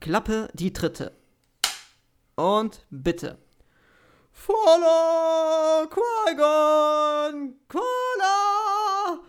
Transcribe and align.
Klappe 0.00 0.48
die 0.54 0.72
dritte. 0.72 1.12
Und 2.34 2.86
bitte. 2.88 3.36
Voila, 4.32 5.86
Qui-Gon, 5.90 7.54
Koala. 7.68 9.20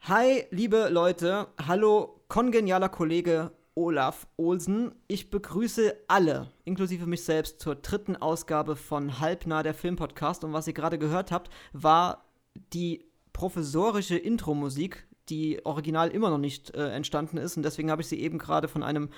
Hi, 0.00 0.46
liebe 0.50 0.88
Leute. 0.88 1.46
Hallo, 1.64 2.24
kongenialer 2.26 2.88
Kollege 2.88 3.52
Olaf 3.76 4.26
Olsen. 4.36 4.96
Ich 5.06 5.30
begrüße 5.30 5.94
alle, 6.08 6.50
inklusive 6.64 7.06
mich 7.06 7.22
selbst, 7.22 7.60
zur 7.60 7.76
dritten 7.76 8.16
Ausgabe 8.16 8.74
von 8.74 9.20
Halbnah, 9.20 9.62
der 9.62 9.74
Filmpodcast. 9.74 10.42
Und 10.42 10.52
was 10.52 10.66
ihr 10.66 10.74
gerade 10.74 10.98
gehört 10.98 11.30
habt, 11.30 11.50
war 11.72 12.24
die 12.72 13.04
professorische 13.32 14.18
Intro-Musik, 14.18 15.06
die 15.28 15.64
original 15.64 16.10
immer 16.10 16.30
noch 16.30 16.38
nicht 16.38 16.74
äh, 16.74 16.90
entstanden 16.90 17.36
ist. 17.36 17.56
Und 17.56 17.62
deswegen 17.62 17.92
habe 17.92 18.02
ich 18.02 18.08
sie 18.08 18.18
eben 18.18 18.38
gerade 18.38 18.66
von 18.66 18.82
einem 18.82 19.10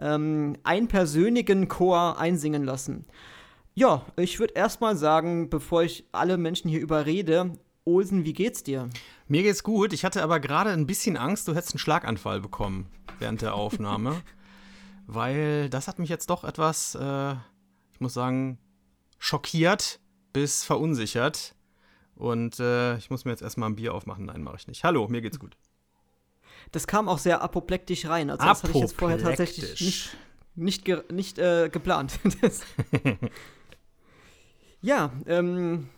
ähm, 0.00 0.56
einpersönlichen 0.64 1.68
Chor 1.68 2.18
einsingen 2.18 2.64
lassen. 2.64 3.04
Ja, 3.74 4.06
ich 4.16 4.38
würde 4.38 4.54
erstmal 4.54 4.96
sagen, 4.96 5.50
bevor 5.50 5.82
ich 5.82 6.06
alle 6.12 6.38
Menschen 6.38 6.70
hier 6.70 6.80
überrede, 6.80 7.52
Olsen, 7.84 8.24
wie 8.24 8.32
geht's 8.32 8.62
dir? 8.62 8.88
Mir 9.28 9.42
geht's 9.42 9.62
gut. 9.62 9.92
Ich 9.92 10.04
hatte 10.04 10.22
aber 10.22 10.40
gerade 10.40 10.70
ein 10.70 10.86
bisschen 10.86 11.16
Angst, 11.16 11.46
du 11.46 11.54
hättest 11.54 11.74
einen 11.74 11.78
Schlaganfall 11.78 12.40
bekommen 12.40 12.86
während 13.18 13.42
der 13.42 13.54
Aufnahme. 13.54 14.22
weil 15.06 15.70
das 15.70 15.88
hat 15.88 15.98
mich 15.98 16.08
jetzt 16.08 16.30
doch 16.30 16.44
etwas, 16.44 16.94
äh, 16.94 17.32
ich 17.92 18.00
muss 18.00 18.14
sagen, 18.14 18.58
schockiert 19.18 20.00
bis 20.32 20.64
verunsichert. 20.64 21.54
Und 22.14 22.60
äh, 22.60 22.96
ich 22.96 23.10
muss 23.10 23.24
mir 23.24 23.30
jetzt 23.30 23.42
erstmal 23.42 23.68
ein 23.70 23.76
Bier 23.76 23.94
aufmachen. 23.94 24.26
Nein, 24.26 24.42
mache 24.42 24.56
ich 24.56 24.66
nicht. 24.66 24.84
Hallo, 24.84 25.06
mir 25.08 25.20
geht's 25.20 25.38
gut. 25.38 25.56
Das 26.72 26.86
kam 26.86 27.08
auch 27.08 27.18
sehr 27.18 27.42
apoplektisch 27.42 28.06
rein. 28.06 28.30
Also 28.30 28.44
das 28.44 28.62
hatte 28.62 28.72
ich 28.72 28.80
jetzt 28.80 28.96
vorher 28.96 29.18
tatsächlich 29.18 29.80
nicht, 29.80 30.16
nicht, 30.54 30.84
ge 30.84 31.02
nicht 31.12 31.38
äh, 31.38 31.68
geplant. 31.68 32.18
ja, 34.80 35.10
ähm, 35.26 35.88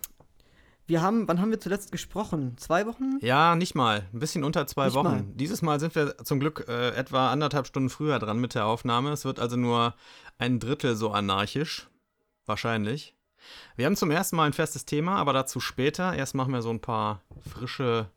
wir 0.89 1.03
haben, 1.03 1.27
wann 1.27 1.39
haben 1.39 1.51
wir 1.51 1.59
zuletzt 1.59 1.91
gesprochen? 1.91 2.57
Zwei 2.57 2.87
Wochen? 2.87 3.19
Ja, 3.21 3.55
nicht 3.55 3.75
mal. 3.75 4.07
Ein 4.11 4.19
bisschen 4.19 4.43
unter 4.43 4.65
zwei 4.65 4.85
nicht 4.85 4.95
Wochen. 4.95 5.05
Mal. 5.05 5.23
Dieses 5.35 5.61
Mal 5.61 5.79
sind 5.79 5.93
wir 5.93 6.17
zum 6.23 6.39
Glück 6.39 6.65
äh, 6.67 6.89
etwa 6.95 7.31
anderthalb 7.31 7.67
Stunden 7.67 7.91
früher 7.91 8.17
dran 8.17 8.39
mit 8.39 8.55
der 8.55 8.65
Aufnahme. 8.65 9.11
Es 9.11 9.23
wird 9.23 9.39
also 9.39 9.55
nur 9.55 9.93
ein 10.39 10.59
Drittel 10.59 10.95
so 10.95 11.11
anarchisch. 11.11 11.87
Wahrscheinlich. 12.47 13.15
Wir 13.75 13.85
haben 13.85 13.95
zum 13.95 14.09
ersten 14.09 14.35
Mal 14.35 14.45
ein 14.45 14.53
festes 14.53 14.85
Thema, 14.85 15.17
aber 15.17 15.31
dazu 15.31 15.59
später. 15.59 16.15
Erst 16.15 16.33
machen 16.33 16.53
wir 16.53 16.63
so 16.63 16.71
ein 16.71 16.81
paar 16.81 17.21
frische 17.47 18.09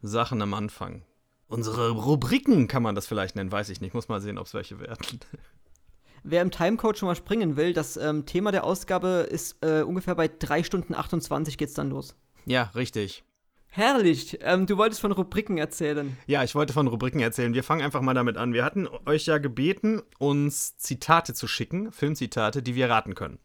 Sachen 0.00 0.40
am 0.40 0.54
Anfang. 0.54 1.02
Unsere 1.48 1.90
Rubriken 1.90 2.68
kann 2.68 2.82
man 2.82 2.94
das 2.94 3.06
vielleicht 3.06 3.34
nennen, 3.34 3.50
weiß 3.50 3.70
ich 3.70 3.80
nicht. 3.80 3.94
Muss 3.94 4.08
mal 4.08 4.20
sehen, 4.20 4.38
ob 4.38 4.46
es 4.46 4.54
welche 4.54 4.78
werden. 4.80 5.20
Wer 6.22 6.42
im 6.42 6.50
Timecode 6.50 6.98
schon 6.98 7.08
mal 7.08 7.14
springen 7.14 7.56
will, 7.56 7.72
das 7.72 7.96
ähm, 7.96 8.26
Thema 8.26 8.52
der 8.52 8.64
Ausgabe 8.64 9.26
ist 9.30 9.56
äh, 9.64 9.82
ungefähr 9.82 10.14
bei 10.14 10.28
3 10.28 10.62
Stunden 10.62 10.94
28 10.94 11.56
geht's 11.56 11.74
dann 11.74 11.90
los. 11.90 12.16
Ja, 12.44 12.64
richtig. 12.74 13.24
Herrlich. 13.70 14.38
Ähm, 14.42 14.66
du 14.66 14.76
wolltest 14.76 15.00
von 15.00 15.12
Rubriken 15.12 15.56
erzählen. 15.58 16.16
Ja, 16.26 16.42
ich 16.42 16.54
wollte 16.54 16.72
von 16.72 16.86
Rubriken 16.86 17.20
erzählen. 17.20 17.54
Wir 17.54 17.62
fangen 17.62 17.82
einfach 17.82 18.00
mal 18.00 18.14
damit 18.14 18.36
an. 18.36 18.52
Wir 18.52 18.64
hatten 18.64 18.88
euch 19.06 19.26
ja 19.26 19.38
gebeten, 19.38 20.02
uns 20.18 20.76
Zitate 20.76 21.34
zu 21.34 21.46
schicken, 21.46 21.92
Filmzitate, 21.92 22.62
die 22.62 22.74
wir 22.74 22.90
raten 22.90 23.14
können. 23.14 23.38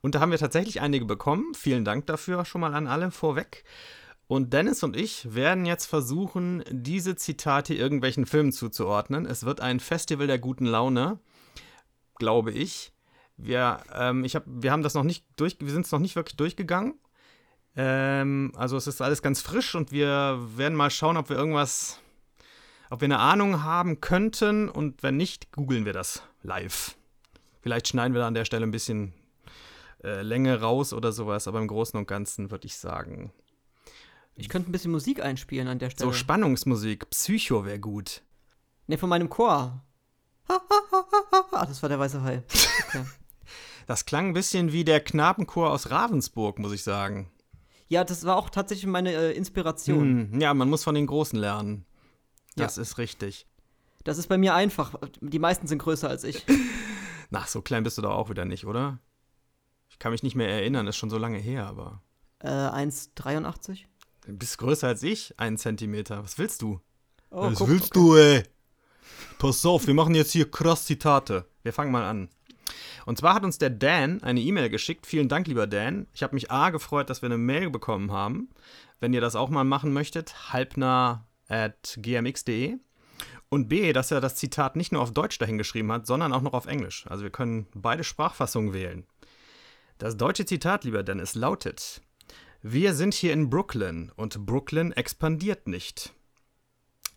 Und 0.00 0.14
da 0.14 0.20
haben 0.20 0.30
wir 0.30 0.38
tatsächlich 0.38 0.80
einige 0.80 1.04
bekommen. 1.04 1.54
Vielen 1.54 1.84
Dank 1.84 2.06
dafür 2.06 2.44
schon 2.44 2.60
mal 2.60 2.74
an 2.74 2.86
alle 2.86 3.10
vorweg. 3.10 3.64
Und 4.28 4.52
Dennis 4.52 4.82
und 4.82 4.94
ich 4.94 5.34
werden 5.34 5.66
jetzt 5.66 5.86
versuchen, 5.86 6.62
diese 6.70 7.16
Zitate 7.16 7.74
irgendwelchen 7.74 8.26
Filmen 8.26 8.52
zuzuordnen. 8.52 9.26
Es 9.26 9.44
wird 9.44 9.60
ein 9.60 9.80
Festival 9.80 10.26
der 10.26 10.38
guten 10.38 10.66
Laune 10.66 11.18
glaube 12.18 12.52
ich. 12.52 12.92
Wir, 13.36 13.80
ähm, 13.94 14.24
ich 14.24 14.34
hab, 14.34 14.42
wir 14.46 14.72
haben 14.72 14.82
das 14.82 14.94
noch 14.94 15.04
nicht 15.04 15.24
durch, 15.36 15.56
wir 15.60 15.70
sind 15.70 15.86
es 15.86 15.92
noch 15.92 16.00
nicht 16.00 16.16
wirklich 16.16 16.36
durchgegangen. 16.36 16.94
Ähm, 17.76 18.52
also 18.56 18.76
es 18.76 18.86
ist 18.86 19.00
alles 19.00 19.22
ganz 19.22 19.40
frisch 19.40 19.74
und 19.74 19.92
wir 19.92 20.38
werden 20.56 20.76
mal 20.76 20.90
schauen, 20.90 21.16
ob 21.16 21.30
wir 21.30 21.36
irgendwas, 21.36 22.00
ob 22.90 23.00
wir 23.00 23.06
eine 23.06 23.20
Ahnung 23.20 23.62
haben 23.62 24.00
könnten 24.00 24.68
und 24.68 25.02
wenn 25.02 25.16
nicht, 25.16 25.52
googeln 25.52 25.84
wir 25.84 25.92
das 25.92 26.22
live. 26.42 26.96
Vielleicht 27.60 27.88
schneiden 27.88 28.14
wir 28.14 28.20
da 28.20 28.26
an 28.26 28.34
der 28.34 28.44
Stelle 28.44 28.66
ein 28.66 28.72
bisschen 28.72 29.12
äh, 30.02 30.22
Länge 30.22 30.60
raus 30.60 30.92
oder 30.92 31.12
sowas, 31.12 31.46
aber 31.46 31.60
im 31.60 31.68
Großen 31.68 31.98
und 31.98 32.08
Ganzen 32.08 32.50
würde 32.50 32.66
ich 32.66 32.76
sagen. 32.76 33.32
Ich 34.38 34.48
könnte 34.48 34.70
ein 34.70 34.72
bisschen 34.72 34.92
Musik 34.92 35.22
einspielen 35.22 35.68
an 35.68 35.78
der 35.78 35.90
Stelle. 35.90 36.10
So 36.10 36.12
Spannungsmusik, 36.12 37.10
Psycho 37.10 37.64
wäre 37.64 37.80
gut. 37.80 38.22
Ne, 38.86 38.96
von 38.96 39.08
meinem 39.08 39.28
Chor. 39.28 39.82
Ah, 40.48 41.66
das 41.66 41.82
war 41.82 41.88
der 41.88 41.98
weiße 41.98 42.22
Hai. 42.22 42.42
Okay. 42.88 43.04
Das 43.86 44.04
klang 44.04 44.28
ein 44.28 44.32
bisschen 44.34 44.70
wie 44.70 44.84
der 44.84 45.00
Knabenchor 45.00 45.70
aus 45.70 45.90
Ravensburg, 45.90 46.58
muss 46.58 46.72
ich 46.74 46.82
sagen. 46.82 47.30
Ja, 47.88 48.04
das 48.04 48.26
war 48.26 48.36
auch 48.36 48.50
tatsächlich 48.50 48.86
meine 48.86 49.12
äh, 49.12 49.32
Inspiration. 49.32 50.30
Hm, 50.30 50.40
ja, 50.42 50.52
man 50.52 50.68
muss 50.68 50.84
von 50.84 50.94
den 50.94 51.06
Großen 51.06 51.38
lernen. 51.38 51.86
Das 52.54 52.76
ja. 52.76 52.82
ist 52.82 52.98
richtig. 52.98 53.46
Das 54.04 54.18
ist 54.18 54.28
bei 54.28 54.36
mir 54.36 54.54
einfach. 54.54 54.94
Die 55.22 55.38
meisten 55.38 55.66
sind 55.66 55.78
größer 55.78 56.06
als 56.06 56.24
ich. 56.24 56.44
Na, 57.30 57.46
so 57.46 57.62
klein 57.62 57.82
bist 57.82 57.96
du 57.96 58.02
doch 58.02 58.10
auch 58.12 58.28
wieder 58.28 58.44
nicht, 58.44 58.66
oder? 58.66 58.98
Ich 59.88 59.98
kann 59.98 60.12
mich 60.12 60.22
nicht 60.22 60.36
mehr 60.36 60.50
erinnern, 60.50 60.86
ist 60.86 60.96
schon 60.96 61.08
so 61.08 61.16
lange 61.16 61.38
her, 61.38 61.66
aber. 61.66 62.02
Äh, 62.40 62.48
1,83? 62.48 63.86
Du 64.28 64.36
bist 64.36 64.58
größer 64.58 64.86
als 64.86 65.02
ich, 65.02 65.32
einen 65.38 65.56
Zentimeter. 65.56 66.22
Was 66.22 66.36
willst 66.36 66.60
du? 66.60 66.82
Oh, 67.30 67.50
Was 67.50 67.58
guck, 67.60 67.68
willst 67.68 67.96
okay. 67.96 67.98
du, 67.98 68.16
ey? 68.16 68.42
Pass 69.38 69.64
auf, 69.64 69.86
wir 69.86 69.94
machen 69.94 70.14
jetzt 70.14 70.32
hier 70.32 70.50
krass 70.50 70.84
Zitate. 70.84 71.46
Wir 71.62 71.72
fangen 71.72 71.90
mal 71.90 72.04
an. 72.04 72.28
Und 73.06 73.16
zwar 73.16 73.32
hat 73.32 73.42
uns 73.42 73.56
der 73.56 73.70
Dan 73.70 74.22
eine 74.22 74.40
E-Mail 74.40 74.68
geschickt. 74.68 75.06
Vielen 75.06 75.30
Dank, 75.30 75.46
lieber 75.46 75.66
Dan. 75.66 76.08
Ich 76.12 76.22
habe 76.22 76.34
mich 76.34 76.50
A 76.50 76.68
gefreut, 76.68 77.08
dass 77.08 77.22
wir 77.22 77.28
eine 77.28 77.38
Mail 77.38 77.70
bekommen 77.70 78.12
haben. 78.12 78.50
Wenn 79.00 79.14
ihr 79.14 79.22
das 79.22 79.34
auch 79.34 79.48
mal 79.48 79.64
machen 79.64 79.94
möchtet, 79.94 80.52
halbnah 80.52 81.26
at 81.48 81.96
gmx.de. 81.96 82.76
Und 83.48 83.68
B, 83.68 83.94
dass 83.94 84.10
er 84.10 84.20
das 84.20 84.34
Zitat 84.34 84.76
nicht 84.76 84.92
nur 84.92 85.00
auf 85.00 85.14
Deutsch 85.14 85.38
dahingeschrieben 85.38 85.90
hat, 85.90 86.06
sondern 86.06 86.34
auch 86.34 86.42
noch 86.42 86.52
auf 86.52 86.66
Englisch. 86.66 87.06
Also 87.08 87.22
wir 87.22 87.30
können 87.30 87.66
beide 87.74 88.04
Sprachfassungen 88.04 88.74
wählen. 88.74 89.06
Das 89.96 90.18
deutsche 90.18 90.44
Zitat, 90.44 90.84
lieber 90.84 91.02
Dennis, 91.02 91.34
lautet: 91.34 92.02
Wir 92.62 92.94
sind 92.94 93.14
hier 93.14 93.32
in 93.32 93.50
Brooklyn 93.50 94.10
und 94.16 94.44
Brooklyn 94.44 94.92
expandiert 94.92 95.68
nicht. 95.68 96.12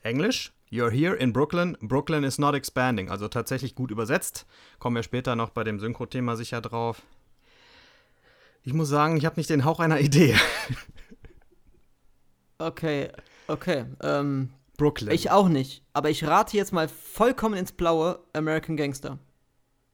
Englisch: 0.02 0.54
You're 0.70 0.92
here 0.92 1.16
in 1.16 1.34
Brooklyn. 1.34 1.78
Brooklyn 1.82 2.24
is 2.24 2.38
not 2.38 2.54
expanding. 2.54 3.10
Also 3.10 3.28
tatsächlich 3.28 3.76
gut 3.76 3.92
übersetzt. 3.92 4.46
Kommen 4.80 4.96
wir 4.96 5.04
später 5.04 5.36
noch 5.36 5.50
bei 5.50 5.64
dem 5.64 5.80
Synchro-Thema 5.80 6.36
sicher 6.36 6.62
drauf. 6.62 7.02
Ich 8.64 8.74
muss 8.74 8.90
sagen, 8.90 9.18
ich 9.18 9.26
habe 9.26 9.38
nicht 9.38 9.50
den 9.50 9.66
Hauch 9.66 9.80
einer 9.80 10.00
Idee. 10.00 10.36
Okay, 12.62 13.10
okay. 13.48 13.86
Ähm, 14.04 14.52
Brooklyn. 14.78 15.12
Ich 15.12 15.32
auch 15.32 15.50
nicht. 15.50 15.84
Aber 15.94 16.12
ich 16.12 16.24
rate 16.26 16.56
jetzt 16.56 16.72
mal 16.72 16.88
vollkommen 16.88 17.56
ins 17.56 17.72
Blaue 17.72 18.20
American 18.34 18.78
Gangster. 18.78 19.18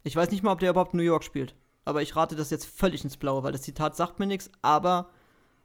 Ich 0.04 0.18
weiß 0.18 0.32
nicht 0.32 0.44
mal, 0.44 0.52
ob 0.52 0.60
der 0.60 0.72
überhaupt 0.72 0.94
New 0.94 1.02
York 1.02 1.24
spielt. 1.24 1.56
Aber 1.86 2.02
ich 2.02 2.16
rate 2.18 2.36
das 2.36 2.50
jetzt 2.50 2.66
völlig 2.66 3.06
ins 3.06 3.16
Blaue, 3.16 3.44
weil 3.44 3.54
das 3.54 3.62
Zitat 3.62 3.96
sagt 3.96 4.20
mir 4.20 4.26
nichts. 4.26 4.52
Aber 4.62 5.10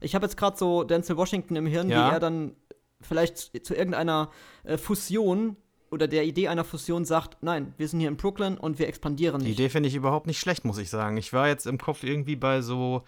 ich 0.03 0.15
habe 0.15 0.27
jetzt 0.27 0.37
gerade 0.37 0.57
so 0.57 0.85
Denzel 0.85 1.17
Washington 1.17 1.57
im 1.57 1.67
Hirn, 1.67 1.89
ja. 1.89 2.09
wie 2.09 2.15
er 2.15 2.21
dann 2.21 2.57
vielleicht 3.01 3.65
zu 3.67 3.75
irgendeiner 3.75 4.31
äh, 4.65 4.79
Fusion 4.79 5.57
oder 5.91 6.09
der 6.09 6.25
Idee 6.25 6.49
einer 6.49 6.65
Fusion 6.65 7.05
sagt, 7.05 7.43
nein, 7.43 7.75
wir 7.77 7.87
sind 7.87 8.01
hier 8.01 8.09
in 8.09 8.17
Brooklyn 8.17 8.57
und 8.57 8.79
wir 8.79 8.89
expandieren 8.89 9.43
nicht. 9.43 9.49
Die 9.49 9.63
Idee 9.63 9.69
finde 9.69 9.89
ich 9.89 9.95
überhaupt 9.95 10.27
nicht 10.27 10.41
schlecht, 10.41 10.65
muss 10.65 10.79
ich 10.79 10.89
sagen. 10.89 11.17
Ich 11.19 11.33
war 11.33 11.49
jetzt 11.49 11.67
im 11.67 11.79
Kopf 11.79 12.03
irgendwie 12.03 12.37
bei 12.37 12.63
so, 12.63 13.03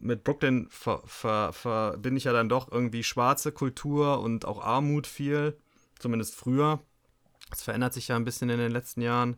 mit 0.00 0.24
Brooklyn 0.24 0.66
ver, 0.68 1.00
ver, 1.04 1.52
verbinde 1.52 2.18
ich 2.18 2.24
ja 2.24 2.32
dann 2.32 2.48
doch 2.48 2.72
irgendwie 2.72 3.04
schwarze 3.04 3.52
Kultur 3.52 4.20
und 4.20 4.46
auch 4.46 4.60
Armut 4.62 5.06
viel, 5.06 5.56
zumindest 5.98 6.34
früher. 6.34 6.80
Das 7.50 7.62
verändert 7.62 7.94
sich 7.94 8.08
ja 8.08 8.16
ein 8.16 8.24
bisschen 8.24 8.50
in 8.50 8.58
den 8.58 8.72
letzten 8.72 9.00
Jahren. 9.00 9.36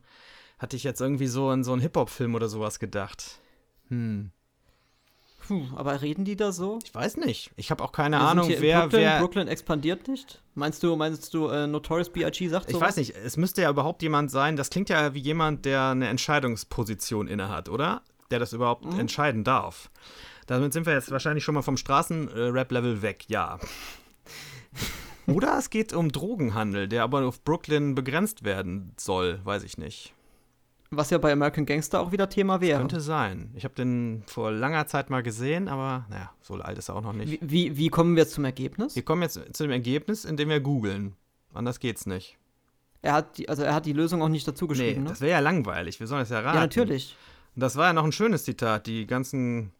Hatte 0.58 0.76
ich 0.76 0.84
jetzt 0.84 1.00
irgendwie 1.00 1.26
so 1.26 1.52
in 1.52 1.64
so 1.64 1.72
einen 1.72 1.82
Hip-Hop-Film 1.82 2.34
oder 2.34 2.48
sowas 2.48 2.78
gedacht. 2.78 3.38
Hm. 3.88 4.30
Puh, 5.50 5.66
aber 5.74 6.00
reden 6.00 6.24
die 6.24 6.36
da 6.36 6.52
so? 6.52 6.78
Ich 6.84 6.94
weiß 6.94 7.16
nicht. 7.16 7.50
Ich 7.56 7.72
habe 7.72 7.82
auch 7.82 7.90
keine 7.90 8.18
Wir 8.18 8.20
Ahnung, 8.20 8.48
wer, 8.60 8.82
Brooklyn, 8.82 9.00
wer. 9.00 9.18
Brooklyn 9.18 9.48
expandiert 9.48 10.06
nicht? 10.06 10.40
Meinst 10.54 10.80
du, 10.80 10.94
meinst 10.94 11.34
du, 11.34 11.48
äh, 11.48 11.66
Notorious 11.66 12.08
B.I.G. 12.08 12.46
sagt 12.46 12.70
so? 12.70 12.76
Ich 12.76 12.80
weiß 12.80 12.98
nicht. 12.98 13.16
Es 13.16 13.36
müsste 13.36 13.62
ja 13.62 13.70
überhaupt 13.70 14.00
jemand 14.02 14.30
sein. 14.30 14.54
Das 14.54 14.70
klingt 14.70 14.90
ja 14.90 15.12
wie 15.12 15.18
jemand, 15.18 15.64
der 15.64 15.88
eine 15.88 16.06
Entscheidungsposition 16.06 17.26
innehat, 17.26 17.68
oder? 17.68 18.02
Der 18.30 18.38
das 18.38 18.52
überhaupt 18.52 18.84
mhm. 18.84 19.00
entscheiden 19.00 19.42
darf. 19.42 19.90
Damit 20.46 20.72
sind 20.72 20.86
wir 20.86 20.92
jetzt 20.92 21.10
wahrscheinlich 21.10 21.42
schon 21.42 21.56
mal 21.56 21.62
vom 21.62 21.76
Straßenrap-Level 21.76 23.02
weg, 23.02 23.24
ja. 23.26 23.58
Oder 25.26 25.58
es 25.58 25.68
geht 25.68 25.92
um 25.92 26.12
Drogenhandel, 26.12 26.86
der 26.86 27.02
aber 27.02 27.26
auf 27.26 27.42
Brooklyn 27.42 27.96
begrenzt 27.96 28.44
werden 28.44 28.92
soll, 28.96 29.40
weiß 29.42 29.64
ich 29.64 29.78
nicht. 29.78 30.14
Was 30.92 31.10
ja 31.10 31.18
bei 31.18 31.30
American 31.30 31.66
Gangster 31.66 32.00
auch 32.00 32.10
wieder 32.10 32.28
Thema 32.28 32.60
wäre. 32.60 32.80
Könnte 32.80 33.00
sein. 33.00 33.52
Ich 33.54 33.62
habe 33.62 33.74
den 33.74 34.24
vor 34.26 34.50
langer 34.50 34.88
Zeit 34.88 35.08
mal 35.08 35.22
gesehen, 35.22 35.68
aber 35.68 36.04
naja, 36.10 36.32
so 36.40 36.54
alt 36.54 36.78
ist 36.78 36.88
er 36.88 36.96
auch 36.96 37.02
noch 37.02 37.12
nicht. 37.12 37.30
Wie, 37.30 37.38
wie, 37.42 37.76
wie 37.76 37.88
kommen 37.90 38.16
wir 38.16 38.26
zum 38.26 38.44
Ergebnis? 38.44 38.96
Wir 38.96 39.04
kommen 39.04 39.22
jetzt 39.22 39.38
zu 39.52 39.62
dem 39.62 39.70
Ergebnis, 39.70 40.24
indem 40.24 40.48
wir 40.48 40.58
googeln. 40.58 41.14
Anders 41.54 41.78
geht's 41.78 42.06
nicht. 42.06 42.38
Er 43.02 43.12
hat 43.12 43.38
die, 43.38 43.48
also 43.48 43.62
er 43.62 43.72
hat 43.74 43.86
die 43.86 43.92
Lösung 43.92 44.20
auch 44.20 44.28
nicht 44.28 44.46
dazu 44.48 44.64
Nee, 44.64 44.70
geschrieben, 44.70 45.04
das 45.04 45.20
ne? 45.20 45.26
wäre 45.26 45.38
ja 45.38 45.40
langweilig. 45.40 46.00
Wir 46.00 46.08
sollen 46.08 46.22
es 46.22 46.28
ja 46.30 46.40
raten. 46.40 46.56
Ja, 46.56 46.60
natürlich. 46.62 47.16
Und 47.54 47.60
das 47.62 47.76
war 47.76 47.86
ja 47.86 47.92
noch 47.92 48.04
ein 48.04 48.12
schönes 48.12 48.42
Zitat. 48.42 48.88
Die 48.88 49.06
ganzen 49.06 49.72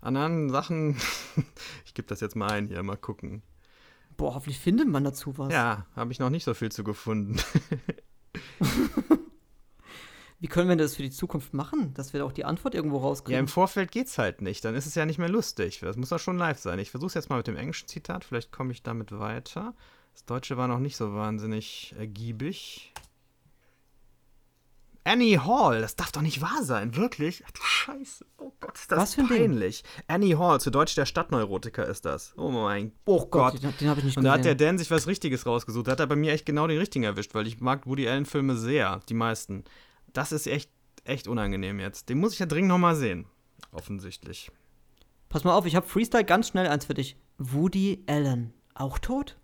anderen 0.00 0.48
Sachen. 0.48 0.96
ich 1.84 1.92
gebe 1.92 2.08
das 2.08 2.20
jetzt 2.20 2.34
mal 2.34 2.50
ein 2.50 2.68
hier, 2.68 2.82
mal 2.82 2.96
gucken. 2.96 3.42
Boah, 4.16 4.34
hoffentlich 4.34 4.58
findet 4.58 4.88
man 4.88 5.04
dazu 5.04 5.36
was. 5.36 5.52
Ja, 5.52 5.84
habe 5.94 6.12
ich 6.12 6.18
noch 6.18 6.30
nicht 6.30 6.44
so 6.44 6.54
viel 6.54 6.72
zu 6.72 6.82
gefunden. 6.82 7.36
Wie 10.38 10.48
können 10.48 10.68
wir 10.68 10.76
das 10.76 10.96
für 10.96 11.02
die 11.02 11.10
Zukunft 11.10 11.54
machen, 11.54 11.94
dass 11.94 12.12
wir 12.12 12.24
auch 12.26 12.32
die 12.32 12.44
Antwort 12.44 12.74
irgendwo 12.74 12.98
Ja, 12.98 13.02
rauskriegen? 13.04 13.40
im 13.40 13.48
Vorfeld 13.48 13.90
geht's 13.90 14.18
halt 14.18 14.42
nicht. 14.42 14.64
Dann 14.64 14.74
ist 14.74 14.86
es 14.86 14.94
ja 14.94 15.06
nicht 15.06 15.18
mehr 15.18 15.30
lustig. 15.30 15.80
Das 15.80 15.96
muss 15.96 16.10
doch 16.10 16.18
schon 16.18 16.36
live 16.36 16.58
sein. 16.58 16.78
Ich 16.78 16.90
versuche 16.90 17.08
es 17.08 17.14
jetzt 17.14 17.30
mal 17.30 17.38
mit 17.38 17.46
dem 17.46 17.56
englischen 17.56 17.88
Zitat. 17.88 18.24
Vielleicht 18.24 18.52
komme 18.52 18.72
ich 18.72 18.82
damit 18.82 19.12
weiter. 19.18 19.74
Das 20.12 20.24
Deutsche 20.26 20.56
war 20.58 20.68
noch 20.68 20.78
nicht 20.78 20.96
so 20.96 21.14
wahnsinnig 21.14 21.94
ergiebig. 21.98 22.92
Annie 25.04 25.38
Hall, 25.44 25.80
das 25.82 25.94
darf 25.94 26.10
doch 26.10 26.20
nicht 26.20 26.40
wahr 26.42 26.64
sein, 26.64 26.96
wirklich? 26.96 27.44
Ach 27.46 27.50
du 27.52 27.62
Scheiße. 27.62 28.26
Oh 28.38 28.50
Gott, 28.58 28.74
ist 28.74 28.90
das 28.90 28.98
Was 28.98 29.14
für 29.14 29.20
ein 29.20 29.28
Ding? 29.28 29.38
peinlich. 29.38 29.84
Annie 30.08 30.36
Hall, 30.36 30.60
zu 30.60 30.70
Deutsch 30.70 30.96
der 30.96 31.06
Stadtneurotiker 31.06 31.86
ist 31.86 32.04
das. 32.04 32.34
Oh 32.36 32.50
mein 32.50 32.90
oh 33.04 33.20
Gott, 33.26 33.52
Gott. 33.52 33.62
den, 33.62 33.72
den 33.78 33.88
habe 33.88 34.00
ich 34.00 34.04
nicht 34.06 34.16
Und 34.16 34.24
da 34.24 34.32
hat 34.32 34.44
der. 34.44 34.56
Dan 34.56 34.78
sich 34.78 34.90
was 34.90 35.06
Richtiges 35.06 35.46
rausgesucht. 35.46 35.86
Da 35.86 35.92
hat 35.92 36.00
er 36.00 36.08
bei 36.08 36.16
mir 36.16 36.32
echt 36.32 36.44
genau 36.44 36.66
den 36.66 36.78
richtigen 36.78 37.04
erwischt, 37.04 37.34
weil 37.36 37.46
ich 37.46 37.60
mag 37.60 37.86
Woody 37.86 38.08
Allen-Filme 38.08 38.56
sehr, 38.56 39.00
die 39.08 39.14
meisten. 39.14 39.62
Das 40.16 40.32
ist 40.32 40.46
echt, 40.46 40.70
echt 41.04 41.28
unangenehm 41.28 41.78
jetzt. 41.78 42.08
Den 42.08 42.18
muss 42.18 42.32
ich 42.32 42.38
ja 42.38 42.46
dringend 42.46 42.70
nochmal 42.70 42.96
sehen. 42.96 43.26
Offensichtlich. 43.70 44.50
Pass 45.28 45.44
mal 45.44 45.54
auf, 45.54 45.66
ich 45.66 45.76
habe 45.76 45.86
Freestyle 45.86 46.24
ganz 46.24 46.48
schnell 46.48 46.66
eins 46.68 46.86
für 46.86 46.94
dich. 46.94 47.18
Woody 47.36 48.02
Allen, 48.06 48.54
auch 48.74 48.98
tot? 48.98 49.36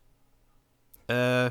Äh. 1.08 1.50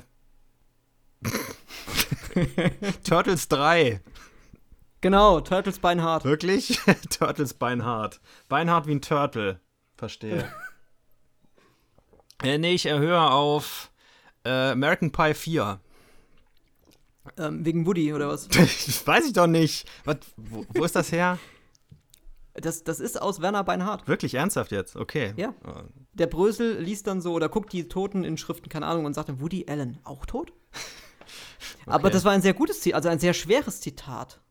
Turtles 3.03 3.47
3. 3.47 4.01
Genau, 5.01 5.39
Turtles 5.41 5.77
Beinhard. 5.77 6.25
Wirklich? 6.25 6.79
Turtles 7.11 7.53
Beinhard. 7.53 8.21
Beinhard 8.49 8.87
wie 8.87 8.95
ein 8.95 9.01
Turtle. 9.01 9.59
Verstehe. 9.97 10.51
äh, 12.43 12.57
nee, 12.57 12.73
ich 12.73 12.87
erhöhe 12.87 13.21
auf 13.21 13.91
äh, 14.45 14.71
American 14.71 15.11
Pie 15.11 15.35
4. 15.35 15.79
Ähm, 17.37 17.65
wegen 17.65 17.85
Woody 17.85 18.13
oder 18.13 18.27
was? 18.29 18.47
das 18.49 19.05
weiß 19.05 19.27
ich 19.27 19.33
doch 19.33 19.47
nicht. 19.47 19.87
Was, 20.05 20.17
wo, 20.37 20.65
wo 20.73 20.83
ist 20.83 20.95
das 20.95 21.11
her? 21.11 21.37
Das, 22.53 22.83
das 22.83 22.99
ist 22.99 23.21
aus 23.21 23.41
Werner 23.41 23.63
Beinhardt. 23.63 24.07
Wirklich 24.07 24.33
ernsthaft 24.33 24.71
jetzt? 24.71 24.95
Okay. 24.95 25.33
Ja. 25.37 25.53
Der 26.13 26.27
Brösel 26.27 26.79
liest 26.79 27.07
dann 27.07 27.21
so 27.21 27.33
oder 27.33 27.47
guckt 27.47 27.71
die 27.71 27.87
Toten 27.87 28.23
in 28.25 28.37
Schriften, 28.37 28.67
keine 28.69 28.87
Ahnung, 28.87 29.05
und 29.05 29.13
sagt 29.13 29.29
dann, 29.29 29.39
Woody 29.39 29.65
Allen, 29.69 29.99
auch 30.03 30.25
tot? 30.25 30.51
Aber 31.85 32.05
Okay. 32.05 32.13
das 32.13 32.25
war 32.25 32.33
ein 32.33 32.41
sehr 32.41 32.53
gutes 32.53 32.81
Zitat, 32.81 32.95
also 32.97 33.09
ein 33.09 33.19
sehr 33.19 33.33
schweres 33.33 33.79
Zitat. 33.79 34.41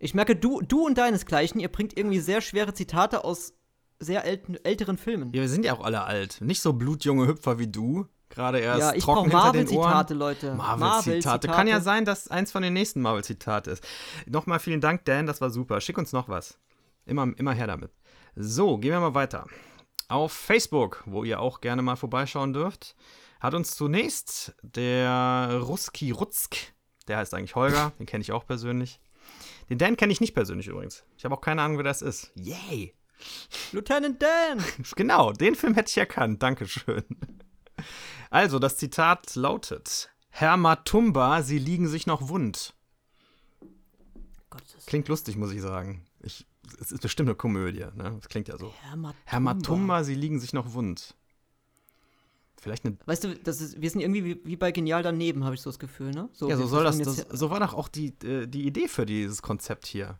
Ich 0.00 0.14
merke, 0.14 0.34
du, 0.34 0.60
du 0.62 0.84
und 0.84 0.98
deinesgleichen, 0.98 1.60
ihr 1.60 1.68
bringt 1.70 1.96
irgendwie 1.96 2.18
sehr 2.20 2.40
schwere 2.40 2.74
Zitate 2.74 3.24
aus 3.24 3.54
sehr 4.00 4.24
ält 4.24 4.66
älteren 4.66 4.98
Filmen. 4.98 5.32
Ja, 5.32 5.40
wir 5.40 5.48
sind 5.48 5.64
ja 5.64 5.72
auch 5.74 5.84
alle 5.84 6.02
alt. 6.04 6.40
Nicht 6.40 6.60
so 6.60 6.72
blutjunge 6.72 7.28
Hüpfer 7.28 7.58
wie 7.60 7.68
du. 7.68 8.06
Gerade 8.34 8.58
erst 8.58 8.80
Ja, 8.80 8.94
ich 8.94 9.04
brauche 9.04 9.28
trocken 9.28 9.30
hinter 9.30 9.52
den 9.52 9.68
Ohren. 9.68 9.90
Marvel-Zitate, 9.90 10.14
Leute. 10.14 10.54
Marvel-Zitate. 10.54 11.48
Kann 11.48 11.66
ja 11.66 11.80
sein, 11.80 12.04
dass 12.04 12.28
eins 12.28 12.50
von 12.50 12.62
den 12.62 12.72
nächsten 12.72 13.00
Marvel-Zitate 13.00 13.70
ist. 13.70 13.84
Nochmal 14.26 14.58
vielen 14.58 14.80
Dank, 14.80 15.04
Dan, 15.04 15.26
das 15.26 15.40
war 15.40 15.50
super. 15.50 15.80
Schick 15.80 15.98
uns 15.98 16.12
noch 16.12 16.28
was. 16.28 16.58
Immer, 17.06 17.32
immer 17.36 17.52
her 17.52 17.66
damit. 17.66 17.92
So, 18.34 18.78
gehen 18.78 18.90
wir 18.92 19.00
mal 19.00 19.14
weiter. 19.14 19.46
Auf 20.08 20.32
Facebook, 20.32 21.02
wo 21.06 21.22
ihr 21.24 21.40
auch 21.40 21.60
gerne 21.60 21.82
mal 21.82 21.96
vorbeischauen 21.96 22.52
dürft, 22.52 22.96
hat 23.40 23.54
uns 23.54 23.76
zunächst 23.76 24.54
der 24.62 25.60
Ruski 25.62 26.10
Rutzk, 26.10 26.56
der 27.08 27.18
heißt 27.18 27.34
eigentlich 27.34 27.54
Holger, 27.54 27.92
den 27.98 28.06
kenne 28.06 28.22
ich 28.22 28.32
auch 28.32 28.46
persönlich. 28.46 29.00
Den 29.70 29.78
Dan 29.78 29.96
kenne 29.96 30.12
ich 30.12 30.20
nicht 30.20 30.34
persönlich 30.34 30.66
übrigens. 30.66 31.04
Ich 31.16 31.24
habe 31.24 31.34
auch 31.34 31.40
keine 31.40 31.62
Ahnung, 31.62 31.78
wer 31.78 31.84
das 31.84 32.02
ist. 32.02 32.32
Yay! 32.34 32.94
Lieutenant 33.72 34.20
Dan! 34.20 34.62
Genau, 34.96 35.32
den 35.32 35.54
Film 35.54 35.74
hätte 35.74 35.88
ich 35.88 35.96
erkannt. 35.96 36.42
Dankeschön. 36.42 37.04
Also, 38.30 38.58
das 38.58 38.76
Zitat 38.76 39.34
lautet: 39.34 40.10
Herr 40.30 40.56
Matumba, 40.56 41.42
Sie 41.42 41.58
liegen 41.58 41.88
sich 41.88 42.06
noch 42.06 42.28
wund. 42.28 42.74
Gottes 44.50 44.86
Klingt 44.86 45.08
lustig, 45.08 45.36
muss 45.36 45.52
ich 45.52 45.62
sagen. 45.62 46.06
Ich, 46.20 46.46
es 46.80 46.92
ist 46.92 47.02
bestimmt 47.02 47.28
eine 47.28 47.36
Komödie, 47.36 47.86
ne? 47.94 48.16
Das 48.16 48.28
klingt 48.28 48.48
ja 48.48 48.58
so. 48.58 48.72
Herr 48.82 48.96
Matumba. 48.96 49.16
Herr 49.24 49.40
Matumba, 49.40 50.04
Sie 50.04 50.14
liegen 50.14 50.40
sich 50.40 50.52
noch 50.52 50.72
wund. 50.74 51.14
Vielleicht 52.64 52.86
eine. 52.86 52.96
Weißt 53.04 53.24
du, 53.24 53.36
das 53.36 53.60
ist, 53.60 53.80
wir 53.80 53.90
sind 53.90 54.00
irgendwie 54.00 54.24
wie, 54.24 54.40
wie 54.44 54.56
bei 54.56 54.72
Genial 54.72 55.02
daneben, 55.02 55.44
habe 55.44 55.54
ich 55.54 55.60
so 55.60 55.68
das 55.68 55.78
Gefühl, 55.78 56.12
ne? 56.12 56.30
Ja, 56.40 56.56
so 56.56 56.66
soll 56.66 56.82
das. 56.82 56.98
das 56.98 57.26
so 57.30 57.50
war 57.50 57.60
doch 57.60 57.74
auch 57.74 57.88
die, 57.88 58.14
äh, 58.24 58.46
die 58.46 58.66
Idee 58.66 58.88
für 58.88 59.04
dieses 59.04 59.42
Konzept 59.42 59.86
hier. 59.86 60.18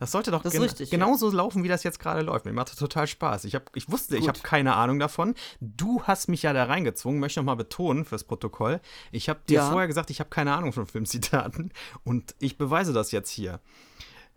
Das 0.00 0.10
sollte 0.10 0.30
doch 0.32 0.42
Das 0.42 0.52
gen 0.54 0.62
richtig, 0.62 0.90
ja. 0.90 0.98
genauso 0.98 1.30
laufen, 1.30 1.62
wie 1.62 1.68
das 1.68 1.84
jetzt 1.84 2.00
gerade 2.00 2.22
läuft. 2.22 2.46
Mir 2.46 2.52
macht 2.52 2.70
das 2.70 2.76
total 2.76 3.06
Spaß. 3.06 3.44
Ich, 3.44 3.54
hab, 3.54 3.70
ich 3.76 3.90
wusste, 3.92 4.16
ich 4.16 4.22
Gut. 4.22 4.28
habe 4.30 4.40
keine 4.40 4.74
Ahnung 4.74 4.98
davon. 4.98 5.34
Du 5.60 6.02
hast 6.04 6.28
mich 6.28 6.42
ja 6.42 6.52
da 6.52 6.64
reingezwungen, 6.64 7.20
möchte 7.20 7.38
noch 7.40 7.44
mal 7.44 7.54
betonen 7.54 8.04
fürs 8.04 8.24
Protokoll. 8.24 8.80
Ich 9.12 9.28
habe 9.28 9.40
dir 9.48 9.56
Ja. 9.58 9.70
vorher 9.70 9.86
gesagt, 9.86 10.10
ich 10.10 10.18
habe 10.18 10.30
keine 10.30 10.54
Ahnung 10.54 10.72
von 10.72 10.86
Filmzitaten 10.86 11.70
und 12.02 12.34
ich 12.40 12.58
beweise 12.58 12.92
das 12.92 13.12
jetzt 13.12 13.30
hier. 13.30 13.60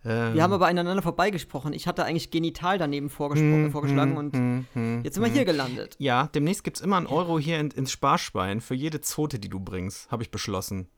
Ähm, 0.06 0.34
Wir 0.34 0.44
haben 0.44 0.52
aber 0.52 0.68
aneinander 0.68 1.02
vorbeigesprochen. 1.02 1.72
Ich 1.72 1.88
hatte 1.88 2.04
eigentlich 2.04 2.30
genital 2.30 2.78
daneben 2.78 3.08
vorgespro- 3.10 3.72
vorgeschlagen 3.72 4.18
und 4.18 5.06
jetzt 5.06 5.14
sind 5.16 5.24
wir 5.24 5.32
hier 5.32 5.46
gelandet. 5.46 5.96
ja, 5.98 6.28
demnächst 6.28 6.66
gibt 6.66 6.76
es 6.76 6.84
immer 6.84 6.98
einen 6.98 7.08
Euro 7.08 7.40
hier 7.40 7.58
in, 7.62 7.72
ins 7.72 7.90
Sparschwein 7.94 8.60
für 8.60 8.76
jede 8.76 9.00
Zote, 9.00 9.40
die 9.40 9.48
du 9.48 9.62
bringst, 9.62 10.12
habe 10.12 10.22
ich 10.24 10.30
beschlossen. 10.30 10.90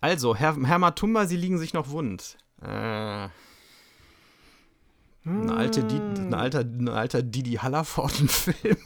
Also, 0.00 0.36
Herr, 0.36 0.56
Herr 0.64 0.78
Matumba, 0.78 1.26
Sie 1.26 1.36
liegen 1.36 1.58
sich 1.58 1.74
noch 1.74 1.88
wund. 1.90 2.36
Äh, 2.62 3.28
ein, 5.24 5.50
alte, 5.50 5.84
Di- 5.84 5.96
ein, 5.96 6.34
alter, 6.34 6.60
ein 6.60 6.88
alter 6.88 7.22
Didi 7.22 7.54
Hallervorden-Film. 7.54 8.76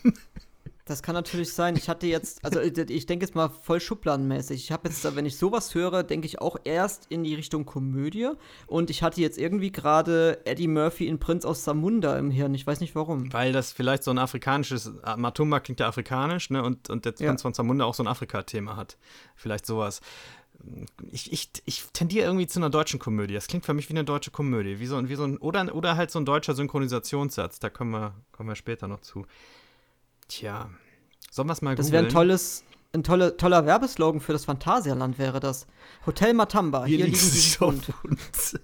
Das 0.84 1.02
kann 1.02 1.14
natürlich 1.14 1.52
sein. 1.52 1.76
Ich 1.76 1.90
hatte 1.90 2.06
jetzt, 2.06 2.42
also 2.42 2.60
ich 2.62 3.04
denke 3.04 3.26
jetzt 3.26 3.34
mal 3.34 3.50
voll 3.50 3.78
schubladenmäßig. 3.78 4.64
Ich 4.64 4.72
habe 4.72 4.88
jetzt, 4.88 5.14
wenn 5.16 5.26
ich 5.26 5.36
sowas 5.36 5.74
höre, 5.74 6.02
denke 6.02 6.26
ich 6.26 6.40
auch 6.40 6.56
erst 6.64 7.08
in 7.10 7.24
die 7.24 7.34
Richtung 7.34 7.66
Komödie. 7.66 8.30
Und 8.66 8.88
ich 8.88 9.02
hatte 9.02 9.20
jetzt 9.20 9.36
irgendwie 9.36 9.70
gerade 9.70 10.40
Eddie 10.46 10.66
Murphy 10.66 11.06
in 11.06 11.18
Prinz 11.18 11.44
aus 11.44 11.62
Samunda 11.62 12.16
im 12.18 12.30
Hirn. 12.30 12.54
Ich 12.54 12.66
weiß 12.66 12.80
nicht 12.80 12.94
warum. 12.94 13.30
Weil 13.34 13.52
das 13.52 13.70
vielleicht 13.72 14.02
so 14.02 14.10
ein 14.10 14.18
afrikanisches, 14.18 14.90
äh, 15.04 15.16
Matumba 15.18 15.60
klingt 15.60 15.80
ja 15.80 15.88
afrikanisch, 15.88 16.48
ne? 16.48 16.62
Und, 16.62 16.88
und 16.88 17.04
der 17.04 17.12
Ja. 17.18 17.26
Prinz 17.26 17.42
von 17.42 17.52
Zamunda 17.52 17.84
auch 17.84 17.94
so 17.94 18.02
ein 18.02 18.08
Afrika-Thema 18.08 18.76
hat. 18.76 18.96
Vielleicht 19.36 19.66
sowas. 19.66 20.00
Ich, 21.12 21.32
ich, 21.32 21.50
ich 21.66 21.84
tendiere 21.92 22.26
irgendwie 22.26 22.46
zu 22.46 22.58
einer 22.58 22.68
deutschen 22.70 22.98
Komödie. 22.98 23.34
Das 23.34 23.46
klingt 23.46 23.64
für 23.64 23.74
mich 23.74 23.88
wie 23.88 23.92
eine 23.94 24.04
deutsche 24.04 24.30
Komödie. 24.30 24.80
Wie 24.80 24.86
so, 24.86 24.96
ein- 24.96 25.08
wie 25.08 25.14
so 25.14 25.24
ein, 25.24 25.38
oder, 25.38 25.74
oder 25.74 25.96
halt 25.96 26.10
so 26.10 26.18
ein 26.18 26.24
deutscher 26.24 26.54
Synchronisationssatz. 26.54 27.58
Da 27.60 27.70
kommen 27.70 27.92
wir, 27.92 28.14
kommen 28.32 28.48
wir 28.48 28.56
später 28.56 28.88
noch 28.88 29.00
zu. 29.00 29.24
Tja. 30.28 30.68
Sollen 31.30 31.48
wir 31.48 31.52
es 31.52 31.62
mal 31.62 31.74
Das 31.76 31.92
wäre 31.92 32.04
ein 32.04 32.10
tolles, 32.10 32.64
ein 32.92 33.02
tolle, 33.04 33.36
toller 33.36 33.66
Werbeslogan 33.66 34.20
für 34.20 34.32
das 34.32 34.44
Phantasialand 34.46 35.18
wäre 35.18 35.40
das. 35.40 35.66
Hotel 36.06 36.34
Matamba. 36.34 36.84
Hier, 36.86 37.04
liegen 37.04 37.16
sie 37.16 37.28
sich 37.28 37.60
auf 37.60 37.74
uns. 38.02 38.58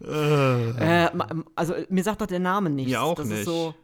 äh, 0.00 1.10
also 1.54 1.74
mir 1.88 2.02
sagt 2.02 2.20
doch 2.20 2.26
der 2.26 2.38
Name 2.38 2.70
nichts. 2.70 2.90
Mir 2.90 3.02
auch 3.02 3.14
das 3.16 3.26
nicht. 3.28 3.40
Ist 3.40 3.44
so 3.46 3.74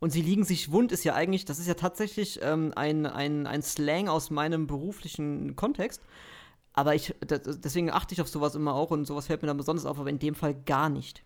und 0.00 0.10
sie 0.10 0.22
liegen 0.22 0.44
sich 0.44 0.70
wund 0.70 0.92
ist 0.92 1.04
ja 1.04 1.14
eigentlich, 1.14 1.44
das 1.44 1.58
ist 1.58 1.66
ja 1.66 1.74
tatsächlich 1.74 2.40
ähm, 2.42 2.72
ein, 2.76 3.06
ein, 3.06 3.46
ein 3.46 3.62
Slang 3.62 4.08
aus 4.08 4.30
meinem 4.30 4.66
beruflichen 4.66 5.56
Kontext. 5.56 6.02
Aber 6.72 6.94
ich, 6.94 7.14
das, 7.26 7.60
deswegen 7.60 7.90
achte 7.90 8.14
ich 8.14 8.20
auf 8.20 8.28
sowas 8.28 8.54
immer 8.54 8.74
auch 8.74 8.92
und 8.92 9.04
sowas 9.04 9.26
fällt 9.26 9.42
mir 9.42 9.48
dann 9.48 9.56
besonders 9.56 9.84
auf, 9.86 9.98
aber 9.98 10.10
in 10.10 10.20
dem 10.20 10.36
Fall 10.36 10.54
gar 10.54 10.88
nicht. 10.88 11.24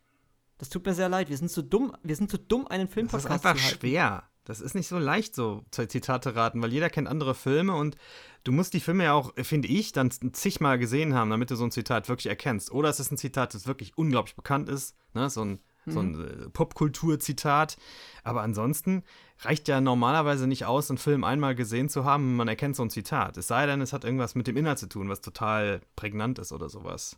Das 0.57 0.71
tut 0.71 0.87
mir 0.87 0.95
sehr 0.95 1.09
leid. 1.09 1.29
Wir 1.29 1.37
sind 1.37 1.51
zu 1.51 1.63
dumm, 1.63 1.95
wir 2.03 2.17
sind 2.17 2.31
zu 2.31 2.39
dumm, 2.39 2.67
einen 2.67 2.85
Das 2.85 2.91
ist 2.91 2.95
Filmpodcast 2.95 3.31
einfach 3.31 3.57
zu 3.57 3.65
halten. 3.65 3.81
schwer. 3.81 4.23
Das 4.45 4.61
ist 4.61 4.75
nicht 4.75 4.89
so 4.89 4.99
leicht, 4.99 5.35
so 5.35 5.63
Zitate 5.71 6.35
raten, 6.35 6.63
weil 6.63 6.73
jeder 6.73 6.91
kennt 6.91 7.07
andere 7.07 7.35
Filme 7.35 7.75
und 7.75 7.97
du 8.43 8.51
musst 8.51 8.73
die 8.73 8.81
Filme 8.81 9.05
ja 9.05 9.13
auch, 9.13 9.33
finde 9.37 9.69
ich, 9.69 9.93
dann 9.93 10.11
zigmal 10.11 10.79
gesehen 10.79 11.15
haben, 11.15 11.31
damit 11.31 11.51
du 11.51 11.57
so 11.57 11.65
ein 11.65 11.71
Zitat 11.71 12.09
wirklich 12.09 12.27
erkennst. 12.27 12.73
Oder 12.73 12.89
es 12.89 12.99
ist 12.99 13.13
ein 13.13 13.19
Zitat, 13.19 13.55
das 13.55 13.67
wirklich 13.67 13.97
unglaublich 13.97 14.35
bekannt 14.35 14.69
ist, 14.69 14.97
ne? 15.15 15.31
so 15.31 15.45
ein, 15.45 15.61
so 15.87 16.01
ein 16.01 16.13
Mhm. 16.13 16.21
äh, 16.47 16.49
Popkultur-Zitat. 16.51 17.77
Aber 18.25 18.43
ansonsten 18.43 19.03
reicht 19.41 19.67
ja 19.69 19.81
normalerweise 19.81 20.47
nicht 20.47 20.65
aus, 20.67 20.91
einen 20.91 20.99
Film 20.99 21.25
einmal 21.25 21.55
gesehen 21.55 21.89
zu 21.89 22.05
haben 22.05 22.37
man 22.37 22.47
erkennt 22.49 22.77
so 22.77 22.85
ein 22.85 22.91
Zitat. 22.91 23.37
Es 23.37 23.49
sei 23.49 23.67
denn, 23.67 23.81
es 23.81 23.93
hat 23.93 24.05
irgendwas 24.05 24.35
mit 24.35 24.47
dem 24.47 24.57
Inhalt 24.57 24.79
zu 24.79 24.89
tun, 24.89 25.09
was 25.09 25.21
total 25.21 25.81
prägnant 25.97 26.39
ist 26.39 26.53
oder 26.53 26.69
sowas. 26.69 27.17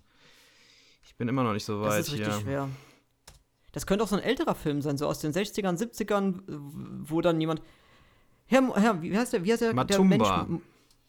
Ich 1.06 1.14
bin 1.16 1.28
immer 1.28 1.44
noch 1.44 1.52
nicht 1.52 1.66
so 1.66 1.80
weit 1.82 1.98
Das 2.00 2.08
ist 2.08 2.14
richtig 2.14 2.32
hier. 2.32 2.40
schwer. 2.42 2.68
Das 3.72 3.86
könnte 3.86 4.04
auch 4.04 4.08
so 4.08 4.16
ein 4.16 4.22
älterer 4.22 4.54
Film 4.54 4.80
sein, 4.80 4.96
so 4.96 5.06
aus 5.06 5.18
den 5.18 5.32
60ern, 5.32 5.76
70ern, 5.76 6.42
wo 6.46 7.20
dann 7.20 7.40
jemand. 7.40 7.60
Herr, 8.46 8.62
Herr 8.74 9.02
wie 9.02 9.16
heißt 9.16 9.32
der? 9.32 9.44
Wie 9.44 9.50
heißt 9.52 9.62
der, 9.62 9.68
der 9.70 9.74
Matumba. 9.74 10.46
Mensch? 10.48 10.62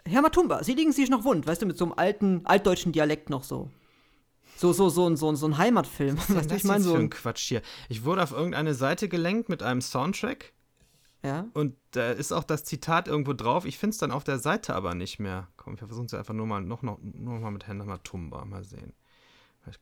Herr 0.07 0.21
Matumba, 0.21 0.63
Sie 0.63 0.73
liegen 0.73 0.91
sich 0.91 1.09
noch 1.09 1.23
wund, 1.23 1.47
weißt 1.47 1.61
du, 1.61 1.65
mit 1.65 1.77
so 1.77 1.85
einem 1.85 1.93
alten, 1.95 2.41
altdeutschen 2.45 2.91
Dialekt 2.91 3.29
noch 3.29 3.43
so. 3.43 3.69
So, 4.57 4.71
so, 4.73 4.89
so, 4.89 5.07
ein- 5.09 5.17
so, 5.17 5.29
ein- 5.29 5.35
so 5.35 5.47
ein 5.47 5.57
Heimatfilm. 5.57 6.17
Was 6.17 6.29
ist 6.29 6.35
du, 6.45 6.47
das 6.47 6.57
ich 6.59 6.63
meine 6.63 6.83
so. 6.83 6.93
für 6.93 6.99
ein 6.99 7.09
Quatsch 7.09 7.47
hier? 7.47 7.61
Ich 7.89 8.05
wurde 8.05 8.23
auf 8.23 8.31
irgendeine 8.31 8.73
Seite 8.73 9.09
gelenkt 9.09 9.49
mit 9.49 9.61
einem 9.63 9.81
Soundtrack. 9.81 10.53
Ja. 11.23 11.47
Und 11.53 11.75
da 11.91 12.11
ist 12.11 12.31
auch 12.31 12.43
das 12.43 12.63
Zitat 12.65 13.07
irgendwo 13.07 13.33
drauf. 13.33 13.65
Ich 13.65 13.77
finde 13.79 13.93
es 13.93 13.97
dann 13.97 14.11
auf 14.11 14.23
der 14.23 14.37
Seite 14.39 14.75
aber 14.75 14.93
nicht 14.93 15.19
mehr. 15.19 15.47
Komm, 15.57 15.79
wir 15.79 15.87
versuchen 15.87 16.05
es 16.05 16.13
einfach 16.13 16.33
nur 16.35 16.45
mal, 16.45 16.61
noch, 16.61 16.83
noch, 16.83 16.99
nur 17.01 17.39
mal 17.39 17.49
mit 17.51 17.67
Händen 17.67 17.87
Matumba. 17.87 18.45
Mal 18.45 18.63
sehen. 18.63 18.93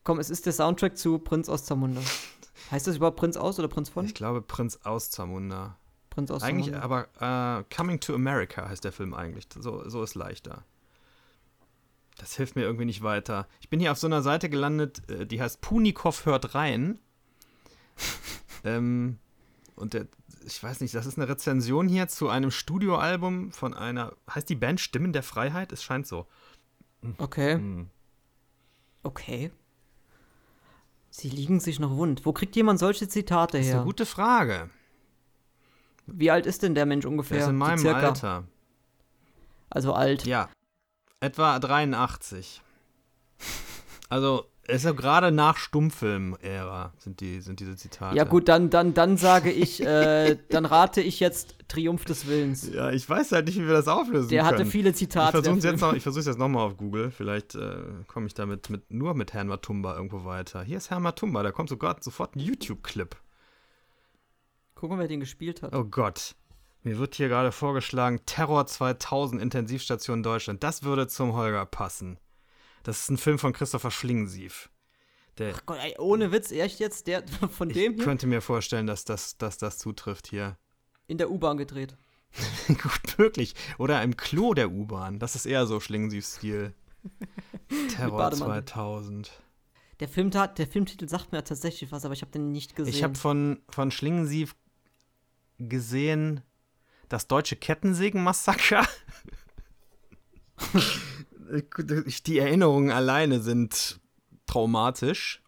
Komm, 0.06 0.20
es 0.20 0.30
ist 0.30 0.46
der 0.46 0.54
Soundtrack 0.54 0.98
zu 0.98 1.20
Prinz 1.20 1.50
aus 1.50 1.66
Zamunda. 1.66 2.02
heißt 2.72 2.88
das 2.88 2.96
überhaupt 2.96 3.18
Prinz 3.18 3.36
aus 3.36 3.60
oder 3.60 3.68
Prinz 3.68 3.90
von? 3.90 4.06
Ich 4.06 4.14
glaube 4.14 4.42
Prinz 4.42 4.80
aus 4.84 5.12
Zamunda. 5.12 5.78
Prinz 6.10 6.32
aus 6.32 6.42
Eigentlich, 6.44 6.74
Zamunda. 6.74 7.08
aber 7.20 7.60
äh, 7.60 7.76
Coming 7.76 8.00
to 8.00 8.14
America 8.16 8.70
heißt 8.70 8.84
der 8.86 8.94
Film 8.94 9.14
eigentlich. 9.14 9.48
So, 9.60 9.88
so 9.90 10.02
ist 10.02 10.16
leichter. 10.16 10.64
Das 12.18 12.36
hilft 12.36 12.56
mir 12.56 12.62
irgendwie 12.64 12.86
nicht 12.86 13.02
weiter. 13.04 13.48
Ich 13.60 13.70
bin 13.70 13.80
hier 13.80 13.92
auf 13.92 13.98
so 13.98 14.08
einer 14.08 14.22
Seite 14.22 14.50
gelandet, 14.50 15.10
äh, 15.10 15.26
die 15.26 15.42
heißt 15.42 15.62
Punikow 15.62 16.26
hört 16.26 16.56
rein. 16.56 17.00
ähm, 18.64 19.18
und 19.76 19.94
der, 19.94 20.08
ich 20.46 20.62
weiß 20.62 20.82
nicht, 20.82 20.94
das 20.94 21.06
ist 21.06 21.18
eine 21.18 21.28
Rezension 21.28 21.88
hier 21.88 22.08
zu 22.08 22.30
einem 22.30 22.52
Studioalbum 22.52 23.52
von 23.52 23.74
einer, 23.74 24.14
heißt 24.30 24.48
die 24.50 24.56
Band 24.56 24.80
Stimmen 24.80 25.14
der 25.14 25.24
Freiheit? 25.24 25.72
Es 25.72 25.84
scheint 25.84 26.08
so. 26.08 26.28
Okay, 27.18 27.56
Hm. 27.56 27.90
okay. 29.04 29.52
Sie 31.10 31.30
liegen 31.30 31.60
sich 31.60 31.80
noch 31.80 31.92
wund. 31.96 32.26
Wo 32.26 32.34
kriegt 32.34 32.56
jemand 32.56 32.80
solche 32.80 33.08
Zitate 33.08 33.58
Das 33.58 33.66
ist 33.66 33.72
her? 33.72 33.80
eine 33.82 33.86
gute 33.86 34.06
Frage. 34.06 34.70
Wie 36.08 36.32
alt 36.32 36.46
ist 36.46 36.64
denn 36.64 36.74
der 36.76 36.86
Mensch 36.86 37.06
ungefähr? 37.06 37.38
Der 37.38 37.46
ist 37.46 37.50
in 37.52 37.58
meinem. 37.58 37.86
Alter. 37.86 38.46
Also 39.70 39.94
alt. 39.94 40.26
Ja. 40.26 40.50
Etwa 41.24 41.58
83. 41.58 42.62
Also, 44.10 44.44
es 44.64 44.78
ist 44.78 44.84
ja 44.84 44.92
gerade 44.92 45.32
nach 45.32 45.56
Stummfilm-Ära 45.56 46.92
sind, 46.98 47.22
die, 47.22 47.40
sind 47.40 47.62
diese 47.62 47.78
Zitate. 47.78 48.18
Ja 48.18 48.26
gut, 48.26 48.50
dann, 48.50 48.70
dann, 48.70 48.94
dann 48.94 49.16
sage 49.16 49.50
ich, 49.50 49.82
äh, 49.82 50.38
dann 50.50 50.66
rate 50.66 51.00
ich 51.00 51.22
jetzt 51.22 51.56
Triumph 51.70 52.04
des 52.04 52.28
Willens. 52.28 52.70
Ja, 52.74 52.92
ich 52.92 53.10
weiß 53.10 53.32
halt 53.32 53.46
nicht, 53.46 53.58
wie 53.58 53.66
wir 53.66 53.74
das 53.74 53.88
auflösen 53.88 54.28
Der 54.28 54.44
können. 54.44 54.60
hatte 54.60 54.66
viele 54.66 54.90
ich 54.90 54.98
Zitate. 54.98 55.32
der 55.32 55.44
versuche 55.44 55.58
es 55.60 55.64
jetzt 55.64 55.80
noch, 55.80 55.94
ich 55.94 56.04
versuch's 56.04 56.26
jetzt 56.26 56.40
nochmal 56.40 56.68
auf 56.68 56.76
Google. 56.76 57.10
Vielleicht 57.10 57.56
äh, 57.56 57.78
komme 58.08 58.28
ich 58.28 58.34
damit 58.34 58.70
mit, 58.70 58.92
nur 58.92 59.14
mit 59.14 59.32
Herrn 59.32 59.48
Matumba 59.48 59.96
irgendwo 59.96 60.26
weiter. 60.26 60.62
Hier 60.62 60.76
ist 60.76 60.90
Herr 60.90 61.00
Matumba, 61.00 61.42
da 61.42 61.54
kommt 61.54 61.70
sogar 61.70 61.96
sofort 62.02 62.36
ein 62.36 62.40
YouTube-Clip. 62.40 63.16
Gucken, 64.76 65.00
wer 65.00 65.08
den 65.08 65.22
gespielt 65.22 65.62
hat. 65.62 65.74
Oh 65.74 65.86
Gott. 65.86 66.36
Mir 66.84 66.98
wird 66.98 67.16
hier 67.16 67.30
gerade 67.30 67.54
vorgeschlagen, 67.54 68.20
Terror 68.26 68.66
2000 68.66 69.42
Intensivstation 69.42 70.22
Deutschland. 70.22 70.64
Das 70.64 70.84
würde 70.84 71.08
zum 71.08 71.34
Holger 71.34 71.66
passen. 71.66 72.20
Das 72.84 73.00
ist 73.00 73.10
ein 73.10 73.18
Film 73.18 73.40
von 73.40 73.54
Christopher 73.54 73.90
Schlingensief. 73.90 74.70
Der, 75.38 75.54
Gott, 75.66 75.80
ey, 75.82 75.96
ohne 75.98 76.34
Witz, 76.34 76.52
echt 76.52 76.80
jetzt 76.80 77.08
der 77.08 77.24
von 77.50 77.70
dem 77.70 77.94
ich 77.94 78.00
könnte 78.00 78.28
mir 78.28 78.42
vorstellen, 78.42 78.86
dass 78.86 79.06
das, 79.06 79.38
dass 79.38 79.58
das 79.58 79.78
zutrifft 79.78 80.28
hier. 80.28 80.58
in 81.08 81.18
der 81.18 81.32
U-Bahn 81.32 81.58
gedreht. 81.58 81.96
Gut 82.68 83.18
möglich. 83.18 83.56
Oder 83.78 84.04
im 84.04 84.18
Klo 84.18 84.54
der 84.54 84.70
U-Bahn. 84.70 85.20
Das 85.20 85.36
ist 85.36 85.46
eher 85.46 85.66
so 85.66 85.80
Schlingensief-Stil. 85.80 86.74
Terror 87.96 88.18
Bademantel. 88.18 88.66
2000. 88.66 89.32
Der, 90.02 90.10
Filmtat, 90.10 90.58
der 90.58 90.68
Filmtitel 90.68 91.08
sagt 91.08 91.32
mir 91.32 91.44
tatsächlich 91.44 91.92
was, 91.94 92.04
aber 92.04 92.14
ich 92.14 92.22
habe 92.22 92.32
den 92.32 92.52
nicht 92.52 92.76
gesehen. 92.76 92.94
Ich 92.94 93.04
habe 93.04 93.16
von, 93.16 93.62
von 93.70 93.90
Schlingensief 93.90 94.56
gesehen 95.60 96.42
das 97.14 97.28
deutsche 97.28 97.56
Kettensägen-Massaker. 97.56 98.88
Die 102.26 102.40
Erinnerungen 102.40 102.90
alleine 102.90 103.40
sind 103.40 104.00
traumatisch. 104.48 105.44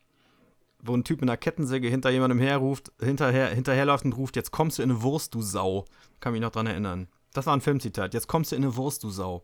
Wo 0.80 0.96
ein 0.96 1.04
Typ 1.04 1.22
mit 1.22 1.30
einer 1.30 1.38
Kettensäge 1.38 1.88
hinter 1.88 2.12
jemandem 2.12 2.38
herruft, 2.40 2.92
hinterher, 3.02 3.48
hinterherläuft 3.48 4.06
und 4.06 4.14
ruft, 4.14 4.36
jetzt 4.36 4.52
kommst 4.52 4.78
du 4.78 4.84
in 4.84 4.92
eine 4.92 5.02
Wurst, 5.02 5.34
du 5.34 5.42
Sau. 5.42 5.86
Kann 6.20 6.34
mich 6.34 6.42
noch 6.42 6.52
dran 6.52 6.68
erinnern. 6.68 7.08
Das 7.34 7.48
war 7.48 7.58
ein 7.58 7.62
Filmzitat. 7.62 8.14
Jetzt 8.14 8.28
kommst 8.28 8.52
du 8.52 8.56
in 8.56 8.64
eine 8.64 8.76
Wurst, 8.76 9.04
du 9.04 9.10
Sau. 9.10 9.44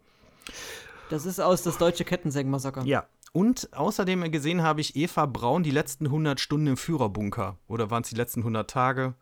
das 1.09 1.25
ist 1.25 1.39
aus 1.39 1.63
das 1.63 1.79
deutsche 1.79 2.05
Kettensägen-Massaker. 2.05 2.83
Ja. 2.85 3.07
Und 3.33 3.73
außerdem 3.73 4.29
gesehen 4.31 4.61
habe 4.61 4.81
ich 4.81 4.95
Eva 4.95 5.25
Braun 5.25 5.63
die 5.63 5.71
letzten 5.71 6.05
100 6.05 6.39
Stunden 6.39 6.67
im 6.67 6.77
Führerbunker. 6.77 7.57
Oder 7.67 7.89
waren 7.89 8.03
es 8.03 8.09
die 8.09 8.15
letzten 8.15 8.41
100 8.41 8.69
Tage? 8.69 9.15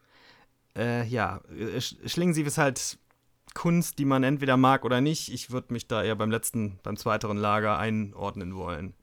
Äh, 0.77 1.05
ja, 1.07 1.41
äh, 1.49 1.77
Sch- 1.77 2.07
Schlingensief 2.07 2.47
ist 2.47 2.57
halt 2.57 2.97
Kunst, 3.53 3.99
die 3.99 4.05
man 4.05 4.23
entweder 4.23 4.57
mag 4.57 4.85
oder 4.85 5.01
nicht. 5.01 5.33
Ich 5.33 5.51
würde 5.51 5.73
mich 5.73 5.87
da 5.87 6.03
eher 6.03 6.15
beim 6.15 6.31
letzten, 6.31 6.79
beim 6.83 6.97
zweiteren 6.97 7.37
Lager 7.37 7.77
einordnen 7.77 8.55
wollen. 8.55 8.93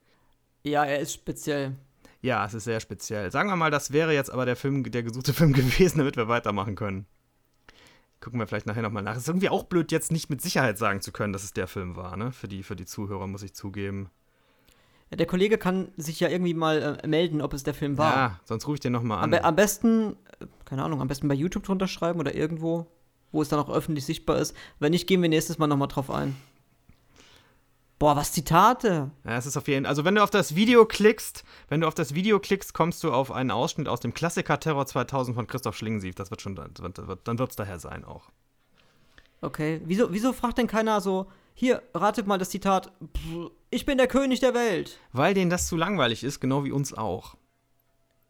Ja, 0.63 0.85
er 0.85 1.01
ist 1.01 1.13
speziell. 1.15 1.77
Ja, 2.23 2.45
es 2.47 2.55
ist 2.55 2.65
sehr 2.65 2.81
speziell. 2.81 3.31
Sagen 3.31 3.49
wir 3.49 3.57
mal, 3.57 3.71
das 3.71 3.93
wäre 3.93 4.13
jetzt 4.15 4.31
aber 4.31 4.47
der 4.47 4.57
Film, 4.57 4.83
der 4.91 5.03
gesuchte 5.03 5.33
Film 5.35 5.53
gewesen, 5.53 5.99
damit 5.99 6.17
wir 6.17 6.29
weitermachen 6.29 6.75
können. 6.77 7.07
Gucken 8.21 8.41
wir 8.41 8.47
vielleicht 8.47 8.67
nachher 8.67 8.83
nochmal 8.83 9.03
nach. 9.03 9.13
Es 9.13 9.23
ist 9.23 9.29
irgendwie 9.29 9.51
auch 9.51 9.65
blöd, 9.65 9.93
jetzt 9.93 10.11
nicht 10.11 10.31
mit 10.31 10.41
Sicherheit 10.41 10.79
sagen 10.79 11.01
zu 11.03 11.13
können, 11.13 11.33
dass 11.33 11.45
es 11.45 11.53
der 11.53 11.67
Film 11.69 11.97
war, 11.97 12.17
ne? 12.17 12.33
Für 12.33 12.49
die, 12.49 12.63
für 12.63 12.75
die 12.75 12.87
Zuhörer 12.87 13.27
muss 13.27 13.43
ich 13.43 13.55
zugeben. 13.55 14.09
Ja, 15.11 15.19
Der 15.19 15.27
Kollege 15.27 15.59
kann 15.59 15.93
sich 15.97 16.19
ja 16.19 16.29
irgendwie 16.29 16.55
mal 16.55 16.99
äh, 17.03 17.07
melden, 17.07 17.43
ob 17.43 17.53
es 17.53 17.63
der 17.63 17.75
Film 17.75 17.99
war. 17.99 18.17
Ja, 18.17 18.41
sonst 18.45 18.67
rufe 18.67 18.75
ich 18.77 18.81
den 18.81 18.93
nochmal 18.93 19.19
Am, 19.19 19.25
an. 19.25 19.31
be 19.31 19.45
am 19.45 19.55
besten, 19.55 20.17
keine 20.67 20.83
Ahnung, 20.83 21.01
am 21.01 21.09
besten 21.09 21.29
bei 21.29 21.35
YouTube 21.35 21.65
drunter 21.65 21.89
schreiben 21.89 22.21
oder 22.21 22.35
irgendwo, 22.35 22.87
wo 23.33 23.41
es 23.41 23.49
dann 23.49 23.59
auch 23.59 23.71
öffentlich 23.71 24.05
sichtbar 24.05 24.39
ist. 24.39 24.55
Wenn 24.79 24.91
nicht, 24.91 25.07
gehen 25.07 25.23
wir 25.23 25.31
nächstes 25.31 25.57
Mal 25.57 25.67
nochmal 25.67 25.89
drauf 25.89 26.11
ein. 26.11 26.37
Boah, 27.99 28.15
was 28.15 28.33
Zitate. 28.33 29.11
Ja, 29.25 29.39
es 29.39 29.47
ist 29.47 29.57
auf 29.57 29.69
jeden 29.69 29.85
Fall. 29.85 29.89
Also, 29.89 30.05
wenn 30.05 30.17
du 30.17 30.23
auf 30.23 30.29
das 30.29 30.55
Video 30.55 30.85
klickst, 30.85 31.45
wenn 31.69 31.81
du 31.81 31.87
auf 31.87 31.95
das 31.95 32.15
Video 32.15 32.39
klickst, 32.39 32.75
kommst 32.75 33.03
du 33.03 33.11
auf 33.11 33.33
einen 33.33 33.51
Ausschnitt 33.51 33.89
aus 33.89 34.01
dem 34.01 34.13
Klassiker 34.13 34.61
Terror 34.61 34.85
2000 34.87 35.35
von 35.35 35.47
Christoph 35.47 35.77
Schlingensief. 35.77 36.15
Das 36.15 36.31
wird 36.31 36.43
schon, 36.43 36.57
dann 36.57 37.39
wird 37.39 37.51
es 37.51 37.57
daher 37.57 37.79
sein 37.79 38.05
auch. 38.05 38.29
Okay. 39.41 39.81
Wieso, 39.87 40.13
wieso 40.13 40.35
fragt 40.35 40.59
denn 40.59 40.67
keiner 40.67 41.01
so, 41.01 41.27
hier, 41.55 41.83
ratet 41.95 42.27
mal 42.27 42.37
das 42.37 42.51
Zitat, 42.51 42.93
ich 43.71 43.87
bin 43.87 43.97
der 43.97 44.09
König 44.09 44.41
der 44.41 44.53
Welt. 44.53 44.99
Weil 45.13 45.33
denen 45.33 45.51
das 45.51 45.67
zu 45.67 45.77
langweilig 45.77 46.23
ist, 46.23 46.41
genau 46.41 46.65
wie 46.65 46.73
uns 46.73 46.93
auch. 46.93 47.35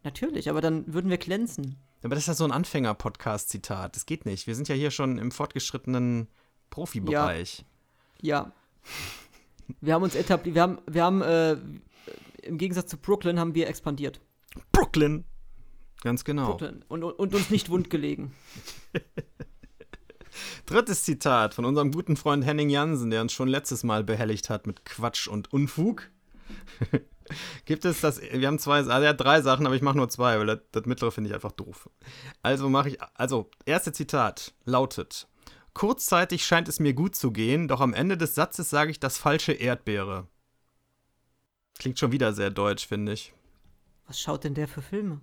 Natürlich, 0.04 0.48
aber 0.48 0.60
dann 0.60 0.84
würden 0.94 1.10
wir 1.10 1.18
glänzen. 1.18 1.74
Aber 2.06 2.14
das 2.14 2.22
ist 2.22 2.28
ja 2.28 2.34
so 2.34 2.44
ein 2.44 2.52
Anfänger-Podcast-Zitat. 2.52 3.96
Das 3.96 4.06
geht 4.06 4.26
nicht. 4.26 4.46
Wir 4.46 4.54
sind 4.54 4.68
ja 4.68 4.76
hier 4.76 4.92
schon 4.92 5.18
im 5.18 5.32
fortgeschrittenen 5.32 6.28
Profibereich. 6.70 7.64
Ja. 8.22 8.52
Wir 9.80 9.94
haben 9.94 10.04
uns 10.04 10.14
etabliert, 10.14 10.54
wir 10.54 10.62
haben, 10.62 10.78
wir 10.86 11.02
haben, 11.02 11.22
äh, 11.22 11.56
im 12.42 12.58
Gegensatz 12.58 12.90
zu 12.90 12.96
Brooklyn 12.96 13.40
haben 13.40 13.56
wir 13.56 13.66
expandiert. 13.66 14.20
Brooklyn. 14.70 15.24
Ganz 16.02 16.22
genau. 16.22 16.50
Brooklyn. 16.50 16.84
Und, 16.86 17.02
und 17.02 17.34
uns 17.34 17.50
nicht 17.50 17.70
wund 17.70 17.90
gelegen. 17.90 18.32
Drittes 20.66 21.02
Zitat 21.02 21.54
von 21.54 21.64
unserem 21.64 21.90
guten 21.90 22.16
Freund 22.16 22.46
Henning 22.46 22.70
Jansen, 22.70 23.10
der 23.10 23.20
uns 23.20 23.32
schon 23.32 23.48
letztes 23.48 23.82
Mal 23.82 24.04
behelligt 24.04 24.48
hat 24.48 24.68
mit 24.68 24.84
Quatsch 24.84 25.26
und 25.26 25.52
Unfug. 25.52 26.08
Gibt 27.64 27.84
es 27.84 28.00
das, 28.00 28.20
wir 28.20 28.46
haben 28.46 28.58
zwei, 28.58 28.76
also 28.76 28.90
er 28.90 29.08
hat 29.08 29.20
drei 29.20 29.40
Sachen, 29.40 29.66
aber 29.66 29.74
ich 29.74 29.82
mache 29.82 29.96
nur 29.96 30.08
zwei, 30.08 30.38
weil 30.38 30.46
das, 30.46 30.60
das 30.72 30.86
mittlere 30.86 31.10
finde 31.12 31.28
ich 31.28 31.34
einfach 31.34 31.52
doof. 31.52 31.88
Also 32.42 32.68
mache 32.68 32.90
ich, 32.90 32.98
also, 33.14 33.50
erste 33.64 33.92
Zitat 33.92 34.54
lautet, 34.64 35.28
kurzzeitig 35.74 36.44
scheint 36.44 36.68
es 36.68 36.80
mir 36.80 36.94
gut 36.94 37.14
zu 37.14 37.32
gehen, 37.32 37.68
doch 37.68 37.80
am 37.80 37.94
Ende 37.94 38.16
des 38.16 38.34
Satzes 38.34 38.70
sage 38.70 38.90
ich 38.90 39.00
das 39.00 39.18
falsche 39.18 39.52
Erdbeere. 39.52 40.26
Klingt 41.78 41.98
schon 41.98 42.12
wieder 42.12 42.32
sehr 42.32 42.50
deutsch, 42.50 42.86
finde 42.86 43.12
ich. 43.12 43.34
Was 44.06 44.20
schaut 44.20 44.44
denn 44.44 44.54
der 44.54 44.68
für 44.68 44.82
Filme? 44.82 45.20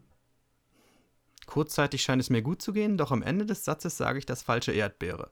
Kurzzeitig 1.45 2.03
scheint 2.03 2.21
es 2.21 2.29
mir 2.29 2.41
gut 2.41 2.61
zu 2.61 2.73
gehen, 2.73 2.97
doch 2.97 3.11
am 3.11 3.21
Ende 3.21 3.45
des 3.45 3.65
Satzes 3.65 3.97
sage 3.97 4.19
ich 4.19 4.25
das 4.25 4.43
falsche 4.43 4.71
Erdbeere. 4.71 5.31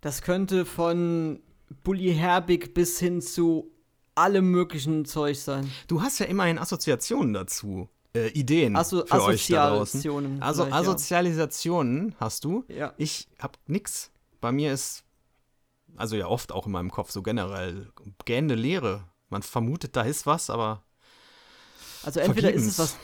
Das 0.00 0.22
könnte 0.22 0.64
von 0.64 1.40
Bully 1.82 2.14
Herbig 2.14 2.74
bis 2.74 2.98
hin 2.98 3.20
zu 3.20 3.72
allem 4.16 4.50
möglichen 4.50 5.04
Zeug 5.04 5.38
sein. 5.38 5.70
Du 5.88 6.02
hast 6.02 6.18
ja 6.18 6.26
immerhin 6.26 6.58
Assoziationen 6.58 7.32
dazu. 7.34 7.88
Äh, 8.14 8.28
Ideen 8.28 8.76
Asso 8.76 9.04
für 9.04 9.22
euch 9.24 9.46
da 9.48 9.68
draußen. 9.70 10.00
Assoziationen 10.00 10.42
Also 10.42 10.64
vielleicht, 10.64 12.12
ja. 12.14 12.16
Hast 12.18 12.44
du. 12.44 12.64
Ja. 12.68 12.94
Ich 12.96 13.28
hab 13.38 13.58
nix. 13.66 14.10
Bei 14.40 14.52
mir 14.52 14.72
ist, 14.72 15.04
also 15.96 16.16
ja 16.16 16.26
oft 16.26 16.50
auch 16.52 16.66
in 16.66 16.72
meinem 16.72 16.90
Kopf 16.90 17.10
so 17.10 17.22
generell, 17.22 17.88
gähnende 18.24 18.54
Leere. 18.54 19.04
Man 19.28 19.42
vermutet, 19.42 19.96
da 19.96 20.02
ist 20.02 20.24
was, 20.24 20.50
aber 20.50 20.82
Also 22.04 22.20
entweder 22.20 22.52
ist 22.52 22.76
Vergebens. 22.76 22.78
es 22.78 22.78
was, 22.78 22.96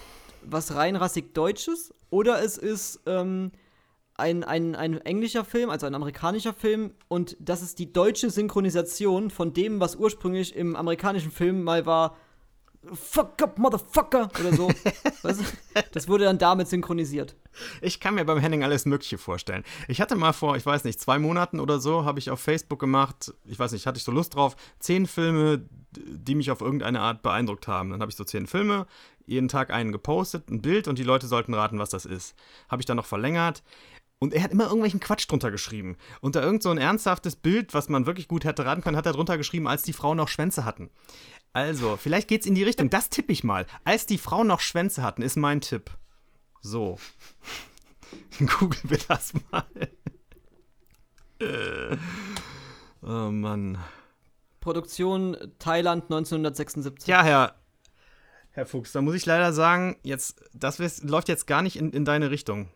was 0.69 0.75
reinrassig 0.77 1.35
Deutsches 1.35 1.93
oder 2.11 2.43
es 2.43 2.57
ist 2.57 3.01
ähm, 3.07 3.53
ein, 4.15 4.45
ein, 4.45 4.75
ein 4.75 4.99
englischer 4.99 5.45
Film, 5.45 5.71
also 5.71 5.87
ein 5.87 5.95
amerikanischer 5.95 6.53
Film 6.53 6.93
und 7.09 7.37
das 7.41 7.63
ist 7.63 7.79
die 7.79 7.93
deutsche 7.93 8.31
Synchronisation 8.31 9.31
von 9.31 9.53
dem, 9.53 9.81
was 9.81 9.97
ursprünglich 9.97 10.55
im 10.55 10.77
amerikanischen 10.77 11.31
Film 11.31 11.63
mal 11.63 11.87
war 11.87 12.17
Fuck 12.93 13.41
up, 13.43 13.59
Motherfucker 13.59 14.29
oder 14.41 14.53
so. 14.57 14.69
weißt 15.23 15.41
du? 15.41 15.45
Das 15.93 16.09
wurde 16.09 16.25
dann 16.25 16.39
damit 16.39 16.67
synchronisiert. 16.67 17.37
ich 17.81 18.01
kann 18.01 18.17
mir 18.17 18.25
beim 18.25 18.39
Henning 18.39 18.65
alles 18.65 18.87
Mögliche 18.87 19.19
vorstellen. 19.19 19.63
Ich 19.87 20.01
hatte 20.01 20.17
mal 20.17 20.33
vor, 20.33 20.57
ich 20.57 20.67
weiß 20.67 20.83
nicht, 20.83 20.99
zwei 21.01 21.21
Monaten 21.21 21.61
oder 21.61 21.79
so, 21.79 22.05
habe 22.05 22.19
ich 22.19 22.31
auf 22.31 22.41
Facebook 22.41 22.81
gemacht, 22.81 23.33
ich 23.45 23.57
weiß 23.57 23.71
nicht, 23.71 23.87
hatte 23.87 23.99
ich 23.99 24.05
so 24.05 24.11
Lust 24.11 24.35
drauf, 24.35 24.57
zehn 24.81 25.07
Filme, 25.07 25.65
die 25.93 26.35
mich 26.35 26.51
auf 26.51 26.61
irgendeine 26.61 27.01
Art 27.01 27.23
beeindruckt 27.23 27.69
haben. 27.69 27.91
Dann 27.91 28.01
habe 28.01 28.11
ich 28.11 28.17
so 28.17 28.25
zehn 28.25 28.49
Filme, 28.49 28.87
jeden 29.27 29.47
Tag 29.49 29.71
einen 29.71 29.93
gepostet, 29.93 30.51
ein 30.51 30.61
Bild 30.61 30.89
und 30.89 30.99
die 30.99 31.05
Leute 31.05 31.29
sollten 31.29 31.55
raten, 31.55 31.79
was 31.79 31.91
das 31.91 32.05
ist. 32.05 32.35
Habe 32.69 32.83
ich 32.83 32.87
dann 32.87 32.97
noch 32.97 33.07
verlängert. 33.07 33.63
Und 34.23 34.33
er 34.33 34.45
hat 34.45 34.53
immer 34.53 34.67
irgendwelchen 34.67 35.01
Quatsch 35.01 35.29
drunter 35.29 35.51
geschrieben. 35.51 35.97
Unter 36.21 36.45
irgend 36.45 36.63
so 36.63 36.71
ein 36.71 36.79
ernsthaftes 36.79 37.35
Bild, 37.35 37.75
was 37.75 37.89
man 37.89 38.07
wirklich 38.07 38.29
gut 38.29 38.45
hätte 38.45 38.65
raten 38.65 38.81
können, 38.81 38.97
hat 38.97 39.05
er 39.05 39.15
drunter 39.15 39.37
geschrieben, 39.37 39.67
als 39.67 39.83
die 39.83 39.93
Frauen 39.93 40.17
noch 40.17 40.29
Schwänze 40.29 40.65
hatten. 40.65 40.91
Also, 41.53 41.97
vielleicht 41.97 42.29
geht's 42.29 42.47
in 42.47 42.55
die 42.55 42.63
Richtung. 42.63 42.89
Das 42.89 43.11
tippe 43.11 43.33
ich 43.33 43.43
mal. 43.43 43.67
Als 43.83 44.07
die 44.07 44.19
Frauen 44.19 44.47
noch 44.47 44.61
Schwänze 44.61 45.03
hatten, 45.03 45.23
ist 45.23 45.35
mein 45.35 45.61
Tipp. 45.61 45.91
So. 46.61 47.01
Google 48.61 48.79
wir 48.85 48.99
das 49.09 49.33
mal. 49.51 49.67
oh 53.03 53.29
Mann. 53.33 53.79
Produktion 54.61 55.37
Thailand 55.59 56.05
1976. 56.05 57.09
Ja, 57.09 57.25
Herr, 57.25 57.57
Herr 58.53 58.67
Fuchs, 58.67 58.93
da 58.93 59.03
muss 59.03 59.17
ich 59.17 59.27
leider 59.27 59.53
sagen, 59.53 59.97
jetzt, 60.05 60.45
das 60.55 61.03
läuft 61.03 61.29
jetzt 61.29 61.49
gar 61.49 61.63
nicht 61.63 61.75
in, 61.75 61.91
in 61.91 62.05
deine 62.05 62.31
Richtung. 62.31 62.69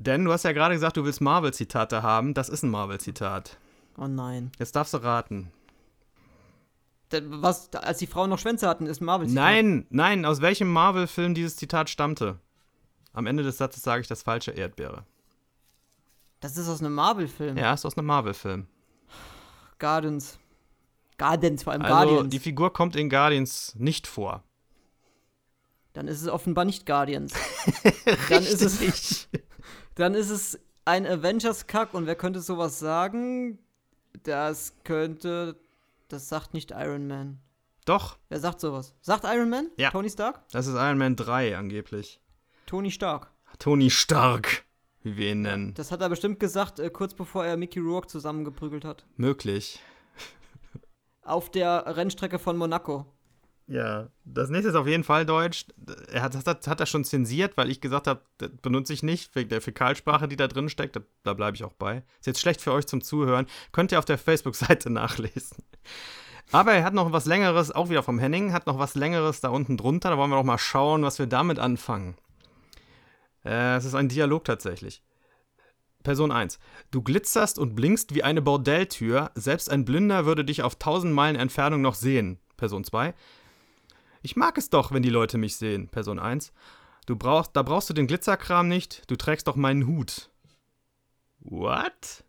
Denn 0.00 0.24
du 0.24 0.32
hast 0.32 0.44
ja 0.44 0.52
gerade 0.52 0.74
gesagt, 0.74 0.96
du 0.96 1.04
willst 1.04 1.20
Marvel-Zitate 1.20 2.02
haben. 2.02 2.32
Das 2.32 2.48
ist 2.48 2.62
ein 2.62 2.70
Marvel-Zitat. 2.70 3.58
Oh 3.98 4.06
nein. 4.06 4.50
Jetzt 4.58 4.74
darfst 4.74 4.94
du 4.94 4.98
raten. 4.98 5.52
Was, 7.10 7.70
als 7.74 7.98
die 7.98 8.06
Frauen 8.06 8.30
noch 8.30 8.38
Schwänze 8.38 8.66
hatten, 8.66 8.86
ist 8.86 9.02
ein 9.02 9.04
Marvel-Zitat. 9.04 9.44
Nein, 9.44 9.86
nein, 9.90 10.24
aus 10.24 10.40
welchem 10.40 10.72
Marvel-Film 10.72 11.34
dieses 11.34 11.56
Zitat 11.56 11.90
stammte? 11.90 12.38
Am 13.12 13.26
Ende 13.26 13.42
des 13.42 13.58
Satzes 13.58 13.82
sage 13.82 14.00
ich 14.00 14.08
das 14.08 14.22
falsche 14.22 14.52
Erdbeere. 14.52 15.04
Das 16.40 16.56
ist 16.56 16.70
aus 16.70 16.80
einem 16.80 16.94
Marvel-Film. 16.94 17.58
Ja, 17.58 17.74
ist 17.74 17.84
aus 17.84 17.98
einem 17.98 18.06
Marvel-Film. 18.06 18.68
Guardians. 19.78 20.38
Guardians, 21.18 21.62
vor 21.62 21.74
allem 21.74 21.82
also, 21.82 21.94
Guardians. 21.94 22.30
Die 22.30 22.38
Figur 22.38 22.72
kommt 22.72 22.96
in 22.96 23.10
Guardians 23.10 23.74
nicht 23.76 24.06
vor. 24.06 24.44
Dann 25.92 26.08
ist 26.08 26.22
es 26.22 26.28
offenbar 26.28 26.64
nicht 26.64 26.86
Guardians. 26.86 27.34
dann 28.30 28.44
ist 28.44 28.62
es. 28.62 29.28
Dann 29.94 30.14
ist 30.14 30.30
es 30.30 30.58
ein 30.84 31.06
Avengers-Kack 31.06 31.94
und 31.94 32.06
wer 32.06 32.16
könnte 32.16 32.40
sowas 32.40 32.78
sagen? 32.78 33.58
Das 34.22 34.74
könnte. 34.84 35.56
Das 36.08 36.28
sagt 36.28 36.54
nicht 36.54 36.72
Iron 36.72 37.06
Man. 37.06 37.40
Doch. 37.84 38.18
Wer 38.28 38.40
sagt 38.40 38.60
sowas? 38.60 38.94
Sagt 39.00 39.24
Iron 39.24 39.50
Man? 39.50 39.70
Ja. 39.76 39.90
Tony 39.90 40.10
Stark? 40.10 40.42
Das 40.50 40.66
ist 40.66 40.74
Iron 40.74 40.98
Man 40.98 41.16
3 41.16 41.56
angeblich. 41.56 42.20
Tony 42.66 42.90
Stark. 42.90 43.30
Tony 43.58 43.90
Stark, 43.90 44.64
wie 45.02 45.16
wir 45.16 45.32
ihn 45.32 45.42
nennen. 45.42 45.74
Das 45.74 45.90
hat 45.92 46.00
er 46.00 46.08
bestimmt 46.08 46.40
gesagt, 46.40 46.78
äh, 46.78 46.90
kurz 46.90 47.14
bevor 47.14 47.44
er 47.44 47.56
Mickey 47.56 47.80
Rourke 47.80 48.08
zusammengeprügelt 48.08 48.84
hat. 48.84 49.06
Möglich. 49.16 49.80
Auf 51.22 51.50
der 51.50 51.96
Rennstrecke 51.96 52.38
von 52.38 52.56
Monaco. 52.56 53.06
Ja, 53.70 54.08
das 54.24 54.50
nächste 54.50 54.70
ist 54.70 54.74
auf 54.74 54.88
jeden 54.88 55.04
Fall 55.04 55.24
Deutsch. 55.24 55.64
Er 56.10 56.22
hat, 56.22 56.34
das 56.34 56.44
hat, 56.44 56.66
hat 56.66 56.80
er 56.80 56.86
schon 56.86 57.04
zensiert, 57.04 57.56
weil 57.56 57.70
ich 57.70 57.80
gesagt 57.80 58.08
habe, 58.08 58.20
das 58.38 58.50
benutze 58.62 58.92
ich 58.92 59.04
nicht, 59.04 59.32
wegen 59.36 59.48
der 59.48 59.60
Fäkalsprache, 59.60 60.26
die 60.26 60.34
da 60.34 60.48
drin 60.48 60.68
steckt. 60.68 60.96
Da, 60.96 61.02
da 61.22 61.34
bleibe 61.34 61.54
ich 61.54 61.62
auch 61.62 61.74
bei. 61.74 62.02
Ist 62.18 62.26
jetzt 62.26 62.40
schlecht 62.40 62.60
für 62.60 62.72
euch 62.72 62.88
zum 62.88 63.00
Zuhören. 63.00 63.46
Könnt 63.70 63.92
ihr 63.92 64.00
auf 64.00 64.04
der 64.04 64.18
Facebook-Seite 64.18 64.90
nachlesen. 64.90 65.58
Aber 66.50 66.72
er 66.72 66.82
hat 66.82 66.94
noch 66.94 67.12
was 67.12 67.26
Längeres, 67.26 67.70
auch 67.70 67.90
wieder 67.90 68.02
vom 68.02 68.18
Henning, 68.18 68.52
hat 68.52 68.66
noch 68.66 68.80
was 68.80 68.96
Längeres 68.96 69.40
da 69.40 69.50
unten 69.50 69.76
drunter. 69.76 70.10
Da 70.10 70.18
wollen 70.18 70.30
wir 70.30 70.36
doch 70.36 70.42
mal 70.42 70.58
schauen, 70.58 71.04
was 71.04 71.20
wir 71.20 71.28
damit 71.28 71.60
anfangen. 71.60 72.16
Äh, 73.44 73.76
es 73.76 73.84
ist 73.84 73.94
ein 73.94 74.08
Dialog 74.08 74.44
tatsächlich. 74.44 75.00
Person 76.02 76.32
1. 76.32 76.58
Du 76.90 77.02
glitzerst 77.02 77.56
und 77.56 77.76
blinkst 77.76 78.16
wie 78.16 78.24
eine 78.24 78.42
Bordelltür. 78.42 79.30
Selbst 79.36 79.70
ein 79.70 79.84
Blinder 79.84 80.26
würde 80.26 80.44
dich 80.44 80.64
auf 80.64 80.74
tausend 80.74 81.14
Meilen 81.14 81.36
Entfernung 81.36 81.82
noch 81.82 81.94
sehen. 81.94 82.40
Person 82.56 82.82
2. 82.82 83.14
Ich 84.22 84.36
mag 84.36 84.58
es 84.58 84.70
doch, 84.70 84.92
wenn 84.92 85.02
die 85.02 85.10
Leute 85.10 85.38
mich 85.38 85.56
sehen. 85.56 85.88
Person 85.88 86.18
1. 86.18 86.52
Du 87.06 87.16
brauchst, 87.16 87.56
da 87.56 87.62
brauchst 87.62 87.88
du 87.88 87.94
den 87.94 88.06
Glitzerkram 88.06 88.68
nicht. 88.68 89.10
Du 89.10 89.16
trägst 89.16 89.48
doch 89.48 89.56
meinen 89.56 89.86
Hut. 89.86 90.30
What? 91.40 92.24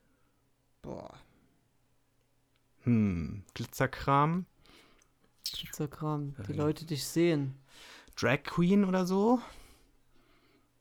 Boah. 0.82 1.14
Hm, 2.84 3.44
Glitzerkram. 3.54 4.46
Glitzerkram. 5.54 6.36
Die 6.48 6.54
Leute 6.54 6.86
dich 6.86 7.06
sehen. 7.06 7.60
Drag 8.16 8.44
Queen 8.44 8.86
oder 8.86 9.06
so? 9.06 9.42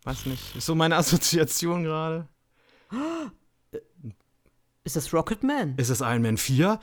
Weiß 0.04 0.26
nicht. 0.26 0.56
Ist 0.56 0.66
so 0.66 0.74
meine 0.74 0.96
Assoziation 0.96 1.82
gerade. 1.82 2.28
Ist 4.84 4.96
das 4.96 5.12
Rocketman? 5.12 5.74
Ist 5.76 5.90
es 5.90 6.00
Iron 6.00 6.22
Man 6.22 6.36
4? 6.38 6.80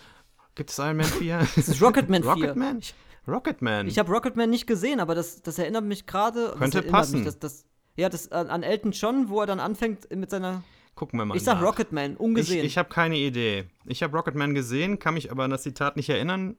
Gibt 0.56 0.70
es 0.70 0.78
Iron 0.80 0.98
Man 0.98 1.06
4? 1.06 1.48
ist 1.56 1.70
es 1.70 1.82
Rocketman 1.82 2.22
4? 2.24 2.32
Rocketman? 2.32 2.82
Rocketman. 3.28 3.88
Ich 3.88 4.00
habe 4.00 4.12
Rocketman 4.12 4.50
nicht 4.50 4.68
gesehen, 4.68 5.00
aber 5.00 5.16
das, 5.16 5.42
das 5.42 5.60
erinnert 5.60 5.84
mich 5.84 6.06
gerade. 6.06 6.56
Könnte 6.58 6.82
passen. 6.82 7.24
Mich, 7.24 7.26
das, 7.26 7.40
das, 7.40 7.66
ja, 7.96 8.10
das 8.10 8.32
an 8.32 8.64
Elton 8.64 8.92
John, 8.92 9.30
wo 9.30 9.42
er 9.42 9.48
dann 9.48 9.60
anfängt 9.60 10.10
mit 10.16 10.30
seiner. 10.30 10.64
Gucken 10.96 11.20
wir 11.20 11.26
mal. 11.26 11.36
Ich 11.36 11.44
sag 11.44 11.56
nach. 11.56 11.64
Rocketman, 11.64 12.16
ungesehen. 12.16 12.60
Ich, 12.60 12.74
ich 12.74 12.78
habe 12.78 12.90
keine 12.90 13.18
Idee. 13.18 13.66
Ich 13.86 14.02
habe 14.02 14.16
Rocketman 14.16 14.54
gesehen, 14.56 15.00
kann 15.00 15.14
mich 15.14 15.32
aber 15.32 15.44
an 15.44 15.52
das 15.52 15.64
Zitat 15.64 15.96
nicht 15.96 16.10
erinnern. 16.10 16.58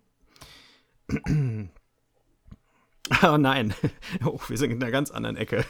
oh 3.22 3.37
nein. 3.38 3.74
Oh, 4.24 4.38
wir 4.48 4.59
sind 4.59 4.70
in 4.70 4.83
einer 4.83 4.92
ganz 4.92 5.11
anderen 5.11 5.37
Ecke. 5.37 5.64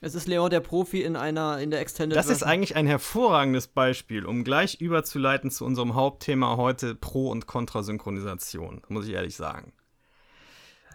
Es 0.00 0.14
ist 0.14 0.28
Leon 0.28 0.50
der 0.50 0.60
Profi 0.60 1.02
in 1.02 1.16
einer 1.16 1.58
in 1.58 1.70
der 1.70 1.80
Extended 1.80 2.16
Das 2.16 2.28
ist 2.28 2.42
eigentlich 2.42 2.76
ein 2.76 2.86
hervorragendes 2.86 3.66
Beispiel, 3.66 4.24
um 4.24 4.44
gleich 4.44 4.80
überzuleiten 4.80 5.50
zu 5.50 5.64
unserem 5.64 5.94
Hauptthema 5.94 6.56
heute 6.56 6.94
Pro- 6.94 7.30
und 7.30 7.46
Kontrasynchronisation, 7.46 8.82
muss 8.88 9.08
ich 9.08 9.14
ehrlich 9.14 9.34
sagen. 9.34 9.72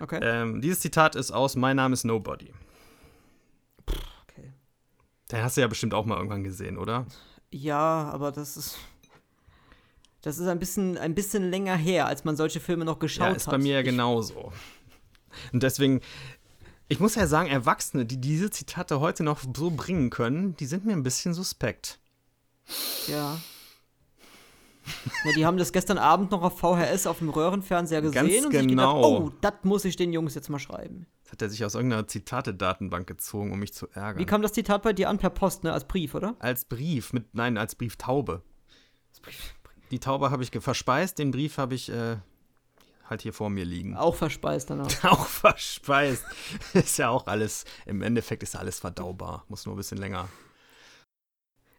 Okay. 0.02 0.20
Ähm, 0.22 0.62
dieses 0.62 0.80
Zitat 0.80 1.16
ist 1.16 1.32
aus 1.32 1.56
Mein 1.56 1.76
Name 1.76 1.94
ist 1.94 2.04
Nobody. 2.04 2.52
okay. 4.24 4.52
Den 5.32 5.44
hast 5.44 5.58
du 5.58 5.62
ja 5.62 5.68
bestimmt 5.68 5.94
auch 5.94 6.06
mal 6.06 6.18
irgendwann 6.18 6.44
gesehen, 6.44 6.78
oder? 6.78 7.06
Ja, 7.52 8.10
aber 8.12 8.32
das 8.32 8.58
ist. 8.58 8.78
Das 10.24 10.38
ist 10.38 10.48
ein 10.48 10.60
bisschen, 10.60 10.98
ein 11.00 11.16
bisschen 11.16 11.50
länger 11.50 11.76
her, 11.76 12.06
als 12.06 12.24
man 12.24 12.36
solche 12.38 12.60
Filme 12.60 12.86
noch 12.86 13.00
geschaut 13.00 13.22
Ja, 13.26 13.30
hat. 13.32 13.38
ist 13.38 13.50
bei 13.50 13.58
mir 13.58 13.74
ja 13.76 13.82
genauso. 13.82 14.54
Und 15.52 15.64
deswegen, 15.64 16.02
ich 16.90 17.00
muss 17.00 17.16
ja 17.16 17.26
sagen, 17.26 17.50
Erwachsene, 17.50 18.06
die 18.06 18.22
diese 18.22 18.52
Zitate 18.52 19.00
heute 19.00 19.24
noch 19.24 19.40
so 19.56 19.72
bringen 19.72 20.12
können, 20.12 20.56
die 20.58 20.66
sind 20.68 20.86
mir 20.86 20.94
ein 20.94 21.02
bisschen 21.04 21.34
suspekt. 21.34 21.98
Ja. 23.08 23.40
ja. 25.26 25.32
Die 25.36 25.46
haben 25.46 25.58
das 25.58 25.72
gestern 25.72 25.98
Abend 25.98 26.32
noch 26.32 26.42
auf 26.42 26.60
VHS 26.60 27.08
auf 27.08 27.20
dem 27.20 27.30
Röhrenfernseher 27.30 28.02
gesehen 28.02 28.26
Ganz 28.26 28.46
und 28.46 28.52
sich 28.52 28.68
genau. 28.68 28.96
gedacht, 28.96 29.12
oh, 29.12 29.32
das 29.42 29.54
muss 29.64 29.86
ich 29.86 29.96
den 29.96 30.14
Jungs 30.14 30.36
jetzt 30.36 30.50
mal 30.50 30.60
schreiben. 30.60 31.08
Das 31.24 31.34
hat 31.34 31.42
er 31.42 31.50
sich 31.50 31.64
aus 31.64 31.76
irgendeiner 31.76 32.08
Zitate-Datenbank 32.08 33.08
gezogen, 33.08 33.52
um 33.52 33.60
mich 33.60 33.74
zu 33.74 33.88
ärgern. 33.94 34.20
Wie 34.20 34.26
kam 34.26 34.42
das 34.42 34.54
Zitat 34.54 34.82
bei 34.84 34.94
dir 34.94 35.10
an? 35.10 35.18
Per 35.18 35.30
Post, 35.30 35.64
ne? 35.64 35.72
Als 35.74 35.86
Brief, 35.86 36.16
oder? 36.16 36.36
als 36.40 36.66
Brief, 36.66 37.14
mit, 37.14 37.34
nein, 37.34 37.58
als 37.58 37.76
Brieftaube. 37.76 38.42
Als 39.10 39.20
Brief. 39.22 39.56
Die 39.92 40.00
Taube 40.00 40.32
habe 40.32 40.44
ich 40.44 40.52
verspeist, 40.52 41.20
den 41.20 41.32
Brief 41.32 41.58
habe 41.58 41.76
ich 41.76 41.90
äh, 41.90 42.18
halt 43.10 43.22
hier 43.22 43.34
vor 43.34 43.50
mir 43.50 43.66
liegen. 43.66 43.96
Auch 43.96 44.16
verspeist 44.16 44.70
danach. 44.70 44.88
Auch 45.04 45.26
verspeist. 45.28 46.26
ist 46.74 46.98
ja 46.98 47.10
auch 47.10 47.28
alles, 47.28 47.66
im 47.86 48.02
Endeffekt 48.02 48.42
ist 48.42 48.56
ja 48.56 48.62
alles 48.62 48.80
verdaubar. 48.80 49.46
Muss 49.50 49.66
nur 49.66 49.76
ein 49.76 49.78
bisschen 49.78 49.98
länger. 49.98 50.30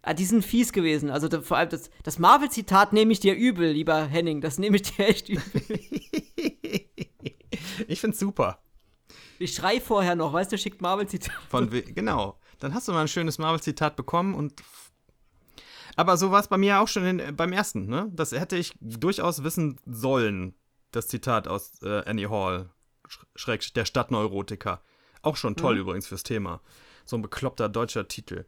Ah, 0.02 0.14
die 0.14 0.24
sind 0.24 0.44
fies 0.44 0.72
gewesen. 0.72 1.10
Also 1.10 1.28
da, 1.28 1.40
vor 1.40 1.56
allem 1.56 1.68
das, 1.68 1.88
das 2.02 2.18
Marvel-Zitat 2.18 2.92
nehme 2.92 3.12
ich 3.12 3.20
dir 3.20 3.34
übel, 3.36 3.70
lieber 3.70 4.04
Henning. 4.04 4.40
Das 4.40 4.58
nehme 4.58 4.76
ich 4.76 4.82
dir 4.82 5.06
echt 5.06 5.28
übel. 5.28 5.44
ich 7.86 8.00
find's 8.00 8.18
super. 8.18 8.58
Ich 9.38 9.54
schrei 9.54 9.80
vorher 9.80 10.14
noch, 10.16 10.32
weißt 10.32 10.52
du, 10.52 10.58
schickt 10.58 10.82
Marvel-Zitat. 10.82 11.34
Von 11.48 11.70
genau. 11.70 12.38
Dann 12.58 12.74
hast 12.74 12.88
du 12.88 12.92
mal 12.92 13.02
ein 13.02 13.08
schönes 13.08 13.38
Marvel-Zitat 13.38 13.96
bekommen 13.96 14.34
und. 14.34 14.54
Aber 15.94 16.16
so 16.16 16.30
war 16.30 16.40
es 16.40 16.48
bei 16.48 16.56
mir 16.56 16.80
auch 16.80 16.88
schon 16.88 17.04
in, 17.04 17.36
beim 17.36 17.52
ersten, 17.52 17.86
ne? 17.86 18.10
Das 18.14 18.32
hätte 18.32 18.56
ich 18.56 18.72
durchaus 18.80 19.44
wissen 19.44 19.78
sollen. 19.84 20.54
Das 20.90 21.08
Zitat 21.08 21.48
aus 21.48 21.80
äh, 21.82 22.02
Annie 22.06 22.28
Hall, 22.30 22.70
Sch- 23.08 23.24
Schräg, 23.34 23.74
der 23.74 23.84
Stadtneurotiker. 23.84 24.82
Auch 25.22 25.36
schon 25.36 25.56
toll 25.56 25.78
übrigens 25.78 26.06
fürs 26.06 26.22
Thema. 26.22 26.60
So 27.04 27.16
ein 27.16 27.22
bekloppter 27.22 27.68
deutscher 27.68 28.08
Titel. 28.08 28.46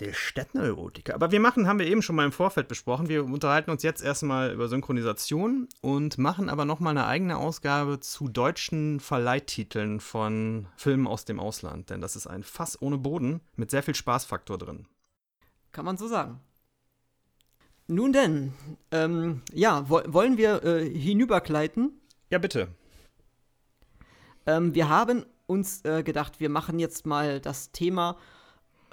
Der 0.00 0.12
Stadtneurotiker. 0.12 1.14
Aber 1.14 1.30
wir 1.30 1.38
machen, 1.38 1.68
haben 1.68 1.78
wir 1.78 1.86
eben 1.86 2.02
schon 2.02 2.16
mal 2.16 2.24
im 2.24 2.32
Vorfeld 2.32 2.66
besprochen. 2.66 3.08
Wir 3.08 3.24
unterhalten 3.24 3.70
uns 3.70 3.84
jetzt 3.84 4.02
erstmal 4.02 4.52
über 4.52 4.66
Synchronisation 4.66 5.68
und 5.82 6.18
machen 6.18 6.48
aber 6.48 6.64
nochmal 6.64 6.90
eine 6.90 7.06
eigene 7.06 7.36
Ausgabe 7.36 8.00
zu 8.00 8.26
deutschen 8.26 8.98
Verleihtiteln 8.98 10.00
von 10.00 10.66
Filmen 10.76 11.06
aus 11.06 11.24
dem 11.24 11.38
Ausland. 11.38 11.90
Denn 11.90 12.00
das 12.00 12.16
ist 12.16 12.26
ein 12.26 12.42
Fass 12.42 12.80
ohne 12.82 12.98
Boden 12.98 13.40
mit 13.54 13.70
sehr 13.70 13.84
viel 13.84 13.94
Spaßfaktor 13.94 14.58
drin. 14.58 14.88
Kann 15.70 15.84
man 15.84 15.96
so 15.96 16.08
sagen. 16.08 16.40
Nun 17.86 18.12
denn, 18.12 18.52
ähm, 18.90 19.42
ja, 19.52 19.88
wo, 19.88 20.00
wollen 20.06 20.38
wir 20.38 20.64
äh, 20.64 20.88
hinübergleiten? 20.88 22.00
Ja, 22.30 22.38
bitte. 22.38 22.68
Ähm, 24.46 24.74
wir 24.74 24.88
haben 24.88 25.24
uns 25.46 25.84
äh, 25.84 26.02
gedacht, 26.02 26.40
wir 26.40 26.48
machen 26.48 26.78
jetzt 26.80 27.06
mal 27.06 27.40
das 27.40 27.70
Thema 27.70 28.16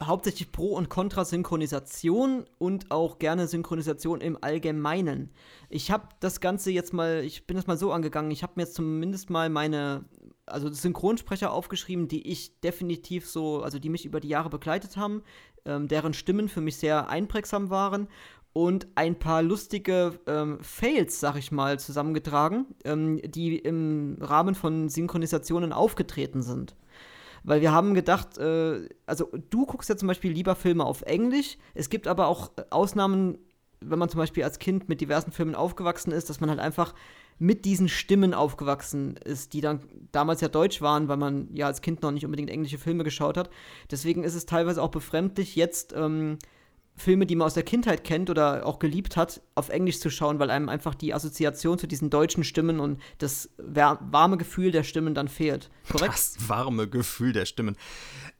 hauptsächlich 0.03 0.51
Pro- 0.51 0.75
und 0.75 0.89
Kontra-Synchronisation 0.89 2.45
und 2.57 2.91
auch 2.91 3.19
gerne 3.19 3.47
Synchronisation 3.47 4.21
im 4.21 4.37
Allgemeinen. 4.41 5.31
Ich 5.69 5.91
habe 5.91 6.09
das 6.19 6.39
Ganze 6.39 6.71
jetzt 6.71 6.93
mal, 6.93 7.23
ich 7.23 7.47
bin 7.47 7.57
das 7.57 7.67
mal 7.67 7.77
so 7.77 7.91
angegangen, 7.91 8.31
ich 8.31 8.43
habe 8.43 8.53
mir 8.55 8.63
jetzt 8.63 8.75
zumindest 8.75 9.29
mal 9.29 9.49
meine 9.49 10.05
also 10.45 10.71
Synchronsprecher 10.71 11.51
aufgeschrieben, 11.51 12.07
die 12.07 12.27
ich 12.27 12.59
definitiv 12.59 13.29
so, 13.29 13.61
also 13.61 13.79
die 13.79 13.89
mich 13.89 14.05
über 14.05 14.19
die 14.19 14.27
Jahre 14.27 14.49
begleitet 14.49 14.97
haben, 14.97 15.23
ähm, 15.65 15.87
deren 15.87 16.13
Stimmen 16.13 16.49
für 16.49 16.61
mich 16.61 16.77
sehr 16.77 17.09
einprägsam 17.09 17.69
waren 17.69 18.07
und 18.53 18.87
ein 18.95 19.17
paar 19.17 19.41
lustige 19.41 20.19
ähm, 20.27 20.59
Fails, 20.61 21.19
sag 21.19 21.37
ich 21.37 21.51
mal, 21.51 21.79
zusammengetragen, 21.79 22.65
ähm, 22.83 23.21
die 23.23 23.57
im 23.57 24.17
Rahmen 24.19 24.55
von 24.55 24.89
Synchronisationen 24.89 25.71
aufgetreten 25.71 26.41
sind. 26.41 26.75
Weil 27.43 27.61
wir 27.61 27.71
haben 27.71 27.93
gedacht, 27.93 28.37
äh, 28.37 28.87
also 29.05 29.29
du 29.49 29.65
guckst 29.65 29.89
ja 29.89 29.97
zum 29.97 30.07
Beispiel 30.07 30.31
lieber 30.31 30.55
Filme 30.55 30.85
auf 30.85 31.01
Englisch. 31.01 31.57
Es 31.73 31.89
gibt 31.89 32.07
aber 32.07 32.27
auch 32.27 32.51
Ausnahmen, 32.69 33.37
wenn 33.79 33.99
man 33.99 34.09
zum 34.09 34.19
Beispiel 34.19 34.43
als 34.43 34.59
Kind 34.59 34.89
mit 34.89 35.01
diversen 35.01 35.31
Filmen 35.31 35.55
aufgewachsen 35.55 36.11
ist, 36.11 36.29
dass 36.29 36.39
man 36.39 36.49
halt 36.49 36.59
einfach 36.59 36.93
mit 37.39 37.65
diesen 37.65 37.89
Stimmen 37.89 38.35
aufgewachsen 38.35 39.17
ist, 39.17 39.53
die 39.53 39.61
dann 39.61 39.79
damals 40.11 40.41
ja 40.41 40.47
deutsch 40.47 40.79
waren, 40.81 41.07
weil 41.07 41.17
man 41.17 41.49
ja 41.55 41.65
als 41.65 41.81
Kind 41.81 42.03
noch 42.03 42.11
nicht 42.11 42.23
unbedingt 42.23 42.51
englische 42.51 42.77
Filme 42.77 43.03
geschaut 43.03 43.35
hat. 43.35 43.49
Deswegen 43.89 44.23
ist 44.23 44.35
es 44.35 44.45
teilweise 44.45 44.81
auch 44.83 44.91
befremdlich, 44.91 45.55
jetzt 45.55 45.93
ähm, 45.97 46.37
Filme, 47.01 47.25
die 47.25 47.35
man 47.35 47.47
aus 47.47 47.53
der 47.53 47.63
Kindheit 47.63 48.03
kennt 48.03 48.29
oder 48.29 48.65
auch 48.65 48.79
geliebt 48.79 49.17
hat, 49.17 49.41
auf 49.55 49.69
Englisch 49.69 49.99
zu 49.99 50.09
schauen, 50.09 50.39
weil 50.39 50.49
einem 50.49 50.69
einfach 50.69 50.95
die 50.95 51.13
Assoziation 51.13 51.77
zu 51.77 51.87
diesen 51.87 52.09
deutschen 52.09 52.43
Stimmen 52.43 52.79
und 52.79 53.01
das 53.17 53.49
warme 53.57 54.37
Gefühl 54.37 54.71
der 54.71 54.83
Stimmen 54.83 55.13
dann 55.13 55.27
fehlt. 55.27 55.69
Korrekt? 55.89 56.13
Das 56.13 56.37
warme 56.47 56.87
Gefühl 56.87 57.33
der 57.33 57.45
Stimmen. 57.45 57.75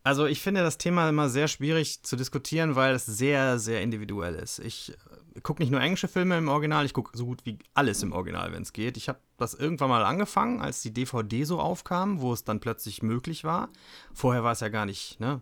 Also 0.04 0.26
ich 0.26 0.42
finde 0.42 0.62
das 0.62 0.78
Thema 0.78 1.10
immer 1.10 1.30
sehr 1.30 1.48
schwierig 1.48 2.02
zu 2.04 2.16
diskutieren, 2.16 2.76
weil 2.76 2.96
es 2.96 3.06
sehr, 3.06 3.60
sehr 3.60 3.82
individuell 3.82 4.36
ist. 4.36 4.60
Ich 4.60 4.94
äh, 5.36 5.42
gucke 5.42 5.62
nicht 5.62 5.72
nur 5.72 5.82
englische 5.82 6.08
Filme 6.08 6.38
im 6.38 6.48
Original, 6.48 6.86
ich 6.86 6.94
gucke 6.94 7.16
so 7.16 7.26
gut 7.26 7.46
wie 7.46 7.60
alles 7.74 8.02
im 8.02 8.12
Original, 8.12 8.52
wenn 8.52 8.64
es 8.64 8.74
geht. 8.74 8.98
Ich 8.98 9.10
habe 9.10 9.20
das 9.38 9.54
irgendwann 9.54 9.90
mal 9.90 10.04
angefangen, 10.04 10.62
als 10.62 10.82
die 10.82 10.94
DVD 10.94 11.44
so 11.44 11.60
aufkam, 11.60 12.22
wo 12.22 12.34
es 12.34 12.44
dann 12.44 12.60
plötzlich 12.60 13.04
möglich 13.04 13.44
war. 13.44 13.70
Vorher 14.14 14.44
war 14.44 14.54
es 14.54 14.62
ja 14.62 14.70
gar 14.70 14.86
nicht, 14.86 15.20
ne? 15.20 15.42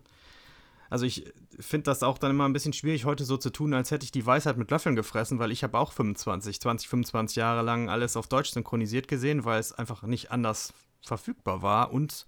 Also 0.90 1.06
ich 1.06 1.32
finde 1.58 1.84
das 1.84 2.02
auch 2.02 2.18
dann 2.18 2.32
immer 2.32 2.46
ein 2.46 2.52
bisschen 2.52 2.72
schwierig, 2.72 3.04
heute 3.04 3.24
so 3.24 3.36
zu 3.36 3.50
tun, 3.50 3.72
als 3.72 3.92
hätte 3.92 4.04
ich 4.04 4.10
die 4.10 4.26
Weisheit 4.26 4.56
mit 4.56 4.70
Löffeln 4.72 4.96
gefressen, 4.96 5.38
weil 5.38 5.52
ich 5.52 5.62
habe 5.62 5.78
auch 5.78 5.92
25, 5.92 6.60
20, 6.60 6.88
25 6.88 7.36
Jahre 7.36 7.62
lang 7.62 7.88
alles 7.88 8.16
auf 8.16 8.26
Deutsch 8.26 8.50
synchronisiert 8.50 9.06
gesehen, 9.06 9.44
weil 9.44 9.60
es 9.60 9.72
einfach 9.72 10.02
nicht 10.02 10.32
anders 10.32 10.74
verfügbar 11.00 11.62
war 11.62 11.92
und 11.92 12.26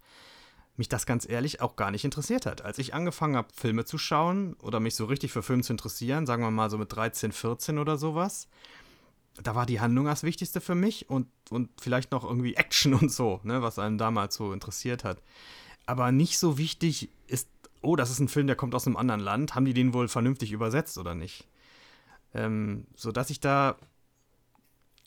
mich 0.77 0.89
das 0.89 1.07
ganz 1.07 1.29
ehrlich 1.29 1.61
auch 1.61 1.77
gar 1.77 1.91
nicht 1.91 2.05
interessiert 2.05 2.47
hat. 2.47 2.63
Als 2.63 2.79
ich 2.79 2.95
angefangen 2.95 3.37
habe, 3.37 3.49
Filme 3.55 3.85
zu 3.85 3.99
schauen 3.99 4.55
oder 4.55 4.81
mich 4.81 4.95
so 4.95 5.05
richtig 5.07 5.33
für 5.33 5.43
Filme 5.43 5.63
zu 5.63 5.73
interessieren, 5.73 6.25
sagen 6.25 6.43
wir 6.43 6.51
mal 6.51 6.71
so 6.71 6.79
mit 6.79 6.95
13, 6.95 7.33
14 7.33 7.79
oder 7.79 7.99
sowas, 7.99 8.49
da 9.43 9.55
war 9.55 9.67
die 9.67 9.81
Handlung 9.81 10.07
das 10.07 10.23
Wichtigste 10.23 10.61
für 10.61 10.75
mich 10.75 11.11
und, 11.11 11.27
und 11.51 11.69
vielleicht 11.81 12.13
noch 12.13 12.25
irgendwie 12.25 12.55
Action 12.55 12.95
und 13.01 13.11
so, 13.11 13.41
ne, 13.43 13.61
was 13.61 13.79
einen 13.79 13.99
damals 13.99 14.37
so 14.37 14.53
interessiert 14.53 15.05
hat. 15.05 15.21
Aber 15.85 16.13
nicht 16.13 16.39
so 16.39 16.59
wichtig 16.59 17.11
ist 17.27 17.49
oh, 17.83 17.97
das 17.97 18.11
ist 18.11 18.21
ein 18.21 18.29
Film, 18.29 18.47
der 18.47 18.57
kommt 18.57 18.75
aus 18.75 18.87
einem 18.87 18.97
anderen 18.97 19.21
Land, 19.21 19.55
haben 19.55 19.65
die 19.65 19.75
den 19.75 19.95
wohl 19.95 20.09
vernünftig 20.09 20.53
übersetzt 20.53 20.99
oder 20.99 21.15
nicht? 21.15 21.49
Ähm, 22.35 22.87
so 22.95 23.13
dass 23.13 23.31
ich 23.31 23.41
da 23.41 23.77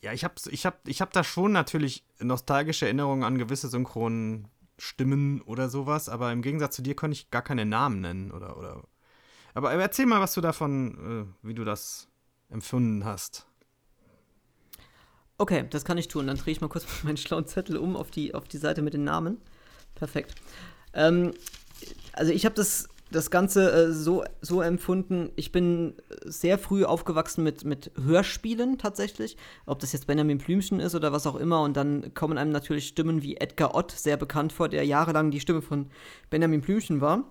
ja, 0.01 0.13
ich 0.13 0.23
habe 0.23 0.35
ich 0.51 0.65
hab, 0.65 0.87
ich 0.87 1.01
hab 1.01 1.11
da 1.13 1.23
schon 1.23 1.51
natürlich 1.51 2.05
nostalgische 2.19 2.85
Erinnerungen 2.85 3.23
an 3.23 3.39
gewisse 3.39 3.69
synchronen 3.69 4.47
Stimmen 4.77 5.41
oder 5.41 5.67
sowas, 5.69 6.09
aber 6.09 6.31
im 6.31 6.43
Gegensatz 6.43 6.75
zu 6.75 6.83
dir 6.83 6.95
konnte 6.95 7.13
ich 7.13 7.31
gar 7.31 7.41
keine 7.41 7.65
Namen 7.65 8.01
nennen 8.01 8.31
oder 8.31 8.57
oder 8.57 8.83
aber 9.55 9.71
erzähl 9.71 10.05
mal, 10.05 10.19
was 10.19 10.33
du 10.33 10.41
davon, 10.41 11.31
äh, 11.41 11.47
wie 11.47 11.53
du 11.53 11.63
das 11.63 12.09
empfunden 12.49 13.05
hast. 13.05 13.47
Okay, 15.37 15.65
das 15.69 15.85
kann 15.85 15.97
ich 15.97 16.09
tun. 16.09 16.27
Dann 16.27 16.37
drehe 16.37 16.51
ich 16.51 16.61
mal 16.61 16.67
kurz 16.67 16.85
meinen 17.03 17.17
schlauen 17.17 17.47
Zettel 17.47 17.77
um 17.77 17.95
auf 17.95 18.11
die, 18.11 18.35
auf 18.35 18.47
die 18.47 18.57
Seite 18.57 18.81
mit 18.81 18.93
den 18.93 19.05
Namen. 19.05 19.41
Perfekt. 19.95 20.35
Ähm, 20.93 21.33
also 22.13 22.31
ich 22.31 22.45
habe 22.45 22.55
das, 22.55 22.87
das 23.11 23.29
Ganze 23.29 23.71
äh, 23.71 23.91
so, 23.91 24.23
so 24.41 24.61
empfunden, 24.61 25.31
ich 25.35 25.51
bin 25.51 25.95
sehr 26.23 26.57
früh 26.57 26.85
aufgewachsen 26.85 27.43
mit, 27.43 27.63
mit 27.63 27.91
Hörspielen 28.03 28.77
tatsächlich, 28.77 29.37
ob 29.65 29.79
das 29.79 29.93
jetzt 29.93 30.07
Benjamin 30.07 30.37
Blümchen 30.37 30.79
ist 30.79 30.95
oder 30.95 31.11
was 31.11 31.27
auch 31.27 31.35
immer 31.35 31.61
und 31.61 31.77
dann 31.77 32.13
kommen 32.13 32.37
einem 32.37 32.51
natürlich 32.51 32.87
Stimmen 32.87 33.21
wie 33.21 33.37
Edgar 33.37 33.75
Ott 33.75 33.91
sehr 33.91 34.17
bekannt 34.17 34.53
vor, 34.53 34.69
der 34.69 34.85
jahrelang 34.85 35.31
die 35.31 35.39
Stimme 35.39 35.61
von 35.61 35.87
Benjamin 36.29 36.61
Blümchen 36.61 37.01
war. 37.01 37.23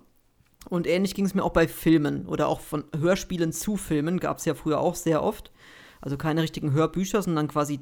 Und 0.67 0.87
ähnlich 0.87 1.13
ging 1.13 1.25
es 1.25 1.35
mir 1.35 1.43
auch 1.43 1.53
bei 1.53 1.67
Filmen 1.67 2.25
oder 2.25 2.47
auch 2.47 2.59
von 2.59 2.85
Hörspielen 2.97 3.51
zu 3.51 3.77
Filmen, 3.77 4.19
gab 4.19 4.39
es 4.39 4.45
ja 4.45 4.55
früher 4.55 4.79
auch 4.79 4.95
sehr 4.95 5.21
oft. 5.21 5.51
Also 6.01 6.17
keine 6.17 6.41
richtigen 6.41 6.71
Hörbücher, 6.71 7.21
sondern 7.21 7.47
quasi 7.47 7.81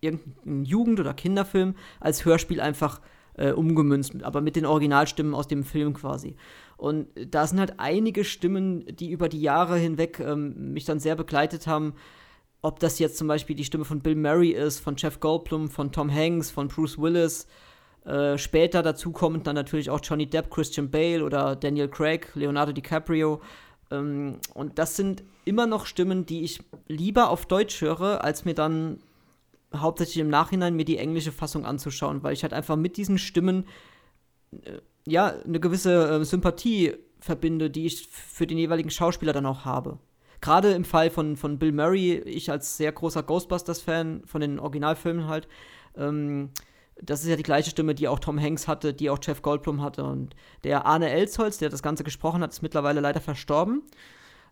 irgendein 0.00 0.64
Jugend- 0.64 1.00
oder 1.00 1.14
Kinderfilm 1.14 1.74
als 2.00 2.24
Hörspiel 2.24 2.60
einfach 2.60 3.00
äh, 3.36 3.52
umgemünzt, 3.52 4.22
aber 4.22 4.40
mit 4.40 4.56
den 4.56 4.66
Originalstimmen 4.66 5.34
aus 5.34 5.48
dem 5.48 5.64
Film 5.64 5.94
quasi. 5.94 6.36
Und 6.76 7.08
da 7.30 7.46
sind 7.46 7.60
halt 7.60 7.74
einige 7.78 8.24
Stimmen, 8.24 8.84
die 8.96 9.10
über 9.10 9.28
die 9.28 9.40
Jahre 9.40 9.76
hinweg 9.76 10.20
ähm, 10.20 10.72
mich 10.72 10.84
dann 10.84 11.00
sehr 11.00 11.16
begleitet 11.16 11.66
haben. 11.66 11.94
Ob 12.62 12.80
das 12.80 12.98
jetzt 12.98 13.18
zum 13.18 13.28
Beispiel 13.28 13.56
die 13.56 13.64
Stimme 13.64 13.84
von 13.84 14.00
Bill 14.00 14.16
Murray 14.16 14.50
ist, 14.50 14.80
von 14.80 14.96
Jeff 14.96 15.20
Goldblum, 15.20 15.68
von 15.68 15.92
Tom 15.92 16.12
Hanks, 16.12 16.50
von 16.50 16.68
Bruce 16.68 16.98
Willis. 16.98 17.46
Äh, 18.04 18.38
später 18.38 18.82
dazu 18.82 19.12
kommen 19.12 19.42
dann 19.42 19.54
natürlich 19.54 19.90
auch 19.90 20.00
Johnny 20.02 20.26
Depp, 20.26 20.50
Christian 20.50 20.90
Bale 20.90 21.24
oder 21.24 21.56
Daniel 21.56 21.88
Craig, 21.88 22.28
Leonardo 22.34 22.72
DiCaprio. 22.72 23.40
Ähm, 23.90 24.38
und 24.54 24.78
das 24.78 24.96
sind 24.96 25.22
immer 25.44 25.66
noch 25.66 25.86
Stimmen, 25.86 26.26
die 26.26 26.42
ich 26.42 26.60
lieber 26.88 27.30
auf 27.30 27.46
Deutsch 27.46 27.80
höre, 27.80 28.24
als 28.24 28.44
mir 28.44 28.54
dann 28.54 28.98
hauptsächlich 29.76 30.18
im 30.18 30.28
Nachhinein 30.28 30.74
mir 30.74 30.84
die 30.84 30.98
englische 30.98 31.32
Fassung 31.32 31.64
anzuschauen, 31.64 32.22
weil 32.22 32.32
ich 32.32 32.42
halt 32.42 32.52
einfach 32.52 32.76
mit 32.76 32.96
diesen 32.96 33.18
Stimmen 33.18 33.66
äh, 34.52 34.78
ja 35.06 35.34
eine 35.44 35.60
gewisse 35.60 36.20
äh, 36.20 36.24
Sympathie 36.24 36.94
verbinde, 37.20 37.70
die 37.70 37.86
ich 37.86 38.08
für 38.08 38.46
den 38.46 38.58
jeweiligen 38.58 38.90
Schauspieler 38.90 39.32
dann 39.32 39.46
auch 39.46 39.64
habe. 39.64 39.98
Gerade 40.40 40.72
im 40.72 40.84
Fall 40.84 41.10
von, 41.10 41.36
von 41.36 41.58
Bill 41.58 41.72
Murray, 41.72 42.18
ich 42.18 42.50
als 42.50 42.76
sehr 42.76 42.92
großer 42.92 43.22
Ghostbusters-Fan 43.22 44.22
von 44.26 44.40
den 44.40 44.58
Originalfilmen 44.58 45.26
halt, 45.26 45.48
ähm, 45.96 46.50
das 47.00 47.22
ist 47.22 47.28
ja 47.28 47.36
die 47.36 47.42
gleiche 47.42 47.70
Stimme, 47.70 47.94
die 47.94 48.08
auch 48.08 48.18
Tom 48.18 48.40
Hanks 48.40 48.68
hatte, 48.68 48.94
die 48.94 49.10
auch 49.10 49.18
Jeff 49.22 49.42
Goldblum 49.42 49.82
hatte. 49.82 50.04
Und 50.04 50.36
der 50.62 50.86
Arne 50.86 51.10
Elsholz, 51.10 51.58
der 51.58 51.68
das 51.68 51.82
Ganze 51.82 52.04
gesprochen 52.04 52.42
hat, 52.42 52.52
ist 52.52 52.62
mittlerweile 52.62 53.00
leider 53.00 53.20
verstorben. 53.20 53.82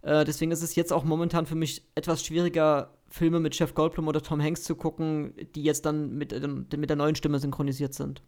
Äh, 0.02 0.24
deswegen 0.24 0.50
ist 0.50 0.62
es 0.62 0.74
jetzt 0.74 0.92
auch 0.92 1.04
momentan 1.04 1.46
für 1.46 1.54
mich 1.54 1.82
etwas 1.94 2.24
schwieriger, 2.24 2.94
Filme 3.12 3.40
mit 3.40 3.58
Jeff 3.58 3.74
Goldblum 3.74 4.08
oder 4.08 4.22
Tom 4.22 4.40
Hanks 4.40 4.64
zu 4.64 4.74
gucken, 4.74 5.34
die 5.54 5.62
jetzt 5.62 5.84
dann 5.84 6.16
mit, 6.16 6.32
ähm, 6.32 6.66
mit 6.76 6.88
der 6.88 6.96
neuen 6.96 7.14
Stimme 7.14 7.38
synchronisiert 7.38 7.94
sind. 7.94 8.22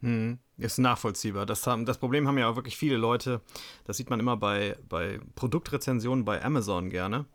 Hm, 0.00 0.38
ist 0.56 0.78
nachvollziehbar. 0.78 1.44
Das, 1.44 1.66
haben, 1.66 1.84
das 1.84 1.98
Problem 1.98 2.28
haben 2.28 2.38
ja 2.38 2.48
auch 2.48 2.54
wirklich 2.54 2.76
viele 2.76 2.96
Leute. 2.96 3.40
Das 3.84 3.96
sieht 3.96 4.10
man 4.10 4.20
immer 4.20 4.36
bei, 4.36 4.76
bei 4.88 5.20
Produktrezensionen 5.34 6.24
bei 6.24 6.42
Amazon 6.42 6.88
gerne. 6.88 7.26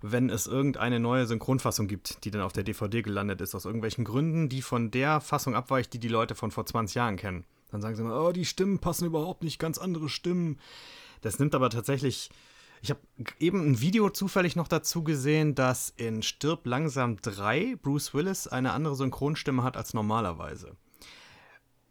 Wenn 0.00 0.30
es 0.30 0.46
irgendeine 0.48 0.98
neue 0.98 1.26
Synchronfassung 1.26 1.86
gibt, 1.86 2.24
die 2.24 2.30
dann 2.30 2.42
auf 2.42 2.52
der 2.52 2.64
DVD 2.64 3.02
gelandet 3.02 3.40
ist, 3.40 3.54
aus 3.54 3.64
irgendwelchen 3.64 4.04
Gründen, 4.04 4.48
die 4.48 4.62
von 4.62 4.90
der 4.90 5.20
Fassung 5.20 5.54
abweicht, 5.54 5.92
die 5.92 6.00
die 6.00 6.08
Leute 6.08 6.34
von 6.34 6.50
vor 6.50 6.66
20 6.66 6.96
Jahren 6.96 7.16
kennen. 7.16 7.44
Dann 7.70 7.80
sagen 7.80 7.94
sie 7.94 8.02
immer, 8.02 8.20
oh, 8.20 8.32
die 8.32 8.44
Stimmen 8.44 8.78
passen 8.78 9.06
überhaupt 9.06 9.44
nicht, 9.44 9.58
ganz 9.58 9.78
andere 9.78 10.08
Stimmen. 10.08 10.58
Das 11.20 11.38
nimmt 11.38 11.54
aber 11.54 11.70
tatsächlich 11.70 12.30
ich 12.82 12.90
habe 12.90 13.00
eben 13.38 13.60
ein 13.60 13.80
Video 13.80 14.10
zufällig 14.10 14.56
noch 14.56 14.68
dazu 14.68 15.02
gesehen, 15.02 15.54
dass 15.54 15.92
in 15.96 16.22
Stirb 16.22 16.66
langsam 16.66 17.16
3 17.20 17.76
Bruce 17.82 18.14
Willis 18.14 18.46
eine 18.46 18.72
andere 18.72 18.96
Synchronstimme 18.96 19.62
hat 19.62 19.76
als 19.76 19.94
normalerweise. 19.94 20.76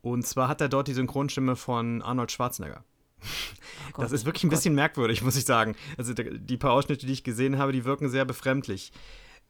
Und 0.01 0.25
zwar 0.25 0.47
hat 0.47 0.61
er 0.61 0.69
dort 0.69 0.87
die 0.87 0.93
Synchronstimme 0.93 1.55
von 1.55 2.01
Arnold 2.01 2.31
Schwarzenegger. 2.31 2.83
Oh 3.21 3.91
Gott, 3.93 4.05
das 4.05 4.11
ist 4.11 4.25
wirklich 4.25 4.43
ein 4.43 4.49
bisschen 4.49 4.73
Gott. 4.73 4.83
merkwürdig, 4.83 5.21
muss 5.21 5.35
ich 5.35 5.45
sagen. 5.45 5.75
Also 5.97 6.13
die 6.13 6.57
paar 6.57 6.73
Ausschnitte, 6.73 7.05
die 7.05 7.13
ich 7.13 7.23
gesehen 7.23 7.57
habe, 7.57 7.71
die 7.71 7.85
wirken 7.85 8.09
sehr 8.09 8.25
befremdlich. 8.25 8.91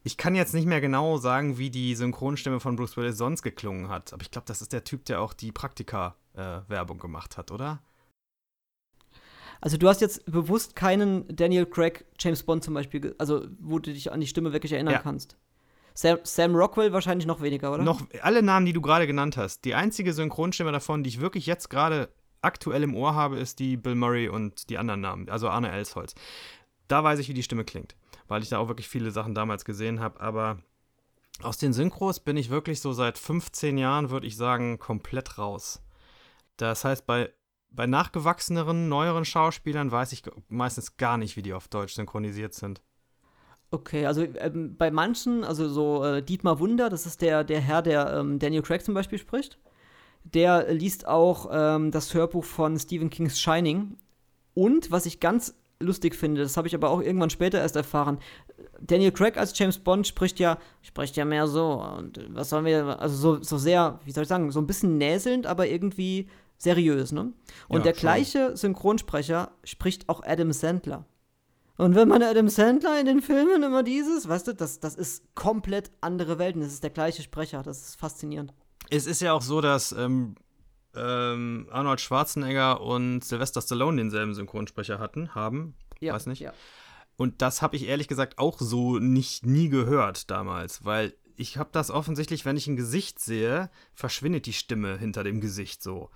Ich 0.04 0.18
kann 0.18 0.36
jetzt 0.36 0.54
nicht 0.54 0.68
mehr 0.68 0.80
genau 0.80 1.18
sagen, 1.18 1.58
wie 1.58 1.70
die 1.70 1.96
Synchronstimme 1.96 2.60
von 2.60 2.76
Bruce 2.76 2.96
Willis 2.98 3.18
sonst 3.18 3.42
geklungen 3.42 3.90
hat, 3.90 4.14
aber 4.14 4.22
ich 4.22 4.32
glaube, 4.32 4.46
das 4.48 4.62
ist 4.62 4.72
der 4.72 4.84
Typ, 4.84 5.06
der 5.06 5.22
auch 5.22 5.34
die 5.34 5.52
Praktika-Werbung 5.52 6.98
äh, 6.98 7.02
gemacht 7.02 7.38
hat, 7.38 7.52
oder? 7.52 7.82
Also 9.62 9.78
du 9.78 9.88
hast 9.88 10.02
jetzt 10.02 10.26
bewusst 10.26 10.76
keinen 10.76 11.26
Daniel 11.36 11.66
Craig 11.66 12.06
James 12.20 12.44
Bond 12.44 12.64
zum 12.64 12.74
Beispiel, 12.74 13.16
also 13.18 13.46
wo 13.60 13.80
du 13.80 13.92
dich 13.92 14.12
an 14.12 14.20
die 14.20 14.28
Stimme 14.28 14.54
wirklich 14.54 14.74
erinnern 14.74 14.94
ja. 14.94 15.00
kannst. 15.00 15.38
Sam, 15.94 16.20
Sam, 16.24 16.56
Rockwell 16.56 16.94
wahrscheinlich 16.94 17.26
noch 17.26 17.42
weniger, 17.42 17.74
oder? 17.74 17.84
Noch 17.84 18.02
alle 18.22 18.44
Namen, 18.44 18.68
die 18.68 18.74
du 18.74 18.82
gerade 18.82 19.08
genannt 19.08 19.36
hast. 19.36 19.66
Die 19.66 19.74
einzige 19.74 20.14
Synchronstimme 20.14 20.72
davon, 20.72 21.04
die 21.04 21.10
ich 21.10 21.20
wirklich 21.20 21.48
jetzt 21.48 21.70
gerade 21.70 22.10
aktuell 22.42 22.84
im 22.84 22.96
Ohr 22.96 23.16
habe, 23.16 23.38
ist 23.38 23.58
die 23.58 23.78
Bill 23.78 23.96
Murray 23.96 24.30
und 24.30 24.70
die 24.70 24.78
anderen 24.78 25.02
Namen, 25.02 25.28
also 25.30 25.50
Arne 25.50 25.72
Elsholz. 25.72 26.14
Da 26.88 27.04
weiß 27.04 27.18
ich, 27.20 27.30
wie 27.30 27.34
die 27.34 27.42
Stimme 27.42 27.66
klingt, 27.66 27.96
weil 28.28 28.44
ich 28.44 28.50
da 28.50 28.60
auch 28.60 28.68
wirklich 28.68 28.88
viele 28.88 29.10
Sachen 29.10 29.34
damals 29.34 29.66
gesehen 29.66 30.00
habe, 30.00 30.22
aber 30.22 30.60
aus 31.42 31.58
den 31.58 31.74
Synchros 31.74 32.20
bin 32.20 32.38
ich 32.38 32.50
wirklich 32.50 32.80
so 32.80 32.94
seit 32.94 33.18
15 33.18 33.78
Jahren, 33.78 34.10
würde 34.10 34.28
ich 34.28 34.38
sagen, 34.38 34.80
komplett 34.80 35.38
raus. 35.38 35.82
Das 36.58 36.84
heißt, 36.84 37.06
bei 37.06 37.32
bei 37.70 37.86
nachgewachseneren, 37.88 38.90
neueren 38.90 39.26
Schauspielern 39.26 39.92
weiß 39.92 40.12
ich 40.14 40.24
meistens 40.50 40.98
gar 40.98 41.18
nicht, 41.18 41.36
wie 41.38 41.42
die 41.42 41.54
auf 41.54 41.68
Deutsch 41.68 41.94
synchronisiert 41.94 42.54
sind. 42.54 42.82
Okay, 43.70 44.06
also 44.06 44.24
ähm, 44.24 44.78
bei 44.78 44.92
manchen, 44.92 45.44
also 45.44 45.68
so 45.68 46.04
äh, 46.04 46.24
Dietmar 46.24 46.60
Wunder, 46.60 46.90
das 46.90 47.06
ist 47.06 47.22
der, 47.22 47.44
der 47.44 47.60
Herr, 47.60 47.82
der 47.82 48.14
ähm, 48.14 48.40
Daniel 48.40 48.62
Craig 48.62 48.84
zum 48.84 48.94
Beispiel 48.94 49.20
spricht. 49.20 49.60
der 50.34 50.74
liest 50.74 51.08
auch 51.08 51.50
ähm, 51.52 51.92
das 51.92 52.14
Hörbuch 52.14 52.44
von 52.44 52.78
Stephen 52.80 53.10
Kings 53.10 53.40
Shining. 53.40 53.98
Und 54.54 54.92
was 54.92 55.06
ich 55.06 55.20
ganz 55.20 55.56
lustig 55.80 56.16
finde, 56.16 56.42
das 56.42 56.58
habe 56.58 56.68
ich 56.68 56.76
aber 56.76 56.90
auch 56.90 57.02
irgendwann 57.02 57.30
später 57.30 57.60
erst 57.60 57.76
erfahren. 57.76 58.20
Daniel 58.82 59.12
Craig 59.12 59.38
als 59.38 59.58
James 59.58 59.78
Bond 59.78 60.08
spricht 60.08 60.40
ja, 60.40 60.58
spricht 60.82 61.16
ja 61.16 61.26
mehr 61.26 61.48
so. 61.48 61.84
Und 61.84 62.20
was 62.30 62.50
sollen 62.50 62.66
wir, 62.66 63.00
also 63.00 63.16
so, 63.16 63.44
so 63.44 63.58
sehr, 63.58 64.00
wie 64.06 64.12
soll 64.12 64.24
ich 64.24 64.30
sagen, 64.30 64.52
so 64.52 64.60
ein 64.60 64.68
bisschen 64.68 64.98
näselnd, 64.98 65.46
aber 65.46 65.68
irgendwie 65.68 66.28
seriös, 66.58 67.12
ne? 67.12 67.34
Und 67.68 67.80
Ja, 67.80 67.84
der 67.84 67.94
schon. 67.94 68.02
gleiche 68.02 68.58
Synchronsprecher 68.58 69.52
spricht 69.64 70.10
auch 70.10 70.24
Adam 70.24 70.52
Sandler. 70.52 71.06
Und 71.78 71.94
wenn 71.94 72.08
man 72.08 72.24
Adam 72.24 72.50
Sandler 72.50 73.00
in 73.00 73.06
den 73.06 73.22
Filmen 73.22 73.62
immer 73.62 73.84
dieses, 73.84 74.28
weißt 74.28 74.48
du, 74.48 74.54
das, 74.54 74.80
das 74.80 74.96
ist 74.96 75.24
komplett 75.36 75.92
andere 76.02 76.40
Welten. 76.40 76.62
Das 76.62 76.74
ist 76.74 76.84
der 76.84 76.90
gleiche 76.90 77.22
Sprecher. 77.22 77.62
Das 77.62 77.88
ist 77.88 78.00
faszinierend. 78.00 78.52
Es 78.90 79.06
ist 79.06 79.22
ja 79.22 79.34
auch 79.34 79.44
so, 79.44 79.62
dass 79.62 79.92
ähm, 79.92 80.36
ähm, 80.96 81.68
Arnold 81.72 82.02
Schwarzenegger 82.02 82.82
und 82.82 83.24
Sylvester 83.24 83.62
Stallone 83.62 83.98
denselben 83.98 84.34
Synchronsprecher 84.34 84.98
hatten, 84.98 85.36
haben. 85.36 85.76
Weiß 86.02 86.26
nicht. 86.26 86.40
Ja. 86.40 86.54
Und 87.16 87.42
das 87.42 87.62
habe 87.62 87.76
ich 87.76 87.88
ehrlich 87.88 88.08
gesagt 88.08 88.38
auch 88.38 88.60
so 88.60 88.98
nicht 89.00 89.46
nie 89.46 89.70
gehört 89.70 90.30
damals, 90.30 90.86
weil 90.86 91.16
ich 91.36 91.58
habe 91.58 91.70
das 91.72 91.92
offensichtlich, 91.92 92.46
wenn 92.46 92.58
ich 92.58 92.68
ein 92.68 92.76
Gesicht 92.76 93.20
sehe, 93.20 93.70
verschwindet 93.94 94.46
die 94.46 94.54
Stimme 94.54 94.98
hinter 94.98 95.24
dem 95.24 95.42
Gesicht 95.42 95.84
so. 95.84 96.10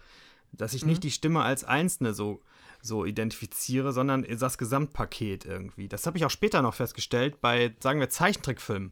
Dass 0.53 0.73
ich 0.73 0.85
nicht 0.85 1.03
die 1.03 1.11
Stimme 1.11 1.41
als 1.41 1.63
einzelne 1.63 2.13
so, 2.13 2.41
so 2.81 3.05
identifiziere, 3.05 3.93
sondern 3.93 4.25
das 4.37 4.57
Gesamtpaket 4.57 5.45
irgendwie. 5.45 5.87
Das 5.87 6.05
habe 6.05 6.17
ich 6.17 6.25
auch 6.25 6.29
später 6.29 6.61
noch 6.61 6.73
festgestellt 6.73 7.39
bei, 7.41 7.75
sagen 7.79 7.99
wir, 7.99 8.09
Zeichentrickfilmen, 8.09 8.91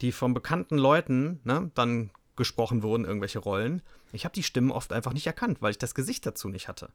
die 0.00 0.12
von 0.12 0.34
bekannten 0.34 0.78
Leuten 0.78 1.40
ne, 1.44 1.70
dann 1.74 2.10
gesprochen 2.36 2.82
wurden, 2.82 3.04
irgendwelche 3.04 3.40
Rollen. 3.40 3.82
Ich 4.12 4.24
habe 4.24 4.34
die 4.34 4.42
Stimmen 4.42 4.70
oft 4.70 4.92
einfach 4.92 5.12
nicht 5.12 5.26
erkannt, 5.26 5.60
weil 5.60 5.72
ich 5.72 5.78
das 5.78 5.94
Gesicht 5.94 6.26
dazu 6.26 6.48
nicht 6.48 6.68
hatte. 6.68 6.92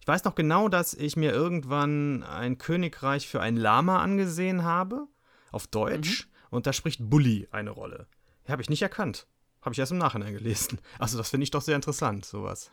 Ich 0.00 0.08
weiß 0.08 0.24
noch 0.24 0.34
genau, 0.34 0.68
dass 0.68 0.94
ich 0.94 1.16
mir 1.16 1.32
irgendwann 1.32 2.22
ein 2.22 2.56
Königreich 2.56 3.28
für 3.28 3.40
ein 3.40 3.56
Lama 3.56 4.00
angesehen 4.00 4.64
habe, 4.64 5.06
auf 5.52 5.66
Deutsch, 5.66 6.28
und 6.50 6.66
da 6.66 6.72
spricht 6.72 7.10
Bully 7.10 7.48
eine 7.50 7.70
Rolle. 7.70 8.06
Habe 8.48 8.62
ich 8.62 8.70
nicht 8.70 8.82
erkannt. 8.82 9.26
Habe 9.62 9.74
ich 9.74 9.78
erst 9.78 9.92
im 9.92 9.98
Nachhinein 9.98 10.32
gelesen. 10.32 10.80
Also 10.98 11.18
das 11.18 11.28
finde 11.28 11.44
ich 11.44 11.50
doch 11.50 11.62
sehr 11.62 11.76
interessant, 11.76 12.24
sowas. 12.24 12.70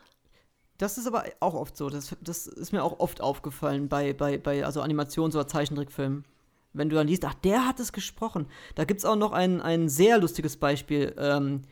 Das 0.78 0.96
ist 0.96 1.06
aber 1.06 1.24
auch 1.40 1.54
oft 1.54 1.76
so. 1.76 1.90
Das, 1.90 2.16
das 2.20 2.46
ist 2.46 2.72
mir 2.72 2.82
auch 2.82 3.00
oft 3.00 3.20
aufgefallen 3.20 3.88
bei, 3.88 4.12
bei, 4.12 4.38
bei 4.38 4.64
also 4.64 4.80
Animations- 4.80 5.34
oder 5.34 5.48
Zeichentrickfilmen. 5.48 6.24
Wenn 6.72 6.88
du 6.88 6.96
dann 6.96 7.08
liest, 7.08 7.24
ach, 7.24 7.34
der 7.34 7.66
hat 7.66 7.80
es 7.80 7.92
gesprochen. 7.92 8.46
Da 8.76 8.84
gibt 8.84 8.98
es 8.98 9.04
auch 9.04 9.16
noch 9.16 9.32
ein, 9.32 9.60
ein 9.60 9.88
sehr 9.88 10.18
lustiges 10.18 10.56
Beispiel. 10.56 11.14
Ähm, 11.18 11.62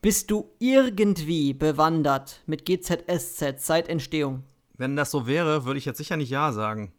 bist 0.00 0.30
du 0.30 0.50
irgendwie 0.58 1.52
bewandert 1.52 2.42
mit 2.46 2.64
GZSZ 2.64 3.64
seit 3.64 3.88
Entstehung? 3.88 4.44
Wenn 4.76 4.96
das 4.96 5.10
so 5.10 5.26
wäre, 5.26 5.64
würde 5.66 5.78
ich 5.78 5.84
jetzt 5.84 5.98
sicher 5.98 6.16
nicht 6.16 6.30
Ja 6.30 6.52
sagen. 6.52 6.92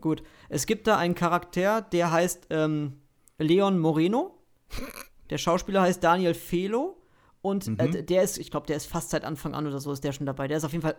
Gut. 0.00 0.22
Es 0.48 0.66
gibt 0.66 0.86
da 0.86 0.98
einen 0.98 1.14
Charakter, 1.14 1.80
der 1.80 2.10
heißt 2.10 2.48
ähm, 2.50 3.00
Leon 3.38 3.78
Moreno. 3.78 4.38
Der 5.30 5.38
Schauspieler 5.38 5.82
heißt 5.82 6.04
Daniel 6.04 6.34
Felo. 6.34 7.01
Und 7.42 7.66
äh, 7.78 7.90
d- 7.90 8.02
der 8.02 8.22
ist, 8.22 8.38
ich 8.38 8.50
glaube, 8.50 8.66
der 8.66 8.76
ist 8.76 8.86
fast 8.86 9.10
seit 9.10 9.24
Anfang 9.24 9.54
an 9.54 9.66
oder 9.66 9.80
so 9.80 9.92
ist 9.92 10.04
der 10.04 10.12
schon 10.12 10.26
dabei. 10.26 10.48
Der 10.48 10.56
ist 10.56 10.64
auf 10.64 10.72
jeden 10.72 10.82
Fall 10.82 10.96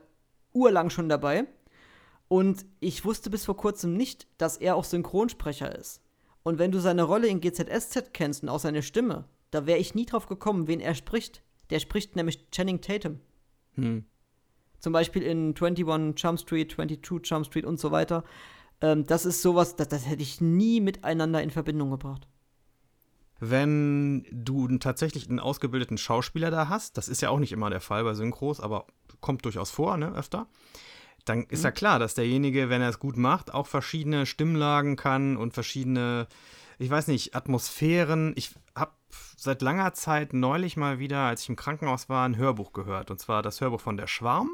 urlang 0.51 0.89
schon 0.89 1.09
dabei. 1.09 1.45
Und 2.27 2.65
ich 2.79 3.05
wusste 3.05 3.29
bis 3.29 3.45
vor 3.45 3.57
kurzem 3.57 3.93
nicht, 3.95 4.27
dass 4.37 4.57
er 4.57 4.75
auch 4.75 4.83
Synchronsprecher 4.83 5.73
ist. 5.77 6.01
Und 6.43 6.59
wenn 6.59 6.71
du 6.71 6.79
seine 6.79 7.03
Rolle 7.03 7.27
in 7.27 7.39
GZSZ 7.41 8.13
kennst 8.13 8.43
und 8.43 8.49
auch 8.49 8.59
seine 8.59 8.83
Stimme, 8.83 9.25
da 9.51 9.65
wäre 9.65 9.79
ich 9.79 9.95
nie 9.95 10.05
drauf 10.05 10.27
gekommen, 10.27 10.67
wen 10.67 10.79
er 10.79 10.95
spricht. 10.95 11.41
Der 11.69 11.79
spricht 11.79 12.15
nämlich 12.15 12.49
Channing 12.51 12.81
Tatum. 12.81 13.19
Hm. 13.75 14.05
Zum 14.79 14.91
Beispiel 14.91 15.21
in 15.23 15.53
21 15.55 16.21
Jump 16.21 16.39
Street, 16.39 16.71
22 16.71 17.29
Jump 17.29 17.45
Street 17.45 17.65
und 17.65 17.79
so 17.79 17.91
weiter. 17.91 18.23
Ähm, 18.81 19.05
das 19.05 19.25
ist 19.25 19.41
sowas, 19.41 19.77
das, 19.77 19.87
das 19.87 20.07
hätte 20.07 20.23
ich 20.23 20.41
nie 20.41 20.81
miteinander 20.81 21.41
in 21.41 21.51
Verbindung 21.51 21.91
gebracht. 21.91 22.27
Wenn 23.45 24.25
du 24.31 24.77
tatsächlich 24.77 25.29
einen 25.29 25.39
ausgebildeten 25.39 25.97
Schauspieler 25.97 26.49
da 26.49 26.69
hast, 26.69 26.97
das 26.97 27.09
ist 27.09 27.21
ja 27.21 27.29
auch 27.29 27.39
nicht 27.39 27.51
immer 27.51 27.69
der 27.69 27.81
Fall 27.81 28.03
bei 28.05 28.13
Synchros, 28.13 28.61
aber 28.61 28.87
kommt 29.19 29.43
durchaus 29.43 29.69
vor, 29.69 29.97
ne, 29.97 30.13
öfter, 30.13 30.47
dann 31.25 31.43
ist 31.43 31.63
ja 31.63 31.71
klar, 31.71 31.99
dass 31.99 32.15
derjenige, 32.15 32.69
wenn 32.69 32.81
er 32.81 32.89
es 32.89 32.99
gut 32.99 33.17
macht, 33.17 33.53
auch 33.53 33.67
verschiedene 33.67 34.25
Stimmlagen 34.25 34.95
kann 34.95 35.35
und 35.35 35.53
verschiedene, 35.53 36.27
ich 36.79 36.89
weiß 36.89 37.07
nicht, 37.07 37.35
Atmosphären. 37.35 38.33
Ich 38.35 38.51
habe 38.75 38.93
seit 39.35 39.61
langer 39.61 39.93
Zeit 39.93 40.33
neulich 40.33 40.77
mal 40.77 40.99
wieder, 40.99 41.19
als 41.19 41.43
ich 41.43 41.49
im 41.49 41.57
Krankenhaus 41.57 42.07
war, 42.07 42.25
ein 42.25 42.37
Hörbuch 42.37 42.71
gehört. 42.71 43.11
Und 43.11 43.19
zwar 43.19 43.41
das 43.41 43.59
Hörbuch 43.59 43.81
von 43.81 43.97
Der 43.97 44.07
Schwarm. 44.07 44.49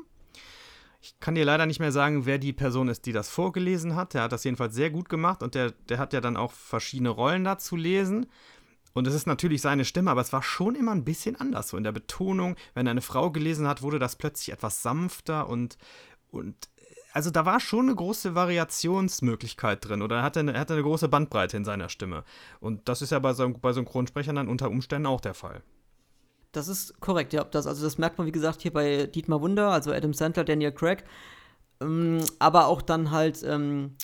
Ich 1.01 1.19
kann 1.19 1.35
dir 1.35 1.45
leider 1.45 1.65
nicht 1.65 1.79
mehr 1.79 1.91
sagen, 1.91 2.25
wer 2.25 2.39
die 2.39 2.53
Person 2.53 2.89
ist, 2.89 3.05
die 3.05 3.13
das 3.13 3.29
vorgelesen 3.29 3.95
hat. 3.95 4.13
Der 4.13 4.23
hat 4.23 4.31
das 4.31 4.43
jedenfalls 4.43 4.75
sehr 4.75 4.89
gut 4.89 5.09
gemacht 5.09 5.43
und 5.43 5.55
der, 5.55 5.71
der 5.71 5.97
hat 5.97 6.13
ja 6.13 6.21
dann 6.21 6.37
auch 6.37 6.51
verschiedene 6.51 7.09
Rollen 7.09 7.43
da 7.45 7.57
zu 7.57 7.75
lesen. 7.75 8.25
Und 8.93 9.07
es 9.07 9.13
ist 9.13 9.27
natürlich 9.27 9.61
seine 9.61 9.85
Stimme, 9.85 10.11
aber 10.11 10.21
es 10.21 10.33
war 10.33 10.43
schon 10.43 10.75
immer 10.75 10.91
ein 10.91 11.05
bisschen 11.05 11.35
anders. 11.35 11.69
So 11.69 11.77
in 11.77 11.83
der 11.83 11.91
Betonung, 11.91 12.55
wenn 12.73 12.87
eine 12.87 13.01
Frau 13.01 13.31
gelesen 13.31 13.67
hat, 13.67 13.81
wurde 13.81 13.99
das 13.99 14.15
plötzlich 14.15 14.51
etwas 14.51 14.81
sanfter 14.81 15.47
und, 15.47 15.77
und 16.31 16.55
also 17.11 17.31
da 17.31 17.45
war 17.45 17.59
schon 17.59 17.87
eine 17.87 17.95
große 17.95 18.35
Variationsmöglichkeit 18.35 19.83
drin 19.83 20.01
oder 20.01 20.17
er 20.17 20.23
hatte 20.23 20.41
eine, 20.41 20.53
er 20.53 20.59
hatte 20.59 20.73
eine 20.73 20.83
große 20.83 21.07
Bandbreite 21.07 21.57
in 21.57 21.65
seiner 21.65 21.89
Stimme. 21.89 22.23
Und 22.59 22.87
das 22.87 23.01
ist 23.01 23.11
ja 23.11 23.19
bei, 23.19 23.33
Syn- 23.33 23.59
bei 23.59 23.73
Synchronsprechern 23.73 24.35
dann 24.35 24.47
unter 24.47 24.69
Umständen 24.69 25.07
auch 25.07 25.21
der 25.21 25.33
Fall. 25.33 25.63
Das 26.51 26.67
ist 26.67 26.99
korrekt, 26.99 27.33
ja. 27.33 27.43
Das, 27.43 27.67
also 27.67 27.83
das 27.83 27.97
merkt 27.97 28.17
man, 28.17 28.27
wie 28.27 28.31
gesagt, 28.31 28.61
hier 28.61 28.73
bei 28.73 29.05
Dietmar 29.05 29.41
Wunder, 29.41 29.71
also 29.71 29.91
Adam 29.91 30.13
Sandler, 30.13 30.43
Daniel 30.43 30.71
Craig. 30.71 31.03
Ähm, 31.81 32.23
aber 32.39 32.67
auch 32.67 32.81
dann 32.81 33.11
halt, 33.11 33.43
ähm, 33.43 33.95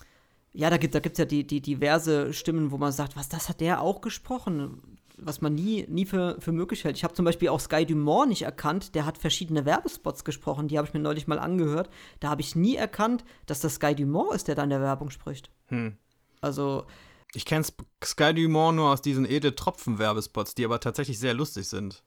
ja, 0.56 0.70
da 0.70 0.78
gibt 0.78 0.94
es 0.94 0.98
da 0.98 1.02
gibt's 1.02 1.20
ja 1.20 1.26
die, 1.26 1.46
die 1.46 1.62
diverse 1.62 2.34
Stimmen, 2.34 2.72
wo 2.72 2.78
man 2.78 2.92
sagt, 2.92 3.16
was, 3.16 3.30
das 3.30 3.50
hat 3.50 3.60
der 3.62 3.82
auch 3.82 4.02
gesprochen? 4.02 4.98
Was 5.18 5.40
man 5.40 5.56
nie, 5.56 5.86
nie 5.88 6.06
für, 6.06 6.36
für 6.40 6.52
möglich 6.52 6.84
hält. 6.84 6.98
Ich 6.98 7.04
habe 7.06 7.14
zum 7.14 7.24
Beispiel 7.24 7.48
auch 7.50 7.60
Sky 7.60 7.86
Dumont 7.86 8.30
nicht 8.30 8.42
erkannt. 8.42 8.96
Der 8.96 9.06
hat 9.06 9.18
verschiedene 9.18 9.66
Werbespots 9.66 10.26
gesprochen. 10.26 10.68
Die 10.68 10.78
habe 10.78 10.88
ich 10.88 10.94
mir 10.94 11.00
neulich 11.00 11.28
mal 11.28 11.40
angehört. 11.40 11.90
Da 12.20 12.30
habe 12.30 12.42
ich 12.42 12.56
nie 12.56 12.76
erkannt, 12.76 13.24
dass 13.46 13.62
das 13.62 13.76
Sky 13.76 13.96
Dumont 13.96 14.34
ist, 14.34 14.48
der 14.50 14.56
da 14.56 14.64
in 14.64 14.70
der 14.70 14.82
Werbung 14.82 15.10
spricht. 15.10 15.52
Hm. 15.68 15.96
Also, 16.42 16.86
Ich 17.34 17.46
kenne 17.46 17.66
Sky 18.04 18.34
Dumont 18.34 18.76
nur 18.76 18.90
aus 18.92 19.02
diesen 19.02 19.26
Edel 19.26 19.54
Tropfen-Werbespots, 19.54 20.54
die 20.56 20.66
aber 20.66 20.80
tatsächlich 20.82 21.18
sehr 21.18 21.34
lustig 21.34 21.68
sind. 21.70 22.04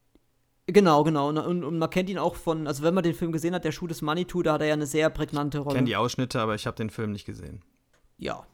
genau, 0.66 1.02
genau. 1.02 1.28
Und, 1.30 1.64
und, 1.64 1.78
man 1.78 1.88
kennt 1.90 2.11
ihn 2.11 2.18
auch 2.18 2.34
von, 2.34 2.66
also 2.66 2.82
wenn 2.82 2.92
man 2.94 3.04
den 3.04 3.14
Film 3.14 3.32
gesehen 3.32 3.54
hat, 3.54 3.64
der 3.64 3.72
Schuh 3.72 3.87
des 3.87 4.02
Manitou, 4.02 4.42
da 4.42 4.52
hat 4.54 4.61
er 4.61 4.66
ja 4.68 4.74
eine 4.74 4.87
sehr 4.87 5.08
prägnante 5.08 5.58
Ich 5.58 5.64
Rolle. 5.64 5.76
kenne 5.76 5.87
die 5.87 5.96
Ausschnitte, 5.96 6.40
aber 6.40 6.54
ich 6.54 6.66
habe 6.66 6.76
den 6.76 6.90
Film 6.90 7.12
nicht 7.12 7.24
gesehen. 7.24 7.62
Ja. 8.18 8.46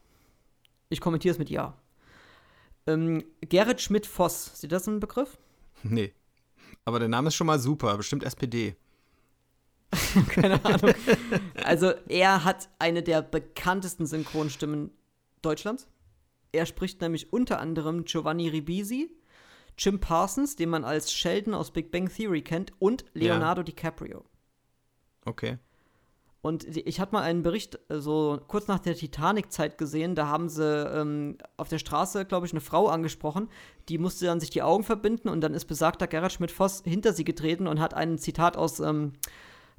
Ich 0.88 1.00
kommentiere 1.00 1.32
es 1.32 1.38
mit 1.38 1.50
Ja. 1.50 1.76
Ähm, 2.86 3.24
Gerrit 3.40 3.80
Schmidt-Voss, 3.80 4.48
ist 4.48 4.62
dir 4.62 4.68
das 4.68 4.86
ein 4.86 5.00
Begriff? 5.00 5.38
Nee. 5.82 6.12
Aber 6.84 6.98
der 6.98 7.08
Name 7.08 7.28
ist 7.28 7.34
schon 7.34 7.46
mal 7.46 7.58
super, 7.58 7.96
bestimmt 7.96 8.24
SPD. 8.24 8.76
Keine 10.28 10.62
Ahnung. 10.64 10.94
Also, 11.62 11.92
er 12.08 12.44
hat 12.44 12.68
eine 12.78 13.02
der 13.02 13.22
bekanntesten 13.22 14.06
Synchronstimmen 14.06 14.90
Deutschlands. 15.40 15.88
Er 16.52 16.66
spricht 16.66 17.00
nämlich 17.00 17.32
unter 17.32 17.58
anderem 17.58 18.04
Giovanni 18.04 18.48
Ribisi, 18.48 19.10
Jim 19.78 19.98
Parsons, 20.00 20.56
den 20.56 20.68
man 20.68 20.84
als 20.84 21.12
Sheldon 21.12 21.54
aus 21.54 21.70
Big 21.72 21.90
Bang 21.90 22.08
Theory 22.08 22.42
kennt, 22.42 22.72
und 22.78 23.04
Leonardo 23.14 23.62
DiCaprio. 23.62 24.24
Okay. 25.24 25.58
Und 26.44 26.76
ich 26.76 27.00
hatte 27.00 27.14
mal 27.14 27.22
einen 27.22 27.42
Bericht 27.42 27.78
äh, 27.88 28.00
so 28.00 28.38
kurz 28.48 28.68
nach 28.68 28.78
der 28.78 28.94
Titanic-Zeit 28.94 29.78
gesehen. 29.78 30.14
Da 30.14 30.26
haben 30.26 30.50
sie 30.50 30.62
ähm, 30.62 31.38
auf 31.56 31.68
der 31.70 31.78
Straße, 31.78 32.26
glaube 32.26 32.44
ich, 32.44 32.52
eine 32.52 32.60
Frau 32.60 32.88
angesprochen. 32.88 33.48
Die 33.88 33.96
musste 33.96 34.26
dann 34.26 34.40
sich 34.40 34.50
die 34.50 34.60
Augen 34.60 34.84
verbinden 34.84 35.30
und 35.30 35.40
dann 35.40 35.54
ist 35.54 35.64
besagter 35.64 36.06
Gerhard 36.06 36.32
Schmidt-Voss 36.32 36.82
hinter 36.84 37.14
sie 37.14 37.24
getreten 37.24 37.66
und 37.66 37.80
hat 37.80 37.94
ein 37.94 38.18
Zitat 38.18 38.58
aus 38.58 38.78
ähm, 38.80 39.14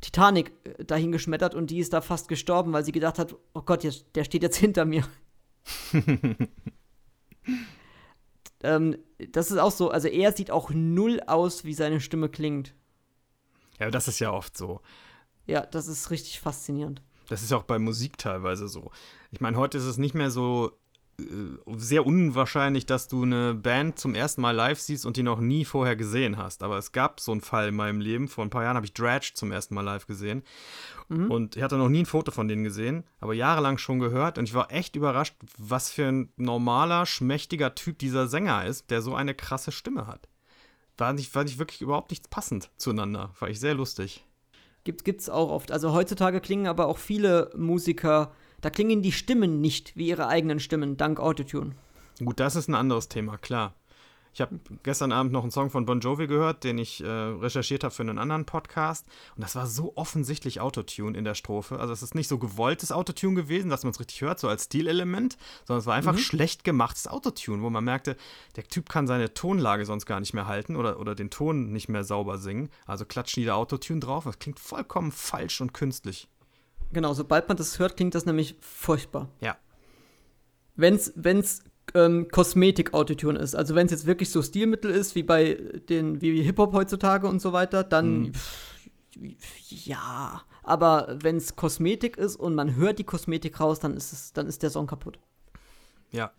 Titanic 0.02 0.54
äh, 0.64 0.84
dahingeschmettert 0.86 1.54
und 1.54 1.70
die 1.70 1.78
ist 1.78 1.94
da 1.94 2.02
fast 2.02 2.30
gestorben, 2.30 2.74
weil 2.74 2.84
sie 2.84 2.92
gedacht 2.92 3.20
hat: 3.20 3.36
Oh 3.54 3.62
Gott, 3.62 3.84
jetzt, 3.84 4.08
der 4.16 4.24
steht 4.24 4.42
jetzt 4.42 4.58
hinter 4.58 4.86
mir. 4.86 5.04
ähm, 8.64 8.98
das 9.30 9.52
ist 9.52 9.60
auch 9.60 9.72
so. 9.72 9.92
Also, 9.92 10.08
er 10.08 10.32
sieht 10.32 10.50
auch 10.50 10.72
null 10.72 11.22
aus, 11.28 11.64
wie 11.64 11.76
seine 11.76 12.02
Stimme 12.02 12.28
klingt. 12.28 12.74
Ja, 13.80 13.92
das 13.92 14.08
ist 14.08 14.18
ja 14.18 14.32
oft 14.32 14.58
so. 14.58 14.82
Ja, 15.46 15.66
das 15.66 15.88
ist 15.88 16.12
richtig 16.12 16.40
faszinierend. 16.40 17.02
Das 17.28 17.42
ist 17.42 17.54
auch 17.54 17.64
bei 17.64 17.80
Musik 17.80 18.18
teilweise 18.18 18.68
so. 18.68 18.92
Ich 19.32 19.42
meine, 19.42 19.58
heute 19.58 19.78
ist 19.78 19.86
es 19.86 19.98
nicht 19.98 20.14
mehr 20.14 20.30
so 20.30 20.78
äh, 21.20 21.24
sehr 21.78 22.06
unwahrscheinlich, 22.06 22.86
dass 22.86 23.08
du 23.08 23.24
eine 23.24 23.54
Band 23.54 23.98
zum 24.00 24.16
ersten 24.16 24.42
Mal 24.42 24.52
live 24.52 24.80
siehst 24.80 25.06
und 25.06 25.18
die 25.18 25.24
noch 25.24 25.40
nie 25.40 25.66
vorher 25.66 25.96
gesehen 25.96 26.38
hast. 26.38 26.62
Aber 26.64 26.78
es 26.78 26.92
gab 26.92 27.20
so 27.20 27.32
einen 27.32 27.42
Fall 27.42 27.70
in 27.70 27.76
meinem 27.76 28.02
Leben. 28.02 28.28
Vor 28.28 28.44
ein 28.44 28.50
paar 28.50 28.64
Jahren 28.64 28.76
habe 28.76 28.86
ich 28.86 28.94
Dredge 28.94 29.32
zum 29.34 29.52
ersten 29.52 29.76
Mal 29.76 29.82
live 29.82 30.08
gesehen. 30.08 30.44
Und 31.08 31.56
ich 31.56 31.62
hatte 31.62 31.78
noch 31.78 31.90
nie 31.90 32.02
ein 32.02 32.08
Foto 32.08 32.32
von 32.32 32.48
denen 32.48 32.64
gesehen, 32.64 33.04
aber 33.20 33.34
jahrelang 33.34 33.78
schon 33.78 34.00
gehört. 34.00 34.38
Und 34.38 34.46
ich 34.46 34.56
war 34.56 34.72
echt 34.72 34.96
überrascht, 34.96 35.36
was 35.58 35.92
für 35.92 36.08
ein 36.08 36.34
normaler, 36.36 37.06
schmächtiger 37.06 37.76
Typ 37.76 38.00
dieser 38.00 38.28
Sänger 38.28 38.66
ist, 38.66 38.90
der 38.90 39.02
so 39.02 39.14
eine 39.14 39.36
krasse 39.36 39.72
Stimme 39.72 40.08
hat. 40.08 40.28
war 40.98 41.14
nicht, 41.14 41.36
war 41.36 41.44
nicht 41.44 41.60
wirklich 41.60 41.82
überhaupt 41.82 42.10
nicht 42.10 42.30
passend 42.30 42.72
zueinander. 42.78 43.34
War 43.40 43.50
ich 43.50 43.60
sehr 43.60 43.76
lustig. 43.76 44.26
Gibt 44.86 45.08
es 45.08 45.30
auch 45.30 45.50
oft. 45.50 45.72
Also 45.72 45.94
heutzutage 45.94 46.40
klingen 46.40 46.68
aber 46.68 46.88
auch 46.88 47.00
viele 47.00 47.52
Musiker, 47.58 48.32
da 48.62 48.70
klingen 48.70 49.02
die 49.02 49.12
Stimmen 49.12 49.60
nicht 49.60 49.98
wie 49.98 50.08
ihre 50.08 50.28
eigenen 50.28 50.60
Stimmen, 50.60 50.96
dank 50.96 51.20
Autotune. 51.20 51.72
Gut, 52.24 52.40
das 52.40 52.56
ist 52.56 52.70
ein 52.70 52.76
anderes 52.76 53.10
Thema, 53.10 53.38
klar. 53.38 53.74
Ich 54.36 54.42
habe 54.42 54.60
gestern 54.84 55.14
Abend 55.14 55.32
noch 55.32 55.44
einen 55.44 55.52
Song 55.52 55.70
von 55.70 55.86
Bon 55.86 56.02
Jovi 56.02 56.28
gehört, 56.28 56.66
den 56.66 56.78
ich 56.78 57.02
äh, 57.02 57.08
recherchiert 57.08 57.86
habe 57.86 57.96
für 57.96 58.04
einen 58.04 58.18
anderen 58.18 58.44
Podcast. 58.44 59.08
Und 59.38 59.44
das 59.44 59.56
war 59.56 59.66
so 59.66 59.94
offensichtlich 59.96 60.60
Autotune 60.60 61.18
in 61.18 61.24
der 61.24 61.36
Strophe. 61.36 61.80
Also 61.80 61.94
es 61.94 62.04
ist 62.04 62.16
nicht 62.16 62.28
so 62.28 62.38
gewolltes 62.38 62.92
Autotune 62.92 63.36
gewesen, 63.36 63.70
dass 63.70 63.84
man 63.84 63.92
es 63.92 64.00
richtig 64.02 64.20
hört, 64.20 64.42
so 64.42 64.50
als 64.50 64.66
Stilelement, 64.66 65.38
sondern 65.64 65.80
es 65.80 65.86
war 65.86 65.96
einfach 65.96 66.16
mhm. 66.16 66.18
schlecht 66.18 66.66
gemachtes 66.66 67.08
Autotune, 67.08 67.64
wo 67.64 67.70
man 67.70 67.86
merkte, 67.86 68.18
der 68.58 68.66
Typ 68.66 68.90
kann 68.90 69.08
seine 69.08 69.34
Tonlage 69.34 69.86
sonst 69.86 70.06
gar 70.06 70.20
nicht 70.20 70.34
mehr 70.34 70.48
halten 70.48 70.76
oder, 70.76 71.00
oder 71.00 71.16
den 71.16 71.30
Ton 71.30 71.72
nicht 71.72 71.88
mehr 71.88 72.04
sauber 72.04 72.38
singen. 72.38 72.68
Also 72.86 73.06
klatschen 73.06 73.40
die 73.40 73.48
da 73.48 73.56
Autotune 73.56 74.02
drauf. 74.02 74.26
Das 74.26 74.38
klingt 74.38 74.60
vollkommen 74.60 75.14
falsch 75.14 75.62
und 75.62 75.74
künstlich. 75.74 76.28
Genau, 76.92 77.14
sobald 77.14 77.48
man 77.48 77.56
das 77.56 77.80
hört, 77.80 77.96
klingt 77.96 78.16
das 78.16 78.26
nämlich 78.26 78.58
furchtbar. 78.60 79.30
Ja. 79.40 79.56
Wenn's, 80.76 81.14
wenn's 81.16 81.64
ähm, 81.94 82.28
Kosmetik-Autotune 82.30 83.40
ist. 83.40 83.56
Also 83.56 83.76
wenn 83.76 83.86
es 83.86 83.92
jetzt 83.92 84.06
wirklich 84.06 84.30
so 84.30 84.42
Stilmittel 84.42 84.92
ist, 84.92 85.16
wie 85.16 85.24
bei 85.24 85.54
den, 85.90 86.22
wie 86.22 86.42
Hip-Hop 86.42 86.74
heutzutage 86.74 87.28
und 87.28 87.42
so 87.42 87.54
weiter, 87.54 87.84
dann 87.84 88.20
mhm. 88.20 88.34
pff, 88.34 88.76
ja. 89.70 90.42
Aber 90.64 91.18
wenn 91.22 91.38
es 91.38 91.56
Kosmetik 91.56 92.18
ist 92.18 92.36
und 92.36 92.56
man 92.56 92.76
hört 92.76 93.00
die 93.00 93.04
Kosmetik 93.04 93.60
raus, 93.60 93.80
dann 93.80 93.96
ist 93.96 94.12
es, 94.12 94.34
dann 94.34 94.48
ist 94.48 94.64
der 94.64 94.70
Song 94.70 94.88
kaputt. 94.88 95.20
Ja. 96.12 96.32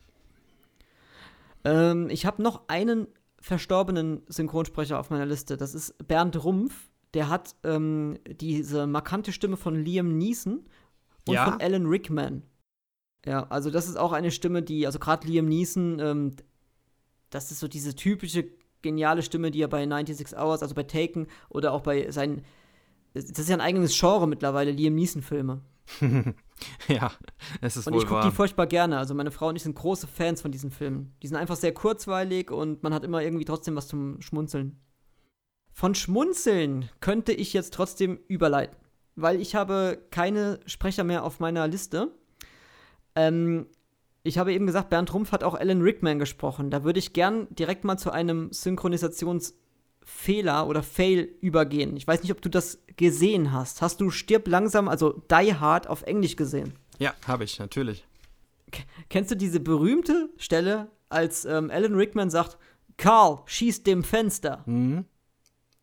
Ähm, 1.65 2.09
ich 2.11 2.27
habe 2.27 2.43
noch 2.43 2.69
einen 2.69 3.07
verstorbenen 3.41 4.23
Synchronsprecher 4.29 4.99
auf 4.99 5.11
meiner 5.11 5.27
Liste. 5.27 5.57
Das 5.57 5.75
ist 5.75 5.95
Bernd 6.07 6.43
Rumpf. 6.43 6.75
Der 7.15 7.29
hat 7.29 7.55
ähm, 7.63 8.19
diese 8.27 8.87
markante 8.87 9.33
Stimme 9.33 9.57
von 9.57 9.77
Liam 9.77 10.19
Neeson 10.19 10.65
und 11.27 11.35
ja? 11.35 11.45
von 11.45 11.61
Alan 11.61 11.87
Rickman. 11.87 12.43
Ja, 13.27 13.47
also 13.49 13.71
das 13.71 13.89
ist 13.89 13.97
auch 13.97 14.13
eine 14.13 14.31
Stimme, 14.31 14.63
die, 14.63 14.87
also 14.87 14.99
gerade 14.99 15.27
Liam 15.27 15.47
Neeson, 15.47 15.99
ähm, 15.99 16.37
das 17.31 17.51
ist 17.51 17.59
so 17.59 17.69
diese 17.69 17.95
typische 17.95 18.47
geniale 18.83 19.23
Stimme, 19.23 19.51
die 19.51 19.63
er 19.63 19.69
bei 19.69 19.85
96 19.85 20.39
Hours, 20.39 20.63
also 20.63 20.75
bei 20.75 20.85
Taken 20.85 21.27
oder 21.49 21.73
auch 21.73 21.81
bei 21.81 22.11
seinen, 22.11 22.45
das 23.15 23.25
ist 23.25 23.49
ja 23.49 23.57
ein 23.57 23.61
eigenes 23.61 23.99
Genre 23.99 24.29
mittlerweile, 24.29 24.71
Liam 24.71 24.95
Neeson-Filme. 24.95 25.61
ja, 26.89 27.13
es 27.61 27.77
ist 27.77 27.87
Und 27.87 27.95
ich 27.95 28.07
gucke 28.07 28.23
die 28.23 28.31
furchtbar 28.31 28.67
gerne. 28.67 28.99
Also 28.99 29.15
meine 29.15 29.31
Frau 29.31 29.49
und 29.49 29.57
ich 29.57 29.63
sind 29.63 29.77
große 29.77 30.07
Fans 30.07 30.43
von 30.43 30.53
diesen 30.53 30.71
Filmen. 30.71 31.15
Die 31.23 31.27
sind 31.27 31.37
einfach 31.37 31.57
sehr 31.57 31.73
kurzweilig 31.73 32.51
und 32.51 32.83
man 32.83 32.95
hat 32.95 33.05
immer 33.05 33.23
irgendwie 33.23 33.45
trotzdem 33.45 33.77
was 33.77 33.89
zum 33.89 34.21
Schmunzeln. 34.21 34.81
Von 35.73 35.95
Schmunzeln 35.95 36.89
könnte 37.01 37.33
ich 37.33 37.53
jetzt 37.53 37.75
trotzdem 37.75 38.19
überleiten, 38.29 38.77
weil 39.15 39.41
ich 39.41 39.55
habe 39.55 39.99
keine 40.11 40.61
Sprecher 40.67 41.05
mehr 41.05 41.25
auf 41.25 41.39
meiner 41.39 41.69
Liste. 41.69 42.15
Ähm, 43.17 43.67
ich 44.23 44.39
habe 44.39 44.53
eben 44.53 44.67
gesagt, 44.67 44.91
Bernd 44.91 45.13
Rumpf 45.15 45.33
hat 45.33 45.43
auch 45.43 45.55
Alan 45.55 45.83
Rickman 45.83 46.19
gesprochen. 46.19 46.71
Da 46.71 46.85
würde 46.85 46.99
ich 46.99 47.13
gern 47.13 47.47
direkt 47.51 47.85
mal 47.85 47.97
zu 47.97 48.11
einem 48.11 48.53
Synchronisationsfehler 48.53 50.67
oder 50.67 50.83
Fail 50.83 51.35
übergehen. 51.41 51.97
Ich 51.97 52.07
weiß 52.07 52.23
nicht, 52.23 52.33
ob 52.33 52.43
du 52.43 52.49
das 52.49 52.79
gesehen 52.97 53.53
hast. 53.53 53.83
Hast 53.83 54.01
du 54.01 54.11
Stirb 54.11 54.49
langsam, 54.49 54.89
also 54.89 55.23
Die 55.31 55.55
Hard 55.55 55.89
auf 55.89 56.03
Englisch 56.03 56.37
gesehen? 56.37 56.75
Ja, 56.99 57.15
habe 57.27 57.45
ich, 57.45 57.59
natürlich. 57.59 58.07
K 58.73 58.83
kennst 59.09 59.31
du 59.31 59.37
diese 59.37 59.61
berühmte 59.61 60.29
Stelle, 60.39 60.91
als 61.09 61.45
ähm, 61.45 61.71
Alan 61.71 61.95
Rickman 61.95 62.31
sagt, 62.31 62.59
Carl, 62.97 63.43
schieß 63.47 63.85
dem 63.85 64.03
Fenster? 64.03 64.65
Mhm. 64.67 65.05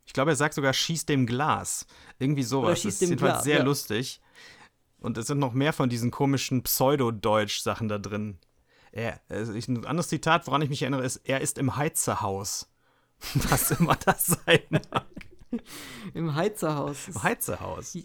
Ich 0.06 0.12
glaube, 0.12 0.32
er 0.32 0.36
sagt 0.36 0.54
sogar, 0.54 0.74
schieß 0.74 1.06
dem 1.06 1.26
Glas. 1.26 1.86
Irgendwie 2.20 2.44
sowas. 2.44 2.68
Oder 2.68 2.76
schieß 2.76 2.84
das 2.84 2.94
ist 2.94 3.02
dem 3.02 3.10
jedenfalls 3.10 3.34
Glas, 3.36 3.44
sehr 3.46 3.58
ja. 3.60 3.64
lustig. 3.64 4.22
Und 5.04 5.18
es 5.18 5.28
sind 5.28 5.40
noch 5.40 5.52
mehr 5.52 5.74
von 5.74 5.90
diesen 5.90 6.12
komischen 6.12 6.64
Pseudo-Deutsch-Sachen 6.64 7.90
da 7.90 7.98
drin. 8.00 8.38
Er, 8.94 9.20
also 9.28 9.52
ein 9.52 9.86
anderes 9.86 10.08
Zitat, 10.08 10.48
woran 10.48 10.62
ich 10.62 10.70
mich 10.70 10.82
erinnere, 10.82 11.04
ist, 11.04 11.18
er 11.26 11.42
ist 11.42 11.58
im 11.58 11.76
Heizerhaus. 11.76 12.72
Was 13.50 13.72
immer 13.72 13.98
das 13.98 14.28
sein 14.28 14.62
mag. 14.70 15.06
Im 16.14 16.34
Heizerhaus. 16.36 17.10
Im 17.10 17.22
Heizerhaus. 17.22 17.98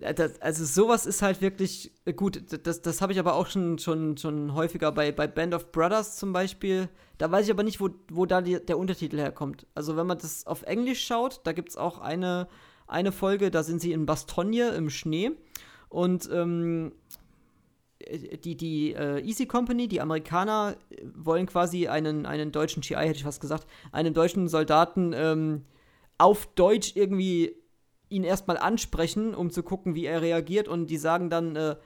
Das, 0.00 0.40
also 0.40 0.64
sowas 0.64 1.06
ist 1.06 1.22
halt 1.22 1.40
wirklich 1.40 1.92
äh, 2.06 2.12
gut. 2.12 2.42
Das, 2.66 2.82
das 2.82 3.00
habe 3.00 3.12
ich 3.12 3.18
aber 3.20 3.34
auch 3.34 3.46
schon, 3.46 3.78
schon, 3.78 4.16
schon 4.16 4.54
häufiger 4.54 4.90
bei, 4.90 5.12
bei 5.12 5.28
Band 5.28 5.54
of 5.54 5.70
Brothers 5.70 6.16
zum 6.16 6.32
Beispiel. 6.32 6.88
Da 7.18 7.30
weiß 7.30 7.46
ich 7.46 7.52
aber 7.52 7.62
nicht, 7.62 7.80
wo, 7.80 7.90
wo 8.10 8.26
da 8.26 8.40
die, 8.40 8.64
der 8.64 8.78
Untertitel 8.78 9.18
herkommt. 9.18 9.66
Also 9.76 9.96
wenn 9.96 10.08
man 10.08 10.18
das 10.18 10.44
auf 10.46 10.62
Englisch 10.62 11.04
schaut, 11.04 11.40
da 11.44 11.52
gibt 11.52 11.68
es 11.68 11.76
auch 11.76 12.00
eine 12.00 12.48
eine 12.90 13.12
Folge, 13.12 13.50
da 13.50 13.62
sind 13.62 13.80
sie 13.80 13.92
in 13.92 14.06
Bastogne 14.06 14.70
im 14.70 14.90
Schnee 14.90 15.32
und 15.88 16.28
ähm, 16.32 16.92
die, 18.44 18.56
die 18.56 18.94
äh, 18.94 19.20
Easy 19.20 19.46
Company, 19.46 19.88
die 19.88 20.00
Amerikaner, 20.00 20.76
wollen 21.14 21.46
quasi 21.46 21.88
einen, 21.88 22.26
einen 22.26 22.52
deutschen 22.52 22.82
GI, 22.82 22.94
hätte 22.94 23.16
ich 23.16 23.24
fast 23.24 23.40
gesagt, 23.40 23.66
einen 23.92 24.14
deutschen 24.14 24.48
Soldaten 24.48 25.12
ähm, 25.14 25.64
auf 26.18 26.46
Deutsch 26.54 26.96
irgendwie 26.96 27.56
ihn 28.08 28.24
erstmal 28.24 28.58
ansprechen, 28.58 29.34
um 29.34 29.50
zu 29.50 29.62
gucken, 29.62 29.94
wie 29.94 30.04
er 30.04 30.22
reagiert. 30.22 30.68
Und 30.68 30.88
die 30.88 30.96
sagen 30.96 31.30
dann, 31.30 31.56
äh, 31.56 31.76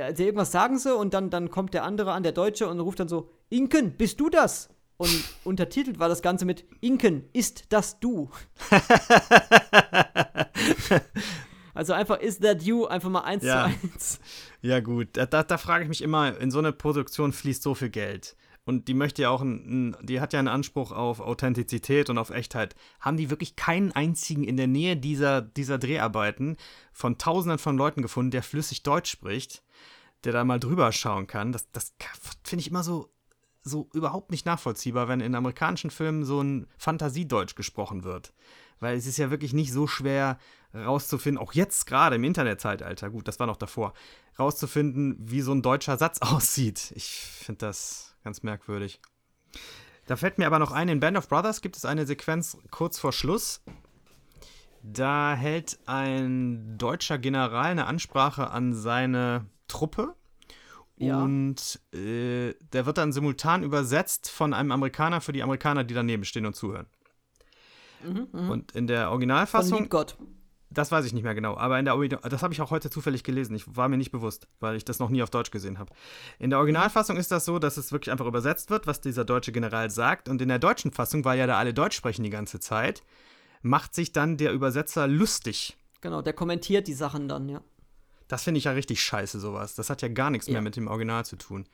also 0.00 0.22
irgendwas 0.22 0.52
sagen 0.52 0.78
sie 0.78 0.96
und 0.96 1.14
dann, 1.14 1.30
dann 1.30 1.50
kommt 1.50 1.74
der 1.74 1.84
andere 1.84 2.12
an, 2.12 2.22
der 2.22 2.32
Deutsche, 2.32 2.68
und 2.68 2.80
ruft 2.80 3.00
dann 3.00 3.08
so: 3.08 3.30
Inken, 3.50 3.92
bist 3.96 4.20
du 4.20 4.30
das? 4.30 4.70
Und 4.96 5.24
untertitelt 5.42 5.98
war 5.98 6.08
das 6.08 6.22
Ganze 6.22 6.44
mit 6.44 6.64
Inken, 6.80 7.28
ist 7.32 7.72
das 7.72 7.98
du? 7.98 8.30
also 11.74 11.92
einfach, 11.92 12.20
is 12.20 12.38
that 12.38 12.62
you? 12.62 12.86
Einfach 12.86 13.10
mal 13.10 13.22
eins 13.22 13.42
ja. 13.42 13.68
zu 13.68 13.86
eins. 13.86 14.20
Ja, 14.62 14.80
gut. 14.80 15.08
Da, 15.12 15.26
da, 15.26 15.42
da 15.42 15.58
frage 15.58 15.82
ich 15.84 15.88
mich 15.88 16.00
immer, 16.00 16.38
in 16.38 16.50
so 16.50 16.60
eine 16.60 16.72
Produktion 16.72 17.32
fließt 17.32 17.62
so 17.62 17.74
viel 17.74 17.90
Geld. 17.90 18.36
Und 18.64 18.88
die 18.88 18.94
möchte 18.94 19.22
ja 19.22 19.30
auch, 19.30 19.42
ein, 19.42 19.96
die 20.00 20.20
hat 20.20 20.32
ja 20.32 20.38
einen 20.38 20.48
Anspruch 20.48 20.90
auf 20.90 21.20
Authentizität 21.20 22.08
und 22.08 22.16
auf 22.16 22.30
Echtheit. 22.30 22.74
Haben 22.98 23.16
die 23.16 23.30
wirklich 23.30 23.56
keinen 23.56 23.92
einzigen 23.92 24.44
in 24.44 24.56
der 24.56 24.68
Nähe 24.68 24.96
dieser, 24.96 25.42
dieser 25.42 25.76
Dreharbeiten 25.78 26.56
von 26.92 27.18
Tausenden 27.18 27.58
von 27.58 27.76
Leuten 27.76 28.00
gefunden, 28.00 28.30
der 28.30 28.42
flüssig 28.42 28.82
Deutsch 28.82 29.10
spricht, 29.10 29.62
der 30.24 30.32
da 30.32 30.44
mal 30.44 30.60
drüber 30.60 30.92
schauen 30.92 31.26
kann? 31.26 31.52
Das, 31.52 31.70
das 31.72 31.94
finde 32.42 32.62
ich 32.62 32.70
immer 32.70 32.82
so 32.82 33.13
so 33.64 33.88
überhaupt 33.94 34.30
nicht 34.30 34.46
nachvollziehbar, 34.46 35.08
wenn 35.08 35.20
in 35.20 35.34
amerikanischen 35.34 35.90
Filmen 35.90 36.24
so 36.24 36.40
ein 36.42 36.66
Fantasiedeutsch 36.76 37.54
gesprochen 37.54 38.04
wird. 38.04 38.32
Weil 38.78 38.96
es 38.96 39.06
ist 39.06 39.16
ja 39.16 39.30
wirklich 39.30 39.52
nicht 39.52 39.72
so 39.72 39.86
schwer 39.86 40.38
rauszufinden, 40.74 41.42
auch 41.42 41.52
jetzt 41.52 41.86
gerade 41.86 42.16
im 42.16 42.24
Internetzeitalter, 42.24 43.10
gut, 43.10 43.28
das 43.28 43.38
war 43.38 43.46
noch 43.46 43.56
davor, 43.56 43.94
rauszufinden, 44.38 45.16
wie 45.18 45.40
so 45.40 45.52
ein 45.52 45.62
deutscher 45.62 45.96
Satz 45.96 46.18
aussieht. 46.20 46.92
Ich 46.94 47.10
finde 47.14 47.66
das 47.66 48.14
ganz 48.22 48.42
merkwürdig. 48.42 49.00
Da 50.06 50.16
fällt 50.16 50.38
mir 50.38 50.46
aber 50.46 50.58
noch 50.58 50.72
ein, 50.72 50.88
in 50.88 51.00
Band 51.00 51.16
of 51.16 51.28
Brothers 51.28 51.62
gibt 51.62 51.76
es 51.76 51.84
eine 51.84 52.04
Sequenz 52.06 52.58
kurz 52.70 52.98
vor 52.98 53.12
Schluss. 53.12 53.62
Da 54.82 55.34
hält 55.34 55.78
ein 55.86 56.76
deutscher 56.76 57.16
General 57.16 57.70
eine 57.70 57.86
Ansprache 57.86 58.50
an 58.50 58.74
seine 58.74 59.46
Truppe 59.66 60.14
ja. 60.96 61.22
Und 61.22 61.80
äh, 61.92 62.54
der 62.72 62.86
wird 62.86 62.98
dann 62.98 63.12
simultan 63.12 63.62
übersetzt 63.62 64.30
von 64.30 64.54
einem 64.54 64.72
Amerikaner 64.72 65.20
für 65.20 65.32
die 65.32 65.42
Amerikaner, 65.42 65.84
die 65.84 65.94
daneben 65.94 66.24
stehen 66.24 66.46
und 66.46 66.54
zuhören. 66.54 66.86
Mhm, 68.04 68.28
mh. 68.32 68.52
Und 68.52 68.72
in 68.72 68.86
der 68.86 69.10
Originalfassung. 69.10 69.78
Von 69.78 69.88
Gott. 69.88 70.16
Das 70.70 70.90
weiß 70.90 71.04
ich 71.04 71.12
nicht 71.12 71.22
mehr 71.22 71.36
genau, 71.36 71.56
aber 71.56 71.78
in 71.78 71.84
der 71.84 71.96
das 72.18 72.42
habe 72.42 72.52
ich 72.52 72.60
auch 72.60 72.72
heute 72.72 72.90
zufällig 72.90 73.22
gelesen. 73.22 73.54
Ich 73.54 73.76
war 73.76 73.88
mir 73.88 73.96
nicht 73.96 74.10
bewusst, 74.10 74.48
weil 74.58 74.74
ich 74.74 74.84
das 74.84 74.98
noch 74.98 75.08
nie 75.08 75.22
auf 75.22 75.30
Deutsch 75.30 75.52
gesehen 75.52 75.78
habe. 75.78 75.92
In 76.40 76.50
der 76.50 76.58
Originalfassung 76.58 77.16
ist 77.16 77.30
das 77.30 77.44
so, 77.44 77.60
dass 77.60 77.76
es 77.76 77.92
wirklich 77.92 78.10
einfach 78.10 78.26
übersetzt 78.26 78.70
wird, 78.70 78.88
was 78.88 79.00
dieser 79.00 79.24
deutsche 79.24 79.52
General 79.52 79.88
sagt. 79.90 80.28
Und 80.28 80.42
in 80.42 80.48
der 80.48 80.58
deutschen 80.58 80.90
Fassung, 80.90 81.24
weil 81.24 81.38
ja 81.38 81.46
da 81.46 81.58
alle 81.58 81.74
Deutsch 81.74 81.96
sprechen 81.96 82.24
die 82.24 82.30
ganze 82.30 82.58
Zeit, 82.58 83.04
macht 83.62 83.94
sich 83.94 84.12
dann 84.12 84.36
der 84.36 84.52
Übersetzer 84.52 85.06
lustig. 85.06 85.76
Genau, 86.00 86.22
der 86.22 86.32
kommentiert 86.32 86.88
die 86.88 86.92
Sachen 86.92 87.28
dann, 87.28 87.48
ja. 87.48 87.62
Das 88.28 88.42
finde 88.42 88.58
ich 88.58 88.64
ja 88.64 88.72
richtig 88.72 89.02
scheiße, 89.02 89.38
sowas. 89.38 89.74
Das 89.74 89.90
hat 89.90 90.02
ja 90.02 90.08
gar 90.08 90.30
nichts 90.30 90.46
ja. 90.46 90.54
mehr 90.54 90.62
mit 90.62 90.76
dem 90.76 90.88
Original 90.88 91.24
zu 91.24 91.36
tun. 91.36 91.66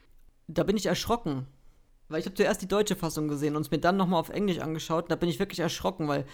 Da 0.48 0.64
bin 0.64 0.76
ich 0.76 0.86
erschrocken. 0.86 1.46
Weil 2.08 2.20
ich 2.20 2.26
habe 2.26 2.34
zuerst 2.34 2.60
die 2.60 2.68
deutsche 2.68 2.96
Fassung 2.96 3.28
gesehen 3.28 3.54
und 3.54 3.62
es 3.62 3.70
mir 3.70 3.78
dann 3.78 3.96
nochmal 3.96 4.18
auf 4.18 4.30
Englisch 4.30 4.58
angeschaut. 4.58 5.10
Da 5.10 5.16
bin 5.16 5.28
ich 5.28 5.38
wirklich 5.38 5.60
erschrocken, 5.60 6.08
weil 6.08 6.24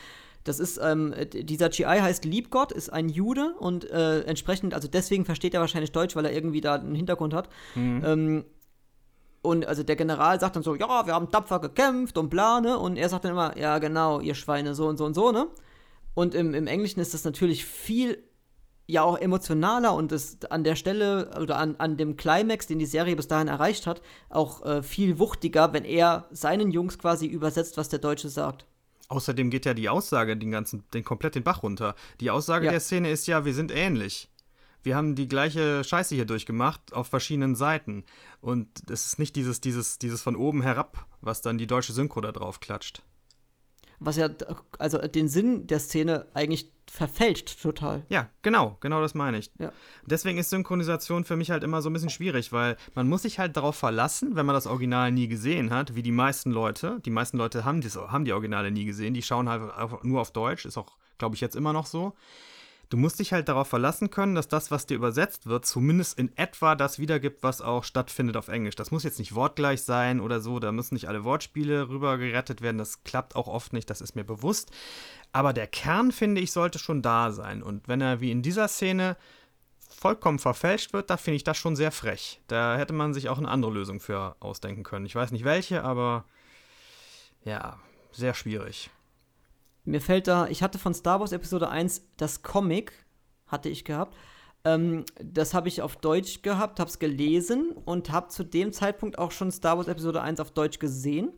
das 0.42 0.58
ist, 0.58 0.80
ähm, 0.82 1.14
dieser 1.32 1.68
GI 1.68 1.84
heißt 1.84 2.24
Liebgott, 2.24 2.72
ist 2.72 2.90
ein 2.90 3.08
Jude 3.08 3.54
und 3.58 3.90
äh, 3.90 4.20
entsprechend, 4.22 4.74
also 4.74 4.88
deswegen 4.88 5.24
versteht 5.24 5.54
er 5.54 5.60
wahrscheinlich 5.60 5.92
Deutsch, 5.92 6.16
weil 6.16 6.24
er 6.24 6.32
irgendwie 6.32 6.60
da 6.60 6.76
einen 6.76 6.94
Hintergrund 6.94 7.34
hat. 7.34 7.50
Mhm. 7.74 8.02
Ähm, 8.04 8.44
und 9.42 9.66
also 9.66 9.82
der 9.82 9.96
General 9.96 10.40
sagt 10.40 10.56
dann 10.56 10.62
so, 10.62 10.74
ja, 10.74 11.06
wir 11.06 11.14
haben 11.14 11.30
tapfer 11.30 11.60
gekämpft 11.60 12.16
und 12.16 12.30
bla, 12.30 12.60
ne? 12.60 12.78
Und 12.78 12.96
er 12.96 13.08
sagt 13.08 13.24
dann 13.24 13.32
immer, 13.32 13.56
ja, 13.58 13.78
genau, 13.78 14.20
ihr 14.20 14.34
Schweine, 14.34 14.74
so 14.74 14.86
und 14.86 14.96
so 14.96 15.04
und 15.04 15.14
so, 15.14 15.30
ne? 15.30 15.46
Und 16.14 16.34
im, 16.34 16.54
im 16.54 16.66
Englischen 16.66 17.00
ist 17.00 17.12
das 17.12 17.24
natürlich 17.24 17.64
viel 17.64 18.22
ja 18.86 19.02
auch 19.02 19.18
emotionaler 19.18 19.94
und 19.94 20.12
ist 20.12 20.50
an 20.52 20.64
der 20.64 20.76
Stelle 20.76 21.30
oder 21.40 21.58
an, 21.58 21.76
an 21.76 21.96
dem 21.96 22.16
Climax, 22.16 22.66
den 22.66 22.78
die 22.78 22.86
Serie 22.86 23.16
bis 23.16 23.28
dahin 23.28 23.48
erreicht 23.48 23.86
hat, 23.86 24.00
auch 24.28 24.64
äh, 24.64 24.82
viel 24.82 25.18
wuchtiger, 25.18 25.72
wenn 25.72 25.84
er 25.84 26.28
seinen 26.30 26.70
Jungs 26.70 26.98
quasi 26.98 27.26
übersetzt, 27.26 27.76
was 27.76 27.88
der 27.88 27.98
Deutsche 27.98 28.28
sagt. 28.28 28.64
Außerdem 29.08 29.50
geht 29.50 29.66
ja 29.66 29.74
die 29.74 29.88
Aussage 29.88 30.36
den 30.36 30.50
ganzen, 30.50 30.84
den 30.92 31.04
komplett 31.04 31.34
den 31.34 31.44
Bach 31.44 31.62
runter. 31.62 31.94
Die 32.20 32.30
Aussage 32.30 32.66
Ja. 32.66 32.70
der 32.72 32.80
Szene 32.80 33.10
ist 33.10 33.26
ja, 33.26 33.44
wir 33.44 33.54
sind 33.54 33.70
ähnlich. 33.72 34.28
Wir 34.82 34.94
haben 34.94 35.16
die 35.16 35.26
gleiche 35.26 35.82
Scheiße 35.82 36.14
hier 36.14 36.26
durchgemacht 36.26 36.92
auf 36.92 37.08
verschiedenen 37.08 37.56
Seiten. 37.56 38.04
Und 38.40 38.68
es 38.88 39.06
ist 39.06 39.18
nicht 39.18 39.34
dieses, 39.34 39.60
dieses, 39.60 39.98
dieses 39.98 40.22
von 40.22 40.36
oben 40.36 40.62
herab, 40.62 41.06
was 41.20 41.42
dann 41.42 41.58
die 41.58 41.66
deutsche 41.66 41.92
Synchro 41.92 42.20
da 42.20 42.30
drauf 42.30 42.60
klatscht. 42.60 43.02
Was 43.98 44.16
ja, 44.16 44.28
also 44.78 44.98
den 44.98 45.28
Sinn 45.28 45.66
der 45.66 45.78
Szene 45.78 46.26
eigentlich 46.34 46.70
verfälscht 46.90 47.60
total. 47.60 48.04
Ja, 48.08 48.28
genau, 48.42 48.76
genau 48.80 49.00
das 49.00 49.14
meine 49.14 49.38
ich. 49.38 49.50
Ja. 49.58 49.72
Deswegen 50.04 50.38
ist 50.38 50.50
Synchronisation 50.50 51.24
für 51.24 51.36
mich 51.36 51.50
halt 51.50 51.64
immer 51.64 51.82
so 51.82 51.90
ein 51.90 51.92
bisschen 51.92 52.10
schwierig, 52.10 52.52
weil 52.52 52.76
man 52.94 53.08
muss 53.08 53.22
sich 53.22 53.38
halt 53.38 53.56
darauf 53.56 53.76
verlassen, 53.76 54.36
wenn 54.36 54.46
man 54.46 54.54
das 54.54 54.66
Original 54.66 55.10
nie 55.10 55.28
gesehen 55.28 55.70
hat, 55.70 55.94
wie 55.94 56.02
die 56.02 56.12
meisten 56.12 56.50
Leute. 56.50 57.00
Die 57.04 57.10
meisten 57.10 57.38
Leute 57.38 57.64
haben, 57.64 57.82
haben 57.82 58.24
die 58.24 58.32
Originale 58.32 58.70
nie 58.70 58.84
gesehen, 58.84 59.14
die 59.14 59.22
schauen 59.22 59.48
halt 59.48 59.62
nur 60.04 60.20
auf 60.20 60.30
Deutsch, 60.30 60.64
ist 60.64 60.78
auch, 60.78 60.96
glaube 61.18 61.34
ich, 61.34 61.40
jetzt 61.40 61.56
immer 61.56 61.72
noch 61.72 61.86
so. 61.86 62.14
Du 62.88 62.96
musst 62.96 63.18
dich 63.18 63.32
halt 63.32 63.48
darauf 63.48 63.66
verlassen 63.68 64.10
können, 64.10 64.36
dass 64.36 64.46
das, 64.46 64.70
was 64.70 64.86
dir 64.86 64.94
übersetzt 64.94 65.46
wird, 65.46 65.66
zumindest 65.66 66.18
in 66.18 66.36
etwa 66.36 66.76
das 66.76 66.98
wiedergibt, 66.98 67.42
was 67.42 67.60
auch 67.60 67.82
stattfindet 67.82 68.36
auf 68.36 68.48
Englisch. 68.48 68.76
Das 68.76 68.92
muss 68.92 69.02
jetzt 69.02 69.18
nicht 69.18 69.34
wortgleich 69.34 69.82
sein 69.82 70.20
oder 70.20 70.40
so, 70.40 70.60
da 70.60 70.70
müssen 70.70 70.94
nicht 70.94 71.08
alle 71.08 71.24
Wortspiele 71.24 71.88
rüber 71.88 72.16
gerettet 72.16 72.62
werden, 72.62 72.78
das 72.78 73.02
klappt 73.02 73.34
auch 73.34 73.48
oft 73.48 73.72
nicht, 73.72 73.90
das 73.90 74.00
ist 74.00 74.14
mir 74.14 74.24
bewusst. 74.24 74.70
Aber 75.32 75.52
der 75.52 75.66
Kern, 75.66 76.12
finde 76.12 76.40
ich, 76.40 76.52
sollte 76.52 76.78
schon 76.78 77.02
da 77.02 77.32
sein. 77.32 77.62
Und 77.62 77.88
wenn 77.88 78.00
er 78.00 78.20
wie 78.20 78.30
in 78.30 78.42
dieser 78.42 78.68
Szene 78.68 79.16
vollkommen 79.88 80.38
verfälscht 80.38 80.92
wird, 80.92 81.10
da 81.10 81.16
finde 81.16 81.36
ich 81.36 81.44
das 81.44 81.56
schon 81.56 81.74
sehr 81.74 81.90
frech. 81.90 82.40
Da 82.46 82.76
hätte 82.76 82.92
man 82.92 83.14
sich 83.14 83.28
auch 83.28 83.38
eine 83.38 83.48
andere 83.48 83.72
Lösung 83.72 83.98
für 83.98 84.36
ausdenken 84.40 84.84
können. 84.84 85.06
Ich 85.06 85.14
weiß 85.14 85.32
nicht 85.32 85.44
welche, 85.44 85.82
aber 85.82 86.24
ja, 87.44 87.78
sehr 88.12 88.34
schwierig. 88.34 88.90
Mir 89.86 90.00
fällt 90.00 90.26
da, 90.26 90.48
ich 90.48 90.62
hatte 90.62 90.78
von 90.78 90.94
Star 90.94 91.20
Wars 91.20 91.32
Episode 91.32 91.68
1 91.68 92.02
das 92.16 92.42
Comic, 92.42 92.92
hatte 93.46 93.68
ich 93.68 93.84
gehabt. 93.84 94.16
Ähm, 94.64 95.04
das 95.22 95.54
habe 95.54 95.68
ich 95.68 95.80
auf 95.80 95.96
Deutsch 95.96 96.42
gehabt, 96.42 96.80
habe 96.80 96.90
es 96.90 96.98
gelesen 96.98 97.70
und 97.84 98.10
habe 98.10 98.28
zu 98.28 98.42
dem 98.42 98.72
Zeitpunkt 98.72 99.16
auch 99.16 99.30
schon 99.30 99.52
Star 99.52 99.78
Wars 99.78 99.86
Episode 99.86 100.22
1 100.22 100.40
auf 100.40 100.50
Deutsch 100.50 100.80
gesehen. 100.80 101.32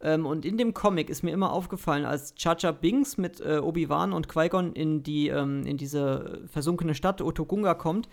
Ähm, 0.00 0.24
und 0.24 0.46
in 0.46 0.56
dem 0.56 0.72
Comic 0.72 1.10
ist 1.10 1.22
mir 1.22 1.32
immer 1.32 1.52
aufgefallen, 1.52 2.06
als 2.06 2.32
Jar 2.38 2.72
Binks 2.72 3.18
mit 3.18 3.40
äh, 3.40 3.58
Obi-Wan 3.58 4.14
und 4.14 4.28
Qui-Gon 4.28 4.72
in, 4.72 5.02
die, 5.02 5.28
ähm, 5.28 5.66
in 5.66 5.76
diese 5.76 6.40
versunkene 6.50 6.94
Stadt 6.94 7.20
Otogunga 7.20 7.74
kommt, 7.74 8.08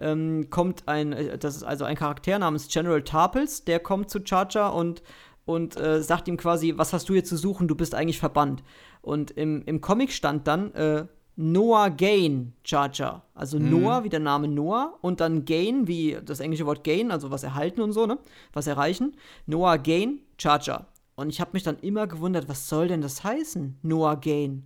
ähm, 0.00 0.50
kommt 0.50 0.88
ein, 0.88 1.12
äh, 1.12 1.38
das 1.38 1.54
ist 1.54 1.62
also 1.62 1.84
ein 1.84 1.96
Charakter 1.96 2.40
namens 2.40 2.66
General 2.66 3.02
Tarpels, 3.02 3.64
der 3.64 3.78
kommt 3.78 4.10
zu 4.10 4.18
Jar 4.18 4.74
und, 4.74 5.04
und 5.44 5.76
äh, 5.76 6.02
sagt 6.02 6.26
ihm 6.26 6.36
quasi, 6.36 6.74
was 6.76 6.92
hast 6.92 7.08
du 7.08 7.12
hier 7.12 7.24
zu 7.24 7.36
suchen, 7.36 7.68
du 7.68 7.76
bist 7.76 7.94
eigentlich 7.94 8.18
verbannt. 8.18 8.64
Und 9.08 9.30
im, 9.30 9.62
im 9.64 9.80
Comic 9.80 10.12
stand 10.12 10.46
dann 10.46 10.74
äh, 10.74 11.06
Noah 11.34 11.88
Gain 11.88 12.52
Jar. 12.62 13.22
Also 13.32 13.58
Noah 13.58 14.04
wie 14.04 14.10
der 14.10 14.20
Name 14.20 14.48
Noah 14.48 14.98
und 15.00 15.20
dann 15.20 15.46
Gain 15.46 15.86
wie 15.88 16.18
das 16.22 16.40
englische 16.40 16.66
Wort 16.66 16.84
Gain, 16.84 17.10
also 17.10 17.30
was 17.30 17.42
erhalten 17.42 17.80
und 17.80 17.92
so, 17.92 18.04
ne? 18.04 18.18
Was 18.52 18.66
erreichen. 18.66 19.16
Noah 19.46 19.78
Gain 19.78 20.20
Jar. 20.38 20.88
Und 21.14 21.30
ich 21.30 21.40
habe 21.40 21.52
mich 21.54 21.62
dann 21.62 21.78
immer 21.78 22.06
gewundert, 22.06 22.50
was 22.50 22.68
soll 22.68 22.88
denn 22.88 23.00
das 23.00 23.24
heißen? 23.24 23.78
Noah 23.80 24.20
Gain. 24.20 24.64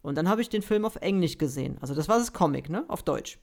Und 0.00 0.16
dann 0.16 0.26
habe 0.26 0.40
ich 0.40 0.48
den 0.48 0.62
Film 0.62 0.86
auf 0.86 0.96
Englisch 0.96 1.36
gesehen. 1.36 1.76
Also 1.82 1.94
das 1.94 2.08
war 2.08 2.18
das 2.18 2.32
Comic, 2.32 2.70
ne? 2.70 2.86
Auf 2.88 3.02
Deutsch. 3.02 3.38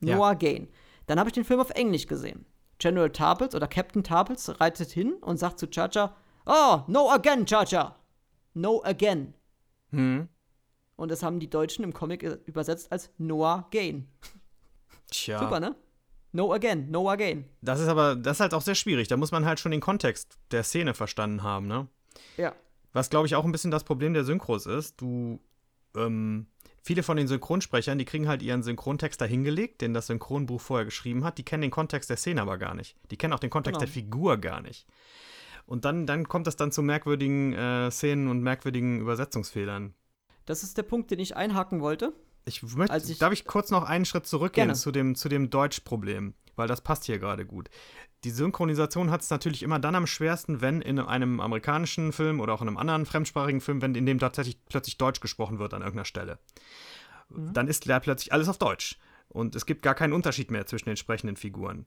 Ja. 0.00 0.14
Noah 0.14 0.36
Gain. 0.36 0.68
Dann 1.08 1.18
habe 1.18 1.28
ich 1.28 1.34
den 1.34 1.44
Film 1.44 1.58
auf 1.58 1.70
Englisch 1.70 2.06
gesehen. 2.06 2.46
General 2.78 3.10
Tarpels 3.10 3.56
oder 3.56 3.66
Captain 3.66 4.04
Tarpels 4.04 4.60
reitet 4.60 4.92
hin 4.92 5.14
und 5.22 5.38
sagt 5.38 5.58
zu 5.58 5.66
Jar, 5.66 6.14
Oh, 6.46 6.82
no 6.86 7.10
again, 7.10 7.44
Jar. 7.46 7.96
No 8.54 8.80
again. 8.84 9.34
Hm. 9.90 10.28
Und 10.96 11.10
das 11.10 11.22
haben 11.22 11.38
die 11.40 11.48
Deutschen 11.50 11.84
im 11.84 11.92
Comic 11.92 12.22
übersetzt 12.46 12.90
als 12.90 13.10
Noah 13.18 13.68
Gain. 13.70 14.08
Tja. 15.10 15.38
Super, 15.38 15.60
ne? 15.60 15.76
No 16.32 16.52
again, 16.52 16.90
no 16.90 17.08
again. 17.08 17.46
Das 17.62 17.80
ist 17.80 17.88
aber, 17.88 18.14
das 18.14 18.36
ist 18.36 18.40
halt 18.40 18.52
auch 18.52 18.60
sehr 18.62 18.74
schwierig. 18.74 19.08
Da 19.08 19.16
muss 19.16 19.32
man 19.32 19.46
halt 19.46 19.60
schon 19.60 19.72
den 19.72 19.80
Kontext 19.80 20.38
der 20.50 20.62
Szene 20.62 20.92
verstanden 20.94 21.42
haben, 21.42 21.66
ne? 21.66 21.88
Ja. 22.36 22.54
Was, 22.92 23.10
glaube 23.10 23.26
ich, 23.26 23.34
auch 23.34 23.44
ein 23.44 23.52
bisschen 23.52 23.70
das 23.70 23.84
Problem 23.84 24.12
der 24.12 24.24
Synchros 24.24 24.66
ist. 24.66 25.00
Du, 25.00 25.40
ähm, 25.96 26.46
viele 26.82 27.02
von 27.02 27.16
den 27.16 27.28
Synchronsprechern, 27.28 27.98
die 27.98 28.04
kriegen 28.04 28.28
halt 28.28 28.42
ihren 28.42 28.62
Synchrontext 28.62 29.20
dahingelegt, 29.20 29.80
den 29.80 29.94
das 29.94 30.08
Synchronbuch 30.08 30.60
vorher 30.60 30.84
geschrieben 30.84 31.24
hat. 31.24 31.38
Die 31.38 31.44
kennen 31.44 31.62
den 31.62 31.70
Kontext 31.70 32.10
der 32.10 32.16
Szene 32.16 32.42
aber 32.42 32.58
gar 32.58 32.74
nicht. 32.74 32.96
Die 33.10 33.16
kennen 33.16 33.32
auch 33.32 33.40
den 33.40 33.50
Kontext 33.50 33.78
Genau. 33.78 33.86
der 33.86 33.92
Figur 33.92 34.36
gar 34.38 34.60
nicht. 34.60 34.86
Und 35.68 35.84
dann, 35.84 36.06
dann 36.06 36.26
kommt 36.26 36.46
es 36.46 36.56
dann 36.56 36.72
zu 36.72 36.82
merkwürdigen 36.82 37.52
äh, 37.52 37.90
Szenen 37.90 38.28
und 38.28 38.40
merkwürdigen 38.42 39.00
Übersetzungsfehlern. 39.00 39.92
Das 40.46 40.62
ist 40.62 40.78
der 40.78 40.82
Punkt, 40.82 41.10
den 41.10 41.18
ich 41.18 41.36
einhaken 41.36 41.82
wollte. 41.82 42.14
Ich 42.46 42.62
möchte, 42.62 42.90
Als 42.94 43.10
ich- 43.10 43.18
darf 43.18 43.34
ich 43.34 43.44
kurz 43.44 43.70
noch 43.70 43.84
einen 43.84 44.06
Schritt 44.06 44.26
zurückgehen 44.26 44.68
Gerne. 44.68 44.78
zu 44.78 44.90
dem, 44.92 45.14
zu 45.14 45.28
dem 45.28 45.50
Deutschproblem, 45.50 46.32
weil 46.56 46.68
das 46.68 46.80
passt 46.80 47.04
hier 47.04 47.18
gerade 47.18 47.44
gut. 47.44 47.68
Die 48.24 48.30
Synchronisation 48.30 49.10
hat 49.10 49.20
es 49.20 49.28
natürlich 49.28 49.62
immer 49.62 49.78
dann 49.78 49.94
am 49.94 50.06
schwersten, 50.06 50.62
wenn 50.62 50.80
in 50.80 50.98
einem 50.98 51.38
amerikanischen 51.38 52.12
Film 52.12 52.40
oder 52.40 52.54
auch 52.54 52.62
in 52.62 52.68
einem 52.68 52.78
anderen 52.78 53.04
fremdsprachigen 53.04 53.60
Film, 53.60 53.82
wenn 53.82 53.94
in 53.94 54.06
dem 54.06 54.18
tatsächlich 54.18 54.64
plötzlich 54.70 54.96
Deutsch 54.96 55.20
gesprochen 55.20 55.58
wird 55.58 55.74
an 55.74 55.82
irgendeiner 55.82 56.06
Stelle. 56.06 56.38
Dann 57.28 57.68
ist 57.68 57.86
da 57.86 58.00
plötzlich 58.00 58.32
alles 58.32 58.48
auf 58.48 58.56
Deutsch. 58.56 58.98
Und 59.28 59.54
es 59.54 59.66
gibt 59.66 59.82
gar 59.82 59.94
keinen 59.94 60.14
Unterschied 60.14 60.50
mehr 60.50 60.64
zwischen 60.66 60.86
den 60.88 60.96
sprechenden 60.96 61.36
Figuren. 61.36 61.84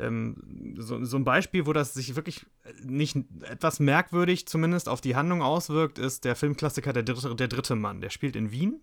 Ähm, 0.00 0.76
so, 0.78 1.04
so 1.04 1.16
ein 1.16 1.24
Beispiel, 1.24 1.66
wo 1.66 1.72
das 1.72 1.94
sich 1.94 2.16
wirklich 2.16 2.46
nicht 2.82 3.16
etwas 3.42 3.80
merkwürdig 3.80 4.48
zumindest 4.48 4.88
auf 4.88 5.00
die 5.00 5.14
Handlung 5.14 5.42
auswirkt, 5.42 5.98
ist 5.98 6.24
der 6.24 6.36
Filmklassiker 6.36 6.92
der 6.92 7.02
dritte, 7.02 7.34
der 7.34 7.48
dritte 7.48 7.76
Mann. 7.76 8.00
Der 8.00 8.10
spielt 8.10 8.36
in 8.36 8.50
Wien 8.50 8.80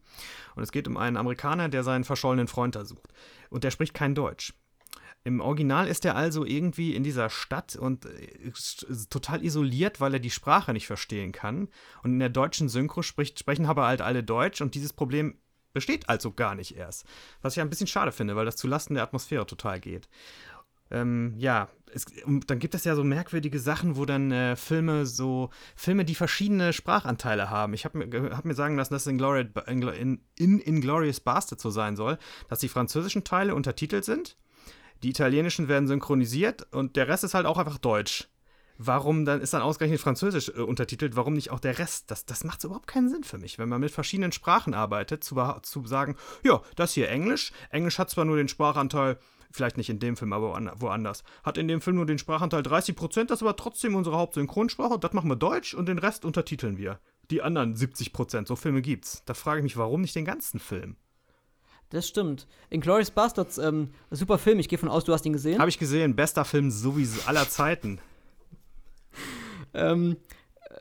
und 0.55 0.63
es 0.63 0.71
geht 0.71 0.87
um 0.87 0.97
einen 0.97 1.17
Amerikaner, 1.17 1.69
der 1.69 1.83
seinen 1.83 2.03
verschollenen 2.03 2.47
Freund 2.47 2.75
da 2.75 2.85
sucht. 2.85 3.11
Und 3.49 3.63
der 3.63 3.71
spricht 3.71 3.93
kein 3.93 4.15
Deutsch. 4.15 4.53
Im 5.23 5.41
Original 5.41 5.87
ist 5.87 6.05
er 6.05 6.15
also 6.15 6.45
irgendwie 6.45 6.95
in 6.95 7.03
dieser 7.03 7.29
Stadt 7.29 7.75
und 7.75 8.05
äh, 8.05 8.51
total 9.09 9.43
isoliert, 9.43 9.99
weil 9.99 10.13
er 10.13 10.19
die 10.19 10.29
Sprache 10.29 10.71
nicht 10.71 10.87
verstehen 10.87 11.33
kann. 11.33 11.67
Und 12.03 12.13
in 12.13 12.19
der 12.19 12.29
deutschen 12.29 12.69
Synchro 12.69 13.01
spricht, 13.01 13.39
sprechen 13.39 13.65
aber 13.65 13.87
halt 13.87 14.01
alle 14.01 14.23
Deutsch 14.23 14.61
und 14.61 14.75
dieses 14.75 14.93
Problem 14.93 15.37
besteht 15.73 16.07
also 16.09 16.31
gar 16.31 16.55
nicht 16.55 16.75
erst. 16.75 17.05
Was 17.41 17.55
ich 17.55 17.61
ein 17.61 17.69
bisschen 17.69 17.87
schade 17.87 18.11
finde, 18.11 18.35
weil 18.35 18.45
das 18.45 18.55
zulasten 18.55 18.95
der 18.95 19.03
Atmosphäre 19.03 19.45
total 19.45 19.79
geht. 19.79 20.07
Ähm, 20.91 21.33
ja, 21.37 21.69
es, 21.93 22.05
dann 22.25 22.59
gibt 22.59 22.75
es 22.75 22.83
ja 22.83 22.95
so 22.95 23.03
merkwürdige 23.03 23.59
Sachen, 23.59 23.95
wo 23.95 24.05
dann 24.05 24.31
äh, 24.31 24.55
Filme 24.55 25.05
so, 25.05 25.49
Filme, 25.75 26.05
die 26.05 26.15
verschiedene 26.15 26.73
Sprachanteile 26.73 27.49
haben. 27.49 27.73
Ich 27.73 27.85
habe 27.85 28.07
hab 28.35 28.45
mir 28.45 28.53
sagen 28.53 28.75
lassen, 28.75 28.93
dass 28.93 29.05
es 29.05 29.07
in, 29.07 30.21
in 30.37 30.59
Inglorious 30.59 31.19
Bastard 31.19 31.59
so 31.59 31.69
sein 31.69 31.95
soll, 31.95 32.17
dass 32.49 32.59
die 32.59 32.69
französischen 32.69 33.23
Teile 33.23 33.55
untertitelt 33.55 34.05
sind, 34.05 34.37
die 35.03 35.09
italienischen 35.09 35.67
werden 35.67 35.87
synchronisiert 35.87 36.71
und 36.73 36.95
der 36.95 37.07
Rest 37.07 37.23
ist 37.23 37.33
halt 37.33 37.45
auch 37.45 37.57
einfach 37.57 37.77
deutsch. 37.77 38.27
Warum 38.79 39.25
dann 39.25 39.41
ist 39.41 39.55
dann 39.55 39.63
ausgerechnet 39.63 39.99
Französisch 39.99 40.49
äh, 40.49 40.61
untertitelt, 40.61 41.15
warum 41.15 41.33
nicht 41.33 41.49
auch 41.49 41.59
der 41.59 41.79
Rest? 41.79 42.11
Das, 42.11 42.25
das 42.25 42.43
macht 42.43 42.61
so 42.61 42.67
überhaupt 42.67 42.85
keinen 42.85 43.09
Sinn 43.09 43.23
für 43.23 43.39
mich, 43.39 43.57
wenn 43.57 43.69
man 43.69 43.81
mit 43.81 43.91
verschiedenen 43.91 44.31
Sprachen 44.31 44.75
arbeitet, 44.75 45.23
zu, 45.23 45.35
zu 45.63 45.87
sagen, 45.87 46.15
ja, 46.43 46.61
das 46.75 46.93
hier 46.93 47.09
Englisch. 47.09 47.51
Englisch 47.71 47.97
hat 47.97 48.11
zwar 48.11 48.25
nur 48.25 48.37
den 48.37 48.47
Sprachanteil, 48.47 49.17
vielleicht 49.51 49.77
nicht 49.77 49.89
in 49.89 49.99
dem 49.99 50.17
Film, 50.17 50.33
aber 50.33 50.53
woan- 50.53 50.71
woanders, 50.75 51.23
hat 51.43 51.57
in 51.57 51.67
dem 51.67 51.81
Film 51.81 51.95
nur 51.97 52.05
den 52.05 52.17
Sprachanteil 52.17 52.61
30%, 52.61 53.25
das 53.25 53.39
ist 53.39 53.43
aber 53.43 53.55
trotzdem 53.55 53.95
unsere 53.95 54.17
Hauptsynchronsprache, 54.17 54.99
das 54.99 55.13
machen 55.13 55.29
wir 55.29 55.35
Deutsch 55.35 55.73
und 55.73 55.87
den 55.87 55.97
Rest 55.99 56.25
untertiteln 56.25 56.77
wir. 56.77 56.99
Die 57.31 57.41
anderen 57.41 57.75
70%, 57.75 58.47
so 58.47 58.55
Filme 58.55 58.81
gibt's. 58.81 59.23
Da 59.25 59.33
frage 59.33 59.59
ich 59.59 59.63
mich, 59.63 59.77
warum 59.77 60.01
nicht 60.01 60.15
den 60.15 60.25
ganzen 60.25 60.59
Film? 60.59 60.95
Das 61.89 62.07
stimmt. 62.07 62.47
Inglourious 62.69 63.11
Bastards, 63.11 63.57
ähm, 63.57 63.91
super 64.11 64.37
Film. 64.37 64.59
Ich 64.59 64.67
gehe 64.67 64.77
von 64.77 64.89
aus, 64.89 65.05
du 65.05 65.13
hast 65.13 65.25
ihn 65.25 65.31
gesehen. 65.33 65.59
Habe 65.59 65.69
ich 65.69 65.79
gesehen, 65.79 66.15
bester 66.15 66.43
Film 66.45 66.69
sowieso 66.71 67.21
aller 67.27 67.47
Zeiten. 67.49 67.99
Ähm, 69.73 70.17
äh, 70.69 70.75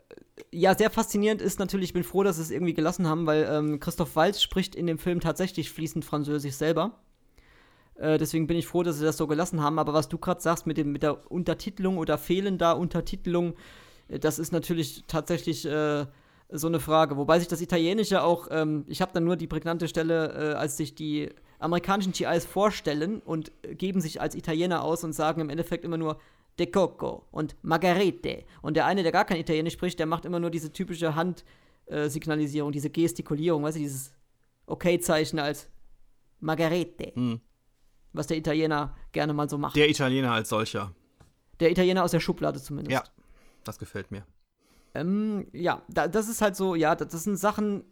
ja, 0.51 0.75
sehr 0.75 0.89
faszinierend 0.89 1.41
ist 1.41 1.59
natürlich, 1.59 1.89
ich 1.89 1.93
bin 1.93 2.03
froh, 2.03 2.23
dass 2.23 2.37
sie 2.37 2.41
es 2.41 2.51
irgendwie 2.51 2.73
gelassen 2.73 3.05
haben, 3.07 3.25
weil 3.25 3.47
ähm, 3.49 3.79
Christoph 3.79 4.15
Waltz 4.15 4.41
spricht 4.41 4.75
in 4.75 4.87
dem 4.87 4.97
Film 4.97 5.19
tatsächlich 5.19 5.71
fließend 5.71 6.05
Französisch 6.05 6.55
selber. 6.55 6.97
Äh, 7.97 8.17
deswegen 8.17 8.47
bin 8.47 8.57
ich 8.57 8.67
froh, 8.67 8.83
dass 8.83 8.97
sie 8.97 9.05
das 9.05 9.17
so 9.17 9.27
gelassen 9.27 9.61
haben. 9.61 9.79
Aber 9.79 9.93
was 9.93 10.09
du 10.09 10.17
gerade 10.17 10.41
sagst 10.41 10.67
mit, 10.67 10.77
dem, 10.77 10.91
mit 10.91 11.03
der 11.03 11.31
Untertitelung 11.31 11.97
oder 11.97 12.17
fehlender 12.17 12.77
Untertitelung, 12.77 13.53
äh, 14.07 14.19
das 14.19 14.39
ist 14.39 14.51
natürlich 14.51 15.03
tatsächlich 15.07 15.65
äh, 15.65 16.05
so 16.49 16.67
eine 16.67 16.79
Frage. 16.79 17.17
Wobei 17.17 17.39
sich 17.39 17.47
das 17.47 17.61
Italienische 17.61 18.23
auch, 18.23 18.47
ähm, 18.51 18.85
ich 18.87 19.01
habe 19.01 19.11
dann 19.13 19.23
nur 19.23 19.35
die 19.35 19.47
prägnante 19.47 19.87
Stelle, 19.87 20.53
äh, 20.53 20.55
als 20.55 20.77
sich 20.77 20.95
die 20.95 21.29
amerikanischen 21.59 22.13
GIs 22.13 22.45
vorstellen 22.45 23.19
und 23.19 23.51
äh, 23.63 23.75
geben 23.75 24.01
sich 24.01 24.21
als 24.21 24.35
Italiener 24.35 24.83
aus 24.83 25.03
und 25.03 25.13
sagen 25.13 25.41
im 25.41 25.49
Endeffekt 25.49 25.83
immer 25.83 25.97
nur 25.97 26.17
De 26.59 26.67
Coco 26.67 27.25
und 27.31 27.55
Margarete. 27.61 28.43
Und 28.61 28.75
der 28.77 28.85
eine, 28.85 29.03
der 29.03 29.11
gar 29.11 29.25
kein 29.25 29.39
Italienisch 29.39 29.73
spricht, 29.73 29.99
der 29.99 30.05
macht 30.05 30.25
immer 30.25 30.39
nur 30.39 30.49
diese 30.49 30.71
typische 30.71 31.13
Handsignalisierung, 31.15 32.71
diese 32.71 32.89
Gestikulierung, 32.89 33.63
weißt 33.63 33.77
du, 33.77 33.81
dieses 33.81 34.11
Okay-Zeichen 34.65 35.37
als 35.37 35.69
Margarete. 36.39 37.11
Hm. 37.13 37.41
Was 38.13 38.27
der 38.27 38.37
Italiener 38.37 38.95
gerne 39.11 39.33
mal 39.33 39.49
so 39.49 39.57
macht. 39.57 39.75
Der 39.75 39.89
Italiener 39.89 40.31
als 40.31 40.49
solcher. 40.49 40.93
Der 41.59 41.71
Italiener 41.71 42.03
aus 42.03 42.11
der 42.11 42.19
Schublade 42.19 42.61
zumindest. 42.61 42.91
Ja, 42.91 43.03
das 43.63 43.79
gefällt 43.79 44.11
mir. 44.11 44.25
Ähm, 44.93 45.47
ja, 45.53 45.81
da, 45.87 46.07
das 46.07 46.27
ist 46.27 46.41
halt 46.41 46.55
so, 46.55 46.75
ja, 46.75 46.95
das, 46.95 47.09
das 47.09 47.23
sind 47.23 47.37
Sachen, 47.37 47.83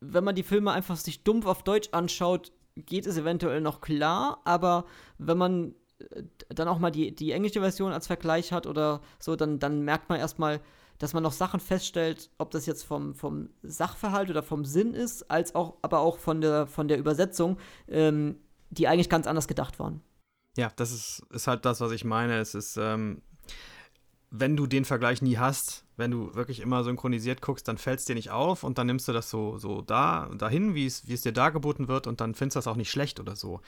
wenn 0.00 0.24
man 0.24 0.34
die 0.34 0.42
Filme 0.42 0.72
einfach 0.72 0.96
sich 0.96 1.24
dumpf 1.24 1.46
auf 1.46 1.62
Deutsch 1.62 1.88
anschaut, 1.92 2.52
geht 2.76 3.06
es 3.06 3.16
eventuell 3.16 3.60
noch 3.60 3.80
klar, 3.80 4.40
aber 4.44 4.84
wenn 5.18 5.38
man 5.38 5.74
äh, 5.98 6.22
dann 6.48 6.68
auch 6.68 6.78
mal 6.78 6.90
die, 6.90 7.14
die 7.14 7.32
englische 7.32 7.60
Version 7.60 7.92
als 7.92 8.06
Vergleich 8.06 8.52
hat 8.52 8.66
oder 8.66 9.00
so, 9.18 9.36
dann, 9.36 9.58
dann 9.58 9.82
merkt 9.82 10.08
man 10.08 10.18
erstmal, 10.18 10.60
dass 10.98 11.12
man 11.12 11.22
noch 11.22 11.32
Sachen 11.32 11.60
feststellt, 11.60 12.30
ob 12.38 12.50
das 12.50 12.66
jetzt 12.66 12.84
vom, 12.84 13.14
vom 13.14 13.50
Sachverhalt 13.62 14.30
oder 14.30 14.42
vom 14.42 14.64
Sinn 14.64 14.94
ist, 14.94 15.30
als 15.30 15.54
auch, 15.54 15.76
aber 15.82 16.00
auch 16.00 16.18
von 16.18 16.40
der, 16.40 16.66
von 16.66 16.88
der 16.88 16.98
Übersetzung, 16.98 17.58
ähm, 17.88 18.38
die 18.74 18.88
eigentlich 18.88 19.08
ganz 19.08 19.26
anders 19.26 19.48
gedacht 19.48 19.78
waren. 19.78 20.02
Ja, 20.56 20.72
das 20.76 20.92
ist, 20.92 21.22
ist 21.30 21.46
halt 21.46 21.64
das, 21.64 21.80
was 21.80 21.92
ich 21.92 22.04
meine. 22.04 22.38
Es 22.38 22.54
ist, 22.54 22.76
ähm, 22.76 23.22
wenn 24.30 24.56
du 24.56 24.66
den 24.66 24.84
Vergleich 24.84 25.22
nie 25.22 25.38
hast, 25.38 25.83
wenn 25.96 26.10
du 26.10 26.34
wirklich 26.34 26.60
immer 26.60 26.82
synchronisiert 26.82 27.40
guckst, 27.40 27.68
dann 27.68 27.78
fällt 27.78 28.00
es 28.00 28.04
dir 28.04 28.14
nicht 28.14 28.30
auf 28.30 28.64
und 28.64 28.78
dann 28.78 28.86
nimmst 28.86 29.06
du 29.06 29.12
das 29.12 29.30
so, 29.30 29.58
so 29.58 29.80
da, 29.80 30.28
dahin, 30.36 30.74
wie 30.74 30.86
es, 30.86 31.02
dir 31.02 31.32
dargeboten 31.32 31.88
wird 31.88 32.06
und 32.06 32.20
dann 32.20 32.34
findest 32.34 32.56
du 32.56 32.58
das 32.58 32.66
auch 32.66 32.76
nicht 32.76 32.90
schlecht 32.90 33.20
oder 33.20 33.36
so. 33.36 33.60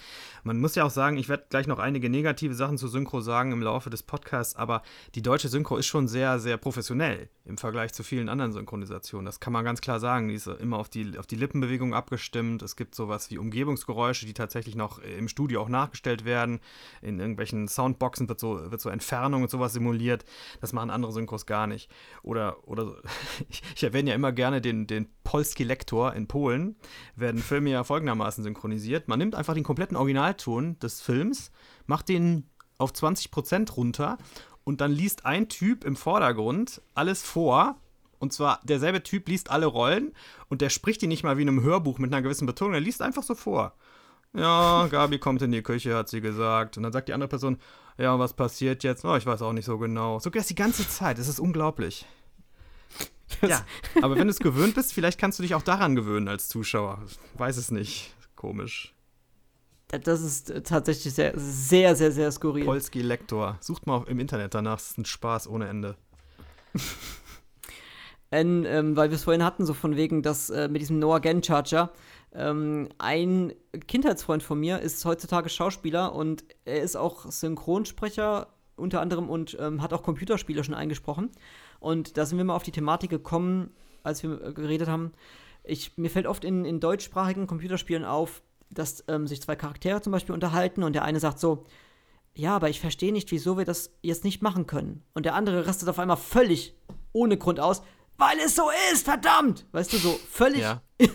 Man 0.43 0.61
muss 0.61 0.75
ja 0.75 0.85
auch 0.85 0.91
sagen, 0.91 1.19
ich 1.19 1.29
werde 1.29 1.47
gleich 1.49 1.67
noch 1.67 1.79
einige 1.79 2.11
negative 2.11 2.55
Sachen 2.55 2.79
zu 2.79 2.89
Synchro 2.89 3.21
sagen 3.21 3.53
im 3.53 3.63
Laufe 3.63 3.91
des 3.91 4.03
Podcasts, 4.03 4.57
aber 4.57 4.83
die 5.15 5.23
deutsche 5.23 5.49
Synchro 5.49 5.77
ist 5.77 5.87
schon 5.87 6.09
sehr, 6.09 6.39
sehr 6.41 6.57
professionell 6.57 7.29
im 7.45 7.59
Vergleich 7.59 7.93
zu 7.93 8.03
vielen 8.03 8.29
anderen 8.29 8.53
Synchronisationen. 8.53 9.25
Das 9.25 9.39
kann 9.39 9.53
man 9.53 9.65
ganz 9.65 9.81
klar 9.81 10.01
sagen. 10.01 10.29
Die 10.29 10.35
ist 10.35 10.49
immer 10.49 10.79
auf 10.79 10.89
die, 10.89 11.17
auf 11.19 11.27
die 11.27 11.37
Lippenbewegung 11.37 11.95
abgestimmt. 11.95 12.63
Es 12.63 12.75
gibt 12.75 12.97
sowas 12.97 13.31
wie 13.31 13.39
Umgebungsgeräusche, 13.39 14.27
die 14.27 14.35
tatsächlich 14.35 14.75
noch 14.75 14.99
im 14.99 15.29
Studio 15.29 15.63
auch 15.63 15.69
nachgestellt 15.69 16.25
werden. 16.25 16.61
In 17.03 17.21
irgendwelchen 17.21 17.69
Soundboxen 17.69 18.29
wird 18.29 18.41
so, 18.41 18.71
wird 18.71 18.81
so 18.81 18.91
Entfernung 18.91 19.43
und 19.43 19.51
sowas 19.51 19.73
simuliert. 19.73 20.25
Das 20.61 20.73
machen 20.73 20.91
andere 20.91 21.13
Synchros 21.13 21.47
gar 21.47 21.69
nicht 21.69 21.89
oder, 22.27 22.69
oder 22.69 22.97
ich 23.75 23.83
erwähne 23.83 24.11
ja 24.11 24.17
immer 24.17 24.33
gerne 24.33 24.61
den, 24.61 24.87
den 24.87 25.09
Polski 25.25 25.65
Lektor 25.65 26.13
in 26.13 26.27
Polen, 26.27 26.77
werden 27.15 27.41
Filme 27.41 27.71
ja 27.71 27.85
folgendermaßen 27.85 28.45
synchronisiert. 28.45 29.09
Man 29.09 29.19
nimmt 29.19 29.35
einfach 29.35 29.55
den 29.55 29.65
kompletten 29.65 29.97
Originalton 29.97 30.79
des 30.81 31.01
Films, 31.01 31.51
macht 31.87 32.09
den 32.09 32.45
auf 32.79 32.93
20% 32.93 33.73
runter 33.73 34.19
und 34.65 34.81
dann 34.81 34.93
liest 34.93 35.25
ein 35.25 35.49
Typ 35.49 35.85
im 35.85 35.97
Vordergrund 35.97 36.83
alles 36.95 37.23
vor. 37.23 37.77
Und 38.19 38.33
zwar 38.33 38.61
derselbe 38.65 39.03
Typ 39.03 39.29
liest 39.29 39.51
alle 39.51 39.67
Rollen 39.67 40.13
und 40.49 40.63
der 40.63 40.71
spricht 40.71 41.03
die 41.03 41.07
nicht 41.07 41.23
mal 41.23 41.39
wie 41.39 41.43
in 41.43 41.49
einem 41.49 41.63
Hörbuch 41.63 41.99
mit 41.99 42.13
einer 42.13 42.23
gewissen 42.23 42.47
Betonung, 42.47 42.75
er 42.75 42.81
liest 42.81 43.03
einfach 43.03 43.23
so 43.23 43.35
vor. 43.35 43.75
Ja, 44.37 44.87
Gabi 44.91 45.19
kommt 45.19 45.43
in 45.43 45.51
die 45.51 45.63
Küche, 45.63 45.97
hat 45.97 46.09
sie 46.09 46.21
gesagt. 46.21 46.77
Und 46.77 46.83
dann 46.83 46.93
sagt 46.93 47.09
die 47.09 47.15
andere 47.15 47.29
Person, 47.29 47.59
ja, 47.99 48.19
was 48.19 48.35
passiert 48.35 48.85
jetzt? 48.85 49.05
Oh, 49.05 49.17
ich 49.17 49.25
weiß 49.25 49.43
auch 49.43 49.53
nicht 49.53 49.65
so 49.65 49.79
genau. 49.79 50.19
So 50.19 50.31
geht 50.31 50.41
das 50.41 50.49
die 50.49 50.55
ganze 50.55 50.87
Zeit. 50.89 51.19
Es 51.19 51.29
ist 51.29 51.41
unglaublich. 51.41 52.07
Das 53.41 53.51
ja, 53.51 53.65
aber 54.03 54.17
wenn 54.17 54.29
du 54.29 54.31
es 54.31 54.39
gewöhnt 54.39 54.75
bist, 54.75 54.93
vielleicht 54.93 55.19
kannst 55.19 55.39
du 55.39 55.43
dich 55.43 55.55
auch 55.55 55.63
daran 55.63 55.97
gewöhnen 55.97 56.29
als 56.29 56.49
Zuschauer. 56.49 57.03
weiß 57.35 57.57
es 57.57 57.71
nicht. 57.71 58.15
Komisch. 58.37 58.95
Das 59.89 60.21
ist 60.21 60.53
tatsächlich 60.65 61.15
sehr, 61.15 61.33
sehr, 61.37 61.97
sehr, 61.97 62.13
sehr 62.13 62.31
skurril. 62.33 62.65
Polski 62.65 63.03
Lektor. 63.03 63.57
Sucht 63.61 63.87
mal 63.87 64.05
im 64.09 64.19
Internet 64.19 64.55
danach. 64.55 64.77
Das 64.77 64.91
ist 64.91 64.99
ein 64.99 65.05
Spaß 65.05 65.49
ohne 65.49 65.69
Ende. 65.69 65.97
In, 68.31 68.65
ähm, 68.65 68.97
weil 68.97 69.11
wir 69.11 69.15
es 69.15 69.25
vorhin 69.25 69.45
hatten, 69.45 69.65
so 69.65 69.73
von 69.73 69.97
wegen, 69.97 70.23
dass 70.23 70.51
äh, 70.51 70.69
mit 70.69 70.83
diesem 70.83 70.99
Noah 70.99 71.21
Gen 71.21 71.43
Charger 71.45 71.93
ähm, 72.37 72.89
ein 72.99 73.53
Kindheitsfreund 73.87 74.43
von 74.43 74.61
mir 74.61 74.81
ist 74.81 75.05
heutzutage 75.05 75.49
Schauspieler 75.49 76.15
und 76.15 76.45
er 76.65 76.83
ist 76.83 76.97
auch 76.97 77.31
Synchronsprecher 77.31 78.49
unter 78.77 79.01
anderem 79.01 79.31
und 79.31 79.57
ähm, 79.59 79.83
hat 79.83 79.93
auch 79.93 80.03
Computerspiele 80.03 80.63
schon 80.63 80.75
eingesprochen. 80.75 81.31
Und 81.81 82.17
da 82.17 82.27
sind 82.27 82.39
wir 82.39 82.45
mal 82.45 82.55
auf 82.55 82.63
die 82.63 82.73
Thematik 82.73 83.11
gekommen, 83.11 83.71
als 84.03 84.23
wir 84.23 84.41
äh, 84.43 84.53
geredet 84.53 84.89
haben. 84.89 85.13
Ich, 85.65 85.97
mir 85.97 86.11
fällt 86.11 86.27
oft 86.27 86.45
in, 86.45 86.65
in 86.65 86.79
deutschsprachigen 86.79 87.47
Computerspielen 87.47 88.05
auf, 88.05 88.43
dass 88.71 89.05
ähm, 89.09 89.27
sich 89.27 89.41
zwei 89.41 89.57
Charaktere 89.57 90.03
zum 90.03 90.13
Beispiel 90.13 90.35
unterhalten 90.35 90.83
und 90.83 90.93
der 90.93 91.05
eine 91.05 91.21
sagt 91.21 91.39
so, 91.39 91.65
ja, 92.35 92.55
aber 92.55 92.69
ich 92.69 92.81
verstehe 92.81 93.13
nicht, 93.13 93.31
wieso 93.31 93.57
wir 93.57 93.65
das 93.65 93.91
jetzt 94.03 94.25
nicht 94.25 94.43
machen 94.43 94.67
können. 94.67 95.03
Und 95.15 95.25
der 95.25 95.35
andere 95.35 95.67
rastet 95.67 95.89
auf 95.89 95.99
einmal 95.99 96.19
völlig 96.19 96.75
ohne 97.13 97.39
Grund 97.39 97.61
aus, 97.61 97.83
weil 98.19 98.39
es 98.45 98.55
so 98.55 98.71
ist, 98.93 99.05
verdammt! 99.05 99.67
Weißt 99.73 99.93
du, 99.93 99.99
so 99.99 100.19
völlig. 100.31 100.61
Ja. 100.61 100.83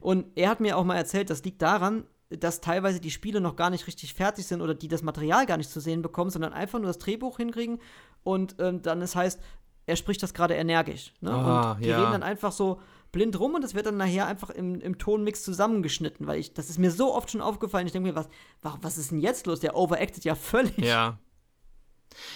Und 0.00 0.26
er 0.36 0.48
hat 0.48 0.60
mir 0.60 0.76
auch 0.76 0.84
mal 0.84 0.96
erzählt, 0.96 1.30
das 1.30 1.44
liegt 1.44 1.62
daran, 1.62 2.04
dass 2.30 2.60
teilweise 2.60 3.00
die 3.00 3.10
Spiele 3.10 3.40
noch 3.40 3.56
gar 3.56 3.70
nicht 3.70 3.86
richtig 3.86 4.14
fertig 4.14 4.46
sind 4.46 4.60
oder 4.60 4.74
die 4.74 4.88
das 4.88 5.02
Material 5.02 5.46
gar 5.46 5.56
nicht 5.56 5.70
zu 5.70 5.80
sehen 5.80 6.02
bekommen, 6.02 6.30
sondern 6.30 6.52
einfach 6.52 6.78
nur 6.78 6.88
das 6.88 6.98
Drehbuch 6.98 7.38
hinkriegen 7.38 7.80
und 8.22 8.56
ähm, 8.58 8.82
dann 8.82 9.00
es 9.00 9.16
heißt, 9.16 9.40
er 9.86 9.96
spricht 9.96 10.22
das 10.22 10.34
gerade 10.34 10.54
energisch. 10.54 11.14
Ne? 11.20 11.30
Ah, 11.30 11.72
und 11.72 11.84
die 11.84 11.88
ja. 11.88 11.98
reden 11.98 12.12
dann 12.12 12.22
einfach 12.22 12.52
so 12.52 12.80
blind 13.10 13.40
rum 13.40 13.54
und 13.54 13.64
das 13.64 13.74
wird 13.74 13.86
dann 13.86 13.96
nachher 13.96 14.26
einfach 14.26 14.50
im, 14.50 14.80
im 14.80 14.98
Tonmix 14.98 15.42
zusammengeschnitten, 15.42 16.26
weil 16.26 16.38
ich, 16.38 16.52
das 16.52 16.68
ist 16.68 16.78
mir 16.78 16.90
so 16.90 17.14
oft 17.14 17.30
schon 17.30 17.40
aufgefallen. 17.40 17.86
Ich 17.86 17.92
denke 17.92 18.08
mir, 18.08 18.14
was, 18.14 18.28
was 18.60 18.98
ist 18.98 19.10
denn 19.10 19.20
jetzt 19.20 19.46
los? 19.46 19.60
Der 19.60 19.76
overacted 19.76 20.24
ja 20.24 20.34
völlig. 20.34 20.76
Ja. 20.76 21.18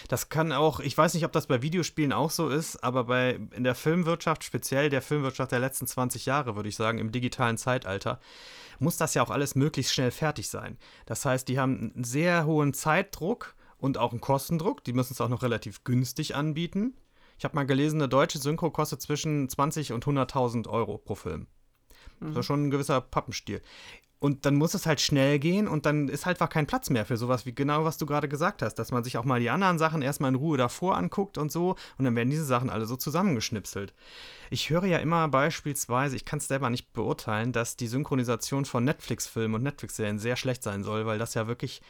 Das 0.08 0.28
kann 0.28 0.52
auch, 0.52 0.80
ich 0.80 0.96
weiß 0.96 1.14
nicht, 1.14 1.24
ob 1.24 1.32
das 1.32 1.46
bei 1.46 1.62
Videospielen 1.62 2.12
auch 2.12 2.30
so 2.30 2.48
ist, 2.48 2.82
aber 2.82 3.04
bei 3.04 3.38
in 3.54 3.64
der 3.64 3.74
Filmwirtschaft, 3.74 4.44
speziell 4.44 4.90
der 4.90 5.02
Filmwirtschaft 5.02 5.52
der 5.52 5.60
letzten 5.60 5.86
20 5.86 6.26
Jahre, 6.26 6.56
würde 6.56 6.68
ich 6.68 6.76
sagen, 6.76 6.98
im 6.98 7.12
digitalen 7.12 7.58
Zeitalter, 7.58 8.20
muss 8.78 8.96
das 8.96 9.14
ja 9.14 9.22
auch 9.22 9.30
alles 9.30 9.54
möglichst 9.54 9.94
schnell 9.94 10.10
fertig 10.10 10.48
sein. 10.48 10.78
Das 11.06 11.24
heißt, 11.24 11.48
die 11.48 11.58
haben 11.58 11.92
einen 11.94 12.04
sehr 12.04 12.46
hohen 12.46 12.74
Zeitdruck 12.74 13.54
und 13.78 13.98
auch 13.98 14.12
einen 14.12 14.20
Kostendruck. 14.20 14.84
Die 14.84 14.92
müssen 14.92 15.12
es 15.12 15.20
auch 15.20 15.28
noch 15.28 15.42
relativ 15.42 15.84
günstig 15.84 16.34
anbieten. 16.34 16.94
Ich 17.38 17.44
habe 17.44 17.56
mal 17.56 17.66
gelesen, 17.66 18.00
eine 18.00 18.08
deutsche 18.08 18.38
Synchro 18.38 18.70
kostet 18.70 19.02
zwischen 19.02 19.48
20 19.48 19.92
und 19.92 20.04
100.000 20.04 20.68
Euro 20.68 20.98
pro 20.98 21.14
Film. 21.14 21.46
Das 22.22 22.30
ist 22.30 22.36
mhm. 22.36 22.42
schon 22.42 22.66
ein 22.66 22.70
gewisser 22.70 23.00
Pappenstiel. 23.00 23.62
Und 24.22 24.46
dann 24.46 24.54
muss 24.54 24.74
es 24.74 24.86
halt 24.86 25.00
schnell 25.00 25.40
gehen 25.40 25.66
und 25.66 25.84
dann 25.84 26.08
ist 26.08 26.26
halt 26.26 26.36
einfach 26.36 26.48
kein 26.48 26.68
Platz 26.68 26.90
mehr 26.90 27.04
für 27.04 27.16
sowas 27.16 27.44
wie 27.44 27.52
genau, 27.52 27.84
was 27.84 27.98
du 27.98 28.06
gerade 28.06 28.28
gesagt 28.28 28.62
hast, 28.62 28.76
dass 28.76 28.92
man 28.92 29.02
sich 29.02 29.18
auch 29.18 29.24
mal 29.24 29.40
die 29.40 29.50
anderen 29.50 29.78
Sachen 29.78 30.00
erstmal 30.00 30.28
in 30.28 30.36
Ruhe 30.36 30.56
davor 30.56 30.96
anguckt 30.96 31.38
und 31.38 31.50
so 31.50 31.74
und 31.98 32.04
dann 32.04 32.14
werden 32.14 32.30
diese 32.30 32.44
Sachen 32.44 32.70
alle 32.70 32.86
so 32.86 32.94
zusammengeschnipselt. 32.94 33.94
Ich 34.50 34.70
höre 34.70 34.84
ja 34.84 34.98
immer 34.98 35.26
beispielsweise, 35.26 36.14
ich 36.14 36.24
kann 36.24 36.38
es 36.38 36.46
selber 36.46 36.70
nicht 36.70 36.92
beurteilen, 36.92 37.50
dass 37.50 37.76
die 37.76 37.88
Synchronisation 37.88 38.64
von 38.64 38.84
Netflix-Filmen 38.84 39.56
und 39.56 39.64
Netflix-Serien 39.64 40.20
sehr 40.20 40.36
schlecht 40.36 40.62
sein 40.62 40.84
soll, 40.84 41.04
weil 41.04 41.18
das 41.18 41.34
ja 41.34 41.48
wirklich 41.48 41.82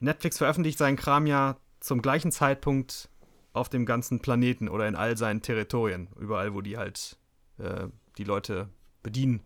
Netflix 0.00 0.38
veröffentlicht 0.38 0.78
seinen 0.78 0.96
Kram 0.96 1.26
ja 1.26 1.58
zum 1.80 2.00
gleichen 2.00 2.32
Zeitpunkt 2.32 3.10
auf 3.52 3.68
dem 3.68 3.84
ganzen 3.84 4.20
Planeten 4.20 4.70
oder 4.70 4.88
in 4.88 4.96
all 4.96 5.18
seinen 5.18 5.42
Territorien, 5.42 6.08
überall, 6.18 6.54
wo 6.54 6.62
die 6.62 6.78
halt 6.78 7.18
äh, 7.58 7.88
die 8.16 8.24
Leute 8.24 8.70
bedienen. 9.02 9.42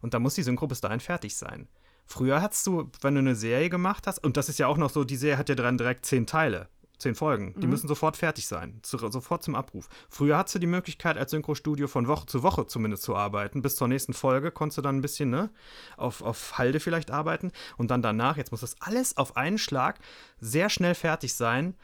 Und 0.00 0.14
da 0.14 0.18
muss 0.18 0.34
die 0.34 0.42
Synchro 0.42 0.66
bis 0.66 0.80
dahin 0.80 1.00
fertig 1.00 1.36
sein. 1.36 1.68
Früher 2.06 2.42
hattest 2.42 2.66
du, 2.66 2.90
wenn 3.00 3.14
du 3.14 3.20
eine 3.20 3.34
Serie 3.34 3.70
gemacht 3.70 4.06
hast, 4.06 4.22
und 4.22 4.36
das 4.36 4.48
ist 4.48 4.58
ja 4.58 4.66
auch 4.66 4.76
noch 4.76 4.90
so, 4.90 5.04
die 5.04 5.16
Serie 5.16 5.38
hat 5.38 5.48
ja 5.48 5.54
dran 5.54 5.78
direkt 5.78 6.04
zehn 6.04 6.26
Teile, 6.26 6.68
zehn 6.98 7.14
Folgen, 7.14 7.54
die 7.58 7.66
mhm. 7.66 7.70
müssen 7.70 7.88
sofort 7.88 8.18
fertig 8.18 8.46
sein, 8.46 8.80
zu, 8.82 8.98
sofort 8.98 9.42
zum 9.42 9.54
Abruf. 9.54 9.88
Früher 10.10 10.36
hattest 10.36 10.56
du 10.56 10.58
die 10.58 10.66
Möglichkeit, 10.66 11.16
als 11.16 11.30
Synchrostudio 11.30 11.88
von 11.88 12.06
Woche 12.06 12.26
zu 12.26 12.42
Woche 12.42 12.66
zumindest 12.66 13.04
zu 13.04 13.16
arbeiten. 13.16 13.62
Bis 13.62 13.76
zur 13.76 13.88
nächsten 13.88 14.12
Folge 14.12 14.50
konntest 14.50 14.78
du 14.78 14.82
dann 14.82 14.98
ein 14.98 15.02
bisschen 15.02 15.30
ne, 15.30 15.48
auf, 15.96 16.20
auf 16.20 16.58
Halde 16.58 16.80
vielleicht 16.80 17.10
arbeiten. 17.10 17.50
Und 17.78 17.90
dann 17.90 18.02
danach, 18.02 18.36
jetzt 18.36 18.50
muss 18.50 18.60
das 18.60 18.76
alles 18.80 19.16
auf 19.16 19.38
einen 19.38 19.56
Schlag 19.56 19.98
sehr 20.38 20.68
schnell 20.68 20.94
fertig 20.94 21.34
sein, 21.34 21.74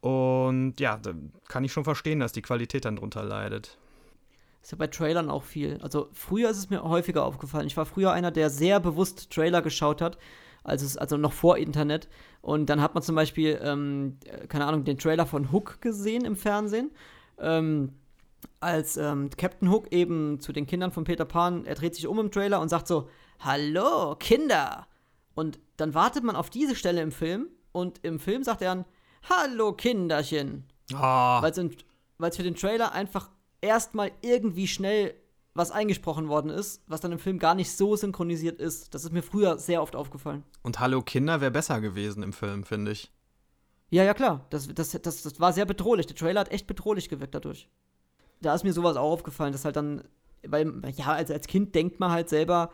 und 0.00 0.80
ja, 0.80 0.96
da 0.96 1.12
kann 1.48 1.64
ich 1.64 1.72
schon 1.72 1.84
verstehen, 1.84 2.20
dass 2.20 2.32
die 2.32 2.42
Qualität 2.42 2.84
dann 2.84 2.96
drunter 2.96 3.22
leidet. 3.22 3.78
Ist 4.62 4.72
ja 4.72 4.78
bei 4.78 4.88
Trailern 4.88 5.30
auch 5.30 5.42
viel. 5.42 5.78
Also 5.82 6.08
früher 6.12 6.50
ist 6.50 6.58
es 6.58 6.70
mir 6.70 6.82
häufiger 6.82 7.24
aufgefallen. 7.24 7.66
Ich 7.66 7.76
war 7.76 7.86
früher 7.86 8.12
einer, 8.12 8.30
der 8.30 8.50
sehr 8.50 8.78
bewusst 8.78 9.30
Trailer 9.30 9.62
geschaut 9.62 10.02
hat, 10.02 10.18
als 10.64 10.82
es, 10.82 10.96
also 10.96 11.16
noch 11.16 11.32
vor 11.32 11.56
Internet. 11.56 12.08
Und 12.42 12.66
dann 12.66 12.82
hat 12.82 12.94
man 12.94 13.02
zum 13.02 13.14
Beispiel, 13.14 13.58
ähm, 13.62 14.18
keine 14.48 14.66
Ahnung, 14.66 14.84
den 14.84 14.98
Trailer 14.98 15.26
von 15.26 15.50
Hook 15.50 15.80
gesehen 15.80 16.24
im 16.24 16.36
Fernsehen. 16.36 16.90
Ähm, 17.38 17.94
als 18.60 18.96
ähm, 18.96 19.30
Captain 19.36 19.70
Hook 19.70 19.92
eben 19.92 20.40
zu 20.40 20.52
den 20.52 20.66
Kindern 20.66 20.92
von 20.92 21.04
Peter 21.04 21.24
Pan, 21.24 21.64
er 21.64 21.74
dreht 21.74 21.94
sich 21.94 22.06
um 22.06 22.18
im 22.18 22.30
Trailer 22.30 22.60
und 22.60 22.68
sagt 22.68 22.86
so, 22.86 23.08
Hallo, 23.40 24.16
Kinder! 24.16 24.86
Und 25.34 25.58
dann 25.78 25.94
wartet 25.94 26.24
man 26.24 26.36
auf 26.36 26.50
diese 26.50 26.76
Stelle 26.76 27.00
im 27.00 27.12
Film 27.12 27.48
und 27.72 28.04
im 28.04 28.18
Film 28.18 28.42
sagt 28.42 28.60
er 28.60 28.74
dann, 28.74 28.84
Hallo 29.28 29.72
Kinderchen. 29.72 30.64
Oh. 30.92 30.96
Weil 30.96 31.50
es 31.50 32.36
für 32.36 32.42
den 32.42 32.54
Trailer 32.54 32.92
einfach 32.92 33.30
erstmal 33.60 34.10
irgendwie 34.22 34.66
schnell 34.66 35.14
was 35.54 35.70
eingesprochen 35.70 36.28
worden 36.28 36.50
ist, 36.50 36.82
was 36.86 37.00
dann 37.00 37.12
im 37.12 37.18
Film 37.18 37.38
gar 37.38 37.54
nicht 37.54 37.76
so 37.76 37.96
synchronisiert 37.96 38.60
ist. 38.60 38.94
Das 38.94 39.04
ist 39.04 39.12
mir 39.12 39.22
früher 39.22 39.58
sehr 39.58 39.82
oft 39.82 39.96
aufgefallen. 39.96 40.44
Und 40.62 40.78
Hallo 40.78 41.02
Kinder 41.02 41.40
wäre 41.40 41.50
besser 41.50 41.80
gewesen 41.80 42.22
im 42.22 42.32
Film, 42.32 42.64
finde 42.64 42.92
ich. 42.92 43.10
Ja, 43.90 44.04
ja, 44.04 44.14
klar. 44.14 44.46
Das, 44.50 44.68
das, 44.68 44.92
das, 44.92 45.22
das 45.22 45.40
war 45.40 45.52
sehr 45.52 45.66
bedrohlich. 45.66 46.06
Der 46.06 46.14
Trailer 46.14 46.40
hat 46.40 46.52
echt 46.52 46.66
bedrohlich 46.68 47.08
gewirkt 47.08 47.34
dadurch. 47.34 47.68
Da 48.40 48.54
ist 48.54 48.62
mir 48.62 48.72
sowas 48.72 48.96
auch 48.96 49.10
aufgefallen, 49.10 49.52
dass 49.52 49.64
halt 49.64 49.76
dann, 49.76 50.04
weil, 50.46 50.72
ja, 50.94 51.06
also 51.06 51.34
als 51.34 51.48
Kind 51.48 51.74
denkt 51.74 51.98
man 51.98 52.12
halt 52.12 52.28
selber, 52.28 52.70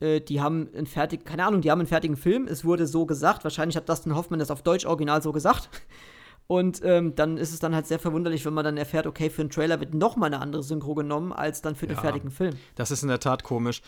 äh, 0.00 0.20
die 0.20 0.40
haben 0.40 0.68
einen 0.74 0.86
fertigen, 0.86 1.26
keine 1.26 1.44
Ahnung, 1.44 1.60
die 1.60 1.70
haben 1.70 1.80
einen 1.80 1.88
fertigen 1.88 2.16
Film. 2.16 2.48
Es 2.48 2.64
wurde 2.64 2.86
so 2.86 3.04
gesagt. 3.04 3.44
Wahrscheinlich 3.44 3.76
hat 3.76 3.88
Dustin 3.88 4.16
Hoffman 4.16 4.40
das 4.40 4.50
auf 4.50 4.62
Deutsch 4.62 4.86
original 4.86 5.22
so 5.22 5.32
gesagt. 5.32 5.68
Und 6.48 6.80
ähm, 6.82 7.14
dann 7.14 7.36
ist 7.36 7.52
es 7.52 7.60
dann 7.60 7.74
halt 7.74 7.86
sehr 7.86 7.98
verwunderlich, 7.98 8.44
wenn 8.46 8.54
man 8.54 8.64
dann 8.64 8.78
erfährt, 8.78 9.06
okay, 9.06 9.28
für 9.28 9.42
einen 9.42 9.50
Trailer 9.50 9.80
wird 9.80 9.92
noch 9.92 10.16
mal 10.16 10.26
eine 10.26 10.40
andere 10.40 10.62
Synchro 10.62 10.94
genommen, 10.94 11.30
als 11.32 11.60
dann 11.60 11.76
für 11.76 11.86
den 11.86 11.96
Ja. 11.96 12.00
fertigen 12.02 12.30
Film. 12.30 12.56
Das 12.74 12.90
ist 12.90 13.02
in 13.02 13.08
der 13.10 13.20
Tat 13.20 13.44
komisch. 13.44 13.82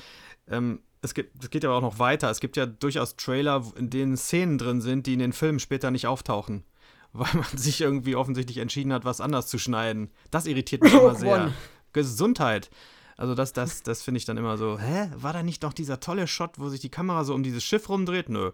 Ähm, 0.47 0.81
es, 1.01 1.15
gibt, 1.15 1.43
es 1.43 1.49
geht 1.49 1.65
aber 1.65 1.75
auch 1.77 1.81
noch 1.81 1.99
weiter. 1.99 2.31
Es 2.31 2.39
gibt 2.39 2.59
ja 2.59 2.67
durchaus 2.67 3.17
Trailer, 3.17 3.65
in 3.77 3.89
denen 3.89 4.19
Szenen 4.19 4.59
drin 4.59 4.83
sind, 4.83 5.07
die 5.07 5.15
in 5.15 5.21
den 5.21 5.33
Filmen 5.33 5.59
später 5.59 5.91
nicht 5.91 6.07
auftauchen. 6.07 6.65
Weil 7.15 7.33
man 7.35 7.57
sich 7.57 7.81
irgendwie 7.81 8.15
offensichtlich 8.15 8.59
entschieden 8.59 8.93
hat, 8.93 9.07
was 9.07 9.23
anders 9.23 9.47
zu 9.47 9.59
schneiden. 9.59 10.11
Das 10.31 10.47
irritiert 10.47 10.83
mich 10.83 10.93
immer 10.95 11.15
sehr. 11.15 11.33
One. 11.45 11.55
Gesundheit. 11.95 12.71
Also 13.17 13.35
das, 13.35 13.55
das, 13.55 13.83
das 13.83 14.03
finde 14.03 14.19
ich 14.19 14.27
dann 14.27 14.37
immer 14.37 14.59
so, 14.59 14.79
hä? 14.79 15.11
War 15.17 15.33
da 15.33 15.43
nicht 15.43 15.63
noch 15.63 15.73
dieser 15.73 15.99
tolle 15.99 16.27
Shot, 16.27 16.59
wo 16.59 16.69
sich 16.69 16.81
die 16.81 16.91
Kamera 16.91 17.25
so 17.25 17.35
um 17.35 17.43
dieses 17.43 17.65
Schiff 17.65 17.89
rumdreht? 17.89 18.29
Nö. 18.29 18.53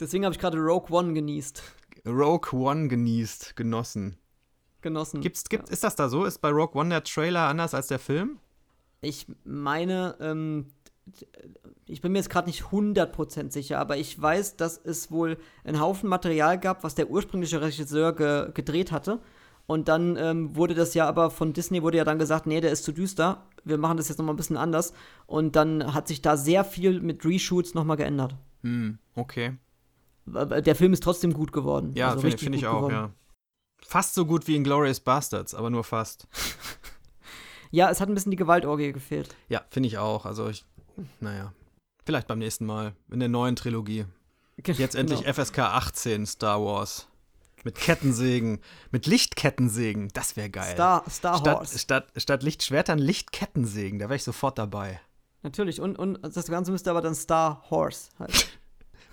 Deswegen 0.00 0.24
habe 0.24 0.34
ich 0.34 0.40
gerade 0.40 0.58
Rogue 0.58 0.90
One 0.90 1.12
genießt. 1.12 1.62
Rogue 2.06 2.52
One 2.52 2.88
genießt, 2.88 3.56
genossen. 3.56 4.18
Genossen. 4.82 5.20
Gibt's, 5.20 5.44
gibt, 5.44 5.70
Ist 5.70 5.84
das 5.84 5.96
da 5.96 6.08
so? 6.08 6.24
Ist 6.24 6.40
bei 6.40 6.50
Rogue 6.50 6.80
One 6.80 6.90
der 6.90 7.04
Trailer 7.04 7.48
anders 7.48 7.74
als 7.74 7.86
der 7.86 7.98
Film? 7.98 8.38
Ich 9.00 9.26
meine, 9.44 10.16
ähm, 10.20 10.66
ich 11.86 12.00
bin 12.00 12.12
mir 12.12 12.18
jetzt 12.18 12.30
gerade 12.30 12.48
nicht 12.48 12.64
100% 12.64 13.50
sicher, 13.50 13.78
aber 13.78 13.96
ich 13.96 14.20
weiß, 14.20 14.56
dass 14.56 14.78
es 14.78 15.10
wohl 15.10 15.38
einen 15.64 15.80
Haufen 15.80 16.08
Material 16.08 16.58
gab, 16.58 16.84
was 16.84 16.94
der 16.94 17.10
ursprüngliche 17.10 17.60
Regisseur 17.60 18.14
ge 18.14 18.50
gedreht 18.52 18.92
hatte. 18.92 19.20
Und 19.66 19.88
dann 19.88 20.16
ähm, 20.18 20.54
wurde 20.56 20.74
das 20.74 20.92
ja 20.92 21.08
aber 21.08 21.30
von 21.30 21.54
Disney 21.54 21.82
wurde 21.82 21.96
ja 21.96 22.04
dann 22.04 22.18
gesagt, 22.18 22.46
nee, 22.46 22.60
der 22.60 22.70
ist 22.70 22.84
zu 22.84 22.92
düster. 22.92 23.46
Wir 23.64 23.78
machen 23.78 23.96
das 23.96 24.08
jetzt 24.08 24.18
noch 24.18 24.26
mal 24.26 24.34
ein 24.34 24.36
bisschen 24.36 24.58
anders. 24.58 24.92
Und 25.26 25.56
dann 25.56 25.94
hat 25.94 26.06
sich 26.06 26.20
da 26.20 26.36
sehr 26.36 26.64
viel 26.64 27.00
mit 27.00 27.24
Reshoots 27.24 27.72
noch 27.72 27.84
mal 27.84 27.94
geändert. 27.94 28.36
Hm, 28.62 28.98
okay. 29.14 29.56
Aber 30.32 30.62
Der 30.62 30.74
Film 30.74 30.92
ist 30.92 31.02
trotzdem 31.02 31.32
gut 31.32 31.52
geworden. 31.52 31.92
Ja, 31.94 32.08
Also 32.10 32.20
finde 32.22 32.38
find 32.38 32.54
ich 32.56 32.66
auch, 32.66 32.76
geworden. 32.76 32.92
ja. 32.94 33.10
Fast 33.86 34.14
so 34.14 34.24
gut 34.24 34.46
wie 34.46 34.56
in 34.56 34.64
Glorious 34.64 35.00
Bastards, 35.00 35.54
aber 35.54 35.70
nur 35.70 35.84
fast. 35.84 36.26
Ja, 37.70 37.90
es 37.90 38.00
hat 38.00 38.08
ein 38.08 38.14
bisschen 38.14 38.30
die 38.30 38.36
Gewaltorgie 38.36 38.92
gefehlt. 38.92 39.34
Ja, 39.48 39.62
finde 39.68 39.88
ich 39.88 39.98
auch. 39.98 40.26
Also 40.26 40.48
ich, 40.48 40.64
naja. 41.18 41.52
Vielleicht 42.06 42.28
beim 42.28 42.38
nächsten 42.38 42.66
Mal, 42.66 42.94
in 43.10 43.18
der 43.18 43.28
neuen 43.28 43.56
Trilogie. 43.56 44.04
Jetzt 44.64 44.94
endlich 44.94 45.22
Genau. 45.24 45.32
FSK 45.32 45.58
18 45.58 46.24
Star 46.26 46.64
Wars. 46.64 47.08
Mit 47.64 47.74
Kettensägen, 47.74 48.60
mit 48.92 49.06
Lichtkettensägen, 49.06 50.08
das 50.12 50.36
wäre 50.36 50.50
geil. 50.50 50.74
Star, 50.74 51.02
Star 51.10 51.38
statt, 51.38 51.58
Horse. 51.58 51.78
statt, 51.80 52.06
statt 52.16 52.42
Lichtschwertern 52.44 52.98
Lichtkettensägen, 53.00 53.98
da 53.98 54.04
wäre 54.04 54.16
ich 54.16 54.22
sofort 54.24 54.56
dabei. 54.58 55.00
Natürlich. 55.42 55.80
Und, 55.80 55.98
und 55.98 56.20
das 56.22 56.46
Ganze 56.46 56.70
müsste 56.70 56.90
aber 56.90 57.00
dann 57.02 57.16
Star 57.16 57.64
Horse 57.70 58.10
heißen. 58.20 58.48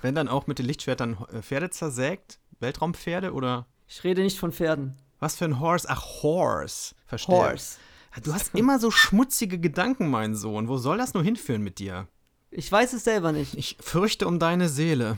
Wenn 0.02 0.16
dann 0.16 0.28
auch 0.28 0.48
mit 0.48 0.60
den 0.60 0.66
Lichtschwertern 0.66 1.18
äh, 1.32 1.42
Pferde 1.42 1.70
zersägt, 1.70 2.40
Weltraumpferde 2.60 3.34
oder 3.34 3.68
Ich 3.88 4.04
rede 4.04 4.22
nicht 4.22 4.40
von 4.40 4.52
Pferden. 4.52 4.98
was 5.20 5.36
für 5.36 5.46
ein 5.46 5.60
Horse? 5.60 5.88
Ach, 5.90 6.24
Horse. 6.24 6.96
Verstehe. 7.06 7.36
Horse. 7.36 7.78
Du 8.24 8.34
hast 8.34 8.56
immer 8.56 8.78
so 8.80 8.92
schmutzige 8.92 9.58
Gedanken, 9.60 10.10
mein 10.10 10.36
Sohn. 10.36 10.68
Wo 10.68 10.78
soll 10.78 10.98
das 10.98 11.14
nur 11.14 11.24
hinführen 11.24 11.62
mit 11.62 11.80
dir? 11.80 12.08
Ich 12.50 12.70
weiß 12.70 12.92
es 12.94 13.06
selber 13.06 13.32
nicht. 13.32 13.56
Ich 13.56 13.78
fürchte 13.80 14.28
um 14.28 14.38
deine 14.38 14.68
Seele. 14.68 15.18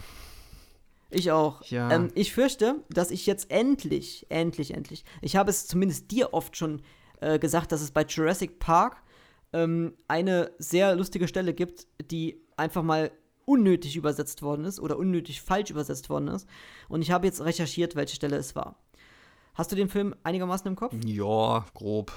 Ich 1.09 1.31
auch. 1.31 1.63
Ja. 1.65 1.91
Ähm, 1.91 2.11
ich 2.13 2.34
fürchte, 2.34 2.84
dass 2.89 3.09
ich 3.09 3.25
jetzt 3.25 3.49
endlich, 3.49 4.27
endlich, 4.29 4.73
endlich, 4.73 5.05
ich 5.21 5.36
habe 5.36 5.49
es 5.49 5.65
zumindest 5.67 6.11
dir 6.11 6.34
oft 6.34 6.55
schon 6.57 6.81
äh, 7.21 7.39
gesagt, 7.39 7.71
dass 7.71 7.81
es 7.81 7.91
bei 7.91 8.03
Jurassic 8.03 8.59
Park 8.59 9.01
ähm, 9.53 9.95
eine 10.07 10.51
sehr 10.59 10.95
lustige 10.95 11.27
Stelle 11.27 11.53
gibt, 11.53 11.88
die 12.11 12.41
einfach 12.57 12.84
mal 12.84 13.11
unnötig 13.45 13.95
übersetzt 13.95 14.41
worden 14.41 14.65
ist 14.65 14.79
oder 14.79 14.97
unnötig 14.97 15.41
falsch 15.41 15.69
übersetzt 15.69 16.09
worden 16.09 16.27
ist. 16.29 16.47
Und 16.89 17.01
ich 17.01 17.11
habe 17.11 17.25
jetzt 17.25 17.43
recherchiert, 17.43 17.95
welche 17.95 18.15
Stelle 18.15 18.37
es 18.37 18.55
war. 18.55 18.75
Hast 19.55 19.71
du 19.71 19.75
den 19.75 19.89
Film 19.89 20.15
einigermaßen 20.23 20.67
im 20.67 20.75
Kopf? 20.75 20.93
Ja, 21.05 21.65
grob. 21.73 22.11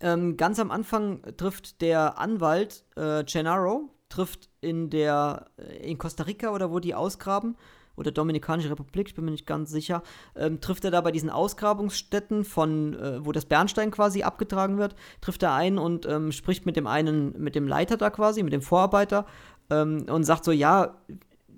Ähm, 0.00 0.36
ganz 0.36 0.58
am 0.58 0.70
Anfang 0.70 1.22
trifft 1.36 1.80
der 1.80 2.18
Anwalt 2.18 2.84
äh, 2.96 3.24
Gennaro, 3.24 3.90
trifft 4.08 4.48
in 4.60 4.90
der 4.90 5.46
äh, 5.58 5.90
in 5.90 5.98
Costa 5.98 6.24
Rica 6.24 6.52
oder 6.52 6.70
wo 6.70 6.80
die 6.80 6.94
ausgraben 6.94 7.56
oder 7.96 8.10
Dominikanische 8.10 8.70
Republik, 8.70 9.08
ich 9.08 9.14
bin 9.14 9.24
mir 9.24 9.30
nicht 9.30 9.46
ganz 9.46 9.70
sicher, 9.70 10.02
ähm, 10.36 10.60
trifft 10.60 10.84
er 10.84 10.90
da 10.90 11.00
bei 11.00 11.12
diesen 11.12 11.30
Ausgrabungsstätten 11.30 12.44
von, 12.44 12.94
äh, 12.94 13.24
wo 13.24 13.32
das 13.32 13.46
Bernstein 13.46 13.90
quasi 13.90 14.22
abgetragen 14.22 14.78
wird, 14.78 14.94
trifft 15.20 15.42
er 15.42 15.54
ein 15.54 15.78
und 15.78 16.06
ähm, 16.06 16.30
spricht 16.30 16.66
mit 16.66 16.76
dem 16.76 16.86
einen, 16.86 17.40
mit 17.40 17.54
dem 17.54 17.66
Leiter 17.66 17.96
da 17.96 18.10
quasi, 18.10 18.42
mit 18.42 18.52
dem 18.52 18.62
Vorarbeiter 18.62 19.26
ähm, 19.70 20.06
und 20.08 20.24
sagt 20.24 20.44
so, 20.44 20.52
ja, 20.52 20.98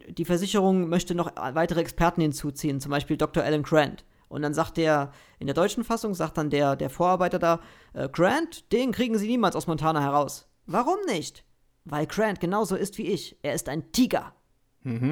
die 0.08 0.24
Versicherung 0.24 0.88
möchte 0.88 1.14
noch 1.14 1.32
weitere 1.36 1.80
Experten 1.80 2.20
hinzuziehen, 2.20 2.80
zum 2.80 2.90
Beispiel 2.90 3.16
Dr. 3.16 3.42
Alan 3.42 3.62
Grant. 3.62 4.04
Und 4.28 4.42
dann 4.42 4.54
sagt 4.54 4.76
der, 4.76 5.12
in 5.38 5.46
der 5.46 5.54
deutschen 5.54 5.84
Fassung 5.84 6.14
sagt 6.14 6.36
dann 6.36 6.50
der, 6.50 6.76
der 6.76 6.90
Vorarbeiter 6.90 7.38
da, 7.38 7.60
äh, 7.94 8.08
Grant, 8.08 8.72
den 8.72 8.92
kriegen 8.92 9.18
Sie 9.18 9.26
niemals 9.26 9.56
aus 9.56 9.66
Montana 9.66 10.00
heraus. 10.00 10.48
Warum 10.66 10.98
nicht? 11.06 11.44
Weil 11.84 12.06
Grant 12.06 12.40
genauso 12.40 12.76
ist 12.76 12.98
wie 12.98 13.06
ich. 13.06 13.38
Er 13.42 13.54
ist 13.54 13.68
ein 13.68 13.90
Tiger. 13.92 14.34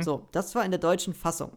So, 0.02 0.28
das 0.32 0.54
war 0.54 0.64
in 0.64 0.70
der 0.70 0.80
deutschen 0.80 1.12
Fassung. 1.14 1.52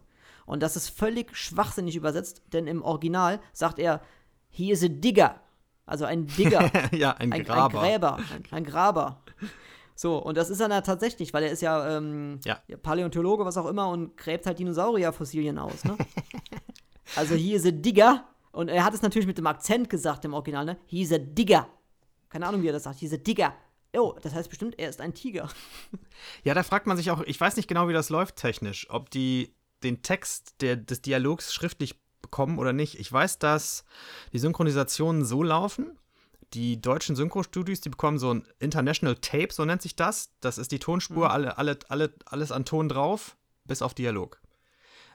Und 0.45 0.63
das 0.63 0.75
ist 0.75 0.89
völlig 0.89 1.35
schwachsinnig 1.35 1.95
übersetzt, 1.95 2.41
denn 2.53 2.67
im 2.67 2.81
Original 2.81 3.39
sagt 3.53 3.79
er, 3.79 4.01
he 4.49 4.71
is 4.71 4.83
a 4.83 4.87
digger. 4.87 5.39
Also 5.85 6.05
ein 6.05 6.27
Digger. 6.27 6.71
ja, 6.91 7.11
ein, 7.13 7.31
ein, 7.31 7.43
Graber. 7.43 7.81
ein 7.81 7.89
Gräber. 7.89 8.17
Ein, 8.17 8.43
ein 8.51 8.63
Graber. 8.63 9.23
So, 9.99 10.17
und 10.17 10.37
das 10.37 10.49
ist 10.49 10.61
er 10.61 10.69
ja 10.69 10.79
tatsächlich, 10.79 11.33
weil 11.33 11.43
er 11.43 11.51
ist 11.51 11.61
ja, 11.61 11.97
ähm, 11.97 12.39
Ja. 12.45 12.61
Paläontologe, 12.81 13.43
was 13.43 13.57
auch 13.57 13.65
immer, 13.65 13.89
und 13.89 14.15
gräbt 14.15 14.45
halt 14.45 14.57
Dinosaurierfossilien 14.57 15.59
aus, 15.59 15.83
ne? 15.83 15.97
also 17.17 17.35
he 17.35 17.53
is 17.53 17.65
a 17.65 17.71
digger. 17.71 18.23
Und 18.53 18.69
er 18.69 18.85
hat 18.85 18.93
es 18.93 19.01
natürlich 19.01 19.27
mit 19.27 19.37
dem 19.37 19.45
Akzent 19.45 19.89
gesagt 19.89 20.23
im 20.23 20.33
Original, 20.33 20.63
ne? 20.63 20.77
He 20.85 21.01
is 21.01 21.11
a 21.11 21.17
digger. 21.17 21.67
Keine 22.29 22.47
Ahnung, 22.47 22.61
wie 22.61 22.69
er 22.69 22.71
das 22.71 22.83
sagt. 22.83 22.99
He 22.99 23.07
is 23.07 23.13
a 23.13 23.17
digger. 23.17 23.53
Oh, 23.93 24.15
das 24.21 24.33
heißt 24.33 24.47
bestimmt, 24.47 24.79
er 24.79 24.87
ist 24.87 25.01
ein 25.01 25.13
Tiger. 25.13 25.49
Ja, 26.45 26.53
da 26.53 26.63
fragt 26.63 26.87
man 26.87 26.95
sich 26.95 27.11
auch, 27.11 27.21
ich 27.23 27.39
weiß 27.39 27.57
nicht 27.57 27.67
genau, 27.67 27.89
wie 27.89 27.93
das 27.93 28.09
läuft 28.09 28.37
technisch, 28.37 28.89
ob 28.89 29.09
die 29.09 29.53
den 29.83 30.01
Text 30.01 30.61
der, 30.61 30.77
des 30.77 31.01
Dialogs 31.01 31.53
schriftlich 31.53 31.99
bekommen 32.21 32.57
oder 32.57 32.71
nicht. 32.71 32.99
Ich 32.99 33.11
weiß, 33.11 33.39
dass 33.39 33.83
die 34.31 34.39
Synchronisationen 34.39 35.25
so 35.25 35.43
laufen. 35.43 35.99
Die 36.53 36.81
deutschen 36.81 37.15
Synchrostudios, 37.15 37.81
die 37.81 37.89
bekommen 37.89 38.17
so 38.17 38.33
ein 38.33 38.47
International 38.59 39.15
Tape, 39.15 39.49
so 39.51 39.65
nennt 39.65 39.81
sich 39.81 39.95
das. 39.95 40.31
Das 40.41 40.57
ist 40.57 40.71
die 40.71 40.79
Tonspur, 40.79 41.31
alle, 41.31 41.57
alle, 41.57 41.77
alle, 41.89 42.13
alles 42.25 42.51
an 42.51 42.65
Ton 42.65 42.89
drauf, 42.89 43.37
bis 43.65 43.81
auf 43.81 43.93
Dialog. 43.93 44.41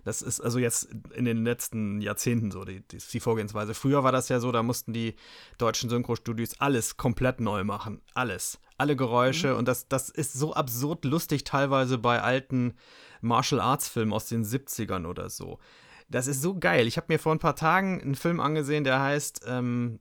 Das 0.04 0.20
ist 0.20 0.40
also 0.40 0.58
jetzt 0.58 0.88
in 1.14 1.24
den 1.24 1.44
letzten 1.44 2.00
Jahrzehnten 2.00 2.50
so 2.50 2.64
die, 2.64 2.86
die, 2.86 2.98
die 2.98 3.20
Vorgehensweise. 3.20 3.74
Früher 3.74 4.04
war 4.04 4.12
das 4.12 4.28
ja 4.28 4.38
so, 4.38 4.52
da 4.52 4.62
mussten 4.62 4.92
die 4.92 5.14
deutschen 5.58 5.88
Synchrostudios 5.88 6.60
alles 6.60 6.96
komplett 6.96 7.40
neu 7.40 7.64
machen. 7.64 8.02
Alles. 8.12 8.60
Alle 8.76 8.96
Geräusche. 8.96 9.56
Und 9.56 9.66
das, 9.66 9.88
das 9.88 10.10
ist 10.10 10.34
so 10.34 10.54
absurd 10.54 11.04
lustig 11.04 11.44
teilweise 11.44 11.96
bei 11.96 12.20
alten 12.20 12.74
Martial 13.22 13.60
Arts 13.60 13.88
Filmen 13.88 14.12
aus 14.12 14.26
den 14.26 14.44
70ern 14.44 15.06
oder 15.06 15.30
so. 15.30 15.58
Das 16.08 16.26
ist 16.26 16.42
so 16.42 16.58
geil. 16.58 16.86
Ich 16.86 16.98
habe 16.98 17.06
mir 17.08 17.18
vor 17.18 17.34
ein 17.34 17.38
paar 17.38 17.56
Tagen 17.56 18.00
einen 18.00 18.14
Film 18.14 18.40
angesehen, 18.40 18.84
der 18.84 19.00
heißt, 19.00 19.46
ähm, 19.46 20.00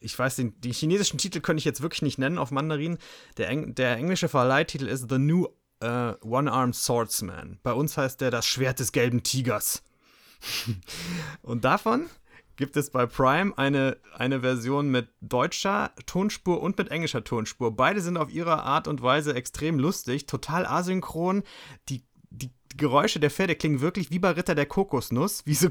ich 0.00 0.18
weiß, 0.18 0.36
den, 0.36 0.60
die 0.60 0.72
chinesischen 0.72 1.18
Titel 1.18 1.40
könnte 1.40 1.58
ich 1.58 1.64
jetzt 1.64 1.82
wirklich 1.82 2.02
nicht 2.02 2.18
nennen 2.18 2.38
auf 2.38 2.50
Mandarin. 2.50 2.98
Der, 3.38 3.48
Eng, 3.48 3.74
der 3.74 3.96
englische 3.96 4.28
Verleihtitel 4.28 4.86
ist 4.86 5.08
The 5.08 5.18
New 5.18 5.46
äh, 5.80 6.12
One-Armed 6.22 6.74
Swordsman. 6.74 7.58
Bei 7.62 7.72
uns 7.72 7.96
heißt 7.96 8.20
der 8.20 8.30
Das 8.30 8.46
Schwert 8.46 8.78
des 8.78 8.92
gelben 8.92 9.22
Tigers. 9.22 9.82
Und 11.42 11.64
davon 11.64 12.06
gibt 12.56 12.76
es 12.76 12.90
bei 12.90 13.06
Prime 13.06 13.56
eine, 13.56 13.98
eine 14.14 14.40
Version 14.40 14.90
mit 14.90 15.08
deutscher 15.20 15.92
Tonspur 16.06 16.62
und 16.62 16.78
mit 16.78 16.90
englischer 16.90 17.22
Tonspur. 17.22 17.76
Beide 17.76 18.00
sind 18.00 18.16
auf 18.16 18.32
ihre 18.32 18.62
Art 18.62 18.88
und 18.88 19.02
Weise 19.02 19.34
extrem 19.34 19.78
lustig, 19.78 20.26
total 20.26 20.64
asynchron. 20.64 21.42
Die, 21.90 22.02
die 22.30 22.50
Geräusche 22.74 23.20
der 23.20 23.30
Pferde 23.30 23.56
klingen 23.56 23.82
wirklich 23.82 24.10
wie 24.10 24.18
bei 24.18 24.30
Ritter 24.30 24.54
der 24.54 24.64
Kokosnuss, 24.64 25.44
wie 25.44 25.54
so 25.54 25.68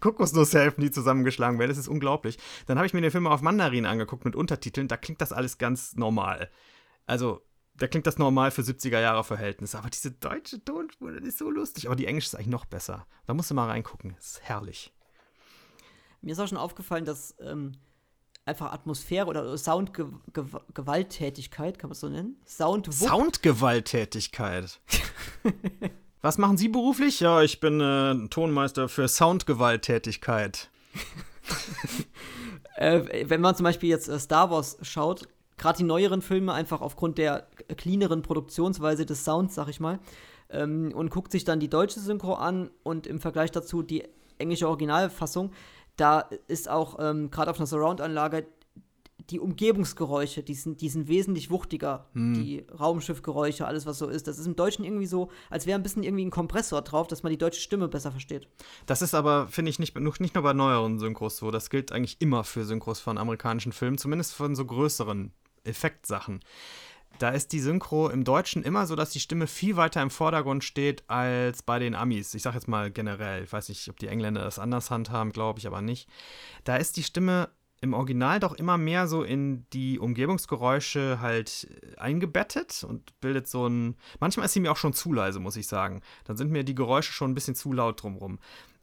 Kokosnusshälften, 0.00 0.82
die 0.82 0.90
zusammengeschlagen 0.90 1.58
werden. 1.58 1.70
Das 1.70 1.78
ist 1.78 1.88
unglaublich. 1.88 2.38
Dann 2.66 2.78
habe 2.78 2.86
ich 2.86 2.94
mir 2.94 3.00
den 3.00 3.10
Film 3.10 3.26
auf 3.26 3.42
Mandarin 3.42 3.86
angeguckt 3.86 4.24
mit 4.24 4.36
Untertiteln. 4.36 4.88
Da 4.88 4.96
klingt 4.96 5.20
das 5.20 5.32
alles 5.32 5.58
ganz 5.58 5.96
normal. 5.96 6.50
Also, 7.06 7.42
da 7.74 7.86
klingt 7.86 8.06
das 8.06 8.18
normal 8.18 8.50
für 8.50 8.62
70er 8.62 9.00
Jahre 9.00 9.24
Verhältnisse. 9.24 9.78
Aber 9.78 9.90
diese 9.90 10.10
deutsche 10.10 10.64
Tonspur, 10.64 11.12
das 11.12 11.26
ist 11.26 11.38
so 11.38 11.50
lustig. 11.50 11.86
Aber 11.86 11.96
die 11.96 12.06
englische 12.06 12.28
ist 12.28 12.34
eigentlich 12.34 12.48
noch 12.48 12.66
besser. 12.66 13.06
Da 13.26 13.34
musst 13.34 13.50
du 13.50 13.54
mal 13.54 13.68
reingucken. 13.68 14.14
Das 14.16 14.32
ist 14.32 14.42
herrlich. 14.42 14.92
Mir 16.20 16.32
ist 16.32 16.38
auch 16.38 16.48
schon 16.48 16.58
aufgefallen, 16.58 17.04
dass 17.04 17.34
ähm, 17.40 17.72
einfach 18.44 18.72
Atmosphäre 18.72 19.26
oder 19.26 19.56
Soundgewalttätigkeit, 19.56 21.78
kann 21.78 21.88
man 21.88 21.92
es 21.92 22.00
so 22.00 22.08
nennen? 22.08 22.36
Sound 22.46 22.92
Soundgewalttätigkeit. 22.92 24.80
Was 26.22 26.38
machen 26.38 26.56
Sie 26.56 26.68
beruflich? 26.68 27.18
Ja, 27.18 27.42
ich 27.42 27.58
bin 27.58 27.80
äh, 27.80 28.28
Tonmeister 28.28 28.88
für 28.88 29.08
Soundgewalttätigkeit. 29.08 30.70
äh, 32.76 33.28
wenn 33.28 33.40
man 33.40 33.56
zum 33.56 33.64
Beispiel 33.64 33.88
jetzt 33.88 34.08
äh, 34.08 34.20
Star 34.20 34.48
Wars 34.48 34.78
schaut, 34.82 35.26
gerade 35.58 35.78
die 35.78 35.84
neueren 35.84 36.22
Filme 36.22 36.52
einfach 36.52 36.80
aufgrund 36.80 37.18
der 37.18 37.48
cleaneren 37.76 38.22
Produktionsweise 38.22 39.04
des 39.04 39.24
Sounds, 39.24 39.56
sag 39.56 39.66
ich 39.66 39.80
mal, 39.80 39.98
ähm, 40.50 40.92
und 40.94 41.10
guckt 41.10 41.32
sich 41.32 41.42
dann 41.42 41.58
die 41.58 41.68
deutsche 41.68 41.98
Synchro 41.98 42.34
an 42.34 42.70
und 42.84 43.08
im 43.08 43.18
Vergleich 43.18 43.50
dazu 43.50 43.82
die 43.82 44.04
englische 44.38 44.68
Originalfassung. 44.68 45.50
Da 45.96 46.20
ist 46.46 46.70
auch 46.70 46.98
ähm, 47.00 47.32
gerade 47.32 47.50
auf 47.50 47.56
einer 47.56 47.66
Surround-Anlage 47.66 48.46
die 49.30 49.40
Umgebungsgeräusche, 49.40 50.42
die 50.42 50.54
sind, 50.54 50.80
die 50.80 50.88
sind 50.88 51.08
wesentlich 51.08 51.50
wuchtiger. 51.50 52.06
Hm. 52.14 52.34
Die 52.34 52.66
Raumschiffgeräusche, 52.78 53.66
alles 53.66 53.86
was 53.86 53.98
so 53.98 54.08
ist. 54.08 54.26
Das 54.26 54.38
ist 54.38 54.46
im 54.46 54.56
Deutschen 54.56 54.84
irgendwie 54.84 55.06
so, 55.06 55.30
als 55.50 55.66
wäre 55.66 55.78
ein 55.78 55.82
bisschen 55.82 56.02
irgendwie 56.02 56.24
ein 56.24 56.30
Kompressor 56.30 56.82
drauf, 56.82 57.06
dass 57.06 57.22
man 57.22 57.30
die 57.30 57.38
deutsche 57.38 57.60
Stimme 57.60 57.88
besser 57.88 58.10
versteht. 58.10 58.48
Das 58.86 59.02
ist 59.02 59.14
aber, 59.14 59.48
finde 59.48 59.70
ich, 59.70 59.78
nicht, 59.78 59.98
nicht 59.98 60.34
nur 60.34 60.42
bei 60.42 60.52
neueren 60.52 60.98
Synchros 60.98 61.36
so. 61.36 61.50
Das 61.50 61.70
gilt 61.70 61.92
eigentlich 61.92 62.20
immer 62.20 62.44
für 62.44 62.64
Synchros 62.64 63.00
von 63.00 63.18
amerikanischen 63.18 63.72
Filmen, 63.72 63.98
zumindest 63.98 64.34
von 64.34 64.56
so 64.56 64.64
größeren 64.64 65.32
Effektsachen. 65.64 66.40
Da 67.18 67.30
ist 67.30 67.52
die 67.52 67.60
Synchro 67.60 68.08
im 68.08 68.24
Deutschen 68.24 68.62
immer 68.62 68.86
so, 68.86 68.96
dass 68.96 69.10
die 69.10 69.20
Stimme 69.20 69.46
viel 69.46 69.76
weiter 69.76 70.02
im 70.02 70.10
Vordergrund 70.10 70.64
steht 70.64 71.08
als 71.08 71.62
bei 71.62 71.78
den 71.78 71.94
Amis. 71.94 72.34
Ich 72.34 72.42
sage 72.42 72.56
jetzt 72.56 72.68
mal 72.68 72.90
generell. 72.90 73.44
Ich 73.44 73.52
weiß 73.52 73.68
nicht, 73.68 73.88
ob 73.88 73.98
die 73.98 74.08
Engländer 74.08 74.42
das 74.42 74.58
anders 74.58 74.90
handhaben, 74.90 75.32
glaube 75.32 75.58
ich 75.58 75.66
aber 75.66 75.82
nicht. 75.82 76.08
Da 76.64 76.76
ist 76.76 76.96
die 76.96 77.02
Stimme 77.02 77.50
im 77.82 77.94
Original 77.94 78.40
doch 78.40 78.54
immer 78.54 78.78
mehr 78.78 79.08
so 79.08 79.24
in 79.24 79.66
die 79.72 79.98
Umgebungsgeräusche 79.98 81.20
halt 81.20 81.68
äh, 81.82 81.98
eingebettet 81.98 82.84
und 82.88 83.20
bildet 83.20 83.48
so 83.48 83.66
ein. 83.66 83.96
Manchmal 84.20 84.46
ist 84.46 84.54
sie 84.54 84.60
mir 84.60 84.72
auch 84.72 84.76
schon 84.76 84.94
zu 84.94 85.12
leise, 85.12 85.40
muss 85.40 85.56
ich 85.56 85.66
sagen. 85.66 86.00
Dann 86.24 86.36
sind 86.36 86.50
mir 86.50 86.64
die 86.64 86.76
Geräusche 86.76 87.12
schon 87.12 87.32
ein 87.32 87.34
bisschen 87.34 87.56
zu 87.56 87.72
laut 87.72 88.02
drumrum. 88.02 88.38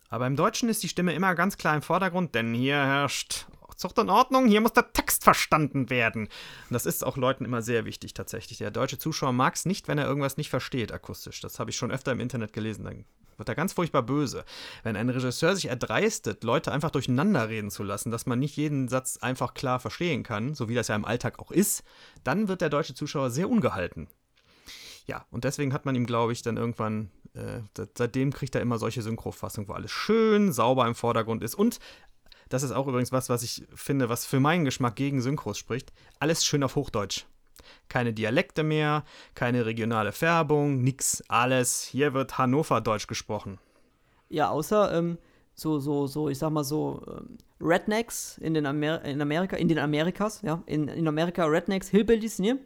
Aber 0.09 0.27
im 0.27 0.35
Deutschen 0.35 0.69
ist 0.69 0.83
die 0.83 0.89
Stimme 0.89 1.13
immer 1.13 1.33
ganz 1.33 1.57
klar 1.57 1.75
im 1.75 1.81
Vordergrund, 1.81 2.35
denn 2.35 2.53
hier 2.53 2.75
herrscht 2.75 3.47
Zucht 3.79 3.97
und 3.97 4.09
Ordnung, 4.09 4.45
hier 4.47 4.59
muss 4.59 4.73
der 4.73 4.91
Text 4.91 5.23
verstanden 5.23 5.89
werden. 5.89 6.23
Und 6.23 6.73
das 6.73 6.85
ist 6.85 7.05
auch 7.05 7.15
Leuten 7.15 7.45
immer 7.45 7.61
sehr 7.61 7.85
wichtig 7.85 8.13
tatsächlich. 8.13 8.57
Der 8.57 8.71
deutsche 8.71 8.97
Zuschauer 8.97 9.31
mag 9.31 9.55
es 9.55 9.65
nicht, 9.65 9.87
wenn 9.87 9.97
er 9.97 10.05
irgendwas 10.05 10.35
nicht 10.35 10.49
versteht 10.49 10.91
akustisch. 10.91 11.39
Das 11.39 11.59
habe 11.59 11.69
ich 11.69 11.77
schon 11.77 11.89
öfter 11.89 12.11
im 12.11 12.19
Internet 12.19 12.51
gelesen. 12.51 12.83
Dann 12.83 13.05
wird 13.37 13.47
er 13.47 13.55
ganz 13.55 13.71
furchtbar 13.71 14.03
böse. 14.03 14.43
Wenn 14.83 14.97
ein 14.97 15.09
Regisseur 15.09 15.55
sich 15.55 15.69
erdreistet, 15.69 16.43
Leute 16.43 16.73
einfach 16.73 16.91
durcheinander 16.91 17.47
reden 17.47 17.71
zu 17.71 17.83
lassen, 17.83 18.11
dass 18.11 18.25
man 18.25 18.37
nicht 18.37 18.57
jeden 18.57 18.89
Satz 18.89 19.15
einfach 19.15 19.53
klar 19.53 19.79
verstehen 19.79 20.23
kann, 20.23 20.55
so 20.55 20.67
wie 20.67 20.75
das 20.75 20.89
ja 20.89 20.95
im 20.95 21.05
Alltag 21.05 21.39
auch 21.39 21.51
ist, 21.51 21.83
dann 22.25 22.49
wird 22.49 22.59
der 22.59 22.69
deutsche 22.69 22.95
Zuschauer 22.95 23.31
sehr 23.31 23.49
ungehalten. 23.49 24.09
Ja, 25.07 25.25
und 25.31 25.45
deswegen 25.45 25.73
hat 25.73 25.85
man 25.85 25.95
ihm, 25.95 26.05
glaube 26.05 26.33
ich, 26.33 26.41
dann 26.41 26.57
irgendwann, 26.57 27.09
äh, 27.33 27.61
seitdem 27.97 28.31
kriegt 28.31 28.53
er 28.55 28.61
immer 28.61 28.77
solche 28.77 29.01
Synchrofassungen, 29.01 29.67
wo 29.69 29.73
alles 29.73 29.89
schön 29.89 30.51
sauber 30.51 30.85
im 30.85 30.93
Vordergrund 30.93 31.41
ist 31.41 31.55
und 31.55 31.79
das 32.49 32.63
ist 32.63 32.71
auch 32.71 32.87
übrigens 32.87 33.11
was, 33.11 33.29
was 33.29 33.43
ich 33.43 33.63
finde, 33.73 34.09
was 34.09 34.25
für 34.25 34.39
meinen 34.39 34.65
Geschmack 34.65 34.95
gegen 34.95 35.21
Synchros 35.21 35.57
spricht. 35.57 35.93
Alles 36.19 36.43
schön 36.43 36.63
auf 36.63 36.75
Hochdeutsch. 36.75 37.25
Keine 37.87 38.13
Dialekte 38.13 38.63
mehr, 38.63 39.03
keine 39.35 39.65
regionale 39.65 40.11
Färbung, 40.11 40.81
nix, 40.81 41.23
alles. 41.27 41.83
Hier 41.83 42.13
wird 42.13 42.37
Hannover-Deutsch 42.37 43.07
gesprochen. 43.07 43.59
Ja, 44.29 44.49
außer 44.49 44.97
ähm, 44.97 45.17
so, 45.55 45.79
so, 45.79 46.07
so, 46.07 46.29
ich 46.29 46.37
sag 46.37 46.51
mal 46.51 46.63
so, 46.63 47.03
ähm, 47.07 47.37
Rednecks 47.61 48.37
in, 48.39 48.53
den 48.53 48.65
Amer 48.65 49.03
in 49.03 49.21
Amerika, 49.21 49.57
in 49.57 49.67
den 49.67 49.79
Amerikas, 49.79 50.41
ja, 50.41 50.63
in, 50.65 50.87
in 50.87 51.07
Amerika 51.07 51.45
Rednecks, 51.45 51.89
Hillbillies, 51.89 52.39
ne? 52.39 52.59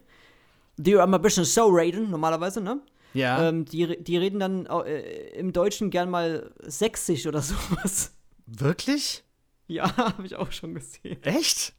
Die 0.78 0.98
haben 0.98 1.14
ein 1.14 1.22
bisschen 1.22 1.46
so 1.46 1.68
reden, 1.68 2.10
normalerweise, 2.10 2.62
ne? 2.62 2.82
Ja. 3.14 3.48
Ähm, 3.48 3.66
die, 3.66 4.02
die 4.04 4.18
reden 4.18 4.40
dann 4.40 4.66
äh, 4.66 5.30
im 5.38 5.54
Deutschen 5.54 5.90
gern 5.90 6.10
mal 6.10 6.52
sächsisch 6.62 7.28
oder 7.28 7.42
sowas. 7.42 8.16
Wirklich? 8.46 9.23
Ja, 9.68 9.96
habe 9.98 10.26
ich 10.26 10.36
auch 10.36 10.52
schon 10.52 10.74
gesehen. 10.74 11.22
Echt? 11.24 11.74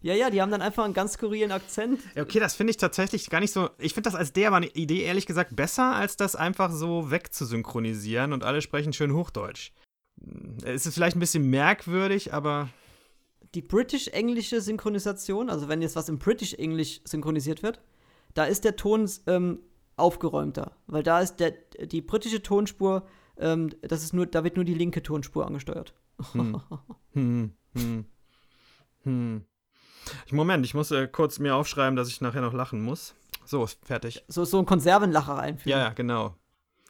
Ja, 0.00 0.14
ja, 0.14 0.30
die 0.30 0.40
haben 0.40 0.50
dann 0.50 0.62
einfach 0.62 0.84
einen 0.84 0.94
ganz 0.94 1.14
skurrilen 1.14 1.50
Akzent. 1.50 2.00
Okay, 2.16 2.38
das 2.38 2.54
finde 2.54 2.70
ich 2.70 2.76
tatsächlich 2.76 3.30
gar 3.30 3.40
nicht 3.40 3.52
so. 3.52 3.68
Ich 3.78 3.94
finde 3.94 4.08
das 4.08 4.14
als 4.14 4.32
der 4.32 4.50
war 4.50 4.58
eine 4.58 4.68
Idee 4.68 5.02
ehrlich 5.02 5.26
gesagt 5.26 5.56
besser, 5.56 5.96
als 5.96 6.16
das 6.16 6.36
einfach 6.36 6.70
so 6.70 7.10
wegzusynchronisieren 7.10 8.32
und 8.32 8.44
alle 8.44 8.62
sprechen 8.62 8.92
schön 8.92 9.12
Hochdeutsch. 9.12 9.72
Es 10.64 10.86
ist 10.86 10.94
vielleicht 10.94 11.16
ein 11.16 11.20
bisschen 11.20 11.50
merkwürdig, 11.50 12.32
aber. 12.32 12.68
Die 13.54 13.62
britisch-englische 13.62 14.60
Synchronisation, 14.60 15.50
also 15.50 15.68
wenn 15.68 15.82
jetzt 15.82 15.96
was 15.96 16.08
im 16.08 16.18
British-English 16.18 17.00
synchronisiert 17.04 17.62
wird, 17.62 17.80
da 18.34 18.44
ist 18.44 18.64
der 18.64 18.76
Ton 18.76 19.10
ähm, 19.26 19.60
aufgeräumter. 19.96 20.76
Weil 20.86 21.02
da 21.02 21.20
ist 21.20 21.36
der, 21.36 21.52
die 21.80 22.02
britische 22.02 22.42
Tonspur, 22.42 23.06
ähm, 23.38 23.70
das 23.82 24.02
ist 24.02 24.12
nur, 24.12 24.26
da 24.26 24.44
wird 24.44 24.56
nur 24.56 24.64
die 24.64 24.74
linke 24.74 25.02
Tonspur 25.02 25.46
angesteuert. 25.46 25.94
Hm. 26.32 26.60
Hm. 27.12 27.54
Hm. 27.74 28.04
Hm. 29.04 29.44
Moment, 30.30 30.64
ich 30.64 30.74
muss 30.74 30.90
äh, 30.90 31.06
kurz 31.08 31.38
mir 31.38 31.54
aufschreiben, 31.54 31.96
dass 31.96 32.08
ich 32.08 32.20
nachher 32.20 32.40
noch 32.40 32.52
lachen 32.52 32.82
muss. 32.82 33.14
So, 33.44 33.66
fertig. 33.82 34.24
So, 34.28 34.44
so 34.44 34.58
ein 34.58 34.66
Konservenlacher 34.66 35.38
einführen. 35.38 35.78
Ja, 35.78 35.84
ja, 35.86 35.88
genau. 35.90 36.34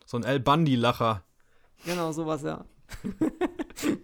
So 0.06 0.16
ein 0.16 0.24
El 0.24 0.40
Bandi-Lacher. 0.40 1.22
Genau, 1.84 2.12
sowas, 2.12 2.42
ja. 2.42 2.64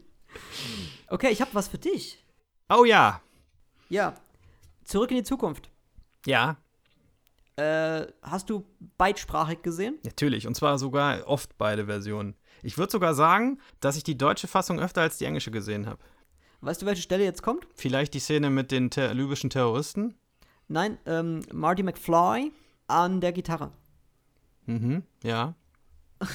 okay, 1.08 1.30
ich 1.30 1.40
habe 1.40 1.54
was 1.54 1.68
für 1.68 1.78
dich. 1.78 2.24
Oh 2.68 2.84
ja. 2.84 3.20
Ja. 3.88 4.14
Zurück 4.84 5.10
in 5.10 5.18
die 5.18 5.24
Zukunft. 5.24 5.70
Ja. 6.26 6.56
Äh, 7.56 8.06
hast 8.22 8.50
du 8.50 8.64
beidsprachig 8.98 9.62
gesehen? 9.62 9.98
Natürlich, 10.04 10.46
und 10.46 10.54
zwar 10.54 10.78
sogar 10.78 11.26
oft 11.26 11.56
beide 11.56 11.86
Versionen. 11.86 12.36
Ich 12.64 12.78
würde 12.78 12.90
sogar 12.90 13.14
sagen, 13.14 13.58
dass 13.80 13.96
ich 13.96 14.04
die 14.04 14.16
deutsche 14.16 14.48
Fassung 14.48 14.80
öfter 14.80 15.02
als 15.02 15.18
die 15.18 15.26
englische 15.26 15.50
gesehen 15.50 15.86
habe. 15.86 15.98
Weißt 16.62 16.80
du, 16.80 16.86
welche 16.86 17.02
Stelle 17.02 17.22
jetzt 17.22 17.42
kommt? 17.42 17.68
Vielleicht 17.74 18.14
die 18.14 18.20
Szene 18.20 18.48
mit 18.48 18.70
den 18.70 18.88
ter 18.90 19.12
libyschen 19.12 19.50
Terroristen? 19.50 20.14
Nein, 20.66 20.96
ähm, 21.04 21.42
Marty 21.52 21.82
McFly 21.82 22.52
an 22.86 23.20
der 23.20 23.32
Gitarre. 23.32 23.70
Mhm, 24.66 25.02
ja. 25.22 25.54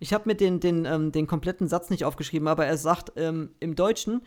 Ich 0.00 0.12
habe 0.12 0.28
mir 0.28 0.36
den, 0.36 0.60
den, 0.60 0.84
ähm, 0.84 1.10
den 1.10 1.26
kompletten 1.26 1.66
Satz 1.66 1.90
nicht 1.90 2.04
aufgeschrieben, 2.04 2.46
aber 2.46 2.66
er 2.66 2.76
sagt 2.76 3.14
ähm, 3.16 3.50
im 3.58 3.74
Deutschen: 3.74 4.22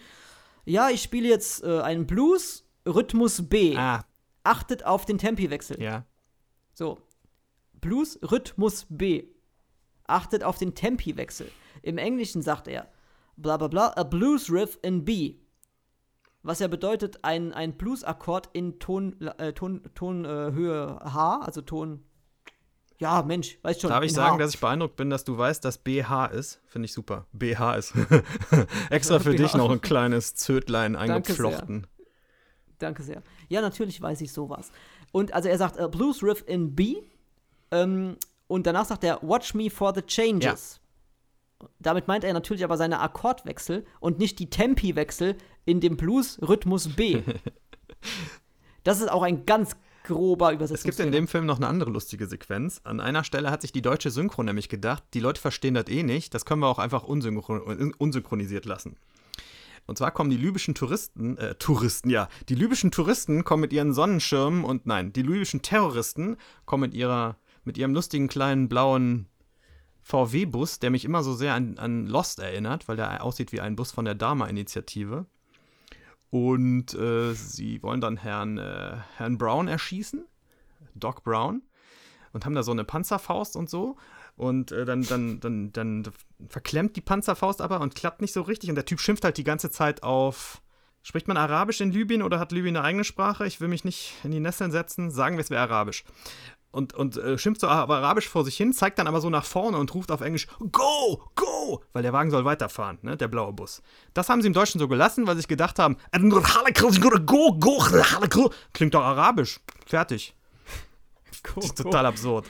Ja, 0.65 0.89
ich 0.89 1.01
spiele 1.01 1.29
jetzt 1.29 1.63
äh, 1.63 1.79
einen 1.79 2.07
Blues, 2.07 2.65
Rhythmus 2.85 3.47
B. 3.47 3.77
Ah. 3.77 4.03
Achtet 4.43 4.83
auf 4.85 5.05
den 5.05 5.17
Tempiwechsel. 5.17 5.81
Ja. 5.81 6.05
So. 6.73 6.99
Blues, 7.79 8.19
Rhythmus 8.21 8.85
B 8.89 9.27
achtet 10.11 10.43
auf 10.43 10.57
den 10.57 10.75
Tempiwechsel. 10.75 11.51
Im 11.81 11.97
Englischen 11.97 12.41
sagt 12.41 12.67
er, 12.67 12.87
bla 13.37 13.57
bla 13.57 13.67
bla, 13.67 13.93
a 13.95 14.03
blues 14.03 14.51
riff 14.51 14.77
in 14.81 15.05
B. 15.05 15.35
Was 16.43 16.59
ja 16.59 16.67
bedeutet, 16.67 17.23
ein, 17.23 17.53
ein 17.53 17.77
Blues-Akkord 17.77 18.49
in 18.53 18.79
Ton, 18.79 19.21
äh, 19.21 19.53
Ton, 19.53 19.83
Tonhöhe 19.93 20.99
äh, 20.99 21.09
H, 21.09 21.41
also 21.41 21.61
Ton. 21.61 22.03
Ja, 22.97 23.23
Mensch, 23.23 23.57
weißt 23.61 23.81
schon. 23.81 23.89
Darf 23.89 24.03
ich 24.03 24.13
sagen, 24.13 24.35
H. 24.35 24.37
dass 24.37 24.53
ich 24.53 24.59
beeindruckt 24.59 24.95
bin, 24.95 25.09
dass 25.09 25.23
du 25.23 25.37
weißt, 25.37 25.63
dass 25.65 25.79
BH 25.79 26.27
ist? 26.27 26.61
Finde 26.67 26.85
ich 26.85 26.93
super. 26.93 27.25
BH 27.31 27.75
ist. 27.75 27.93
Extra 28.89 29.19
für 29.19 29.35
dich 29.35 29.53
noch 29.55 29.71
ein 29.71 29.81
kleines 29.81 30.35
Zötlein 30.35 30.95
eingepflochten. 30.95 31.87
Danke 32.77 33.03
sehr. 33.03 33.21
Ja, 33.49 33.61
natürlich 33.61 34.01
weiß 34.01 34.21
ich 34.21 34.31
sowas. 34.33 34.71
Und 35.11 35.33
also 35.33 35.49
er 35.49 35.57
sagt, 35.57 35.79
a 35.79 35.87
Blues 35.87 36.23
Riff 36.23 36.43
in 36.47 36.75
B. 36.75 36.97
Ähm, 37.71 38.17
und 38.51 38.67
danach 38.67 38.85
sagt 38.85 39.03
er, 39.03 39.19
Watch 39.21 39.53
me 39.53 39.69
for 39.69 39.93
the 39.95 40.01
changes. 40.01 40.81
Ja. 41.61 41.67
Damit 41.79 42.07
meint 42.07 42.23
er 42.23 42.33
natürlich 42.33 42.63
aber 42.63 42.77
seine 42.77 42.99
Akkordwechsel 42.99 43.85
und 43.99 44.19
nicht 44.19 44.39
die 44.39 44.49
Tempiwechsel 44.49 45.37
in 45.65 45.79
dem 45.79 45.95
Blues-Rhythmus 45.95 46.89
B. 46.89 47.21
das 48.83 48.99
ist 48.99 49.11
auch 49.11 49.21
ein 49.21 49.45
ganz 49.45 49.75
grober 50.03 50.51
Übersetzung. 50.51 50.89
Es 50.89 50.97
gibt 50.97 51.05
in 51.05 51.13
dem 51.13 51.27
Film 51.27 51.45
noch 51.45 51.57
eine 51.57 51.67
andere 51.67 51.91
lustige 51.91 52.27
Sequenz. 52.27 52.81
An 52.83 52.99
einer 52.99 53.23
Stelle 53.23 53.51
hat 53.51 53.61
sich 53.61 53.71
die 53.71 53.83
deutsche 53.83 54.09
Synchro 54.09 54.43
nämlich 54.43 54.69
gedacht, 54.69 55.03
die 55.13 55.19
Leute 55.19 55.39
verstehen 55.39 55.75
das 55.75 55.87
eh 55.87 56.03
nicht, 56.03 56.33
das 56.33 56.45
können 56.45 56.61
wir 56.61 56.67
auch 56.67 56.79
einfach 56.79 57.03
unsynchron 57.03 57.93
unsynchronisiert 57.97 58.65
lassen. 58.65 58.97
Und 59.85 59.97
zwar 59.97 60.11
kommen 60.11 60.29
die 60.29 60.37
libyschen 60.37 60.75
Touristen, 60.75 61.37
äh, 61.37 61.55
Touristen, 61.55 62.09
ja, 62.09 62.27
die 62.49 62.55
libyschen 62.55 62.91
Touristen 62.91 63.43
kommen 63.43 63.61
mit 63.61 63.73
ihren 63.73 63.93
Sonnenschirmen 63.93 64.63
und 64.63 64.85
nein, 64.85 65.13
die 65.13 65.21
libyschen 65.21 65.61
Terroristen 65.61 66.37
kommen 66.65 66.81
mit 66.81 66.93
ihrer 66.93 67.37
mit 67.63 67.77
ihrem 67.77 67.93
lustigen 67.93 68.27
kleinen 68.27 68.69
blauen 68.69 69.27
VW-Bus, 70.01 70.79
der 70.79 70.89
mich 70.89 71.05
immer 71.05 71.23
so 71.23 71.33
sehr 71.33 71.53
an, 71.53 71.77
an 71.77 72.07
Lost 72.07 72.39
erinnert, 72.39 72.87
weil 72.87 72.95
der 72.95 73.23
aussieht 73.23 73.51
wie 73.51 73.61
ein 73.61 73.75
Bus 73.75 73.91
von 73.91 74.05
der 74.05 74.15
Dharma-Initiative. 74.15 75.25
Und 76.29 76.93
äh, 76.93 77.33
sie 77.33 77.83
wollen 77.83 78.01
dann 78.01 78.17
Herrn, 78.17 78.57
äh, 78.57 78.97
Herrn 79.17 79.37
Brown 79.37 79.67
erschießen, 79.67 80.25
Doc 80.95 81.23
Brown, 81.23 81.61
und 82.33 82.45
haben 82.45 82.55
da 82.55 82.63
so 82.63 82.71
eine 82.71 82.85
Panzerfaust 82.85 83.55
und 83.55 83.69
so. 83.69 83.97
Und 84.37 84.71
äh, 84.71 84.85
dann, 84.85 85.03
dann, 85.03 85.39
dann, 85.41 85.73
dann 85.73 86.03
verklemmt 86.47 86.95
die 86.95 87.01
Panzerfaust 87.01 87.61
aber 87.61 87.81
und 87.81 87.95
klappt 87.95 88.21
nicht 88.21 88.33
so 88.33 88.41
richtig. 88.41 88.69
Und 88.69 88.75
der 88.75 88.85
Typ 88.85 88.99
schimpft 89.01 89.25
halt 89.25 89.37
die 89.37 89.43
ganze 89.43 89.69
Zeit 89.69 90.03
auf. 90.03 90.61
Spricht 91.03 91.27
man 91.27 91.35
Arabisch 91.35 91.81
in 91.81 91.91
Libyen 91.91 92.21
oder 92.21 92.39
hat 92.39 92.51
Libyen 92.51 92.77
eine 92.77 92.85
eigene 92.85 93.03
Sprache? 93.03 93.45
Ich 93.45 93.59
will 93.59 93.67
mich 93.67 93.83
nicht 93.83 94.13
in 94.23 94.31
die 94.31 94.39
Nesseln 94.39 94.71
setzen. 94.71 95.11
Sagen 95.11 95.35
wir, 95.35 95.41
es 95.41 95.49
wäre 95.49 95.61
Arabisch 95.61 96.05
und, 96.71 96.93
und 96.93 97.17
äh, 97.17 97.37
schimpft 97.37 97.61
so 97.61 97.67
Arabisch 97.67 98.27
vor 98.27 98.45
sich 98.45 98.55
hin, 98.57 98.73
zeigt 98.73 98.99
dann 98.99 99.07
aber 99.07 99.21
so 99.21 99.29
nach 99.29 99.45
vorne 99.45 99.77
und 99.77 99.93
ruft 99.93 100.11
auf 100.11 100.21
Englisch 100.21 100.47
Go, 100.59 101.29
go, 101.35 101.51
go! 101.71 101.83
Weil 101.93 102.03
der 102.03 102.13
Wagen 102.13 102.31
soll 102.31 102.45
weiterfahren, 102.45 102.99
ne? 103.01 103.17
Der 103.17 103.27
blaue 103.27 103.53
Bus. 103.53 103.81
Das 104.13 104.29
haben 104.29 104.41
sie 104.41 104.47
im 104.47 104.53
Deutschen 104.53 104.79
so 104.79 104.87
gelassen, 104.87 105.27
weil 105.27 105.35
sie 105.35 105.41
sich 105.41 105.47
gedacht 105.47 105.79
haben, 105.79 105.97
go, 106.11 106.41
go, 107.59 108.51
klingt 108.73 108.93
doch 108.93 109.03
arabisch. 109.03 109.59
Fertig. 109.85 110.35
Ist 111.57 111.77
total 111.77 112.05
absurd. 112.05 112.45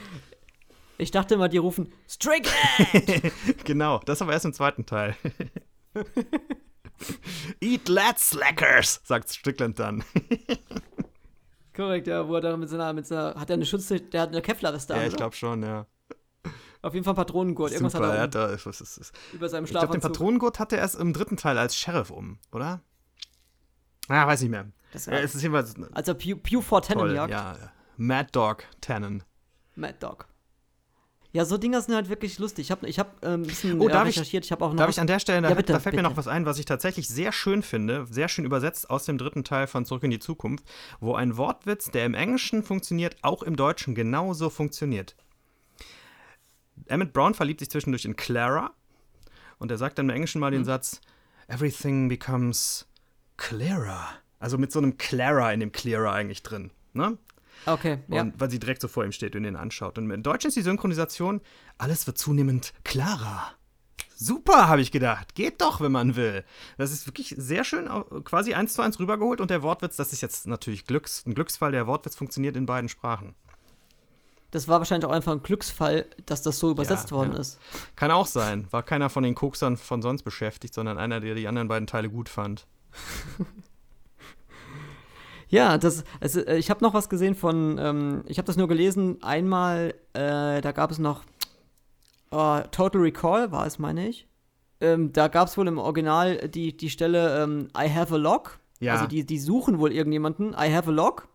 Ich 0.98 1.10
dachte 1.10 1.34
immer, 1.34 1.48
die 1.48 1.58
rufen 1.58 1.92
Strickland! 2.08 3.32
genau, 3.64 4.00
das 4.04 4.22
aber 4.22 4.32
erst 4.32 4.44
im 4.44 4.52
zweiten 4.52 4.86
Teil. 4.86 5.16
Eat 7.60 7.88
lad 7.88 8.18
slackers, 8.18 9.00
sagt 9.04 9.30
Strickland 9.30 9.78
dann. 9.78 10.04
Korrekt, 11.74 12.06
ja, 12.06 12.26
wo 12.28 12.34
er 12.34 12.40
da 12.42 12.56
mit 12.56 12.68
seiner, 12.68 12.92
mit 12.92 13.06
seiner, 13.06 13.34
hat 13.34 13.48
er 13.50 13.54
eine 13.54 13.64
Schutz, 13.66 13.88
der 13.88 14.20
hat 14.20 14.28
eine 14.30 14.42
Kevlar-Weste 14.42 14.94
Ja, 14.94 15.04
ich 15.06 15.16
glaube 15.16 15.34
schon, 15.34 15.62
ja. 15.62 15.86
Auf 16.82 16.94
jeden 16.94 17.04
Fall 17.04 17.14
Patronengurt, 17.14 17.70
irgendwas 17.72 17.92
Super, 17.92 18.06
hat 18.06 18.12
er 18.12 18.16
er 18.16 18.20
um, 18.20 18.24
hat 18.24 18.34
da, 18.60 18.66
was 18.66 18.80
ist, 18.80 18.96
ist. 18.98 19.12
über 19.32 19.48
seinem 19.48 19.64
Ich 19.64 19.70
glaube, 19.70 19.92
den. 19.92 20.00
Patronengurt 20.00 20.58
hat 20.58 20.72
er 20.72 20.78
erst 20.80 20.96
im 20.96 21.12
dritten 21.12 21.36
Teil 21.36 21.56
als 21.56 21.76
Sheriff 21.76 22.10
um, 22.10 22.38
oder? 22.50 22.80
Ah, 24.08 24.26
weiß 24.26 24.42
nicht 24.42 24.50
mehr. 24.50 24.66
Das 24.92 25.06
Ja, 25.06 25.12
war, 25.12 25.20
es 25.20 25.34
ist 25.34 25.42
jedenfalls 25.42 25.74
als 25.92 26.08
er 26.08 26.14
Pew, 26.14 26.36
Pew 26.36 26.60
for 26.60 26.82
Tennen 26.82 27.00
toll. 27.00 27.14
jagt. 27.14 27.30
Ja, 27.30 27.56
Mad 27.96 28.28
Dog 28.32 28.64
Tannen. 28.80 29.22
Mad 29.76 29.94
Dog. 30.00 30.26
Ja, 31.34 31.46
so 31.46 31.56
Dinger 31.56 31.80
sind 31.80 31.94
halt 31.94 32.10
wirklich 32.10 32.38
lustig. 32.38 32.66
Ich 32.66 32.70
habe 32.70 32.86
ich 32.86 32.98
hab, 32.98 33.24
ähm, 33.24 33.40
ein 33.40 33.46
bisschen 33.46 33.80
Oh, 33.80 33.88
äh, 33.88 33.92
darf 33.92 34.06
ich- 34.06 34.16
recherchiert. 34.16 34.44
Ich 34.44 34.52
habe 34.52 34.62
auch 34.64 34.70
noch. 34.70 34.76
Darf 34.76 34.90
ich 34.90 35.00
an 35.00 35.06
der 35.06 35.18
Stelle, 35.18 35.40
da, 35.40 35.48
Ja, 35.48 35.54
bitte, 35.54 35.72
da 35.72 35.80
fällt 35.80 35.94
mir 35.96 36.02
bitte. 36.02 36.10
noch 36.10 36.16
was 36.18 36.28
ein, 36.28 36.44
was 36.44 36.58
ich 36.58 36.66
tatsächlich 36.66 37.08
sehr 37.08 37.32
schön 37.32 37.62
finde, 37.62 38.06
sehr 38.10 38.28
schön 38.28 38.44
übersetzt 38.44 38.90
aus 38.90 39.06
dem 39.06 39.16
dritten 39.16 39.42
Teil 39.42 39.66
von 39.66 39.86
Zurück 39.86 40.02
in 40.02 40.10
die 40.10 40.18
Zukunft, 40.18 40.64
wo 41.00 41.14
ein 41.14 41.38
Wortwitz, 41.38 41.90
der 41.90 42.04
im 42.04 42.12
Englischen 42.14 42.62
funktioniert, 42.62 43.16
auch 43.22 43.42
im 43.42 43.56
Deutschen 43.56 43.94
genauso 43.94 44.50
funktioniert. 44.50 45.16
Emmett 46.86 47.12
Brown 47.12 47.34
verliebt 47.34 47.60
sich 47.60 47.70
zwischendurch 47.70 48.04
in 48.04 48.16
Clara 48.16 48.72
und 49.58 49.70
er 49.70 49.78
sagt 49.78 49.98
dann 49.98 50.08
im 50.10 50.14
Englischen 50.14 50.40
mal 50.40 50.50
den 50.50 50.64
Satz: 50.64 51.00
Everything 51.48 52.08
becomes 52.08 52.86
clearer. 53.36 54.08
Also 54.38 54.58
mit 54.58 54.72
so 54.72 54.80
einem 54.80 54.98
Clara 54.98 55.52
in 55.52 55.60
dem 55.60 55.72
Clearer 55.72 56.12
eigentlich 56.12 56.42
drin. 56.42 56.72
Ne? 56.92 57.16
Okay, 57.66 57.98
ja. 58.08 58.22
Und 58.22 58.40
weil 58.40 58.50
sie 58.50 58.58
direkt 58.58 58.80
so 58.80 58.88
vor 58.88 59.04
ihm 59.04 59.12
steht 59.12 59.36
und 59.36 59.44
ihn 59.44 59.56
anschaut. 59.56 59.98
Und 59.98 60.10
im 60.10 60.22
Deutschen 60.22 60.48
ist 60.48 60.56
die 60.56 60.62
Synchronisation, 60.62 61.40
alles 61.78 62.06
wird 62.06 62.18
zunehmend 62.18 62.72
klarer. 62.84 63.52
Super, 64.14 64.68
habe 64.68 64.80
ich 64.80 64.92
gedacht. 64.92 65.34
Geht 65.34 65.60
doch, 65.60 65.80
wenn 65.80 65.90
man 65.90 66.14
will. 66.14 66.44
Das 66.78 66.92
ist 66.92 67.06
wirklich 67.06 67.34
sehr 67.36 67.64
schön, 67.64 67.88
quasi 68.24 68.54
eins 68.54 68.74
zu 68.74 68.82
eins 68.82 69.00
rübergeholt. 69.00 69.40
Und 69.40 69.50
der 69.50 69.62
Wortwitz, 69.62 69.96
das 69.96 70.12
ist 70.12 70.20
jetzt 70.20 70.46
natürlich 70.46 70.86
Glücks, 70.86 71.26
ein 71.26 71.34
Glücksfall, 71.34 71.72
der 71.72 71.86
Wortwitz 71.88 72.14
funktioniert 72.14 72.56
in 72.56 72.66
beiden 72.66 72.88
Sprachen. 72.88 73.34
Das 74.52 74.68
war 74.68 74.78
wahrscheinlich 74.78 75.06
auch 75.06 75.12
einfach 75.12 75.32
ein 75.32 75.42
Glücksfall, 75.42 76.06
dass 76.26 76.42
das 76.42 76.58
so 76.58 76.70
übersetzt 76.70 77.10
worden 77.10 77.32
ja. 77.32 77.40
ist. 77.40 77.58
Kann 77.96 78.10
auch 78.10 78.26
sein. 78.26 78.68
War 78.70 78.82
keiner 78.82 79.08
von 79.08 79.22
den 79.22 79.34
Koksern 79.34 79.76
von 79.76 80.02
sonst 80.02 80.22
beschäftigt, 80.22 80.74
sondern 80.74 80.98
einer, 80.98 81.20
der 81.20 81.34
die 81.34 81.48
anderen 81.48 81.68
beiden 81.68 81.86
Teile 81.86 82.10
gut 82.10 82.28
fand. 82.28 82.66
Ja, 85.52 85.76
das, 85.76 86.04
also, 86.18 86.40
ich 86.46 86.70
habe 86.70 86.82
noch 86.82 86.94
was 86.94 87.10
gesehen 87.10 87.34
von, 87.34 87.78
ähm, 87.78 88.24
ich 88.26 88.38
habe 88.38 88.46
das 88.46 88.56
nur 88.56 88.68
gelesen, 88.68 89.22
einmal, 89.22 89.94
äh, 90.14 90.62
da 90.62 90.72
gab 90.72 90.90
es 90.90 90.98
noch 90.98 91.24
äh, 92.30 92.62
Total 92.70 93.00
Recall, 93.00 93.52
war 93.52 93.66
es, 93.66 93.78
meine 93.78 94.08
ich. 94.08 94.26
Ähm, 94.80 95.12
da 95.12 95.28
gab 95.28 95.48
es 95.48 95.58
wohl 95.58 95.68
im 95.68 95.76
Original 95.76 96.48
die, 96.48 96.74
die 96.74 96.88
Stelle 96.88 97.42
ähm, 97.42 97.68
I 97.76 97.88
have 97.88 98.14
a 98.14 98.16
log. 98.16 98.58
Ja. 98.80 98.94
Also 98.94 99.06
die, 99.06 99.26
die 99.26 99.38
suchen 99.38 99.78
wohl 99.78 99.92
irgendjemanden. 99.92 100.54
I 100.54 100.74
have 100.74 100.88
a 100.88 100.92
log. 100.92 101.28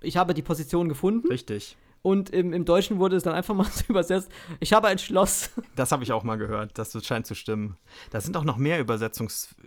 Ich 0.00 0.16
habe 0.16 0.32
die 0.32 0.42
Position 0.42 0.88
gefunden. 0.88 1.26
Richtig. 1.26 1.76
Und 2.02 2.30
im, 2.30 2.52
im 2.52 2.64
Deutschen 2.64 3.00
wurde 3.00 3.16
es 3.16 3.24
dann 3.24 3.34
einfach 3.34 3.52
mal 3.52 3.64
so 3.70 3.82
übersetzt, 3.88 4.30
ich 4.60 4.72
habe 4.72 4.86
ein 4.86 4.98
Schloss. 4.98 5.50
Das 5.74 5.90
habe 5.90 6.04
ich 6.04 6.12
auch 6.12 6.22
mal 6.22 6.36
gehört. 6.36 6.78
Das 6.78 6.96
scheint 7.04 7.26
zu 7.26 7.34
stimmen. 7.34 7.76
Da 8.12 8.20
sind 8.20 8.36
auch 8.36 8.44
noch 8.44 8.58
mehr 8.58 8.78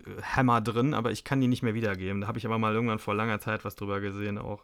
Übersetzungshämmer 0.09 0.61
drin, 0.61 0.93
aber 0.93 1.11
ich 1.11 1.23
kann 1.23 1.41
die 1.41 1.47
nicht 1.47 1.63
mehr 1.63 1.73
wiedergeben. 1.73 2.21
Da 2.21 2.27
habe 2.27 2.37
ich 2.37 2.45
aber 2.45 2.57
mal 2.57 2.73
irgendwann 2.73 2.99
vor 2.99 3.15
langer 3.15 3.39
Zeit 3.39 3.65
was 3.65 3.75
drüber 3.75 3.99
gesehen 3.99 4.37
auch. 4.37 4.63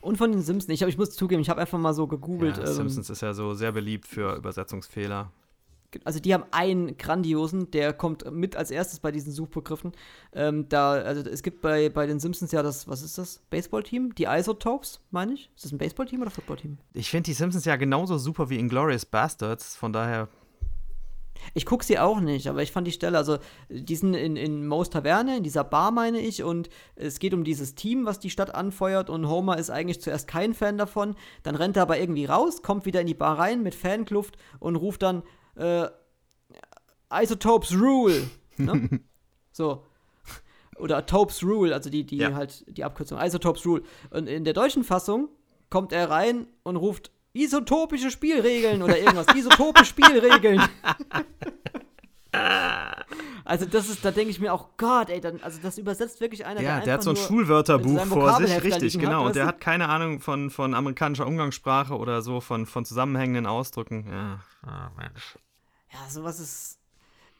Und 0.00 0.16
von 0.16 0.30
den 0.30 0.42
Simpsons. 0.42 0.72
Ich, 0.72 0.82
hab, 0.82 0.88
ich 0.88 0.98
muss 0.98 1.10
zugeben, 1.10 1.42
ich 1.42 1.50
habe 1.50 1.60
einfach 1.60 1.78
mal 1.78 1.92
so 1.92 2.06
gegoogelt. 2.06 2.56
Ja, 2.56 2.64
ähm, 2.64 2.72
Simpsons 2.72 3.10
ist 3.10 3.20
ja 3.20 3.34
so 3.34 3.54
sehr 3.54 3.72
beliebt 3.72 4.06
für 4.06 4.36
Übersetzungsfehler. 4.36 5.32
also 6.04 6.20
die 6.20 6.32
haben 6.32 6.44
einen 6.52 6.96
grandiosen, 6.96 7.72
der 7.72 7.92
kommt 7.92 8.30
mit 8.30 8.54
als 8.54 8.70
erstes 8.70 9.00
bei 9.00 9.10
diesen 9.10 9.32
Suchbegriffen. 9.32 9.92
Ähm, 10.32 10.68
da, 10.68 10.92
also 10.92 11.28
es 11.28 11.42
gibt 11.42 11.62
bei, 11.62 11.88
bei 11.88 12.06
den 12.06 12.20
Simpsons 12.20 12.52
ja 12.52 12.62
das, 12.62 12.86
was 12.86 13.02
ist 13.02 13.18
das? 13.18 13.40
Baseballteam? 13.50 14.14
Die 14.14 14.24
Isotopes, 14.24 15.00
meine 15.10 15.34
ich. 15.34 15.50
Ist 15.56 15.64
das 15.64 15.72
ein 15.72 15.78
Baseballteam 15.78 16.22
oder 16.22 16.30
Footballteam? 16.30 16.78
Ich 16.92 17.10
finde 17.10 17.24
die 17.24 17.34
Simpsons 17.34 17.64
ja 17.64 17.74
genauso 17.74 18.18
super 18.18 18.50
wie 18.50 18.58
Inglourious 18.58 19.04
Bastards, 19.04 19.74
von 19.74 19.92
daher. 19.92 20.28
Ich 21.54 21.66
gucke 21.66 21.84
sie 21.84 21.98
auch 21.98 22.20
nicht, 22.20 22.48
aber 22.48 22.62
ich 22.62 22.72
fand 22.72 22.86
die 22.86 22.92
Stelle, 22.92 23.16
also 23.18 23.38
die 23.68 23.96
sind 23.96 24.14
in, 24.14 24.36
in 24.36 24.66
Moe's 24.66 24.90
Taverne, 24.90 25.36
in 25.38 25.42
dieser 25.42 25.64
Bar, 25.64 25.90
meine 25.90 26.20
ich, 26.20 26.42
und 26.42 26.68
es 26.96 27.18
geht 27.18 27.34
um 27.34 27.44
dieses 27.44 27.74
Team, 27.74 28.06
was 28.06 28.18
die 28.18 28.30
Stadt 28.30 28.54
anfeuert 28.54 29.10
und 29.10 29.28
Homer 29.28 29.58
ist 29.58 29.70
eigentlich 29.70 30.00
zuerst 30.00 30.28
kein 30.28 30.54
Fan 30.54 30.78
davon, 30.78 31.14
dann 31.42 31.54
rennt 31.54 31.76
er 31.76 31.82
aber 31.82 31.98
irgendwie 31.98 32.24
raus, 32.26 32.62
kommt 32.62 32.84
wieder 32.86 33.00
in 33.00 33.06
die 33.06 33.14
Bar 33.14 33.38
rein 33.38 33.62
mit 33.62 33.74
Fankluft 33.74 34.36
und 34.58 34.76
ruft 34.76 35.02
dann 35.02 35.22
äh, 35.56 35.86
Isotopes 37.12 37.72
Rule, 37.74 38.28
ne? 38.56 39.00
so. 39.52 39.82
Oder 40.78 41.06
Topes 41.06 41.42
Rule, 41.42 41.74
also 41.74 41.90
die, 41.90 42.04
die 42.04 42.18
Ja. 42.18 42.34
halt 42.34 42.64
die 42.68 42.84
Abkürzung, 42.84 43.18
Isotopes 43.18 43.66
Rule. 43.66 43.82
Und 44.10 44.28
in 44.28 44.44
der 44.44 44.52
deutschen 44.54 44.84
Fassung 44.84 45.28
kommt 45.70 45.92
er 45.92 46.08
rein 46.08 46.46
und 46.62 46.76
ruft 46.76 47.10
isotopische 47.42 48.10
Spielregeln 48.10 48.82
oder 48.82 48.98
irgendwas. 48.98 49.26
Isotope 49.34 49.84
Spielregeln. 49.84 50.62
Also 53.44 53.64
das 53.64 53.88
ist, 53.88 54.04
da 54.04 54.10
denke 54.10 54.30
ich 54.30 54.40
mir 54.40 54.52
auch, 54.52 54.76
Gott, 54.76 55.08
ey, 55.08 55.22
dann, 55.22 55.40
also 55.40 55.58
das 55.62 55.78
übersetzt 55.78 56.20
wirklich 56.20 56.44
einer, 56.44 56.60
Ja, 56.60 56.76
der 56.76 56.84
der 56.84 56.94
hat 56.94 57.02
so 57.02 57.10
ein 57.10 57.16
Schulwörterbuch 57.16 58.04
vor 58.04 58.34
sich, 58.34 58.62
richtig, 58.62 58.98
genau. 58.98 59.20
hat, 59.20 59.26
und 59.28 59.36
der 59.36 59.46
hat 59.46 59.60
keine 59.60 59.88
Ahnung 59.88 60.20
von, 60.20 60.50
von 60.50 60.74
amerikanischer 60.74 61.26
Umgangssprache 61.26 61.96
oder 61.96 62.20
so, 62.20 62.42
von, 62.42 62.66
von 62.66 62.84
zusammenhängenden 62.84 63.46
Ausdrücken. 63.46 64.06
Ja, 64.06 64.40
ah, 64.70 64.90
Mensch. 64.98 65.38
Ja, 65.90 66.10
sowas 66.10 66.40
ist. 66.40 66.77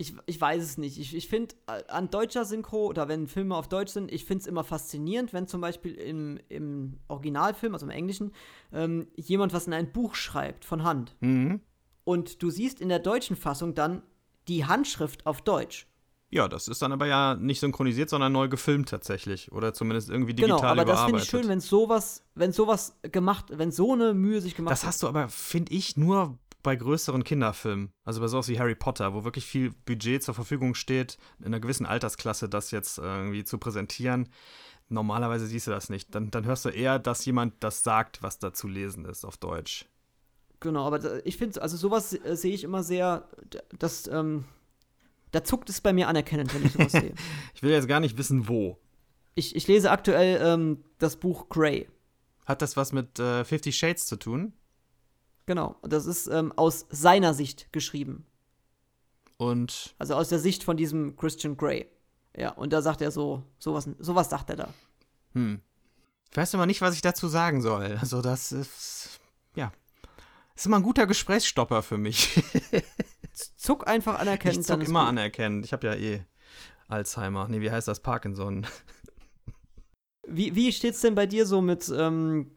Ich, 0.01 0.15
ich 0.27 0.41
weiß 0.41 0.63
es 0.63 0.79
nicht. 0.79 0.99
Ich, 0.99 1.15
ich 1.15 1.29
finde 1.29 1.57
an 1.89 2.09
deutscher 2.09 2.45
Synchro 2.45 2.87
oder 2.87 3.09
wenn 3.09 3.27
Filme 3.27 3.57
auf 3.57 3.69
Deutsch 3.69 3.93
sind, 3.93 4.13
ich 4.13 4.25
finde 4.25 4.43
es 4.43 4.47
immer 4.47 4.63
faszinierend, 4.63 5.33
wenn 5.33 5.49
zum 5.49 5.61
Beispiel 5.61 5.95
im, 5.95 6.39
im 6.49 6.99
Originalfilm, 7.09 7.75
also 7.75 7.85
im 7.85 7.91
Englischen, 7.91 8.33
ähm, 8.73 9.09
jemand 9.17 9.53
was 9.53 9.67
in 9.67 9.73
ein 9.73 9.93
Buch 9.93 10.15
schreibt 10.15 10.65
von 10.65 10.85
Hand. 10.85 11.17
Mhm. 11.21 11.61
Und 12.05 12.43
du 12.43 12.51
siehst 12.51 12.81
in 12.81 12.89
der 12.89 13.01
deutschen 13.01 13.35
Fassung 13.35 13.75
dann 13.75 14.03
die 14.47 14.65
Handschrift 14.65 15.27
auf 15.27 15.43
Deutsch. 15.43 15.89
Ja, 16.31 16.47
das 16.47 16.69
ist 16.69 16.83
dann 16.83 16.93
aber 16.93 17.07
ja 17.07 17.35
nicht 17.35 17.59
synchronisiert, 17.59 18.11
sondern 18.11 18.33
neu 18.33 18.49
gefilmt 18.49 18.89
tatsächlich. 18.91 19.51
Oder 19.51 19.73
zumindest 19.73 20.11
irgendwie 20.11 20.35
digital 20.35 20.59
Genau, 20.59 20.71
aber 20.71 20.85
das 20.85 21.01
finde 21.01 21.11
überarbeitet. 21.11 21.25
ich 21.25 21.31
schön, 21.31 21.49
wenn 21.49 21.61
sowas, 21.61 22.23
wenn 22.35 22.53
sowas 22.53 22.99
gemacht, 23.03 23.47
wenn 23.51 23.73
so 23.73 23.95
eine 23.95 24.13
Mühe 24.15 24.41
sich 24.41 24.55
gemacht 24.55 24.73
Das 24.73 24.85
hast 24.85 25.03
du 25.03 25.09
aber, 25.09 25.29
finde 25.29 25.73
ich, 25.73 25.97
nur 25.97 26.39
bei 26.69 26.77
größeren 26.77 27.25
Kinderfilmen. 27.25 27.95
Also 28.05 28.21
bei 28.21 28.27
sowas 28.27 28.47
wie 28.49 28.59
Harry 28.59 28.75
Potter, 28.75 29.15
wo 29.15 29.25
wirklich 29.25 29.47
viel 29.47 29.71
Budget 29.87 30.23
zur 30.23 30.35
Verfügung 30.35 30.75
steht, 30.75 31.17
in 31.39 31.47
einer 31.47 31.61
gewissen 31.61 31.87
Altersklasse 31.87 32.47
das 32.47 32.73
jetzt 32.73 32.99
irgendwie 32.99 33.43
zu 33.43 33.57
präsentieren. 33.57 34.29
Normalerweise 34.91 35.47
siehst 35.47 35.67
du 35.67 35.71
das 35.71 35.89
nicht. 35.89 36.15
Dann, 36.15 36.31
dann 36.31 36.45
hörst 36.45 36.67
du 36.67 36.69
eher, 36.69 36.99
dass 36.99 37.25
jemand 37.25 37.55
das 37.61 37.85
sagt, 37.85 38.23
was 38.23 38.39
da 38.39 38.53
zu 38.53 38.69
lesen 38.69 39.07
ist 39.07 39.25
auf 39.25 39.39
Deutsch. 39.39 39.87
Genau, 40.61 40.87
aber 40.87 41.25
ich 41.25 41.39
finde, 41.39 41.63
also 41.63 41.79
sowas 41.79 42.13
äh, 42.13 42.37
sehe 42.37 42.53
ich 42.53 42.65
immer 42.65 42.83
sehr, 42.83 43.27
das, 43.79 44.07
ähm, 44.07 44.45
da 45.31 45.43
zuckt 45.43 45.71
es 45.71 45.81
bei 45.81 45.95
mir 45.95 46.07
anerkennend, 46.07 46.55
wenn 46.55 46.67
ich 46.67 46.73
sowas 46.73 46.93
sehe. 46.93 47.15
Ich 47.55 47.63
will 47.63 47.71
jetzt 47.71 47.89
gar 47.89 48.01
nicht 48.01 48.19
wissen, 48.19 48.47
wo. 48.47 48.77
Ich, 49.35 49.57
ich 49.57 49.67
lese 49.69 49.91
aktuell 49.91 50.39
ähm, 50.43 50.85
das 50.99 51.17
Buch 51.17 51.49
Grey. 51.49 51.89
Hat 52.45 52.61
das 52.61 52.77
was 52.77 52.93
mit 52.93 53.19
äh, 53.19 53.47
Fifty 53.47 53.73
Shades 53.73 54.05
zu 54.05 54.17
tun? 54.17 54.53
Genau, 55.49 55.77
das 55.81 56.05
ist 56.05 56.27
ähm, 56.27 56.53
aus 56.57 56.85
seiner 56.91 57.33
Sicht 57.33 57.73
geschrieben. 57.73 58.27
Und 59.39 59.95
Also 59.99 60.15
aus 60.15 60.29
der 60.29 60.39
Sicht 60.39 60.63
von 60.63 60.77
diesem 60.77 61.17
Christian 61.17 61.57
Grey. 61.57 61.89
Ja, 62.37 62.51
und 62.51 62.71
da 62.71 62.83
sagt 62.83 63.01
er 63.01 63.11
so, 63.11 63.43
sowas, 63.59 63.89
sowas 63.99 64.29
sagt 64.29 64.51
er 64.51 64.57
da. 64.57 64.75
hm. 65.33 65.63
Ich 66.31 66.37
weiß 66.37 66.53
immer 66.53 66.67
nicht, 66.67 66.83
was 66.83 66.95
ich 66.95 67.01
dazu 67.01 67.29
sagen 67.29 67.63
soll. 67.63 67.97
Also 67.99 68.21
das 68.21 68.53
ist, 68.53 69.21
ja, 69.55 69.73
ist 70.55 70.67
immer 70.67 70.77
ein 70.77 70.83
guter 70.83 71.07
Gesprächsstopper 71.07 71.83
für 71.83 71.97
mich. 71.97 72.43
Zuck 73.57 73.89
einfach 73.89 74.19
anerkennend. 74.19 74.59
ich 74.61 74.67
zuck 74.67 74.83
immer 74.87 75.01
gut. 75.01 75.09
anerkennend. 75.09 75.65
Ich 75.65 75.73
habe 75.73 75.87
ja 75.87 75.95
eh 75.95 76.27
Alzheimer. 76.89 77.49
Nee, 77.49 77.63
wie 77.63 77.71
heißt 77.71 77.89
das? 77.89 78.01
Parkinson. 78.01 78.67
Wie, 80.27 80.55
wie 80.55 80.71
steht's 80.73 81.01
denn 81.01 81.15
bei 81.15 81.25
dir 81.25 81.47
so 81.47 81.63
mit, 81.63 81.91
ähm, 81.97 82.51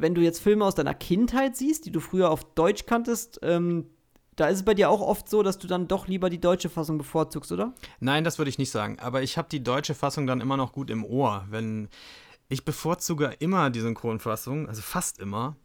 wenn 0.00 0.14
du 0.14 0.20
jetzt 0.20 0.40
Filme 0.40 0.64
aus 0.64 0.74
deiner 0.74 0.94
Kindheit 0.94 1.56
siehst, 1.56 1.86
die 1.86 1.92
du 1.92 2.00
früher 2.00 2.30
auf 2.30 2.44
Deutsch 2.54 2.86
kanntest, 2.86 3.40
ähm, 3.42 3.86
da 4.36 4.48
ist 4.48 4.58
es 4.58 4.64
bei 4.64 4.74
dir 4.74 4.88
auch 4.88 5.00
oft 5.00 5.28
so, 5.28 5.42
dass 5.42 5.58
du 5.58 5.66
dann 5.66 5.86
doch 5.86 6.06
lieber 6.08 6.30
die 6.30 6.40
deutsche 6.40 6.70
Fassung 6.70 6.96
bevorzugst, 6.98 7.52
oder? 7.52 7.74
Nein, 7.98 8.24
das 8.24 8.38
würde 8.38 8.48
ich 8.48 8.58
nicht 8.58 8.70
sagen. 8.70 8.98
Aber 8.98 9.22
ich 9.22 9.36
habe 9.36 9.48
die 9.50 9.62
deutsche 9.62 9.94
Fassung 9.94 10.26
dann 10.26 10.40
immer 10.40 10.56
noch 10.56 10.72
gut 10.72 10.90
im 10.90 11.04
Ohr. 11.04 11.44
Wenn 11.50 11.88
ich 12.48 12.64
bevorzuge 12.64 13.34
immer 13.38 13.70
die 13.70 13.80
Synchronfassung, 13.80 14.68
also 14.68 14.80
fast 14.80 15.18
immer, 15.18 15.56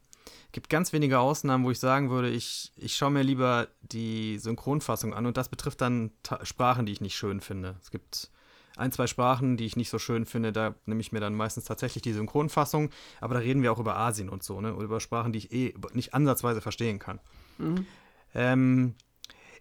gibt 0.52 0.70
ganz 0.70 0.94
wenige 0.94 1.20
Ausnahmen, 1.20 1.66
wo 1.66 1.72
ich 1.72 1.80
sagen 1.80 2.10
würde, 2.10 2.30
ich, 2.30 2.72
ich 2.78 2.96
schaue 2.96 3.12
mir 3.12 3.24
lieber 3.24 3.68
die 3.82 4.38
Synchronfassung 4.40 5.14
an 5.14 5.26
und 5.26 5.38
das 5.38 5.50
betrifft 5.50 5.82
dann 5.82 6.12
Ta 6.24 6.44
Sprachen, 6.46 6.86
die 6.86 6.94
ich 6.94 7.02
nicht 7.02 7.16
schön 7.16 7.42
finde. 7.42 7.76
Es 7.82 7.92
gibt 7.92 8.30
ein, 8.78 8.92
zwei 8.92 9.08
Sprachen, 9.08 9.58
die 9.58 9.66
ich 9.66 9.76
nicht 9.76 9.90
so 9.90 10.00
schön 10.00 10.26
finde, 10.26 10.52
da 10.52 10.76
nehme 10.86 11.02
ich 11.02 11.12
mir 11.12 11.20
dann 11.20 11.36
meistens 11.36 11.66
tatsächlich 11.66 12.02
die 12.02 12.14
Synchronfassung, 12.14 12.90
aber 13.22 13.36
da 13.36 13.40
reden 13.40 13.64
wir 13.64 13.72
auch 13.72 13.80
über 13.80 13.98
Asien 13.98 14.30
und 14.30 14.44
so, 14.44 14.62
ne? 14.62 14.76
Oder 14.76 14.86
über 14.86 15.00
Sprachen, 15.00 15.34
die 15.34 15.40
ich 15.40 15.52
eh 15.52 15.74
nicht 15.94 16.14
ansatzweise 16.14 16.62
verstehen 16.62 17.00
kann. 17.00 17.20
Mhm. 17.58 17.86
Ähm, 18.34 18.96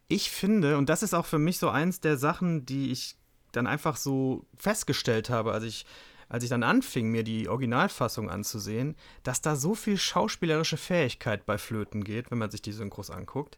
ich 0.08 0.30
finde, 0.30 0.76
und 0.76 0.88
das 0.88 1.02
ist 1.02 1.14
auch 1.14 1.26
für 1.26 1.38
mich 1.38 1.58
so 1.58 1.68
eins 1.68 2.00
der 2.00 2.16
Sachen, 2.18 2.66
die 2.66 2.90
ich 2.92 3.16
dann 3.52 3.66
einfach 3.66 3.96
so 3.96 4.46
festgestellt 4.56 5.30
habe, 5.30 5.52
als 5.52 5.64
ich 5.64 5.86
als 6.34 6.42
ich 6.42 6.50
dann 6.50 6.64
anfing, 6.64 7.12
mir 7.12 7.22
die 7.22 7.48
Originalfassung 7.48 8.28
anzusehen, 8.28 8.96
dass 9.22 9.40
da 9.40 9.54
so 9.54 9.76
viel 9.76 9.96
schauspielerische 9.96 10.76
Fähigkeit 10.76 11.46
bei 11.46 11.58
Flöten 11.58 12.02
geht, 12.02 12.32
wenn 12.32 12.38
man 12.38 12.50
sich 12.50 12.60
die 12.60 12.72
Synchros 12.72 13.10
anguckt. 13.10 13.56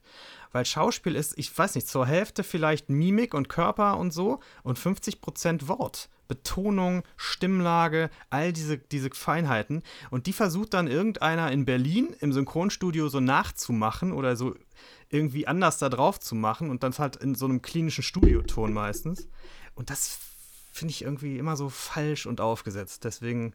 Weil 0.52 0.66
Schauspiel 0.66 1.16
ist, 1.16 1.38
ich 1.38 1.56
weiß 1.56 1.74
nicht, 1.74 1.88
zur 1.88 2.04
Hälfte 2.04 2.44
vielleicht 2.44 2.90
Mimik 2.90 3.32
und 3.32 3.48
Körper 3.48 3.96
und 3.96 4.12
so 4.12 4.40
und 4.62 4.78
50% 4.78 5.68
Wort. 5.68 6.10
Betonung, 6.28 7.02
Stimmlage, 7.16 8.10
all 8.28 8.52
diese, 8.52 8.76
diese 8.76 9.08
Feinheiten. 9.08 9.82
Und 10.10 10.26
die 10.26 10.34
versucht 10.34 10.74
dann 10.74 10.86
irgendeiner 10.86 11.50
in 11.52 11.64
Berlin 11.64 12.14
im 12.20 12.34
Synchronstudio 12.34 13.08
so 13.08 13.20
nachzumachen 13.20 14.12
oder 14.12 14.36
so 14.36 14.54
irgendwie 15.08 15.46
anders 15.46 15.78
da 15.78 15.88
drauf 15.88 16.20
zu 16.20 16.34
machen 16.34 16.68
und 16.68 16.82
dann 16.82 16.92
halt 16.98 17.16
in 17.16 17.36
so 17.36 17.46
einem 17.46 17.62
klinischen 17.62 18.04
Studioton 18.04 18.74
meistens. 18.74 19.30
Und 19.74 19.88
das 19.88 20.18
finde 20.76 20.92
ich 20.92 21.02
irgendwie 21.02 21.38
immer 21.38 21.56
so 21.56 21.68
falsch 21.68 22.26
und 22.26 22.40
aufgesetzt. 22.40 23.04
Deswegen 23.04 23.54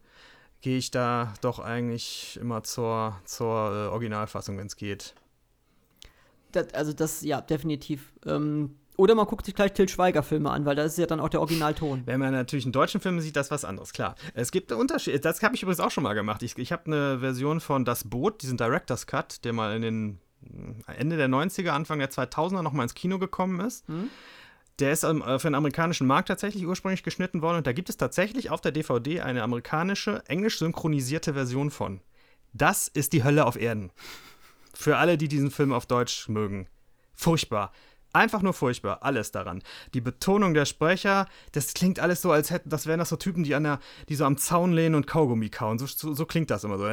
gehe 0.61 0.77
ich 0.77 0.91
da 0.91 1.33
doch 1.41 1.59
eigentlich 1.59 2.37
immer 2.41 2.63
zur, 2.63 3.19
zur 3.25 3.47
äh, 3.47 3.87
Originalfassung, 3.89 4.57
wenn 4.57 4.67
es 4.67 4.75
geht. 4.75 5.15
Das, 6.51 6.73
also 6.73 6.93
das, 6.93 7.21
ja, 7.21 7.41
definitiv. 7.41 8.13
Ähm, 8.25 8.75
oder 8.97 9.15
man 9.15 9.25
guckt 9.25 9.45
sich 9.45 9.55
gleich 9.55 9.73
Till 9.73 9.87
Schweiger-Filme 9.87 10.49
an, 10.51 10.65
weil 10.65 10.75
da 10.75 10.83
ist 10.83 10.97
ja 10.97 11.05
dann 11.05 11.19
auch 11.19 11.29
der 11.29 11.39
Originalton. 11.39 12.03
Wenn 12.05 12.19
man 12.19 12.33
natürlich 12.33 12.65
einen 12.65 12.73
deutschen 12.73 13.01
Film 13.01 13.19
sieht, 13.19 13.35
das 13.35 13.47
ist 13.47 13.51
was 13.51 13.65
anderes, 13.65 13.93
klar. 13.93 14.15
Es 14.33 14.51
gibt 14.51 14.71
Unterschiede. 14.71 15.19
Das 15.19 15.41
habe 15.41 15.55
ich 15.55 15.63
übrigens 15.63 15.79
auch 15.79 15.91
schon 15.91 16.03
mal 16.03 16.13
gemacht. 16.13 16.43
Ich, 16.43 16.57
ich 16.57 16.71
habe 16.71 16.85
eine 16.85 17.19
Version 17.19 17.61
von 17.61 17.85
Das 17.85 18.03
Boot, 18.03 18.41
diesen 18.41 18.57
Director's 18.57 19.07
Cut, 19.07 19.43
der 19.45 19.53
mal 19.53 19.75
in 19.75 19.81
den 19.81 20.19
Ende 20.87 21.17
der 21.17 21.29
90er, 21.29 21.69
Anfang 21.69 21.99
der 21.99 22.11
2000er 22.11 22.61
nochmal 22.61 22.83
ins 22.83 22.93
Kino 22.93 23.17
gekommen 23.17 23.59
ist. 23.61 23.87
Mhm. 23.87 24.09
Der 24.79 24.91
ist 24.91 25.03
ähm, 25.03 25.21
für 25.21 25.47
den 25.47 25.55
amerikanischen 25.55 26.07
Markt 26.07 26.27
tatsächlich 26.27 26.65
ursprünglich 26.65 27.03
geschnitten 27.03 27.41
worden 27.41 27.57
und 27.57 27.67
da 27.67 27.73
gibt 27.73 27.89
es 27.89 27.97
tatsächlich 27.97 28.49
auf 28.49 28.61
der 28.61 28.71
DVD 28.71 29.21
eine 29.21 29.43
amerikanische, 29.43 30.23
englisch 30.27 30.59
synchronisierte 30.59 31.33
Version 31.33 31.71
von. 31.71 32.01
Das 32.53 32.87
ist 32.87 33.13
die 33.13 33.23
Hölle 33.23 33.45
auf 33.45 33.59
Erden. 33.59 33.91
Für 34.73 34.97
alle, 34.97 35.17
die 35.17 35.27
diesen 35.27 35.51
Film 35.51 35.73
auf 35.73 35.85
Deutsch 35.85 36.27
mögen. 36.29 36.67
Furchtbar. 37.13 37.71
Einfach 38.13 38.41
nur 38.41 38.53
furchtbar, 38.53 39.03
alles 39.03 39.31
daran. 39.31 39.63
Die 39.93 40.01
Betonung 40.01 40.53
der 40.53 40.65
Sprecher, 40.65 41.27
das 41.53 41.73
klingt 41.73 41.99
alles 41.99 42.21
so, 42.21 42.31
als 42.31 42.51
hätten, 42.51 42.69
das 42.69 42.85
wären 42.85 42.99
das 42.99 43.07
so 43.07 43.15
Typen, 43.15 43.43
die, 43.43 43.55
an 43.55 43.63
der, 43.63 43.79
die 44.09 44.15
so 44.15 44.25
am 44.25 44.37
Zaun 44.37 44.73
lehnen 44.73 44.95
und 44.95 45.07
Kaugummi 45.07 45.49
kauen. 45.49 45.79
So, 45.79 45.85
so, 45.85 46.13
so 46.13 46.25
klingt 46.25 46.51
das 46.51 46.65
immer 46.65 46.77
so. 46.77 46.85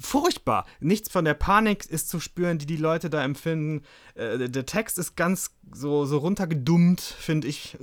Furchtbar. 0.00 0.66
Nichts 0.80 1.10
von 1.10 1.24
der 1.24 1.34
Panik 1.34 1.86
ist 1.86 2.08
zu 2.08 2.20
spüren, 2.20 2.58
die 2.58 2.66
die 2.66 2.76
Leute 2.76 3.10
da 3.10 3.22
empfinden. 3.24 3.84
Äh, 4.14 4.48
der 4.48 4.66
Text 4.66 4.98
ist 4.98 5.16
ganz 5.16 5.50
so, 5.72 6.04
so 6.04 6.18
runtergedummt, 6.18 7.00
finde 7.00 7.48
ich. 7.48 7.76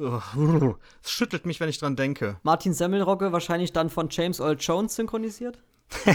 Es 1.03 1.11
schüttelt 1.11 1.45
mich, 1.45 1.59
wenn 1.59 1.70
ich 1.70 1.80
dran 1.80 1.95
denke. 1.95 2.38
Martin 2.43 2.74
Semmelrogge 2.74 3.32
wahrscheinlich 3.32 3.74
dann 3.74 3.89
von 3.89 4.07
James 4.09 4.39
Earl 4.39 4.57
Jones 4.59 4.95
synchronisiert? 4.95 5.59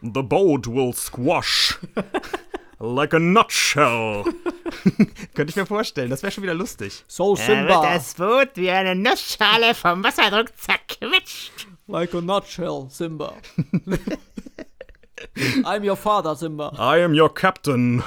The 0.00 0.22
boat 0.22 0.66
will 0.66 0.92
squash. 0.92 1.78
Like 2.78 3.14
a 3.14 3.18
nutshell. 3.18 4.24
Könnte 5.34 5.50
ich 5.50 5.56
mir 5.56 5.64
vorstellen, 5.64 6.10
das 6.10 6.22
wäre 6.22 6.32
schon 6.32 6.42
wieder 6.42 6.54
lustig. 6.54 7.04
So 7.06 7.36
Simba. 7.36 7.80
das 7.82 8.14
Boot 8.14 8.50
wie 8.56 8.70
eine 8.70 8.94
Nussschale 8.94 9.74
vom 9.74 10.04
Wasserdruck 10.04 10.48
zerquetscht. 10.58 11.68
Like 11.86 12.14
a 12.14 12.20
nutshell, 12.20 12.88
Simba. 12.88 13.34
I'm 15.64 15.84
your 15.84 15.96
father, 15.96 16.34
Simba. 16.34 16.72
I 16.78 16.98
am 16.98 17.14
your 17.14 17.28
captain. 17.28 18.02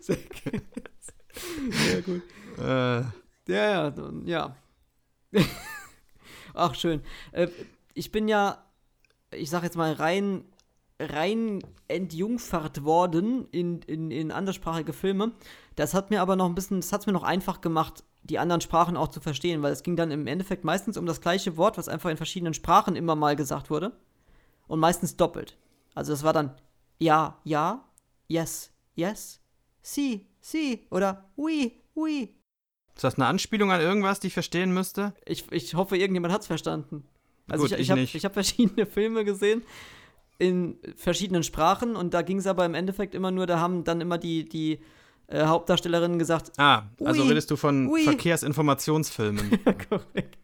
Sehr 0.00 0.16
gut. 0.16 0.62
Sehr 1.70 2.02
gut. 2.02 2.22
Äh. 2.58 3.02
Ja, 3.48 3.92
ja, 3.92 3.94
ja. 4.24 4.56
Ach, 6.54 6.74
schön. 6.74 7.02
Äh, 7.32 7.48
ich 7.94 8.10
bin 8.12 8.28
ja, 8.28 8.64
ich 9.30 9.50
sag 9.50 9.62
jetzt 9.62 9.76
mal, 9.76 9.92
rein, 9.92 10.44
rein 10.98 11.60
entjungfert 11.88 12.84
worden 12.84 13.48
in, 13.50 13.80
in, 13.82 14.10
in 14.10 14.30
anderssprachige 14.30 14.92
Filme. 14.92 15.32
Das 15.76 15.94
hat 15.94 16.10
mir 16.10 16.20
aber 16.20 16.36
noch 16.36 16.46
ein 16.46 16.54
bisschen, 16.54 16.80
das 16.80 16.92
hat 16.92 17.02
es 17.02 17.06
mir 17.06 17.12
noch 17.12 17.22
einfach 17.22 17.60
gemacht, 17.60 18.04
die 18.28 18.38
anderen 18.38 18.60
Sprachen 18.60 18.96
auch 18.96 19.08
zu 19.08 19.20
verstehen, 19.20 19.62
weil 19.62 19.72
es 19.72 19.82
ging 19.82 19.96
dann 19.96 20.10
im 20.10 20.26
Endeffekt 20.26 20.64
meistens 20.64 20.96
um 20.96 21.06
das 21.06 21.20
gleiche 21.20 21.56
Wort, 21.56 21.78
was 21.78 21.88
einfach 21.88 22.10
in 22.10 22.16
verschiedenen 22.16 22.54
Sprachen 22.54 22.96
immer 22.96 23.16
mal 23.16 23.36
gesagt 23.36 23.70
wurde. 23.70 23.92
Und 24.66 24.80
meistens 24.80 25.16
doppelt. 25.16 25.56
Also 25.94 26.12
es 26.12 26.22
war 26.22 26.32
dann 26.32 26.54
ja, 26.98 27.38
ja, 27.44 27.84
yes, 28.26 28.70
yes, 28.94 29.40
si, 29.82 30.26
si 30.40 30.86
oder 30.90 31.24
oui, 31.36 31.80
oui. 31.94 32.34
Ist 32.94 33.04
das 33.04 33.14
eine 33.14 33.26
Anspielung 33.26 33.70
an 33.70 33.80
irgendwas, 33.80 34.20
die 34.20 34.26
ich 34.26 34.34
verstehen 34.34 34.74
müsste? 34.74 35.14
Ich, 35.24 35.50
ich 35.52 35.74
hoffe, 35.74 35.96
irgendjemand 35.96 36.34
hat 36.34 36.42
es 36.42 36.46
verstanden. 36.48 37.04
Also 37.48 37.64
Gut, 37.64 37.78
ich, 37.78 37.90
ich, 37.90 38.14
ich 38.14 38.24
habe 38.24 38.30
hab 38.30 38.34
verschiedene 38.34 38.86
Filme 38.86 39.24
gesehen 39.24 39.62
in 40.38 40.78
verschiedenen 40.96 41.42
Sprachen 41.42 41.96
und 41.96 42.14
da 42.14 42.22
ging 42.22 42.38
es 42.38 42.46
aber 42.46 42.64
im 42.64 42.74
Endeffekt 42.74 43.14
immer 43.14 43.30
nur, 43.30 43.46
da 43.46 43.58
haben 43.58 43.84
dann 43.84 44.00
immer 44.00 44.18
die, 44.18 44.48
die 44.48 44.78
äh, 45.28 45.44
Hauptdarstellerinnen 45.44 46.18
gesagt. 46.18 46.52
Ah, 46.56 46.84
also 47.04 47.22
ui, 47.22 47.28
redest 47.28 47.50
du 47.50 47.56
von 47.56 47.88
ui. 47.88 48.02
Verkehrsinformationsfilmen. 48.02 49.58
ja, 49.66 49.72
korrekt. 49.72 50.38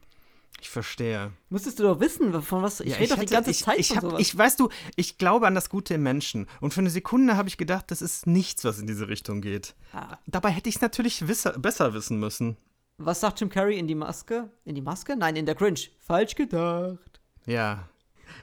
Ich 0.60 0.70
verstehe. 0.70 1.32
Musstest 1.50 1.78
du 1.78 1.82
doch 1.82 2.00
wissen, 2.00 2.40
von 2.42 2.62
was. 2.62 2.80
Ich 2.80 2.92
ja, 2.92 2.96
rede 2.96 3.14
doch 3.14 3.20
die 3.20 3.26
ganze 3.26 3.50
ich, 3.50 3.62
Zeit 3.62 3.78
ich, 3.78 3.88
von 3.88 4.12
hab. 4.12 4.18
Ich 4.18 4.36
weißt 4.36 4.58
du, 4.58 4.70
ich 4.96 5.18
glaube 5.18 5.46
an 5.46 5.54
das 5.54 5.68
Gute 5.68 5.94
im 5.94 6.02
Menschen. 6.02 6.46
Und 6.60 6.72
für 6.72 6.80
eine 6.80 6.88
Sekunde 6.88 7.36
habe 7.36 7.48
ich 7.48 7.58
gedacht, 7.58 7.90
das 7.90 8.00
ist 8.00 8.26
nichts, 8.26 8.64
was 8.64 8.78
in 8.78 8.86
diese 8.86 9.08
Richtung 9.08 9.42
geht. 9.42 9.74
Ah. 9.92 10.16
Dabei 10.26 10.50
hätte 10.50 10.70
ich 10.70 10.76
es 10.76 10.80
natürlich 10.80 11.28
wisser, 11.28 11.58
besser 11.58 11.92
wissen 11.92 12.18
müssen. 12.18 12.56
Was 12.96 13.20
sagt 13.20 13.40
Jim 13.40 13.50
Carrey 13.50 13.78
in 13.78 13.86
die 13.86 13.94
Maske? 13.94 14.50
In 14.64 14.74
die 14.74 14.80
Maske? 14.80 15.16
Nein, 15.16 15.36
in 15.36 15.46
der 15.46 15.54
Cringe. 15.54 15.80
Falsch 15.98 16.34
gedacht. 16.34 17.20
Ja. 17.44 17.88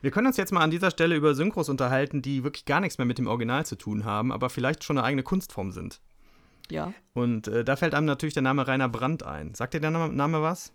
Wir 0.02 0.12
können 0.12 0.28
uns 0.28 0.38
jetzt 0.38 0.52
mal 0.52 0.62
an 0.62 0.72
dieser 0.72 0.92
Stelle 0.92 1.16
über 1.16 1.34
Synchros 1.34 1.70
unterhalten, 1.70 2.22
die 2.22 2.44
wirklich 2.44 2.66
gar 2.66 2.82
nichts 2.82 2.98
mehr 2.98 3.06
mit 3.06 3.18
dem 3.18 3.28
Original 3.28 3.66
zu 3.66 3.76
tun 3.76 4.06
haben, 4.06 4.32
aber 4.32 4.50
vielleicht 4.50 4.84
schon 4.84 4.98
eine 4.98 5.06
eigene 5.06 5.24
Kunstform 5.24 5.72
sind. 5.72 6.02
Ja. 6.70 6.94
Und 7.14 7.48
äh, 7.48 7.64
da 7.64 7.76
fällt 7.76 7.94
einem 7.94 8.06
natürlich 8.06 8.34
der 8.34 8.44
Name 8.44 8.68
Rainer 8.68 8.90
Brandt 8.90 9.24
ein. 9.24 9.54
Sagt 9.56 9.74
dir 9.74 9.80
der 9.80 9.92
Name 9.92 10.42
was? 10.42 10.72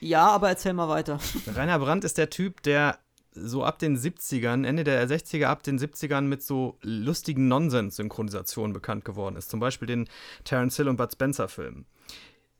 Ja, 0.00 0.28
aber 0.28 0.48
erzähl 0.48 0.72
mal 0.72 0.88
weiter. 0.88 1.20
Rainer 1.54 1.78
Brandt 1.78 2.04
ist 2.04 2.18
der 2.18 2.30
Typ, 2.30 2.62
der 2.62 2.98
so 3.34 3.64
ab 3.64 3.78
den 3.78 3.96
70ern, 3.96 4.66
Ende 4.66 4.84
der 4.84 5.08
60er, 5.08 5.46
ab 5.46 5.62
den 5.62 5.78
70ern 5.78 6.22
mit 6.22 6.42
so 6.42 6.78
lustigen 6.82 7.48
Nonsens-Synchronisationen 7.48 8.72
bekannt 8.72 9.04
geworden 9.04 9.36
ist. 9.36 9.50
Zum 9.50 9.60
Beispiel 9.60 9.86
den 9.86 10.08
Terence 10.44 10.76
Hill 10.76 10.88
und 10.88 10.96
Bud 10.96 11.12
Spencer-Filmen. 11.12 11.86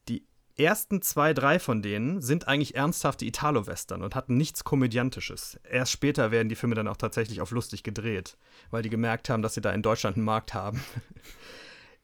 Die 0.09 0.25
ersten 0.57 1.03
zwei, 1.03 1.35
drei 1.35 1.59
von 1.59 1.83
denen 1.83 2.23
sind 2.23 2.49
eigentlich 2.49 2.75
ernsthafte 2.75 3.25
Italo-Western 3.25 4.03
und 4.03 4.15
hatten 4.15 4.37
nichts 4.37 4.65
Komödiantisches. 4.65 5.59
Erst 5.69 5.93
später 5.93 6.31
werden 6.31 6.49
die 6.49 6.57
Filme 6.57 6.75
dann 6.75 6.89
auch 6.89 6.97
tatsächlich 6.97 7.41
auf 7.41 7.51
lustig 7.51 7.83
gedreht, 7.83 8.37
weil 8.71 8.83
die 8.83 8.91
gemerkt 8.91 9.29
haben, 9.29 9.43
dass 9.43 9.55
sie 9.55 9.61
da 9.61 9.73
in 9.73 9.83
Deutschland 9.83 10.17
einen 10.17 10.25
Markt 10.25 10.55
haben. 10.55 10.83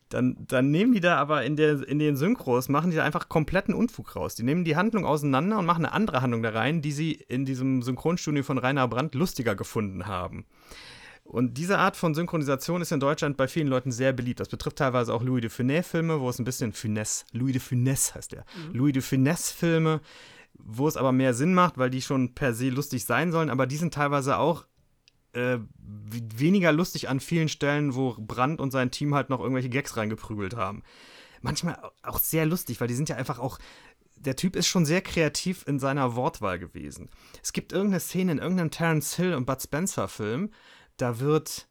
dann, 0.08 0.36
dann 0.46 0.70
nehmen 0.70 0.92
die 0.92 1.00
da 1.00 1.16
aber 1.16 1.44
in, 1.44 1.56
der, 1.56 1.86
in 1.86 1.98
den 1.98 2.16
Synchros, 2.16 2.68
machen 2.68 2.90
die 2.90 2.96
da 2.96 3.04
einfach 3.04 3.28
kompletten 3.28 3.74
Unfug 3.74 4.16
raus. 4.16 4.34
Die 4.34 4.42
nehmen 4.42 4.64
die 4.64 4.76
Handlung 4.76 5.04
auseinander 5.04 5.58
und 5.58 5.66
machen 5.66 5.84
eine 5.84 5.94
andere 5.94 6.22
Handlung 6.22 6.42
da 6.42 6.50
rein, 6.50 6.82
die 6.82 6.92
sie 6.92 7.12
in 7.12 7.44
diesem 7.44 7.82
Synchronstudio 7.82 8.42
von 8.42 8.58
Rainer 8.58 8.88
Brandt 8.88 9.14
lustiger 9.14 9.54
gefunden 9.54 10.06
haben. 10.06 10.46
Und 11.24 11.58
diese 11.58 11.78
Art 11.78 11.94
von 11.96 12.14
Synchronisation 12.14 12.80
ist 12.80 12.90
in 12.90 13.00
Deutschland 13.00 13.36
bei 13.36 13.48
vielen 13.48 13.68
Leuten 13.68 13.92
sehr 13.92 14.14
beliebt. 14.14 14.40
Das 14.40 14.48
betrifft 14.48 14.76
teilweise 14.76 15.12
auch 15.12 15.22
Louis 15.22 15.42
de 15.42 15.50
Funès-Filme, 15.50 16.20
wo 16.20 16.30
es 16.30 16.38
ein 16.38 16.44
bisschen 16.44 16.72
Funès, 16.72 17.26
Louis 17.32 17.52
de 17.52 17.60
Funès 17.60 18.14
heißt 18.14 18.32
der, 18.32 18.46
mhm. 18.56 18.74
Louis 18.74 18.92
de 18.92 19.02
Funès-Filme, 19.02 20.00
wo 20.54 20.88
es 20.88 20.96
aber 20.96 21.12
mehr 21.12 21.34
Sinn 21.34 21.52
macht, 21.52 21.76
weil 21.76 21.90
die 21.90 22.00
schon 22.00 22.34
per 22.34 22.54
se 22.54 22.70
lustig 22.70 23.04
sein 23.04 23.30
sollen, 23.30 23.50
aber 23.50 23.66
die 23.66 23.76
sind 23.76 23.92
teilweise 23.92 24.38
auch 24.38 24.64
äh, 25.32 25.58
weniger 25.78 26.72
lustig 26.72 27.08
an 27.08 27.20
vielen 27.20 27.48
Stellen, 27.48 27.94
wo 27.94 28.14
Brandt 28.18 28.60
und 28.60 28.70
sein 28.70 28.90
Team 28.90 29.14
halt 29.14 29.30
noch 29.30 29.40
irgendwelche 29.40 29.68
Gags 29.68 29.96
reingeprügelt 29.96 30.56
haben. 30.56 30.82
Manchmal 31.40 31.78
auch 32.02 32.18
sehr 32.18 32.46
lustig, 32.46 32.80
weil 32.80 32.88
die 32.88 32.94
sind 32.94 33.08
ja 33.08 33.16
einfach 33.16 33.38
auch. 33.38 33.58
Der 34.16 34.34
Typ 34.34 34.56
ist 34.56 34.66
schon 34.66 34.84
sehr 34.84 35.00
kreativ 35.00 35.64
in 35.68 35.78
seiner 35.78 36.16
Wortwahl 36.16 36.58
gewesen. 36.58 37.08
Es 37.40 37.52
gibt 37.52 37.72
irgendeine 37.72 38.00
Szene 38.00 38.32
in 38.32 38.38
irgendeinem 38.38 38.72
Terence 38.72 39.14
Hill 39.14 39.34
und 39.34 39.46
Bud 39.46 39.62
Spencer 39.62 40.08
Film, 40.08 40.50
da 40.96 41.20
wird 41.20 41.68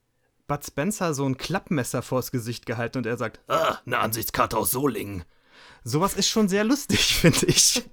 Bud 0.47 0.65
Spencer 0.65 1.13
so 1.13 1.25
ein 1.25 1.37
Klappmesser 1.37 2.01
vors 2.01 2.31
Gesicht 2.31 2.65
gehalten 2.65 2.99
und 2.99 3.05
er 3.05 3.17
sagt, 3.17 3.41
ah, 3.49 3.79
eine 3.85 3.99
Ansichtskarte 3.99 4.57
aus 4.57 4.71
Solingen. 4.71 5.25
Sowas 5.83 6.15
ist 6.15 6.29
schon 6.29 6.47
sehr 6.47 6.63
lustig, 6.63 7.15
finde 7.21 7.45
ich. 7.45 7.83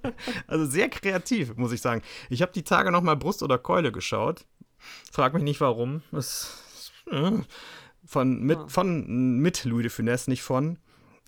Also 0.47 0.65
sehr 0.65 0.89
kreativ, 0.89 1.55
muss 1.57 1.73
ich 1.73 1.81
sagen. 1.81 2.01
Ich 2.29 2.41
habe 2.41 2.53
die 2.53 2.63
Tage 2.63 2.91
noch 2.91 3.01
mal 3.01 3.15
Brust 3.15 3.43
oder 3.43 3.57
Keule 3.57 3.91
geschaut. 3.91 4.45
Frag 5.11 5.33
mich 5.33 5.43
nicht 5.43 5.61
warum. 5.61 6.01
Es, 6.11 6.91
äh, 7.11 7.31
von, 8.05 8.41
mit, 8.41 8.59
von 8.67 9.39
mit 9.39 9.65
Louis 9.65 9.83
de 9.83 9.91
Funès, 9.91 10.29
nicht 10.29 10.43
von. 10.43 10.77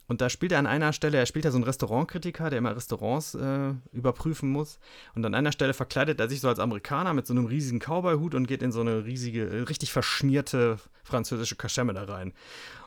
Und 0.08 0.22
da 0.22 0.30
spielt 0.30 0.54
er 0.54 0.60
an 0.60 0.68
einer 0.68 0.94
Stelle, 0.94 1.18
er 1.18 1.26
spielt 1.26 1.44
ja 1.44 1.52
so 1.52 1.58
einen 1.58 1.66
Restaurantkritiker, 1.66 2.50
der 2.50 2.60
immer 2.60 2.76
Restaurants 2.76 3.36
äh, 3.36 3.74
überprüfen 3.92 4.50
muss. 4.50 4.80
Und 5.16 5.26
an 5.26 5.36
einer 5.36 5.52
Stelle 5.52 5.74
verkleidet 5.74 6.20
er 6.20 6.30
sich 6.30 6.40
so 6.40 6.48
als 6.48 6.60
Amerikaner 6.60 7.14
mit 7.14 7.28
so 7.28 7.34
einem 7.34 7.46
riesigen 7.46 7.80
Cowboy-Hut 7.80 8.34
und 8.34 8.48
geht 8.48 8.62
in 8.62 8.72
so 8.72 8.80
eine 8.80 9.04
riesige, 9.04 9.68
richtig 9.68 9.92
verschmierte 9.92 10.78
französische 11.04 11.58
Kaschemme 11.58 11.94
da 11.94 12.06
rein. 12.06 12.34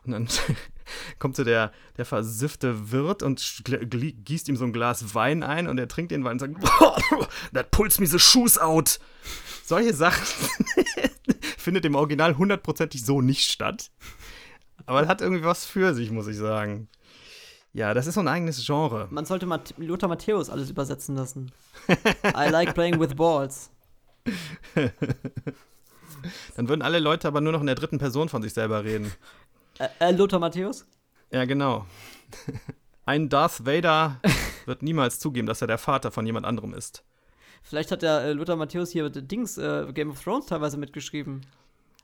Und 0.05 0.13
dann 0.13 0.29
kommt 1.19 1.37
so 1.37 1.45
der, 1.45 1.73
der 1.99 2.07
versiffte 2.07 2.91
Wirt 2.91 3.23
und 3.23 3.65
gießt 3.65 4.49
ihm 4.49 4.57
so 4.57 4.65
ein 4.65 4.73
Glas 4.73 5.15
Wein 5.15 5.43
ein 5.43 5.69
und 5.69 5.79
er 5.79 5.89
trinkt 5.89 6.13
den 6.13 6.25
Wein 6.25 6.33
und 6.33 6.39
sagt, 6.39 6.55
that 7.53 7.71
pulls 7.71 8.01
me 8.01 8.07
the 8.07 8.19
shoes 8.19 8.57
out. 8.57 8.99
Solche 9.65 9.93
Sachen 9.93 10.25
findet 11.59 11.85
im 11.85 11.95
Original 11.95 12.39
hundertprozentig 12.39 13.05
so 13.05 13.21
nicht 13.21 13.51
statt. 13.51 13.91
Aber 14.87 15.07
hat 15.07 15.21
irgendwie 15.21 15.45
was 15.45 15.67
für 15.67 15.95
sich, 15.95 16.11
muss 16.11 16.27
ich 16.27 16.39
sagen. 16.39 16.89
Ja, 17.73 17.95
das 17.95 18.07
ist 18.07 18.15
so 18.15 18.21
ein 18.21 18.29
eigenes 18.29 18.65
Genre. 18.65 19.07
Man 19.11 19.25
sollte 19.25 19.47
Mat 19.47 19.75
Lothar 19.77 20.09
Matthäus 20.09 20.51
alles 20.51 20.71
übersetzen 20.71 21.15
lassen. 21.17 21.53
I 22.25 22.51
like 22.51 22.75
playing 22.75 22.99
with 22.99 23.15
balls. 23.15 23.71
Dann 26.57 26.69
würden 26.69 26.83
alle 26.83 26.99
Leute 26.99 27.29
aber 27.29 27.41
nur 27.41 27.53
noch 27.53 27.61
in 27.61 27.67
der 27.67 27.77
dritten 27.77 27.99
Person 27.99 28.29
von 28.29 28.43
sich 28.43 28.53
selber 28.53 28.85
reden. 28.85 29.13
Äh, 29.79 29.89
äh, 30.01 30.11
Lothar 30.11 30.41
Matthäus? 30.41 30.85
Ja, 31.31 31.45
genau. 31.45 31.87
Ein 33.07 33.29
Darth 33.29 33.65
Vader 33.65 34.21
wird 34.67 34.83
niemals 34.83 35.19
zugeben, 35.21 35.47
dass 35.47 35.61
er 35.61 35.69
der 35.69 35.79
Vater 35.79 36.11
von 36.11 36.27
jemand 36.27 36.47
anderem 36.47 36.75
ist. 36.75 37.05
Vielleicht 37.63 37.93
hat 37.93 38.03
der 38.03 38.23
äh, 38.23 38.33
Lothar 38.33 38.57
Matthäus 38.57 38.91
hier 38.91 39.09
Dings 39.11 39.59
äh, 39.59 39.93
Game 39.93 40.11
of 40.11 40.23
Thrones 40.23 40.47
teilweise 40.47 40.77
mitgeschrieben. 40.77 41.47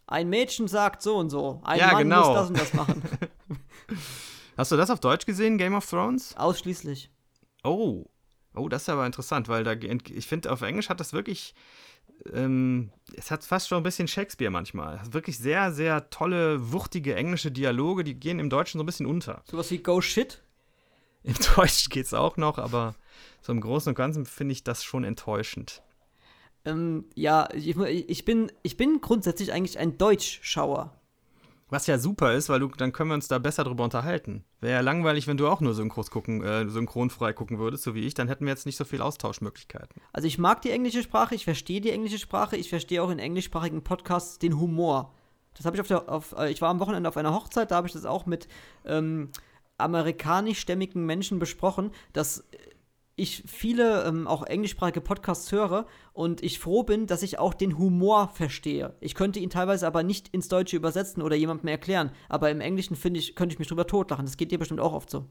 Ein 0.07 0.29
Mädchen 0.29 0.69
sagt 0.69 1.03
so 1.03 1.17
und 1.17 1.31
so. 1.31 1.61
Ein 1.65 1.81
ja, 1.81 1.93
Mann 1.93 2.05
genau. 2.05 2.29
muss 2.29 2.35
das 2.37 2.49
und 2.49 2.61
das 2.61 2.75
machen. 2.75 3.03
Hast 4.57 4.73
du 4.73 4.77
das 4.77 4.91
auf 4.91 5.01
Deutsch 5.01 5.27
gesehen, 5.27 5.59
Game 5.59 5.75
of 5.75 5.89
Thrones? 5.89 6.35
Ausschließlich. 6.37 7.11
Oh. 7.63 8.07
Oh, 8.55 8.69
das 8.71 8.83
ist 8.83 8.89
aber 8.89 9.05
interessant, 9.05 9.49
weil 9.49 9.65
da 9.65 9.75
ich 9.75 10.27
finde, 10.27 10.51
auf 10.51 10.63
Englisch 10.63 10.89
hat 10.89 10.99
das 10.99 11.13
wirklich. 11.13 11.55
Ähm, 12.33 12.91
es 13.15 13.31
hat 13.31 13.45
fast 13.45 13.69
schon 13.69 13.77
ein 13.77 13.83
bisschen 13.83 14.09
Shakespeare 14.09 14.51
manchmal. 14.51 15.01
Wirklich 15.11 15.37
sehr, 15.37 15.73
sehr 15.73 16.09
tolle, 16.09 16.73
wuchtige 16.73 17.15
englische 17.15 17.53
Dialoge, 17.53 18.05
die 18.05 18.15
gehen 18.15 18.39
im 18.39 18.49
Deutschen 18.49 18.79
so 18.79 18.83
ein 18.83 18.87
bisschen 18.87 19.05
unter. 19.05 19.43
Sowas 19.45 19.71
wie 19.71 19.79
Go 19.79 20.01
Shit? 20.01 20.41
Im 21.23 21.35
Deutschen 21.57 21.91
geht 21.91 22.07
es 22.07 22.15
auch 22.15 22.39
noch, 22.39 22.57
aber 22.57 22.95
so 23.43 23.53
im 23.53 23.61
Großen 23.61 23.91
und 23.91 23.95
Ganzen 23.95 24.25
finde 24.25 24.53
ich 24.53 24.65
das 24.65 24.83
schon 24.83 25.05
enttäuschend. 25.05 25.83
Ähm, 26.65 27.05
ja, 27.15 27.49
ich, 27.53 27.77
ich, 27.77 28.25
bin, 28.25 28.51
ich 28.63 28.77
bin 28.79 29.01
grundsätzlich 29.03 29.53
eigentlich 29.53 29.79
ein 29.79 29.99
Deutschschauer. 29.99 30.96
Was 31.69 31.89
ja 31.89 31.99
super 31.99 32.33
ist, 32.35 32.49
weil 32.49 32.61
du, 32.61 32.69
dann 32.69 32.93
können 32.93 33.11
wir 33.11 33.15
uns 33.15 33.27
da 33.27 33.39
besser 33.39 33.65
drüber 33.65 33.83
unterhalten. 33.83 34.45
Wäre 34.61 34.75
ja 34.75 34.81
langweilig, 34.81 35.27
wenn 35.27 35.37
du 35.37 35.49
auch 35.49 35.61
nur 35.61 35.75
Synchros 35.75 36.13
gucken, 36.13 36.43
äh, 36.43 36.69
synchronfrei 36.69 37.33
gucken 37.33 37.59
würdest, 37.59 37.83
so 37.83 37.95
wie 37.95 38.07
ich, 38.07 38.15
dann 38.15 38.29
hätten 38.29 38.45
wir 38.45 38.53
jetzt 38.53 38.67
nicht 38.67 38.77
so 38.77 38.85
viel 38.85 39.01
Austauschmöglichkeiten. 39.01 40.01
Also 40.13 40.29
ich 40.29 40.39
mag 40.39 40.63
die 40.63 40.71
englische 40.71 41.03
Sprache, 41.03 41.35
ich 41.35 41.45
verstehe 41.45 41.81
die 41.81 41.91
englische 41.91 42.19
Sprache, 42.19 42.57
ich 42.57 42.69
verstehe 42.69 43.03
auch 43.03 43.11
in 43.11 43.19
englischsprachigen 43.19 43.83
Podcasts 43.83 44.39
den 44.39 44.61
Humor. 44.61 45.13
Das 45.55 45.67
habe 45.67 45.77
ich 45.77 45.81
auf 45.81 45.89
der, 45.89 46.09
auf, 46.09 46.35
äh, 46.39 46.53
ich 46.53 46.63
war 46.63 46.69
am 46.69 46.79
Wochenende 46.79 47.09
auf 47.09 47.17
einer 47.17 47.35
Hochzeit, 47.35 47.73
da 47.73 47.77
habe 47.77 47.89
ich 47.89 47.95
das 47.95 48.05
auch 48.05 48.27
mit 48.27 48.47
ähm, 48.85 49.31
amerikanischstämmigen 49.79 51.05
Menschen 51.05 51.41
besprochen, 51.41 51.91
dass 52.13 52.45
ich 53.17 53.43
viele 53.47 54.05
ähm, 54.05 54.27
auch 54.27 54.43
englischsprachige 54.43 55.01
Podcasts 55.01 55.51
höre 55.51 55.87
und 56.13 56.43
ich 56.43 56.59
froh 56.59 56.83
bin, 56.83 57.07
dass 57.07 57.23
ich 57.23 57.39
auch 57.39 57.55
den 57.55 57.79
Humor 57.79 58.29
verstehe. 58.29 58.95
Ich 59.01 59.15
könnte 59.15 59.41
ihn 59.41 59.49
teilweise 59.49 59.87
aber 59.87 60.03
nicht 60.03 60.29
ins 60.29 60.49
Deutsche 60.49 60.77
übersetzen 60.77 61.23
oder 61.23 61.35
jemandem 61.35 61.69
erklären, 61.69 62.13
aber 62.29 62.51
im 62.51 62.61
Englischen 62.61 62.95
finde 62.95 63.19
ich, 63.19 63.35
könnte 63.35 63.55
ich 63.55 63.59
mich 63.59 63.69
drüber 63.69 63.87
totlachen. 63.87 64.27
Das 64.27 64.37
geht 64.37 64.53
dir 64.53 64.59
bestimmt 64.59 64.81
auch 64.81 64.93
oft 64.93 65.09
so. 65.09 65.25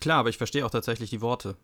Klar, 0.00 0.18
aber 0.18 0.30
ich 0.30 0.38
verstehe 0.38 0.66
auch 0.66 0.70
tatsächlich 0.70 1.10
die 1.10 1.20
Worte. 1.20 1.56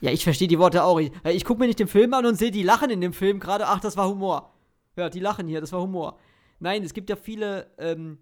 Ja, 0.00 0.10
ich 0.10 0.24
verstehe 0.24 0.48
die 0.48 0.58
Worte 0.58 0.84
auch. 0.84 0.98
Ich, 0.98 1.12
ich 1.24 1.44
gucke 1.44 1.60
mir 1.60 1.66
nicht 1.66 1.78
den 1.78 1.88
Film 1.88 2.14
an 2.14 2.24
und 2.24 2.36
sehe, 2.36 2.50
die 2.50 2.62
lachen 2.62 2.90
in 2.90 3.02
dem 3.02 3.12
Film 3.12 3.40
gerade. 3.40 3.66
Ach, 3.66 3.80
das 3.80 3.96
war 3.96 4.08
Humor. 4.08 4.54
Ja, 4.96 5.10
die 5.10 5.20
lachen 5.20 5.48
hier, 5.48 5.60
das 5.60 5.72
war 5.72 5.82
Humor. 5.82 6.18
Nein, 6.60 6.82
es 6.82 6.94
gibt 6.94 7.10
ja 7.10 7.16
viele, 7.16 7.70
ähm, 7.78 8.18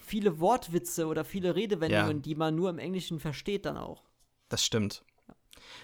viele 0.00 0.40
Wortwitze 0.40 1.06
oder 1.06 1.24
viele 1.24 1.54
Redewendungen, 1.54 2.16
ja. 2.16 2.22
die 2.22 2.34
man 2.34 2.56
nur 2.56 2.70
im 2.70 2.78
Englischen 2.78 3.20
versteht 3.20 3.64
dann 3.64 3.76
auch. 3.76 4.02
Das 4.48 4.64
stimmt. 4.64 5.04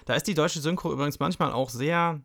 Da 0.04 0.14
ist 0.14 0.26
die 0.26 0.34
deutsche 0.34 0.60
Synchro 0.60 0.92
übrigens 0.92 1.18
manchmal 1.20 1.52
auch 1.52 1.70
sehr. 1.70 2.20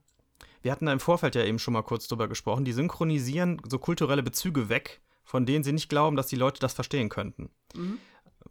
Wir 0.61 0.71
hatten 0.71 0.85
da 0.85 0.93
im 0.93 0.99
Vorfeld 0.99 1.35
ja 1.35 1.43
eben 1.43 1.59
schon 1.59 1.73
mal 1.73 1.83
kurz 1.83 2.07
drüber 2.07 2.27
gesprochen. 2.27 2.65
Die 2.65 2.73
synchronisieren 2.73 3.61
so 3.67 3.79
kulturelle 3.79 4.23
Bezüge 4.23 4.69
weg, 4.69 5.01
von 5.23 5.45
denen 5.45 5.63
sie 5.63 5.71
nicht 5.71 5.89
glauben, 5.89 6.15
dass 6.15 6.27
die 6.27 6.35
Leute 6.35 6.59
das 6.59 6.73
verstehen 6.73 7.09
könnten. 7.09 7.49
Mhm. 7.75 7.99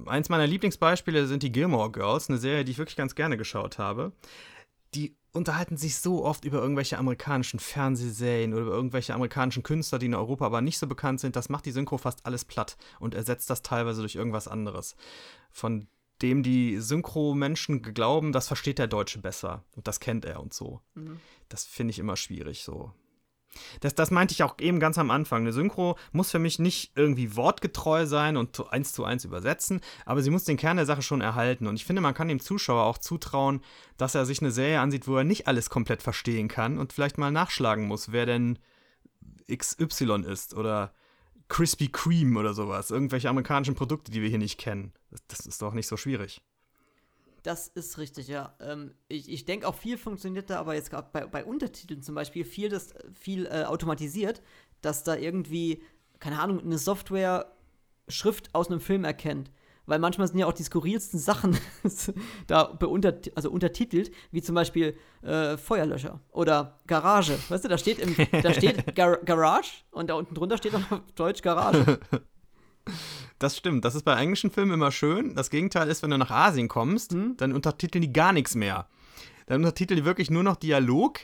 Eins 0.07 0.29
meiner 0.29 0.47
Lieblingsbeispiele 0.47 1.27
sind 1.27 1.43
die 1.43 1.53
Gilmore 1.53 1.91
Girls, 1.91 2.29
eine 2.29 2.39
Serie, 2.39 2.65
die 2.65 2.73
ich 2.73 2.79
wirklich 2.79 2.97
ganz 2.97 3.15
gerne 3.15 3.37
geschaut 3.37 3.79
habe. 3.79 4.13
Die 4.95 5.17
unterhalten 5.33 5.77
sich 5.77 5.97
so 5.97 6.25
oft 6.25 6.45
über 6.45 6.59
irgendwelche 6.59 6.99
amerikanischen 6.99 7.61
Fernsehserien 7.61 8.53
oder 8.53 8.63
über 8.63 8.75
irgendwelche 8.75 9.15
amerikanischen 9.15 9.63
Künstler, 9.63 9.99
die 9.99 10.07
in 10.07 10.15
Europa 10.15 10.47
aber 10.47 10.61
nicht 10.61 10.79
so 10.79 10.87
bekannt 10.87 11.21
sind. 11.21 11.37
Das 11.37 11.49
macht 11.49 11.67
die 11.67 11.73
Synchro 11.73 11.99
fast 11.99 12.25
alles 12.25 12.45
platt 12.45 12.77
und 13.01 13.15
ersetzt 13.15 13.51
das 13.51 13.63
teilweise 13.63 14.01
durch 14.01 14.15
irgendwas 14.15 14.49
anderes. 14.49 14.97
Von 15.51 15.89
dem 16.23 16.43
die 16.43 16.79
Synchro-Menschen 16.79 17.83
glauben, 17.83 18.33
das 18.33 18.49
versteht 18.49 18.79
der 18.79 18.87
Deutsche 18.87 19.21
besser 19.21 19.65
und 19.75 19.87
das 19.87 20.01
kennt 20.01 20.25
er 20.25 20.41
und 20.41 20.55
so. 20.55 20.81
Mhm. 20.95 21.21
Das 21.49 21.65
finde 21.65 21.93
ich 21.93 21.99
immer 21.99 22.17
schwierig 22.17 22.63
so. 22.63 22.93
Das, 23.81 23.95
das 23.95 24.11
meinte 24.11 24.33
ich 24.33 24.43
auch 24.43 24.57
eben 24.59 24.81
ganz 24.81 24.99
am 24.99 25.11
Anfang. 25.11 25.43
Eine 25.43 25.53
Synchro 25.53 25.97
muss 26.13 26.31
für 26.31 26.39
mich 26.39 26.59
nicht 26.59 26.93
irgendwie 26.95 27.37
wortgetreu 27.37 28.07
sein 28.07 28.37
und 28.37 28.71
eins 28.71 28.93
zu 28.93 29.05
eins 29.05 29.25
übersetzen, 29.25 29.81
aber 30.05 30.23
sie 30.23 30.31
muss 30.31 30.45
den 30.45 30.57
Kern 30.57 30.77
der 30.77 30.87
Sache 30.87 31.03
schon 31.03 31.21
erhalten. 31.21 31.67
Und 31.67 31.77
ich 31.77 31.85
finde, 31.85 32.03
man 32.03 32.15
kann 32.15 32.29
dem 32.29 32.41
Zuschauer 32.41 32.85
auch 32.85 32.99
zutrauen, 32.99 33.63
dass 33.97 34.15
er 34.15 34.27
sich 34.27 34.41
eine 34.41 34.51
Serie 34.51 34.81
ansieht, 34.81 35.09
wo 35.09 35.17
er 35.17 35.25
nicht 35.25 35.49
alles 35.49 35.71
komplett 35.71 36.03
verstehen 36.03 36.49
kann 36.49 36.79
und 36.79 36.93
vielleicht 36.93 37.19
mal 37.19 37.31
nachschlagen 37.31 37.87
muss, 37.87 38.13
wer 38.13 38.27
denn 38.27 38.59
XY 39.51 40.25
ist 40.27 40.55
oder 40.55 40.93
Krispy 41.49 41.89
Kreme 41.89 42.39
oder 42.39 42.55
sowas. 42.55 42.91
Irgendwelche 42.91 43.29
amerikanischen 43.29 43.75
Produkte, 43.75 44.11
die 44.11 44.23
wir 44.23 44.29
hier 44.29 44.39
nicht 44.39 44.59
kennen. 44.59 44.93
Das 45.29 45.41
ist 45.41 45.63
doch 45.63 45.75
nicht 45.75 45.87
so 45.87 45.97
schwierig. 45.97 46.43
Das 47.43 47.69
ist 47.69 47.99
richtig, 47.99 48.27
ja. 48.27 48.57
Ähm, 48.61 48.93
ich 49.07 49.31
ich 49.31 49.45
denke 49.45 49.69
auch 49.69 49.77
viel 49.77 49.99
funktioniert 49.99 50.51
da, 50.51 50.59
aber 50.59 50.75
jetzt 50.75 50.91
gerade 50.91 51.09
bei, 51.13 51.27
bei 51.27 51.45
Untertiteln 51.45 52.03
zum 52.03 52.17
Beispiel 52.17 52.45
viel, 52.45 52.69
das, 52.69 52.93
viel 53.13 53.47
äh, 53.47 53.65
automatisiert, 53.65 54.43
dass 54.81 55.05
da 55.05 55.15
irgendwie, 55.15 55.83
keine 56.19 56.41
Ahnung, 56.41 56.61
eine 56.61 56.79
Software 56.79 57.53
Schrift 58.09 58.53
aus 58.55 58.69
einem 58.69 58.81
Film 58.81 59.05
erkennt 59.05 59.51
weil 59.87 59.99
manchmal 59.99 60.29
sind 60.29 60.39
ja 60.39 60.47
auch 60.47 60.53
die 60.53 60.63
skurrilsten 60.63 61.19
Sachen 61.19 61.57
da 62.47 62.65
beunter, 62.65 63.15
also 63.35 63.51
untertitelt, 63.51 64.11
wie 64.31 64.43
zum 64.43 64.55
Beispiel 64.55 64.97
äh, 65.23 65.57
Feuerlöscher 65.57 66.21
oder 66.33 66.79
Garage. 66.87 67.39
Weißt 67.49 67.65
du, 67.65 67.69
da 67.69 67.79
steht, 67.79 67.99
im, 67.99 68.15
da 68.43 68.53
steht 68.53 68.95
Gar 68.95 69.19
Garage 69.19 69.85
und 69.91 70.11
da 70.11 70.15
unten 70.15 70.35
drunter 70.35 70.59
steht 70.59 70.75
auch 70.75 70.91
auf 70.91 71.13
Deutsch 71.15 71.43
Garage. 71.43 71.99
Das 73.41 73.57
stimmt. 73.57 73.85
Das 73.85 73.95
ist 73.95 74.05
bei 74.05 74.15
englischen 74.15 74.51
Filmen 74.51 74.73
immer 74.73 74.93
schön. 74.93 75.35
Das 75.35 75.51
Gegenteil 75.51 75.89
ist, 75.89 76.03
wenn 76.03 76.11
du 76.11 76.19
nach 76.19 76.31
Asien 76.31 76.69
kommst, 76.69 77.13
hm? 77.13 77.37
dann 77.37 77.53
untertiteln 77.53 78.01
die 78.01 78.13
gar 78.13 78.33
nichts 78.33 78.55
mehr. 78.55 78.87
Dann 79.47 79.59
untertiteln 79.59 79.99
die 79.99 80.07
wirklich 80.07 80.31
nur 80.31 80.43
noch 80.43 80.57
Dialog 80.57 81.19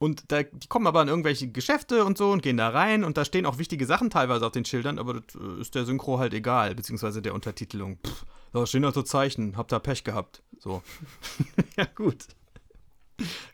und 0.00 0.32
da, 0.32 0.42
die 0.42 0.66
kommen 0.66 0.86
aber 0.86 1.02
in 1.02 1.08
irgendwelche 1.08 1.48
Geschäfte 1.52 2.06
und 2.06 2.16
so 2.16 2.30
und 2.30 2.42
gehen 2.42 2.56
da 2.56 2.70
rein 2.70 3.04
und 3.04 3.18
da 3.18 3.24
stehen 3.26 3.44
auch 3.44 3.58
wichtige 3.58 3.84
Sachen 3.84 4.08
teilweise 4.08 4.46
auf 4.46 4.52
den 4.52 4.64
Schildern, 4.64 4.98
aber 4.98 5.20
das 5.20 5.34
äh, 5.34 5.60
ist 5.60 5.74
der 5.74 5.84
Synchro 5.84 6.18
halt 6.18 6.32
egal, 6.32 6.74
beziehungsweise 6.74 7.20
der 7.20 7.34
Untertitelung. 7.34 7.98
Pff, 7.98 8.24
da 8.54 8.66
stehen 8.66 8.82
halt 8.86 8.94
so 8.94 9.02
Zeichen, 9.02 9.58
habt 9.58 9.72
da 9.72 9.78
Pech 9.78 10.02
gehabt. 10.02 10.42
So. 10.58 10.82
ja, 11.76 11.84
gut. 11.84 12.28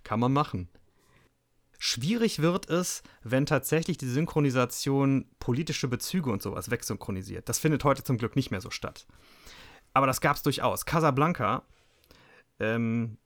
Kann 0.04 0.20
man 0.20 0.32
machen. 0.32 0.68
Schwierig 1.78 2.40
wird 2.40 2.70
es, 2.70 3.02
wenn 3.24 3.44
tatsächlich 3.44 3.98
die 3.98 4.08
Synchronisation 4.08 5.28
politische 5.40 5.88
Bezüge 5.88 6.30
und 6.30 6.42
sowas 6.42 6.70
wegsynchronisiert. 6.70 7.48
Das 7.48 7.58
findet 7.58 7.82
heute 7.82 8.04
zum 8.04 8.18
Glück 8.18 8.36
nicht 8.36 8.52
mehr 8.52 8.60
so 8.60 8.70
statt. 8.70 9.08
Aber 9.94 10.06
das 10.06 10.20
gab 10.20 10.36
es 10.36 10.44
durchaus. 10.44 10.86
Casablanca 10.86 11.64
ähm, 12.60 13.18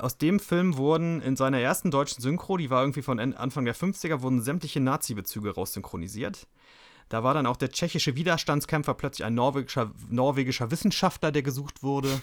aus 0.00 0.18
dem 0.18 0.40
Film 0.40 0.76
wurden 0.76 1.20
in 1.20 1.36
seiner 1.36 1.60
ersten 1.60 1.90
deutschen 1.90 2.20
Synchro, 2.20 2.56
die 2.56 2.70
war 2.70 2.82
irgendwie 2.82 3.02
von 3.02 3.18
Anfang 3.18 3.64
der 3.64 3.74
50er, 3.74 4.22
wurden 4.22 4.42
sämtliche 4.42 4.80
Nazi-Bezüge 4.80 5.54
raussynchronisiert. 5.54 6.46
Da 7.08 7.22
war 7.22 7.34
dann 7.34 7.46
auch 7.46 7.56
der 7.56 7.70
tschechische 7.70 8.16
Widerstandskämpfer 8.16 8.94
plötzlich 8.94 9.24
ein 9.24 9.34
norwegischer, 9.34 9.92
norwegischer 10.08 10.70
Wissenschaftler, 10.70 11.30
der 11.30 11.42
gesucht 11.42 11.82
wurde. 11.82 12.20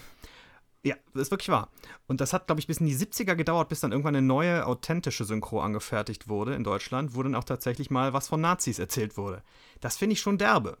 Ja, 0.82 0.96
das 1.14 1.22
ist 1.22 1.30
wirklich 1.30 1.48
wahr. 1.48 1.70
Und 2.06 2.20
das 2.20 2.34
hat, 2.34 2.46
glaube 2.46 2.60
ich, 2.60 2.66
bis 2.66 2.78
in 2.78 2.86
die 2.86 2.94
70er 2.94 3.34
gedauert, 3.34 3.70
bis 3.70 3.80
dann 3.80 3.92
irgendwann 3.92 4.16
eine 4.16 4.26
neue, 4.26 4.66
authentische 4.66 5.24
Synchro 5.24 5.60
angefertigt 5.60 6.28
wurde 6.28 6.54
in 6.54 6.62
Deutschland, 6.62 7.14
wo 7.14 7.22
dann 7.22 7.34
auch 7.34 7.44
tatsächlich 7.44 7.90
mal 7.90 8.12
was 8.12 8.28
von 8.28 8.42
Nazis 8.42 8.78
erzählt 8.78 9.16
wurde. 9.16 9.42
Das 9.80 9.96
finde 9.96 10.12
ich 10.12 10.20
schon 10.20 10.36
derbe. 10.36 10.76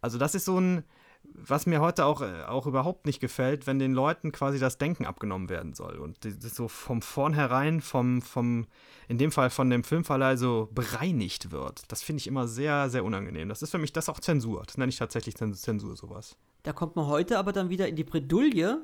Also, 0.00 0.18
das 0.18 0.36
ist 0.36 0.44
so 0.44 0.60
ein, 0.60 0.84
was 1.34 1.66
mir 1.66 1.80
heute 1.80 2.04
auch, 2.04 2.20
äh, 2.20 2.44
auch 2.44 2.66
überhaupt 2.66 3.06
nicht 3.06 3.20
gefällt, 3.20 3.66
wenn 3.66 3.78
den 3.78 3.92
Leuten 3.92 4.32
quasi 4.32 4.58
das 4.58 4.78
Denken 4.78 5.06
abgenommen 5.06 5.48
werden 5.48 5.74
soll. 5.74 5.96
Und 5.96 6.24
das 6.24 6.54
so 6.54 6.68
vom 6.68 7.02
vornherein, 7.02 7.80
vom, 7.80 8.22
vom, 8.22 8.66
in 9.08 9.18
dem 9.18 9.32
Fall 9.32 9.50
von 9.50 9.70
dem 9.70 9.84
Filmverleih 9.84 10.36
so 10.36 10.68
bereinigt 10.72 11.50
wird. 11.50 11.82
Das 11.88 12.02
finde 12.02 12.20
ich 12.20 12.26
immer 12.26 12.48
sehr, 12.48 12.90
sehr 12.90 13.04
unangenehm. 13.04 13.48
Das 13.48 13.62
ist 13.62 13.70
für 13.70 13.78
mich 13.78 13.92
das 13.92 14.08
auch 14.08 14.20
Zensur. 14.20 14.62
Das 14.66 14.76
nenne 14.78 14.90
ich 14.90 14.98
tatsächlich 14.98 15.36
Zensur, 15.36 15.96
sowas. 15.96 16.36
Da 16.62 16.72
kommt 16.72 16.96
man 16.96 17.06
heute 17.06 17.38
aber 17.38 17.52
dann 17.52 17.70
wieder 17.70 17.88
in 17.88 17.96
die 17.96 18.04
Bredouille, 18.04 18.80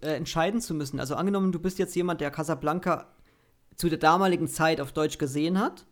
äh, 0.00 0.14
entscheiden 0.14 0.60
zu 0.60 0.74
müssen. 0.74 1.00
Also 1.00 1.16
angenommen, 1.16 1.52
du 1.52 1.58
bist 1.58 1.78
jetzt 1.78 1.94
jemand, 1.96 2.20
der 2.20 2.30
Casablanca 2.30 3.08
zu 3.76 3.88
der 3.88 3.98
damaligen 3.98 4.48
Zeit 4.48 4.80
auf 4.80 4.92
Deutsch 4.92 5.18
gesehen 5.18 5.58
hat, 5.58 5.86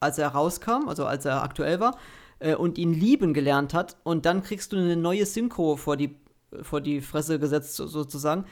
als 0.00 0.18
er 0.18 0.28
rauskam, 0.28 0.88
also 0.88 1.06
als 1.06 1.24
er 1.24 1.42
aktuell 1.42 1.80
war, 1.80 1.96
äh, 2.40 2.54
und 2.54 2.78
ihn 2.78 2.92
lieben 2.92 3.32
gelernt 3.32 3.72
hat, 3.72 3.96
und 4.02 4.26
dann 4.26 4.42
kriegst 4.42 4.72
du 4.72 4.76
eine 4.76 4.96
neue 4.96 5.24
Synchro 5.24 5.76
vor 5.76 5.96
die, 5.96 6.16
vor 6.62 6.80
die 6.80 7.00
Fresse 7.00 7.38
gesetzt, 7.38 7.76
sozusagen, 7.76 8.44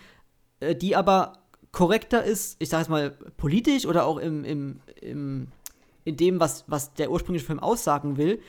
äh, 0.61 0.75
die 0.75 0.97
aber 0.97 1.45
korrekter 1.73 2.25
ist, 2.25 2.57
ich 2.61 2.69
sag 2.69 2.81
jetzt 2.81 2.89
mal, 2.89 3.11
politisch 3.37 3.87
oder 3.87 4.07
auch 4.07 4.19
im, 4.19 4.45
im, 4.45 4.81
im, 5.01 5.49
in 6.05 6.17
dem, 6.17 6.41
was, 6.41 6.65
was 6.67 6.95
der 6.95 7.11
ursprüngliche 7.11 7.47
Film 7.47 7.61
aussagen 7.61 8.17
will, 8.17 8.41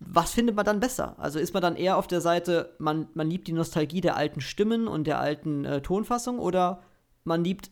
was 0.00 0.32
findet 0.32 0.56
man 0.56 0.64
dann 0.64 0.80
besser? 0.80 1.14
Also 1.18 1.38
ist 1.38 1.52
man 1.52 1.62
dann 1.62 1.76
eher 1.76 1.98
auf 1.98 2.06
der 2.06 2.22
Seite, 2.22 2.74
man, 2.78 3.08
man 3.14 3.28
liebt 3.28 3.46
die 3.46 3.52
Nostalgie 3.52 4.00
der 4.00 4.16
alten 4.16 4.40
Stimmen 4.40 4.88
und 4.88 5.06
der 5.06 5.20
alten 5.20 5.64
äh, 5.66 5.82
Tonfassung 5.82 6.38
oder 6.38 6.82
man 7.24 7.44
liebt, 7.44 7.70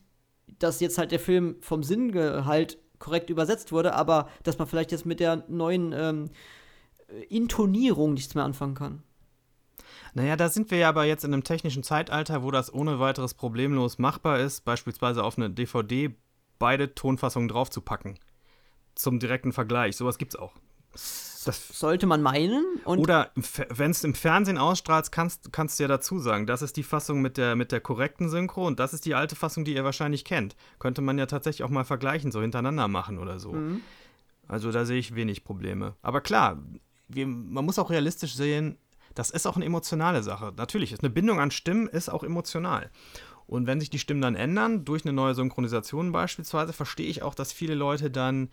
dass 0.59 0.81
jetzt 0.81 0.99
halt 0.99 1.11
der 1.11 1.21
Film 1.21 1.57
vom 1.61 1.83
Sinngehalt 1.83 2.79
korrekt 2.99 3.31
übersetzt 3.31 3.73
wurde, 3.73 3.95
aber 3.95 4.29
dass 4.43 4.59
man 4.59 4.67
vielleicht 4.67 4.93
jetzt 4.93 5.07
mit 5.07 5.21
der 5.21 5.45
neuen 5.49 5.93
ähm, 5.93 6.31
Intonierung 7.29 8.15
nichts 8.15 8.35
mehr 8.35 8.45
anfangen 8.45 8.75
kann? 8.75 9.03
Naja, 10.15 10.37
da 10.37 10.49
sind 10.49 10.71
wir 10.71 10.79
ja 10.79 10.89
aber 10.89 11.05
jetzt 11.05 11.25
in 11.25 11.33
einem 11.33 11.45
technischen 11.45 11.83
Zeitalter, 11.83 12.43
wo 12.43 12.51
das 12.51 12.73
ohne 12.73 12.99
weiteres 12.99 13.35
problemlos 13.35 13.99
machbar 13.99 14.41
ist, 14.41 14.65
beispielsweise 14.65 15.23
auf 15.23 15.39
eine 15.39 15.51
DVD 15.51 16.15
beide 16.59 16.95
Tonfassungen 16.95 17.49
draufzupacken. 17.49 18.19
Zum 18.95 19.21
direkten 19.21 19.53
Vergleich. 19.53 19.97
Sowas 19.97 20.19
gibt's 20.19 20.37
auch. 20.37 20.55
Das 21.45 21.69
sollte 21.79 22.07
man 22.07 22.21
meinen. 22.21 22.65
oder 22.85 23.31
wenn 23.71 23.91
es 23.93 24.05
im 24.05 24.15
Fernsehen 24.15 24.59
ausstrahlt, 24.59 25.11
kannst, 25.13 25.53
kannst 25.53 25.79
du 25.79 25.85
ja 25.85 25.89
dazu 25.89 26.19
sagen, 26.19 26.47
das 26.47 26.63
ist 26.63 26.77
die 26.77 26.83
Fassung 26.83 27.23
mit 27.23 27.37
der, 27.37 27.57
mit 27.57 27.73
der 27.73 27.81
korrekten 27.81 28.29
Synchro 28.29 28.67
und 28.67 28.79
das 28.79 28.93
ist 28.93 29.07
die 29.07 29.15
alte 29.15 29.37
Fassung, 29.37 29.65
die 29.65 29.75
ihr 29.75 29.85
wahrscheinlich 29.85 30.25
kennt. 30.25 30.57
Könnte 30.79 31.01
man 31.01 31.17
ja 31.17 31.27
tatsächlich 31.27 31.65
auch 31.65 31.71
mal 31.71 31.85
vergleichen, 31.85 32.33
so 32.33 32.43
hintereinander 32.43 32.89
machen 32.89 33.19
oder 33.19 33.39
so. 33.39 33.53
Mhm. 33.53 33.81
Also 34.47 34.73
da 34.73 34.85
sehe 34.85 34.99
ich 34.99 35.15
wenig 35.15 35.45
Probleme. 35.45 35.95
Aber 36.03 36.21
klar, 36.21 36.59
wir, 37.09 37.27
man 37.27 37.65
muss 37.65 37.79
auch 37.79 37.91
realistisch 37.91 38.35
sehen, 38.35 38.77
das 39.15 39.31
ist 39.31 39.47
auch 39.47 39.57
eine 39.57 39.65
emotionale 39.65 40.23
Sache. 40.23 40.53
Natürlich, 40.57 40.93
ist 40.93 41.03
eine 41.03 41.11
Bindung 41.11 41.41
an 41.41 41.51
Stimmen 41.51 41.89
ist 41.89 42.09
auch 42.09 42.25
emotional. 42.25 42.91
Und 43.47 43.67
wenn 43.67 43.81
sich 43.81 43.91
die 43.91 43.99
Stimmen 43.99 44.21
dann 44.21 44.35
ändern, 44.35 44.85
durch 44.85 45.05
eine 45.05 45.15
neue 45.15 45.35
Synchronisation 45.35 46.13
beispielsweise, 46.13 46.73
verstehe 46.73 47.09
ich 47.09 47.23
auch, 47.23 47.35
dass 47.35 47.53
viele 47.53 47.75
Leute 47.75 48.11
dann 48.11 48.51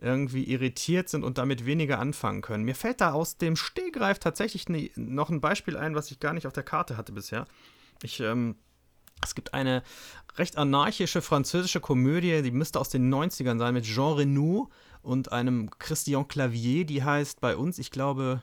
irgendwie 0.00 0.44
irritiert 0.44 1.08
sind 1.08 1.24
und 1.24 1.38
damit 1.38 1.66
weniger 1.66 1.98
anfangen 1.98 2.40
können. 2.40 2.64
Mir 2.64 2.74
fällt 2.74 3.00
da 3.00 3.12
aus 3.12 3.36
dem 3.36 3.56
Stehgreif 3.56 4.18
tatsächlich 4.18 4.68
ne, 4.68 4.90
noch 4.96 5.30
ein 5.30 5.40
Beispiel 5.40 5.76
ein, 5.76 5.94
was 5.94 6.10
ich 6.10 6.20
gar 6.20 6.32
nicht 6.34 6.46
auf 6.46 6.52
der 6.52 6.62
Karte 6.62 6.96
hatte 6.96 7.12
bisher. 7.12 7.46
Ich, 8.02 8.20
ähm, 8.20 8.56
es 9.22 9.34
gibt 9.34 9.54
eine 9.54 9.82
recht 10.36 10.56
anarchische 10.56 11.20
französische 11.20 11.80
Komödie, 11.80 12.42
die 12.42 12.52
müsste 12.52 12.78
aus 12.78 12.90
den 12.90 13.12
90ern 13.12 13.58
sein, 13.58 13.74
mit 13.74 13.84
Jean 13.84 14.14
Renoux 14.14 14.68
und 15.02 15.32
einem 15.32 15.70
Christian 15.78 16.28
Clavier, 16.28 16.84
die 16.84 17.02
heißt 17.02 17.40
bei 17.40 17.56
uns, 17.56 17.78
ich 17.78 17.90
glaube, 17.90 18.42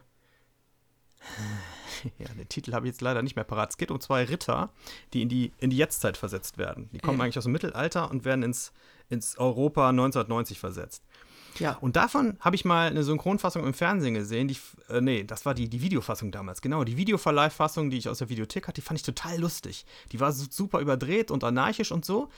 ja, 2.17 2.27
den 2.27 2.49
Titel 2.49 2.73
habe 2.73 2.85
ich 2.85 2.91
jetzt 2.93 3.01
leider 3.01 3.21
nicht 3.21 3.37
mehr 3.37 3.45
parat. 3.45 3.71
Es 3.71 3.77
geht 3.77 3.91
um 3.91 4.01
zwei 4.01 4.25
Ritter, 4.25 4.73
die 5.13 5.21
in 5.21 5.29
die, 5.29 5.53
in 5.57 5.69
die 5.69 5.77
Jetztzeit 5.77 6.17
versetzt 6.17 6.57
werden. 6.57 6.89
Die 6.91 6.99
kommen 6.99 7.17
ja. 7.17 7.23
eigentlich 7.23 7.37
aus 7.37 7.45
dem 7.45 7.53
Mittelalter 7.53 8.11
und 8.11 8.25
werden 8.25 8.43
ins, 8.43 8.73
ins 9.09 9.37
Europa 9.37 9.89
1990 9.89 10.59
versetzt. 10.59 11.03
Ja. 11.59 11.77
Und 11.81 11.95
davon 11.95 12.37
habe 12.39 12.55
ich 12.55 12.65
mal 12.65 12.89
eine 12.89 13.03
Synchronfassung 13.03 13.65
im 13.65 13.73
Fernsehen 13.73 14.13
gesehen. 14.13 14.47
Die, 14.47 14.57
äh, 14.89 15.01
nee, 15.01 15.23
das 15.23 15.45
war 15.45 15.53
die, 15.53 15.69
die 15.69 15.81
Videofassung 15.81 16.31
damals. 16.31 16.61
Genau, 16.61 16.83
die 16.83 16.97
Videoverleihfassung, 16.97 17.89
die 17.89 17.97
ich 17.97 18.09
aus 18.09 18.19
der 18.19 18.29
Videothek 18.29 18.67
hatte, 18.67 18.81
die 18.81 18.85
fand 18.85 18.99
ich 18.99 19.05
total 19.05 19.39
lustig. 19.39 19.85
Die 20.11 20.19
war 20.19 20.31
super 20.31 20.79
überdreht 20.79 21.31
und 21.31 21.43
anarchisch 21.43 21.91
und 21.91 22.05
so. 22.05 22.29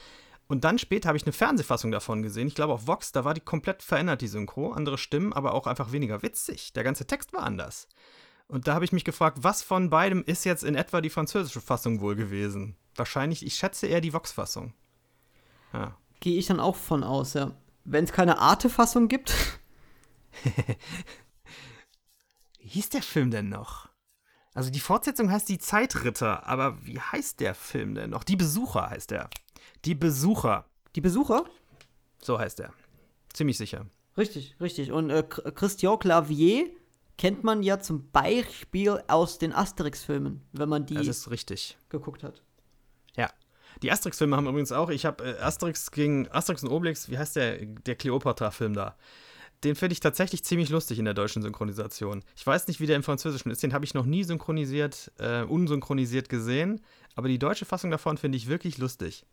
Und 0.47 0.63
dann 0.63 0.79
später 0.79 1.09
habe 1.09 1.17
ich 1.17 1.25
eine 1.25 1.33
Fernsehfassung 1.33 1.91
davon 1.91 2.21
gesehen. 2.21 2.47
Ich 2.47 2.55
glaube 2.55 2.73
auf 2.73 2.87
Vox, 2.87 3.11
da 3.11 3.25
war 3.25 3.33
die 3.33 3.41
komplett 3.41 3.83
verändert, 3.83 4.21
die 4.21 4.27
Synchro. 4.27 4.71
Andere 4.71 4.97
Stimmen, 4.97 5.33
aber 5.33 5.53
auch 5.53 5.67
einfach 5.67 5.91
weniger 5.91 6.23
witzig. 6.23 6.73
Der 6.73 6.83
ganze 6.83 7.05
Text 7.05 7.33
war 7.33 7.43
anders. 7.43 7.87
Und 8.47 8.67
da 8.67 8.75
habe 8.75 8.85
ich 8.85 8.93
mich 8.93 9.03
gefragt, 9.03 9.39
was 9.41 9.61
von 9.61 9.89
beidem 9.89 10.23
ist 10.25 10.45
jetzt 10.45 10.63
in 10.63 10.75
etwa 10.75 11.01
die 11.01 11.09
französische 11.09 11.59
Fassung 11.59 11.99
wohl 11.99 12.15
gewesen? 12.15 12.77
Wahrscheinlich, 12.95 13.45
ich 13.45 13.55
schätze 13.55 13.87
eher 13.87 13.99
die 13.99 14.13
Vox-Fassung. 14.13 14.73
Ja. 15.73 15.97
Gehe 16.21 16.39
ich 16.39 16.47
dann 16.47 16.61
auch 16.61 16.77
von 16.77 17.03
aus, 17.03 17.33
ja 17.33 17.51
wenn 17.87 18.03
es 18.03 18.11
keine 18.11 18.37
Arte-Fassung 18.37 19.07
gibt. 19.07 19.33
wie 22.59 22.67
hieß 22.67 22.89
der 22.89 23.01
Film 23.01 23.31
denn 23.31 23.49
noch? 23.49 23.89
Also 24.53 24.69
die 24.69 24.79
Fortsetzung 24.79 25.31
heißt 25.31 25.47
Die 25.49 25.57
Zeitritter, 25.57 26.45
aber 26.47 26.85
wie 26.85 26.99
heißt 26.99 27.39
der 27.39 27.55
Film 27.55 27.95
denn 27.95 28.09
noch? 28.09 28.23
Die 28.23 28.35
Besucher 28.35 28.89
heißt 28.89 29.11
der. 29.11 29.29
Die 29.85 29.95
Besucher. 29.95 30.65
Die 30.95 31.01
Besucher? 31.01 31.45
So 32.21 32.37
heißt 32.37 32.59
er. 32.59 32.73
Ziemlich 33.33 33.57
sicher. 33.57 33.85
Richtig, 34.17 34.55
richtig. 34.59 34.91
Und 34.91 35.09
äh, 35.09 35.23
Christian 35.23 35.99
Clavier 35.99 36.69
kennt 37.17 37.43
man 37.43 37.63
ja 37.63 37.79
zum 37.79 38.09
Beispiel 38.11 39.01
aus 39.07 39.37
den 39.37 39.53
Asterix-Filmen, 39.53 40.41
wenn 40.51 40.69
man 40.69 40.85
die 40.85 40.95
das 40.95 41.07
ist 41.07 41.31
richtig. 41.31 41.77
geguckt 41.89 42.23
hat. 42.23 42.43
Ja, 43.15 43.29
die 43.81 43.91
Asterix-Filme 43.91 44.35
haben 44.35 44.47
übrigens 44.47 44.71
auch, 44.71 44.89
ich 44.89 45.05
habe 45.05 45.23
äh, 45.23 45.39
Asterix 45.39 45.91
gegen 45.91 46.27
Asterix 46.29 46.63
und 46.63 46.69
Obelix, 46.69 47.09
wie 47.09 47.17
heißt 47.17 47.35
der, 47.35 47.65
der 47.65 47.95
Cleopatra-Film 47.95 48.73
da? 48.73 48.95
Den 49.63 49.75
finde 49.75 49.93
ich 49.93 49.99
tatsächlich 49.99 50.43
ziemlich 50.43 50.69
lustig 50.69 50.99
in 50.99 51.05
der 51.05 51.15
deutschen 51.15 51.41
Synchronisation. 51.41 52.23
Ich 52.35 52.45
weiß 52.45 52.67
nicht, 52.67 52.79
wie 52.79 52.85
der 52.85 52.95
im 52.95 53.03
Französischen 53.03 53.49
ist, 53.49 53.63
den 53.63 53.73
habe 53.73 53.85
ich 53.85 53.95
noch 53.95 54.05
nie 54.05 54.23
synchronisiert, 54.23 55.11
äh, 55.17 55.41
unsynchronisiert 55.41 56.29
gesehen, 56.29 56.81
aber 57.15 57.27
die 57.27 57.39
deutsche 57.39 57.65
Fassung 57.65 57.89
davon 57.89 58.17
finde 58.17 58.37
ich 58.37 58.47
wirklich 58.47 58.77
lustig. 58.77 59.25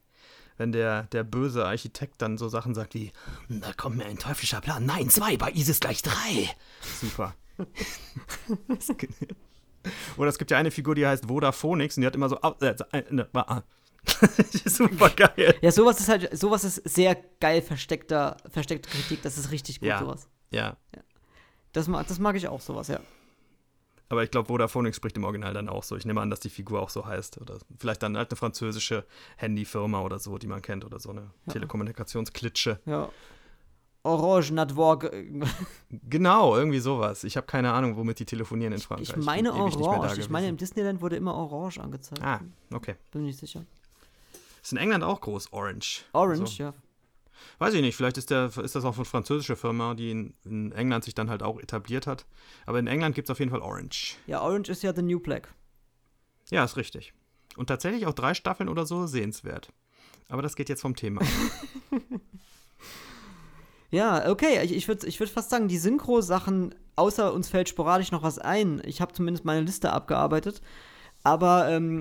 Wenn 0.57 0.73
der, 0.73 1.03
der 1.05 1.25
böse 1.25 1.67
Architekt 1.67 2.23
dann 2.23 2.39
so 2.39 2.49
Sachen 2.49 2.75
sagt 2.75 2.95
wie, 2.95 3.13
da 3.49 3.73
kommt 3.73 3.97
mir 3.97 4.07
ein 4.07 4.19
teuflischer 4.19 4.61
Plan. 4.61 4.87
Nein, 4.87 5.11
zwei, 5.11 5.37
bei 5.37 5.51
ISIS 5.51 5.81
gleich 5.81 6.01
drei. 6.01 6.49
Super. 7.01 7.35
Oder 10.17 10.29
es 10.29 10.39
gibt 10.39 10.51
ja 10.51 10.59
eine 10.59 10.71
Figur, 10.71 10.95
die 10.95 11.07
heißt 11.07 11.27
Vodafonics 11.27 11.97
und 11.97 12.03
die 12.03 12.07
hat 12.07 12.15
immer 12.15 12.29
so. 12.29 12.39
Äh, 12.61 12.75
äh, 12.93 13.03
ne, 13.11 13.29
Super 14.67 15.11
geil. 15.11 15.55
Ja, 15.61 15.73
sowas 15.73 16.01
ist 16.01 16.09
halt, 16.09 16.37
sowas 16.37 16.65
ist 16.65 16.77
sehr 16.89 17.17
geil 17.41 17.63
versteckter, 17.63 18.37
versteckte 18.51 18.89
Kritik. 18.89 19.23
Das 19.23 19.39
ist 19.39 19.51
richtig 19.51 19.81
gut, 19.81 19.89
ja. 19.89 19.99
sowas. 19.99 20.29
Ja. 20.51 20.77
ja. 20.95 21.03
Das, 21.73 21.87
das 21.87 22.19
mag 22.19 22.37
ich 22.37 22.49
auch, 22.49 22.61
sowas, 22.61 22.89
ja. 22.89 23.01
Aber 24.09 24.23
ich 24.23 24.31
glaube, 24.31 24.49
Vodafone 24.49 24.93
spricht 24.93 25.17
im 25.17 25.25
Original 25.25 25.55
dann 25.55 25.69
auch 25.69 25.83
so. 25.83 25.97
Ich 25.97 26.05
nehme 26.05 26.21
an, 26.21 26.31
dass 26.31 26.41
die 26.41 26.51
Figur 26.51 26.81
auch 26.81 26.91
so 26.91 27.07
heißt. 27.07 27.41
Oder 27.41 27.59
vielleicht 27.79 28.03
dann 28.03 28.17
halt 28.17 28.31
eine 28.31 28.37
französische 28.37 29.05
Handyfirma 29.37 30.03
oder 30.03 30.19
so, 30.19 30.39
die 30.39 30.47
man 30.47 30.63
kennt. 30.63 30.85
Oder 30.85 31.01
so 31.01 31.11
eine 31.11 31.31
ja. 31.47 31.53
Telekommunikationsklitsche. 31.55 32.81
Ja. 32.85 33.09
Orange 34.05 34.53
Network. 34.53 35.11
genau, 35.91 36.55
irgendwie 36.55 36.79
sowas. 36.81 37.25
Ich 37.25 37.37
habe 37.37 37.47
keine 37.47 37.73
Ahnung, 37.73 37.97
womit 37.97 38.19
die 38.19 38.27
telefonieren 38.27 38.75
in 38.75 38.81
Frankreich. 38.81 39.09
Ich 39.09 39.17
meine 39.17 39.49
ich 39.49 39.55
Orange. 39.55 40.19
Ich 40.19 40.29
meine, 40.29 40.49
im 40.49 40.59
Disneyland 40.59 41.01
wurde 41.01 41.17
immer 41.17 41.35
Orange 41.35 41.81
angezeigt. 41.81 42.23
Ah, 42.23 42.41
okay. 42.73 42.97
Bin 43.11 43.25
nicht 43.25 43.39
sicher. 43.39 43.65
Ist 44.65 44.73
in 44.73 44.79
England 44.79 45.05
auch 45.05 45.21
groß, 45.21 45.53
Orange. 45.53 46.05
Orange, 46.15 46.41
also, 46.41 46.63
ja. 46.63 46.75
Weiß 47.59 47.75
ich 47.75 47.83
nicht, 47.83 47.97
vielleicht 47.97 48.17
ist, 48.17 48.31
der, 48.31 48.51
ist 48.57 48.75
das 48.75 48.85
auch 48.87 48.97
eine 48.97 49.05
französische 49.05 49.57
Firma, 49.57 49.93
die 49.93 50.11
in, 50.11 50.35
in 50.45 50.73
England 50.73 51.05
sich 51.05 51.15
dann 51.15 51.29
halt 51.29 51.43
auch 51.43 51.61
etabliert 51.61 52.07
hat. 52.07 52.25
Aber 52.65 52.79
in 52.79 52.87
England 52.87 53.15
gibt 53.15 53.29
es 53.29 53.31
auf 53.31 53.41
jeden 53.41 53.51
Fall 53.51 53.61
Orange. 53.61 54.17
Ja, 54.27 54.41
Orange 54.41 54.71
ist 54.71 54.83
ja 54.83 54.95
The 54.95 55.03
New 55.03 55.21
Black. 55.21 55.53
Ja, 56.51 56.65
ist 56.65 56.79
richtig. 56.79 57.13
Und 57.57 57.67
tatsächlich 57.67 58.07
auch 58.07 58.15
drei 58.15 58.33
Staffeln 58.33 58.71
oder 58.71 58.87
so 58.87 59.07
sehenswert. 59.07 59.69
Aber 60.31 60.41
das 60.41 60.57
geht 60.57 60.71
jetzt 60.71 60.81
vom 60.81 60.97
Thema. 60.97 61.21
ja, 63.91 64.31
okay, 64.31 64.65
ich, 64.65 64.73
ich 64.73 64.89
würde 64.89 65.07
ich 65.07 65.21
würd 65.21 65.29
fast 65.29 65.51
sagen, 65.51 65.69
die 65.69 65.77
Synchro-Sachen, 65.77 66.75
außer 66.97 67.35
uns 67.35 67.51
fällt 67.51 67.69
sporadisch 67.69 68.13
noch 68.13 68.23
was 68.23 68.39
ein. 68.39 68.81
Ich 68.87 69.03
habe 69.03 69.13
zumindest 69.13 69.45
meine 69.45 69.61
Liste 69.61 69.93
abgearbeitet. 69.93 70.63
Aber 71.23 71.69
ähm, 71.69 72.01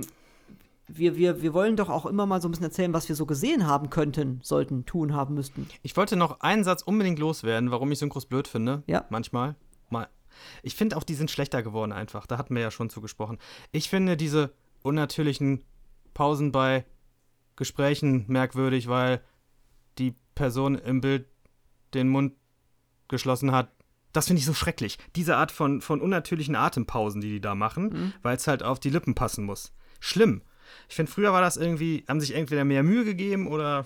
wir, 0.87 1.15
wir, 1.15 1.41
wir 1.41 1.53
wollen 1.53 1.75
doch 1.75 1.89
auch 1.89 2.05
immer 2.05 2.25
mal 2.25 2.41
so 2.41 2.47
ein 2.47 2.51
bisschen 2.51 2.65
erzählen, 2.65 2.93
was 2.93 3.07
wir 3.09 3.15
so 3.15 3.25
gesehen 3.25 3.65
haben 3.67 3.89
könnten, 3.89 4.39
sollten, 4.43 4.85
tun, 4.85 5.13
haben 5.13 5.33
müssten. 5.35 5.67
Ich 5.81 5.95
wollte 5.95 6.15
noch 6.15 6.41
einen 6.41 6.63
Satz 6.63 6.81
unbedingt 6.81 7.19
loswerden, 7.19 7.71
warum 7.71 7.91
ich 7.91 7.99
Synchros 7.99 8.25
blöd 8.25 8.47
finde. 8.47 8.83
Ja. 8.87 9.05
Manchmal. 9.09 9.55
Mal. 9.89 10.07
Ich 10.61 10.75
finde 10.75 10.97
auch, 10.97 11.03
die 11.03 11.13
sind 11.13 11.31
schlechter 11.31 11.63
geworden 11.63 11.91
einfach. 11.91 12.25
Da 12.27 12.37
hatten 12.37 12.55
wir 12.55 12.61
ja 12.61 12.71
schon 12.71 12.89
zugesprochen. 12.89 13.37
Ich 13.71 13.89
finde 13.89 14.17
diese 14.17 14.51
unnatürlichen 14.81 15.63
Pausen 16.13 16.51
bei 16.51 16.85
Gesprächen 17.55 18.25
merkwürdig, 18.27 18.87
weil 18.87 19.21
die 19.97 20.15
Person 20.35 20.75
im 20.75 21.01
Bild 21.01 21.27
den 21.93 22.09
Mund 22.09 22.33
geschlossen 23.07 23.51
hat 23.51 23.69
Das 24.11 24.27
finde 24.27 24.39
ich 24.39 24.45
so 24.45 24.53
schrecklich. 24.53 24.97
Diese 25.15 25.37
Art 25.37 25.51
von, 25.51 25.81
von 25.81 25.99
unnatürlichen 26.01 26.55
Atempausen, 26.55 27.19
die 27.21 27.29
die 27.29 27.41
da 27.41 27.55
machen, 27.55 27.85
Mhm. 27.89 28.13
weil 28.21 28.35
es 28.37 28.47
halt 28.47 28.61
auf 28.63 28.79
die 28.79 28.89
Lippen 28.91 29.15
passen 29.15 29.43
muss. 29.45 29.71
Schlimm. 29.99 30.41
Ich 30.89 30.95
finde, 30.95 31.11
früher 31.11 31.33
war 31.33 31.41
das 31.41 31.57
irgendwie, 31.57 32.03
haben 32.07 32.19
sich 32.19 32.35
entweder 32.35 32.63
mehr 32.63 32.83
Mühe 32.83 33.05
gegeben 33.05 33.47
oder 33.47 33.85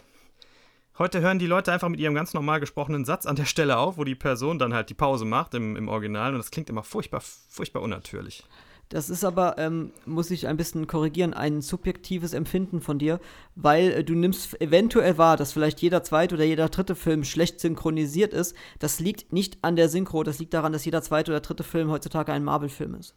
heute 0.97 1.21
hören 1.21 1.39
die 1.39 1.47
Leute 1.47 1.71
einfach 1.71 1.89
mit 1.89 1.99
ihrem 1.99 2.15
ganz 2.15 2.33
normal 2.33 2.59
gesprochenen 2.59 3.05
Satz 3.05 3.25
an 3.25 3.35
der 3.35 3.45
Stelle 3.45 3.77
auf, 3.77 3.97
wo 3.97 4.03
die 4.03 4.15
Person 4.15 4.59
dann 4.59 4.73
halt 4.73 4.89
die 4.89 4.95
Pause 4.95 5.25
macht 5.25 5.53
im, 5.53 5.75
im 5.75 5.87
Original 5.87 6.33
und 6.33 6.39
das 6.39 6.51
klingt 6.51 6.69
immer 6.69 6.83
furchtbar, 6.83 7.21
furchtbar 7.21 7.81
unnatürlich. 7.81 8.43
Das 8.89 9.09
ist 9.09 9.25
aber, 9.25 9.57
ähm, 9.57 9.91
muss 10.05 10.31
ich 10.31 10.47
ein 10.47 10.55
bisschen 10.55 10.87
korrigieren, 10.87 11.33
ein 11.33 11.61
subjektives 11.61 12.33
Empfinden 12.33 12.79
von 12.79 12.99
dir, 12.99 13.19
weil 13.55 13.91
äh, 13.91 14.03
du 14.03 14.15
nimmst 14.15 14.61
eventuell 14.61 15.17
wahr, 15.17 15.35
dass 15.35 15.51
vielleicht 15.51 15.81
jeder 15.81 16.03
zweite 16.03 16.35
oder 16.35 16.45
jeder 16.45 16.69
dritte 16.69 16.95
Film 16.95 17.25
schlecht 17.25 17.59
synchronisiert 17.59 18.33
ist. 18.33 18.55
Das 18.79 19.01
liegt 19.01 19.33
nicht 19.33 19.57
an 19.61 19.75
der 19.75 19.89
Synchro, 19.89 20.23
das 20.23 20.39
liegt 20.39 20.53
daran, 20.53 20.71
dass 20.71 20.85
jeder 20.85 21.01
zweite 21.01 21.31
oder 21.31 21.41
dritte 21.41 21.63
Film 21.63 21.91
heutzutage 21.91 22.31
ein 22.31 22.45
Marvel-Film 22.45 22.95
ist. 22.95 23.13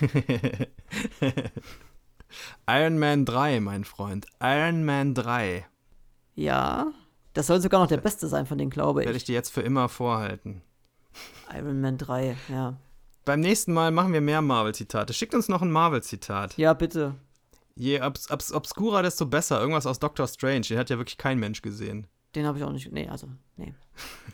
Iron 2.68 2.98
Man 2.98 3.24
3, 3.24 3.60
mein 3.60 3.84
Freund. 3.84 4.26
Iron 4.40 4.84
Man 4.84 5.14
3. 5.14 5.66
Ja, 6.34 6.92
das 7.34 7.46
soll 7.46 7.60
sogar 7.60 7.80
noch 7.80 7.88
der 7.88 7.98
beste 7.98 8.28
sein 8.28 8.46
von 8.46 8.58
denen, 8.58 8.70
glaube 8.70 9.00
Werde 9.00 9.12
ich. 9.12 9.18
ich 9.18 9.24
dir 9.24 9.34
jetzt 9.34 9.50
für 9.52 9.62
immer 9.62 9.88
vorhalten. 9.88 10.62
Iron 11.54 11.80
Man 11.80 11.98
3, 11.98 12.36
ja. 12.48 12.76
Beim 13.24 13.40
nächsten 13.40 13.72
Mal 13.72 13.90
machen 13.90 14.12
wir 14.12 14.20
mehr 14.20 14.42
Marvel-Zitate. 14.42 15.12
Schickt 15.12 15.34
uns 15.34 15.48
noch 15.48 15.62
ein 15.62 15.70
Marvel-Zitat. 15.70 16.56
Ja, 16.56 16.72
bitte. 16.72 17.14
Je 17.76 18.00
obs 18.02 18.30
obs 18.30 18.52
obskurer, 18.52 19.02
desto 19.02 19.26
besser. 19.26 19.60
Irgendwas 19.60 19.86
aus 19.86 19.98
Doctor 19.98 20.26
Strange. 20.26 20.62
Den 20.62 20.78
hat 20.78 20.90
ja 20.90 20.98
wirklich 20.98 21.18
kein 21.18 21.38
Mensch 21.38 21.62
gesehen. 21.62 22.06
Den 22.34 22.46
habe 22.46 22.58
ich 22.58 22.64
auch 22.64 22.72
nicht. 22.72 22.90
Nee, 22.92 23.08
also, 23.08 23.28
nee. 23.56 23.74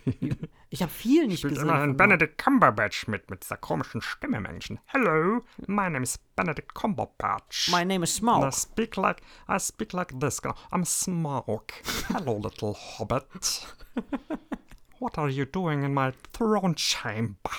Ich 0.68 0.82
habe 0.82 0.90
viel 0.92 1.26
nicht 1.28 1.38
Spielt 1.38 1.54
gesehen. 1.54 1.68
immerhin 1.68 1.90
von 1.90 1.96
Benedict 1.96 2.38
Cumberbatch 2.38 3.06
mit, 3.06 3.30
mit 3.30 3.42
dieser 3.44 3.56
komischen 3.56 4.02
Stimme, 4.02 4.40
Menschen. 4.40 4.78
Hello, 4.86 5.42
my 5.66 5.88
name 5.88 6.02
is 6.02 6.18
Benedict 6.34 6.74
Cumberbatch. 6.74 7.70
My 7.70 7.84
name 7.84 8.02
is 8.04 8.20
And 8.20 8.28
I 8.28 8.48
Smaug. 8.48 8.52
speak 8.52 8.96
like, 8.96 9.22
I 9.48 9.58
speak 9.58 9.92
like 9.92 10.12
this. 10.20 10.40
I'm 10.70 10.84
Smaug. 10.84 11.72
Hello, 12.08 12.36
little 12.38 12.74
hobbit. 12.74 13.66
What 14.98 15.16
are 15.18 15.28
you 15.30 15.46
doing 15.46 15.82
in 15.84 15.94
my 15.94 16.12
throne 16.32 16.74
chamber? 16.74 17.50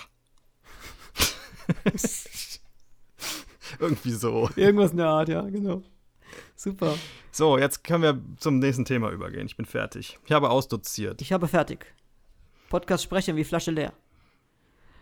Irgendwie 3.80 4.12
so. 4.12 4.50
Irgendwas 4.56 4.92
in 4.92 4.98
der 4.98 5.08
Art, 5.08 5.30
ja, 5.30 5.42
genau. 5.42 5.82
Super. 6.58 6.96
So, 7.32 7.58
jetzt 7.58 7.84
können 7.84 8.02
wir 8.04 8.20
zum 8.38 8.58
nächsten 8.60 8.84
Thema 8.84 9.12
übergehen. 9.12 9.46
Ich 9.46 9.56
bin 9.56 9.66
fertig. 9.66 10.20
Ich 10.26 10.32
habe 10.32 10.50
ausdoziert. 10.50 11.22
Ich 11.22 11.32
habe 11.32 11.48
fertig. 11.48 11.86
Podcast 12.70 13.04
sprechen 13.04 13.36
wie 13.36 13.44
Flasche 13.44 13.72
leer. 13.72 13.94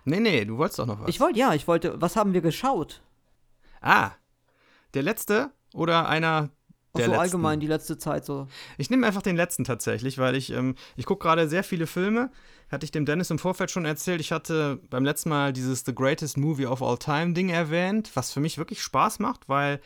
Nee, 0.03 0.19
nee, 0.19 0.45
du 0.45 0.57
wolltest 0.57 0.79
doch 0.79 0.85
noch 0.85 0.99
was. 0.99 1.09
Ich 1.09 1.19
wollte, 1.19 1.39
ja, 1.39 1.53
ich 1.53 1.67
wollte, 1.67 1.99
was 1.99 2.15
haben 2.15 2.33
wir 2.33 2.41
geschaut? 2.41 3.01
ah, 3.81 4.11
der 4.93 5.03
letzte 5.03 5.51
oder 5.73 6.07
einer 6.09 6.49
Auch 6.93 6.97
der 6.97 7.05
so 7.05 7.11
letzten? 7.11 7.21
allgemein 7.21 7.59
die 7.59 7.67
letzte 7.67 7.97
Zeit 7.97 8.25
so. 8.25 8.47
Ich 8.77 8.89
nehme 8.89 9.05
einfach 9.07 9.21
den 9.21 9.35
letzten 9.35 9.63
tatsächlich, 9.63 10.17
weil 10.17 10.35
ich, 10.35 10.51
ähm, 10.51 10.75
ich 10.95 11.05
gucke 11.05 11.23
gerade 11.23 11.47
sehr 11.47 11.63
viele 11.63 11.87
Filme. 11.87 12.31
Hatte 12.71 12.83
ich 12.85 12.91
dem 12.91 13.05
Dennis 13.05 13.29
im 13.29 13.39
Vorfeld 13.39 13.71
schon 13.71 13.85
erzählt. 13.85 14.21
Ich 14.21 14.31
hatte 14.31 14.79
beim 14.89 15.05
letzten 15.05 15.29
Mal 15.29 15.53
dieses 15.53 15.83
The 15.85 15.93
Greatest 15.93 16.37
Movie 16.37 16.65
of 16.65 16.81
All 16.81 16.97
Time 16.97 17.33
Ding 17.33 17.49
erwähnt, 17.49 18.11
was 18.15 18.31
für 18.31 18.39
mich 18.39 18.57
wirklich 18.57 18.81
Spaß 18.81 19.19
macht, 19.19 19.47
weil 19.47 19.79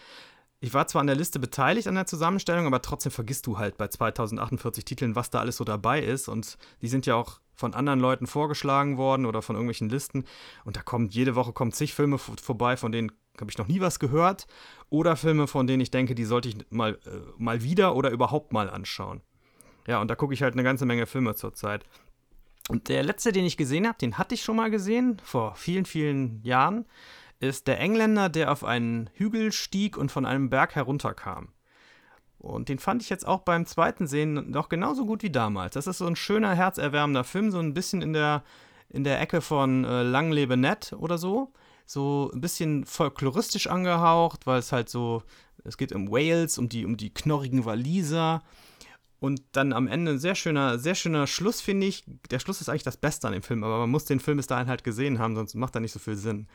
ich 0.61 0.73
war 0.73 0.87
zwar 0.87 1.01
an 1.01 1.07
der 1.07 1.15
Liste 1.15 1.39
beteiligt 1.39 1.87
an 1.87 1.95
der 1.95 2.05
Zusammenstellung, 2.05 2.65
aber 2.65 2.81
trotzdem 2.81 3.11
vergisst 3.11 3.47
du 3.47 3.57
halt 3.57 3.77
bei 3.77 3.87
2048 3.87 4.83
Titeln, 4.83 5.15
was 5.15 5.29
da 5.29 5.39
alles 5.39 5.57
so 5.57 5.63
dabei 5.63 6.01
ist. 6.01 6.27
Und 6.27 6.57
die 6.81 6.89
sind 6.89 7.05
ja 7.05 7.15
auch 7.15 7.39
von 7.55 7.73
anderen 7.73 7.99
Leuten 7.99 8.27
vorgeschlagen 8.27 8.97
worden 8.97 9.25
oder 9.25 9.41
von 9.41 9.55
irgendwelchen 9.55 9.89
Listen. 9.89 10.25
Und 10.65 10.75
da 10.75 10.81
kommt 10.81 11.13
jede 11.13 11.35
Woche 11.35 11.53
kommen 11.53 11.71
zig 11.71 11.93
Filme 11.93 12.17
vorbei, 12.17 12.75
von 12.75 12.91
denen 12.91 13.11
habe 13.39 13.49
ich 13.49 13.57
noch 13.57 13.67
nie 13.67 13.79
was 13.79 13.99
gehört. 13.99 14.47
Oder 14.89 15.15
Filme, 15.15 15.47
von 15.47 15.65
denen 15.65 15.81
ich 15.81 15.91
denke, 15.91 16.13
die 16.13 16.25
sollte 16.25 16.49
ich 16.49 16.57
mal, 16.69 16.99
äh, 17.05 17.19
mal 17.37 17.63
wieder 17.63 17.95
oder 17.95 18.09
überhaupt 18.09 18.51
mal 18.51 18.69
anschauen. 18.69 19.21
Ja, 19.87 20.01
und 20.01 20.09
da 20.09 20.15
gucke 20.15 20.33
ich 20.33 20.43
halt 20.43 20.53
eine 20.53 20.63
ganze 20.63 20.85
Menge 20.85 21.05
Filme 21.05 21.35
zurzeit. 21.35 21.85
Und 22.67 22.89
der 22.89 23.01
letzte, 23.01 23.31
den 23.31 23.45
ich 23.45 23.57
gesehen 23.57 23.87
habe, 23.87 23.97
den 23.97 24.17
hatte 24.17 24.35
ich 24.35 24.43
schon 24.43 24.57
mal 24.57 24.69
gesehen, 24.69 25.19
vor 25.23 25.55
vielen, 25.55 25.85
vielen 25.85 26.43
Jahren, 26.43 26.85
ist 27.39 27.67
der 27.67 27.79
Engländer, 27.79 28.29
der 28.29 28.51
auf 28.51 28.63
einen 28.63 29.09
Hügel 29.13 29.51
stieg 29.51 29.97
und 29.97 30.11
von 30.11 30.25
einem 30.25 30.49
Berg 30.49 30.75
herunterkam. 30.75 31.49
Und 32.37 32.69
den 32.69 32.79
fand 32.79 33.01
ich 33.01 33.09
jetzt 33.09 33.27
auch 33.27 33.41
beim 33.41 33.65
zweiten 33.65 34.07
Sehen 34.07 34.49
noch 34.49 34.69
genauso 34.69 35.05
gut 35.05 35.23
wie 35.23 35.29
damals. 35.29 35.73
Das 35.73 35.87
ist 35.87 35.97
so 35.97 36.07
ein 36.07 36.15
schöner, 36.15 36.55
herzerwärmender 36.55 37.25
Film, 37.25 37.51
so 37.51 37.59
ein 37.59 37.73
bisschen 37.73 38.01
in 38.01 38.13
der, 38.13 38.43
in 38.89 39.03
der 39.03 39.19
Ecke 39.19 39.41
von 39.41 39.83
äh, 39.83 40.03
Lang 40.03 40.31
lebe 40.31 40.55
nett 40.55 40.93
oder 40.97 41.17
so. 41.17 41.51
So 41.85 42.31
ein 42.33 42.39
bisschen 42.39 42.85
folkloristisch 42.85 43.67
angehaucht, 43.67 44.47
weil 44.47 44.59
es 44.59 44.71
halt 44.71 44.89
so, 44.89 45.23
es 45.65 45.75
geht 45.75 45.91
um 45.91 46.09
Wales, 46.09 46.57
um 46.57 46.69
die, 46.69 46.85
um 46.85 46.95
die 46.95 47.13
knorrigen 47.13 47.65
Waliser. 47.65 48.41
Und 49.19 49.41
dann 49.51 49.73
am 49.73 49.87
Ende 49.87 50.11
ein 50.11 50.19
sehr 50.19 50.35
schöner, 50.35 50.79
sehr 50.79 50.95
schöner 50.95 51.27
Schluss, 51.27 51.59
finde 51.59 51.87
ich. 51.87 52.05
Der 52.31 52.39
Schluss 52.39 52.61
ist 52.61 52.69
eigentlich 52.69 52.83
das 52.83 52.95
Beste 52.95 53.27
an 53.27 53.33
dem 53.33 53.43
Film, 53.43 53.65
aber 53.65 53.79
man 53.79 53.89
muss 53.89 54.05
den 54.05 54.21
Film 54.21 54.37
bis 54.37 54.47
dahin 54.47 54.67
halt 54.67 54.85
gesehen 54.85 55.19
haben, 55.19 55.35
sonst 55.35 55.55
macht 55.55 55.75
er 55.75 55.81
nicht 55.81 55.91
so 55.91 55.99
viel 55.99 56.15
Sinn. 56.15 56.47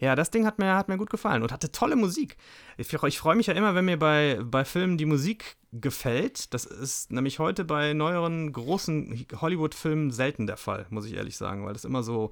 Ja, 0.00 0.16
das 0.16 0.30
Ding 0.30 0.46
hat 0.46 0.58
mir, 0.58 0.76
hat 0.76 0.88
mir 0.88 0.96
gut 0.96 1.10
gefallen 1.10 1.42
und 1.42 1.52
hatte 1.52 1.72
tolle 1.72 1.94
Musik. 1.94 2.38
Ich, 2.78 2.90
ich 2.90 3.18
freue 3.18 3.36
mich 3.36 3.48
ja 3.48 3.54
immer, 3.54 3.74
wenn 3.74 3.84
mir 3.84 3.98
bei, 3.98 4.40
bei 4.42 4.64
Filmen 4.64 4.96
die 4.96 5.04
Musik 5.04 5.58
gefällt. 5.72 6.54
Das 6.54 6.64
ist 6.64 7.12
nämlich 7.12 7.38
heute 7.38 7.66
bei 7.66 7.92
neueren 7.92 8.50
großen 8.50 9.26
Hollywood-Filmen 9.38 10.10
selten 10.10 10.46
der 10.46 10.56
Fall, 10.56 10.86
muss 10.88 11.04
ich 11.04 11.16
ehrlich 11.16 11.36
sagen, 11.36 11.66
weil 11.66 11.74
das 11.74 11.84
immer 11.84 12.02
so, 12.02 12.30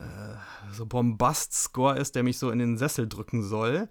äh, 0.00 0.02
so 0.72 0.84
Bombast-Score 0.84 1.96
ist, 1.96 2.16
der 2.16 2.24
mich 2.24 2.40
so 2.40 2.50
in 2.50 2.58
den 2.58 2.76
Sessel 2.76 3.08
drücken 3.08 3.44
soll. 3.44 3.88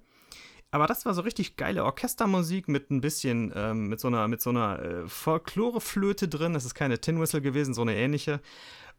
Aber 0.71 0.87
das 0.87 1.05
war 1.05 1.13
so 1.13 1.21
richtig 1.21 1.55
geile 1.55 1.85
Orchestermusik 1.85 2.67
mit 2.67 2.91
ein 2.91 2.99
bisschen, 2.99 3.53
ähm, 3.55 3.87
mit 3.87 4.01
so 4.01 4.09
einer, 4.09 4.27
mit 4.27 4.41
so 4.41 4.49
einer 4.49 4.79
äh, 4.79 5.07
Folkloreflöte 5.07 6.27
drin. 6.27 6.53
Das 6.53 6.65
ist 6.65 6.75
keine 6.75 6.99
Tin 6.99 7.21
Whistle 7.21 7.41
gewesen, 7.41 7.73
so 7.73 7.83
eine 7.83 7.95
ähnliche. 7.95 8.41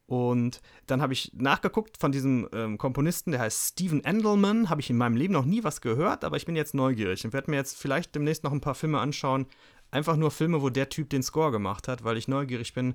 Und 0.06 0.60
dann 0.86 1.02
habe 1.02 1.12
ich 1.12 1.32
nachgeguckt 1.34 1.98
von 1.98 2.12
diesem 2.12 2.48
ähm, 2.52 2.78
Komponisten, 2.78 3.32
der 3.32 3.40
heißt 3.40 3.70
Steven 3.72 4.04
Endelman. 4.04 4.70
Habe 4.70 4.80
ich 4.80 4.88
in 4.90 4.96
meinem 4.96 5.16
Leben 5.16 5.32
noch 5.32 5.44
nie 5.44 5.64
was 5.64 5.80
gehört, 5.80 6.24
aber 6.24 6.36
ich 6.36 6.46
bin 6.46 6.54
jetzt 6.54 6.74
neugierig 6.74 7.24
und 7.24 7.32
werde 7.32 7.50
mir 7.50 7.56
jetzt 7.56 7.76
vielleicht 7.76 8.14
demnächst 8.14 8.44
noch 8.44 8.52
ein 8.52 8.60
paar 8.60 8.76
Filme 8.76 9.00
anschauen. 9.00 9.46
Einfach 9.90 10.16
nur 10.16 10.30
Filme, 10.30 10.62
wo 10.62 10.70
der 10.70 10.88
Typ 10.90 11.10
den 11.10 11.22
Score 11.24 11.50
gemacht 11.50 11.88
hat, 11.88 12.04
weil 12.04 12.16
ich 12.16 12.28
neugierig 12.28 12.72
bin, 12.72 12.94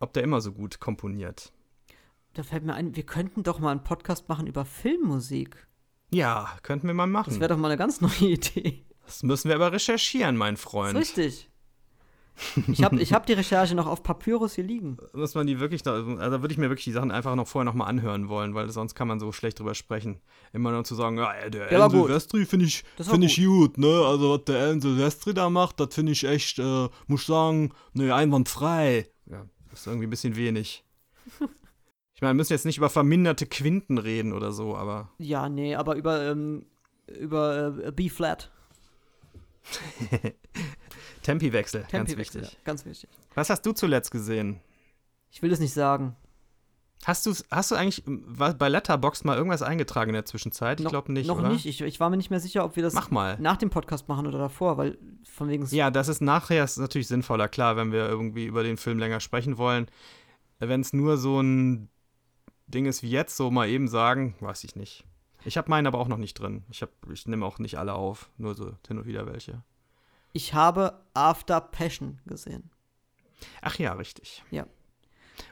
ob 0.00 0.12
der 0.12 0.22
immer 0.22 0.40
so 0.42 0.52
gut 0.52 0.80
komponiert. 0.80 1.52
Da 2.34 2.42
fällt 2.42 2.64
mir 2.64 2.74
ein, 2.74 2.94
wir 2.96 3.04
könnten 3.06 3.42
doch 3.42 3.58
mal 3.58 3.70
einen 3.70 3.84
Podcast 3.84 4.28
machen 4.28 4.46
über 4.46 4.64
Filmmusik. 4.64 5.66
Ja, 6.10 6.58
könnten 6.62 6.86
wir 6.88 6.94
mal 6.94 7.06
Das 7.06 7.12
machen. 7.12 7.40
wäre 7.40 7.48
doch 7.54 7.56
mal 7.58 7.68
eine 7.68 7.78
ganz 7.78 8.00
neue 8.00 8.12
Idee. 8.32 8.84
Das 9.06 9.22
müssen 9.22 9.48
wir 9.48 9.54
aber 9.54 9.72
recherchieren, 9.72 10.36
mein 10.36 10.54
Das 10.54 10.62
Freund. 10.62 10.98
ist 10.98 11.16
richtig. 11.16 11.50
Ich 12.66 12.82
habe 12.82 13.00
ich 13.00 13.12
hab 13.12 13.26
die 13.26 13.32
Recherche 13.32 13.74
noch 13.74 13.86
auf 13.86 14.02
Papyrus 14.02 14.54
hier 14.54 14.64
liegen. 14.64 14.96
muss 15.12 15.34
man 15.34 15.46
die 15.46 15.60
wirklich, 15.60 15.82
da, 15.82 15.94
also 15.94 16.16
da 16.16 16.42
würde 16.42 16.52
ich 16.52 16.58
mir 16.58 16.68
wirklich 16.68 16.84
die 16.84 16.92
Sachen 16.92 17.10
einfach 17.10 17.34
noch 17.36 17.46
vorher 17.46 17.64
nochmal 17.64 17.88
anhören 17.88 18.28
wollen, 18.28 18.54
weil 18.54 18.68
sonst 18.70 18.94
kann 18.94 19.08
man 19.08 19.20
so 19.20 19.32
schlecht 19.32 19.58
drüber 19.58 19.74
sprechen. 19.74 20.20
Immer 20.52 20.72
nur 20.72 20.84
zu 20.84 20.94
sagen, 20.94 21.18
ja, 21.18 21.48
der 21.48 21.70
Alan. 21.70 21.90
Silvestri 21.90 22.44
finde 22.44 22.66
ich, 22.66 22.84
find 22.98 23.24
ich 23.24 23.44
gut, 23.44 23.78
ne? 23.78 24.02
Also 24.06 24.30
was 24.32 24.44
der 24.44 24.58
Alan 24.58 24.80
Silvestri 24.80 25.34
da 25.34 25.48
macht, 25.48 25.78
das 25.80 25.94
finde 25.94 26.12
ich 26.12 26.24
echt, 26.24 26.58
äh, 26.58 26.88
muss 27.06 27.20
ich 27.22 27.26
sagen, 27.26 27.72
ne, 27.92 28.14
einwandfrei. 28.14 29.08
Ja, 29.26 29.46
das 29.70 29.80
ist 29.80 29.86
irgendwie 29.86 30.06
ein 30.06 30.10
bisschen 30.10 30.36
wenig. 30.36 30.84
Ich 32.16 32.22
meine, 32.22 32.34
wir 32.34 32.34
müssen 32.34 32.52
jetzt 32.52 32.66
nicht 32.66 32.78
über 32.78 32.90
verminderte 32.90 33.46
Quinten 33.46 33.98
reden 33.98 34.32
oder 34.32 34.52
so, 34.52 34.76
aber 34.76 35.10
Ja, 35.18 35.48
nee, 35.48 35.74
aber 35.74 35.96
über, 35.96 36.30
ähm, 36.30 36.66
über 37.06 37.76
äh, 37.84 37.90
B-Flat. 37.92 38.50
Tempiwechsel, 41.24 41.80
ganz 41.80 41.90
Tempiwechsel, 41.90 42.42
wichtig. 42.42 42.56
ja, 42.58 42.64
Ganz 42.64 42.84
wichtig. 42.86 43.10
Was 43.34 43.50
hast 43.50 43.62
du 43.66 43.72
zuletzt 43.72 44.10
gesehen? 44.12 44.60
Ich 45.30 45.42
will 45.42 45.52
es 45.52 45.58
nicht 45.58 45.72
sagen. 45.74 46.14
Hast, 47.04 47.26
du's, 47.26 47.44
hast 47.50 47.70
du 47.70 47.74
eigentlich 47.74 48.06
ähm, 48.06 48.24
bei 48.36 48.68
Letterboxd 48.68 49.24
mal 49.24 49.36
irgendwas 49.36 49.60
eingetragen 49.62 50.10
in 50.10 50.14
der 50.14 50.24
Zwischenzeit? 50.24 50.80
Ich 50.80 50.86
glaube 50.86 51.12
nicht, 51.12 51.26
Noch 51.26 51.38
oder? 51.38 51.48
nicht. 51.50 51.66
Ich, 51.66 51.80
ich 51.82 52.00
war 52.00 52.08
mir 52.08 52.16
nicht 52.16 52.30
mehr 52.30 52.40
sicher, 52.40 52.64
ob 52.64 52.76
wir 52.76 52.82
das 52.82 52.94
Mach 52.94 53.10
mal. 53.10 53.36
nach 53.40 53.56
dem 53.56 53.68
Podcast 53.68 54.08
machen 54.08 54.26
oder 54.26 54.38
davor, 54.38 54.78
weil 54.78 54.96
von 55.24 55.48
wegen. 55.48 55.66
Ja, 55.66 55.90
das 55.90 56.08
ist 56.08 56.22
nachher 56.22 56.64
ist 56.64 56.78
natürlich 56.78 57.08
sinnvoller, 57.08 57.48
klar, 57.48 57.76
wenn 57.76 57.90
wir 57.92 58.08
irgendwie 58.08 58.46
über 58.46 58.62
den 58.62 58.76
Film 58.76 58.98
länger 58.98 59.20
sprechen 59.20 59.58
wollen. 59.58 59.86
Wenn 60.60 60.80
es 60.80 60.92
nur 60.92 61.18
so 61.18 61.40
ein 61.42 61.88
Ding 62.68 62.86
ist 62.86 63.02
wie 63.02 63.10
jetzt, 63.10 63.36
so 63.36 63.50
mal 63.50 63.68
eben 63.68 63.88
sagen, 63.88 64.34
weiß 64.40 64.64
ich 64.64 64.76
nicht. 64.76 65.04
Ich 65.44 65.58
habe 65.58 65.68
meinen 65.68 65.86
aber 65.86 65.98
auch 65.98 66.08
noch 66.08 66.16
nicht 66.16 66.34
drin. 66.34 66.64
Ich, 66.70 66.80
hab- 66.80 67.10
ich 67.12 67.26
nehme 67.26 67.44
auch 67.44 67.58
nicht 67.58 67.76
alle 67.76 67.92
auf, 67.94 68.30
nur 68.38 68.54
so 68.54 68.72
hin 68.88 68.98
und 68.98 69.04
wieder 69.06 69.26
welche. 69.26 69.62
Ich 70.36 70.52
habe 70.52 71.00
After 71.14 71.60
Passion 71.60 72.20
gesehen. 72.26 72.68
Ach 73.62 73.78
ja, 73.78 73.92
richtig. 73.92 74.42
Ja. 74.50 74.66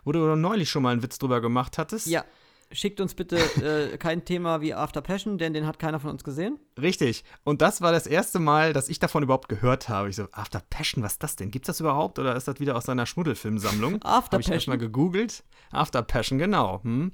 Wo 0.04 0.10
du 0.10 0.34
neulich 0.34 0.68
schon 0.70 0.82
mal 0.82 0.90
einen 0.90 1.02
Witz 1.04 1.18
drüber 1.18 1.40
gemacht 1.40 1.78
hattest. 1.78 2.08
Ja. 2.08 2.24
schickt 2.72 3.00
uns 3.00 3.14
bitte 3.14 3.36
äh, 3.62 3.96
kein 3.96 4.24
Thema 4.24 4.60
wie 4.60 4.74
After 4.74 5.00
Passion, 5.00 5.38
denn 5.38 5.54
den 5.54 5.66
hat 5.68 5.78
keiner 5.78 6.00
von 6.00 6.10
uns 6.10 6.24
gesehen. 6.24 6.58
Richtig. 6.80 7.22
Und 7.44 7.62
das 7.62 7.80
war 7.80 7.92
das 7.92 8.08
erste 8.08 8.40
Mal, 8.40 8.72
dass 8.72 8.88
ich 8.88 8.98
davon 8.98 9.22
überhaupt 9.22 9.48
gehört 9.48 9.88
habe. 9.88 10.08
Ich 10.08 10.16
so, 10.16 10.26
After 10.32 10.60
Passion, 10.68 11.04
was 11.04 11.12
ist 11.12 11.22
das 11.22 11.36
denn? 11.36 11.52
Gibt's 11.52 11.68
das 11.68 11.78
überhaupt 11.78 12.18
oder 12.18 12.34
ist 12.34 12.48
das 12.48 12.58
wieder 12.58 12.74
aus 12.76 12.84
seiner 12.86 13.06
Schmuddelfilmsammlung? 13.06 13.94
After 14.02 14.08
Habe 14.08 14.20
ich 14.22 14.30
Passion. 14.46 14.54
erstmal 14.54 14.78
gegoogelt. 14.78 15.44
After 15.70 16.02
Passion, 16.02 16.38
genau. 16.38 16.82
Hm. 16.82 17.12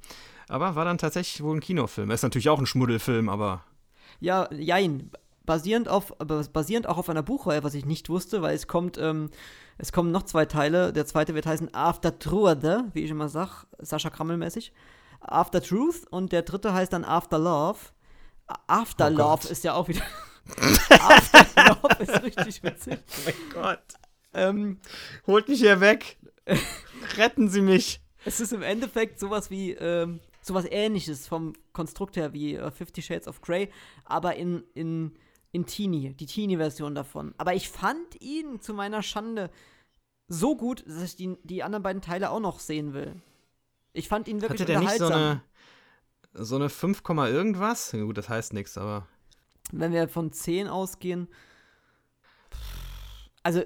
Aber 0.49 0.75
war 0.75 0.87
dann 0.87 0.97
tatsächlich 0.97 1.43
wohl 1.43 1.55
ein 1.57 1.61
Kinofilm. 1.61 2.11
Ist 2.13 2.23
natürlich 2.23 2.49
auch 2.49 2.59
ein 2.61 2.67
Schmuddelfilm, 2.67 3.29
aber 3.29 3.65
Ja, 4.21 4.49
jein. 4.55 5.11
Basierend, 5.49 5.89
auf, 5.89 6.13
basierend 6.53 6.87
auch 6.87 6.99
auf 6.99 7.09
einer 7.09 7.23
Buchreihe, 7.23 7.65
was 7.65 7.73
ich 7.73 7.87
nicht 7.87 8.11
wusste, 8.11 8.43
weil 8.43 8.55
es 8.55 8.67
kommt, 8.67 8.99
ähm, 8.99 9.31
es 9.79 9.93
kommen 9.93 10.11
noch 10.11 10.25
zwei 10.25 10.45
Teile. 10.45 10.93
Der 10.93 11.07
zweite 11.07 11.35
wird 11.35 11.47
heißen 11.47 11.73
After 11.73 12.19
Truth, 12.19 12.63
wie 12.93 13.03
ich 13.03 13.11
immer 13.11 13.31
sag, 13.31 13.65
Sascha 13.79 14.11
Krammel-mäßig. 14.11 14.73
After 15.21 15.63
Truth 15.63 16.07
und 16.11 16.33
der 16.33 16.43
dritte 16.43 16.75
heißt 16.75 16.93
dann 16.93 17.03
After 17.03 17.39
Love. 17.39 17.79
After 18.67 19.07
Oh 19.07 19.11
Love 19.11 19.17
Gott. 19.17 19.45
ist 19.47 19.65
ja 19.65 19.73
auch 19.73 19.89
wieder. 19.89 20.03
After 20.91 21.47
Love 21.65 22.03
ist 22.03 22.23
richtig 22.23 22.63
witzig. 22.63 22.99
mein 23.25 23.35
Gott. 23.55 23.81
Ähm, 24.35 24.81
Holt 25.27 25.49
mich 25.49 25.61
hier 25.61 25.81
weg. 25.81 26.19
Retten 27.17 27.49
Sie 27.49 27.63
mich. 27.63 28.03
es 28.27 28.39
ist 28.39 28.53
im 28.53 28.61
Endeffekt 28.61 29.19
sowas 29.19 29.51
wie, 29.51 29.73
ähm, 29.73 30.21
sowas 30.43 30.67
ähnliches 30.71 31.27
vom 31.27 31.55
Konstrukt 31.73 32.17
her 32.17 32.35
wie 32.35 32.55
äh, 32.57 32.71
Fifty 32.71 33.01
Shades 33.01 33.27
of 33.27 33.41
Grey, 33.41 33.71
aber 34.05 34.37
in, 34.37 34.63
in, 34.75 35.17
in 35.53 35.67
Teenie, 35.67 36.15
die 36.15 36.27
Teenie-Version 36.27 36.95
davon. 36.95 37.35
Aber 37.39 37.55
ich 37.55 37.69
fand 37.69 38.21
ihn 38.21 38.61
zu 38.61 38.75
meiner 38.75 39.03
Schande 39.03 39.51
so 40.29 40.57
gut, 40.57 40.85
dass 40.87 41.03
ich 41.03 41.17
die, 41.17 41.37
die 41.43 41.63
anderen 41.63 41.83
beiden 41.83 42.03
Teile 42.03 42.31
auch 42.31 42.41
noch 42.41 42.61
sehen 42.61 42.93
will. 42.93 43.21
Ich 43.93 44.09
fand 44.09 44.29
ihn 44.29 44.43
wirklich 44.43 44.61
Hatte 44.61 44.73
der 44.73 44.81
nicht 44.81 44.99
so 44.99 45.07
eine, 45.07 45.43
so 46.35 46.57
eine 46.57 46.69
5, 46.69 47.03
Komma 47.03 47.29
irgendwas? 47.29 47.93
Gut, 47.93 48.19
das 48.19 48.29
heißt 48.29 48.53
nichts, 48.53 48.77
aber. 48.77 49.07
Wenn 49.73 49.93
wir 49.93 50.09
von 50.09 50.33
10 50.33 50.69
ausgehen. 50.69 51.29
Also, 53.43 53.63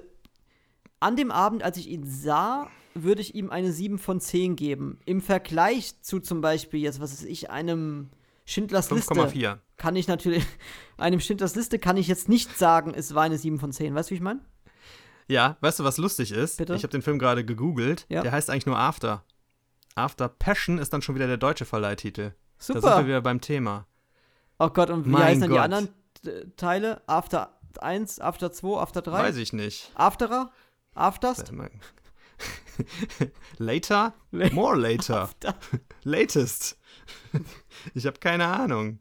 an 0.99 1.15
dem 1.17 1.31
Abend, 1.31 1.63
als 1.63 1.77
ich 1.77 1.89
ihn 1.89 2.05
sah, 2.05 2.69
würde 2.93 3.21
ich 3.21 3.35
ihm 3.35 3.49
eine 3.49 3.71
7 3.71 3.99
von 3.99 4.21
10 4.21 4.55
geben. 4.55 4.99
Im 5.05 5.21
Vergleich 5.21 6.01
zu 6.01 6.19
zum 6.19 6.41
Beispiel 6.41 6.79
jetzt, 6.79 7.01
was 7.01 7.11
weiß 7.11 7.23
ich, 7.23 7.49
einem 7.49 8.09
Schindlers 8.45 8.91
Liste. 8.91 9.13
5,4. 9.13 9.59
Kann 9.77 9.95
ich 9.95 10.07
natürlich, 10.07 10.45
einem 10.97 11.19
Schindlers 11.19 11.55
Liste 11.55 11.79
kann 11.79 11.97
ich 11.97 12.07
jetzt 12.07 12.29
nicht 12.29 12.57
sagen, 12.57 12.93
es 12.93 13.15
war 13.15 13.23
eine 13.23 13.37
7 13.37 13.59
von 13.59 13.71
10. 13.71 13.95
Weißt 13.95 14.09
du, 14.09 14.11
wie 14.11 14.15
ich 14.17 14.21
meine? 14.21 14.41
Ja, 15.27 15.57
weißt 15.61 15.79
du, 15.79 15.83
was 15.83 15.97
lustig 15.97 16.31
ist? 16.31 16.57
Bitte? 16.57 16.75
Ich 16.75 16.83
habe 16.83 16.91
den 16.91 17.01
Film 17.01 17.17
gerade 17.17 17.45
gegoogelt. 17.45 18.05
Ja. 18.09 18.21
Der 18.21 18.31
heißt 18.31 18.49
eigentlich 18.49 18.65
nur 18.65 18.77
After. 18.77 19.23
After 19.95 20.27
Passion 20.27 20.77
ist 20.77 20.91
dann 20.91 21.01
schon 21.01 21.15
wieder 21.15 21.27
der 21.27 21.37
deutsche 21.37 21.65
Verleihtitel. 21.65 22.31
Da 22.57 22.63
sind 22.63 22.75
wir 22.75 22.81
Super. 22.81 23.07
wieder 23.07 23.21
beim 23.21 23.41
Thema. 23.41 23.87
Oh 24.59 24.69
Gott, 24.69 24.89
und 24.89 25.05
wie 25.05 25.09
Mein 25.09 25.23
heißen 25.23 25.41
dann 25.41 25.51
die 25.51 25.59
anderen 25.59 25.89
äh, 26.25 26.45
Teile? 26.57 27.01
After 27.07 27.57
1, 27.79 28.19
After 28.19 28.51
2, 28.51 28.79
After 28.81 29.01
3? 29.01 29.11
Weiß 29.11 29.37
ich 29.37 29.53
nicht. 29.53 29.91
Afterer? 29.95 30.51
Afterst? 30.93 31.51
Later? 33.57 34.13
La- 34.31 34.49
More 34.53 34.75
later. 34.75 35.21
After. 35.21 35.55
Latest. 36.03 36.77
ich 37.93 38.05
habe 38.05 38.19
keine 38.19 38.47
Ahnung. 38.47 38.99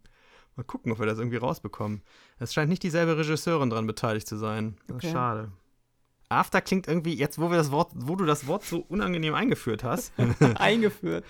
Mal 0.56 0.64
gucken, 0.64 0.93
ob 0.93 0.98
wir 0.98 1.06
das 1.06 1.19
irgendwie 1.19 1.39
rausbekommen. 1.39 2.02
Es 2.39 2.52
scheint 2.52 2.69
nicht 2.69 2.82
dieselbe 2.82 3.16
Regisseurin 3.16 3.70
dran 3.70 3.86
beteiligt 3.86 4.28
zu 4.28 4.36
sein. 4.36 4.77
Das 4.86 4.97
ist 4.98 5.05
Okay. 5.05 5.12
schade. 5.12 5.52
After 6.28 6.60
klingt 6.60 6.89
irgendwie, 6.89 7.14
jetzt 7.14 7.39
wo 7.39 7.51
wir 7.51 7.56
das 7.56 7.70
Wort, 7.70 7.90
wo 7.94 8.16
du 8.16 8.24
das 8.24 8.47
Wort 8.47 8.64
so 8.64 8.78
unangenehm 8.81 9.35
eingeführt 9.35 9.85
hast. 9.85 10.12
Eingeführt. 10.56 11.24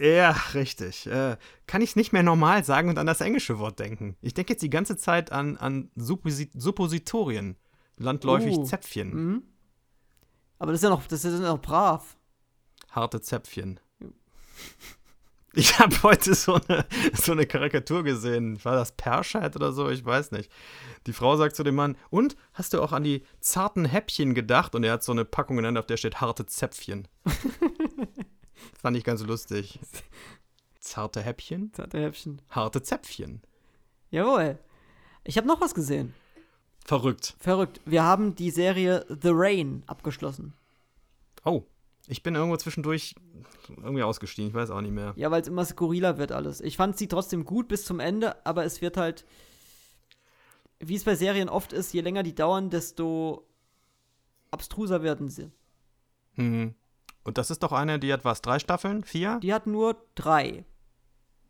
ja, 0.00 0.30
richtig. 0.54 1.06
Äh, 1.06 1.36
kann 1.66 1.82
ich 1.82 1.90
es 1.90 1.96
nicht 1.96 2.12
mehr 2.12 2.22
normal 2.22 2.64
sagen 2.64 2.88
und 2.88 2.98
an 2.98 3.06
das 3.06 3.20
englische 3.20 3.58
Wort 3.58 3.78
denken. 3.80 4.16
Ich 4.22 4.34
denke 4.34 4.52
jetzt 4.52 4.62
die 4.62 4.70
ganze 4.70 4.96
Zeit 4.96 5.32
an, 5.32 5.56
an 5.56 5.90
Supposi 5.96 6.50
Suppositorien. 6.54 7.56
Landläufig 7.96 8.56
Oh. 8.58 8.64
Zäpfchen. 8.64 9.14
Mhm. 9.14 9.42
Aber 10.58 10.72
das 10.72 10.80
ist 10.80 10.84
ja 10.84 10.90
noch, 10.90 11.04
das 11.06 11.24
ist 11.24 11.32
ja 11.40 11.48
noch 11.48 11.60
brav. 11.60 12.16
Harte 12.90 13.20
Zäpfchen. 13.20 13.80
Ich 15.56 15.78
habe 15.78 16.02
heute 16.02 16.34
so 16.34 16.54
eine, 16.54 16.84
so 17.14 17.32
eine 17.32 17.46
Karikatur 17.46 18.02
gesehen. 18.02 18.62
War 18.64 18.74
das 18.74 18.92
Perscheid 18.92 19.54
oder 19.54 19.72
so? 19.72 19.88
Ich 19.88 20.04
weiß 20.04 20.32
nicht. 20.32 20.50
Die 21.06 21.12
Frau 21.12 21.36
sagt 21.36 21.54
zu 21.54 21.62
dem 21.62 21.76
Mann, 21.76 21.96
und 22.10 22.36
hast 22.54 22.72
du 22.72 22.82
auch 22.82 22.92
an 22.92 23.04
die 23.04 23.22
zarten 23.40 23.84
Häppchen 23.84 24.34
gedacht? 24.34 24.74
Und 24.74 24.84
er 24.84 24.92
hat 24.94 25.04
so 25.04 25.12
eine 25.12 25.24
Packung 25.24 25.56
genannt, 25.56 25.78
auf 25.78 25.86
der 25.86 25.96
steht 25.96 26.20
harte 26.20 26.46
Zäpfchen. 26.46 27.06
Fand 28.80 28.96
ich 28.96 29.04
ganz 29.04 29.22
lustig. 29.22 29.78
Zarte 30.80 31.22
Häppchen, 31.22 31.72
Zarte 31.72 32.00
Häppchen. 32.00 32.42
harte 32.50 32.82
Zäpfchen. 32.82 33.42
Jawohl. 34.10 34.58
Ich 35.24 35.36
habe 35.36 35.46
noch 35.46 35.60
was 35.60 35.74
gesehen. 35.74 36.14
Verrückt. 36.84 37.34
Verrückt. 37.38 37.80
Wir 37.86 38.02
haben 38.02 38.34
die 38.34 38.50
Serie 38.50 39.06
The 39.08 39.30
Rain 39.32 39.82
abgeschlossen. 39.86 40.52
Oh, 41.44 41.64
ich 42.06 42.22
bin 42.22 42.34
irgendwo 42.34 42.56
zwischendurch 42.56 43.14
irgendwie 43.68 44.02
ausgestiegen. 44.02 44.48
Ich 44.50 44.54
weiß 44.54 44.70
auch 44.70 44.80
nicht 44.80 44.92
mehr. 44.92 45.12
Ja, 45.16 45.30
weil 45.30 45.42
es 45.42 45.48
immer 45.48 45.64
skurriler 45.64 46.18
wird 46.18 46.32
alles. 46.32 46.60
Ich 46.60 46.76
fand 46.76 46.98
sie 46.98 47.08
trotzdem 47.08 47.44
gut 47.44 47.68
bis 47.68 47.84
zum 47.84 48.00
Ende, 48.00 48.44
aber 48.46 48.64
es 48.64 48.80
wird 48.82 48.96
halt, 48.96 49.24
wie 50.80 50.96
es 50.96 51.04
bei 51.04 51.14
Serien 51.14 51.48
oft 51.48 51.72
ist, 51.72 51.92
je 51.92 52.00
länger 52.02 52.22
die 52.22 52.34
dauern, 52.34 52.70
desto 52.70 53.46
abstruser 54.50 55.02
werden 55.02 55.28
sie. 55.28 55.50
Mhm. 56.36 56.74
Und 57.24 57.38
das 57.38 57.50
ist 57.50 57.62
doch 57.62 57.72
eine, 57.72 57.98
die 57.98 58.12
hat 58.12 58.24
was? 58.24 58.42
Drei 58.42 58.58
Staffeln? 58.58 59.02
Vier? 59.04 59.40
Die 59.42 59.54
hat 59.54 59.66
nur 59.66 59.96
drei. 60.14 60.64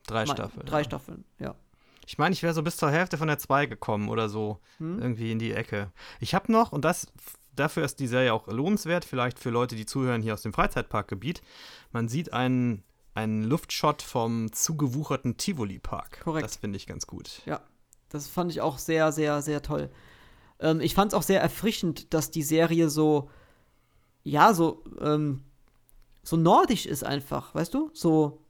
Drei 0.07 0.25
Mein- 0.25 0.37
Staffeln. 0.37 0.67
Drei 0.67 0.79
ja. 0.79 0.85
Staffeln, 0.85 1.25
ja. 1.39 1.55
Ich 2.07 2.19
meine, 2.19 2.35
ich 2.35 2.43
wäre 2.43 2.53
so 2.53 2.63
bis 2.63 2.77
zur 2.77 2.91
Hälfte 2.91 3.17
von 3.17 3.29
der 3.29 3.39
2 3.39 3.65
gekommen 3.65 4.11
oder 4.11 4.29
so. 4.29 4.61
Hm? 4.77 5.01
Irgendwie 5.01 5.33
in 5.33 5.39
die 5.39 5.53
Ecke. 5.53 5.91
Ich 6.21 6.35
habe 6.35 6.53
noch, 6.53 6.71
und 6.71 6.85
das 6.85 7.07
dafür 7.57 7.85
ist 7.85 8.01
die 8.01 8.07
Serie 8.07 8.33
auch 8.33 8.47
lohnenswert, 8.47 9.05
vielleicht 9.05 9.39
für 9.39 9.51
Leute, 9.51 9.77
die 9.77 9.87
zuhören 9.87 10.23
hier 10.23 10.35
aus 10.35 10.43
dem 10.43 10.53
Freizeitparkgebiet. 10.53 11.43
Man 11.93 12.09
sieht 12.09 12.33
einen, 12.33 12.83
einen 13.15 13.43
Luftshot 13.45 14.03
vom 14.03 14.53
zugewucherten 14.53 15.37
Tivoli-Park. 15.37 16.21
Korrekt. 16.21 16.45
Das 16.45 16.57
finde 16.57 16.77
ich 16.77 16.87
ganz 16.87 17.07
gut. 17.07 17.43
Ja, 17.47 17.61
das 18.09 18.29
fand 18.29 18.51
ich 18.51 18.61
auch 18.61 18.79
sehr, 18.79 19.13
sehr, 19.13 19.43
sehr 19.43 19.63
toll. 19.63 19.91
Ähm, 20.61 20.81
ich 20.81 20.95
fand 20.95 21.13
es 21.13 21.19
auch 21.19 21.23
sehr 21.23 21.41
erfrischend, 21.41 22.15
dass 22.15 22.31
die 22.31 22.43
Serie 22.43 22.89
so, 22.89 23.31
ja, 24.23 24.55
so, 24.55 24.85
ähm, 25.01 25.45
so 26.23 26.37
nordisch 26.37 26.87
ist 26.87 27.05
einfach, 27.05 27.55
weißt 27.55 27.75
du? 27.75 27.91
So, 27.93 28.45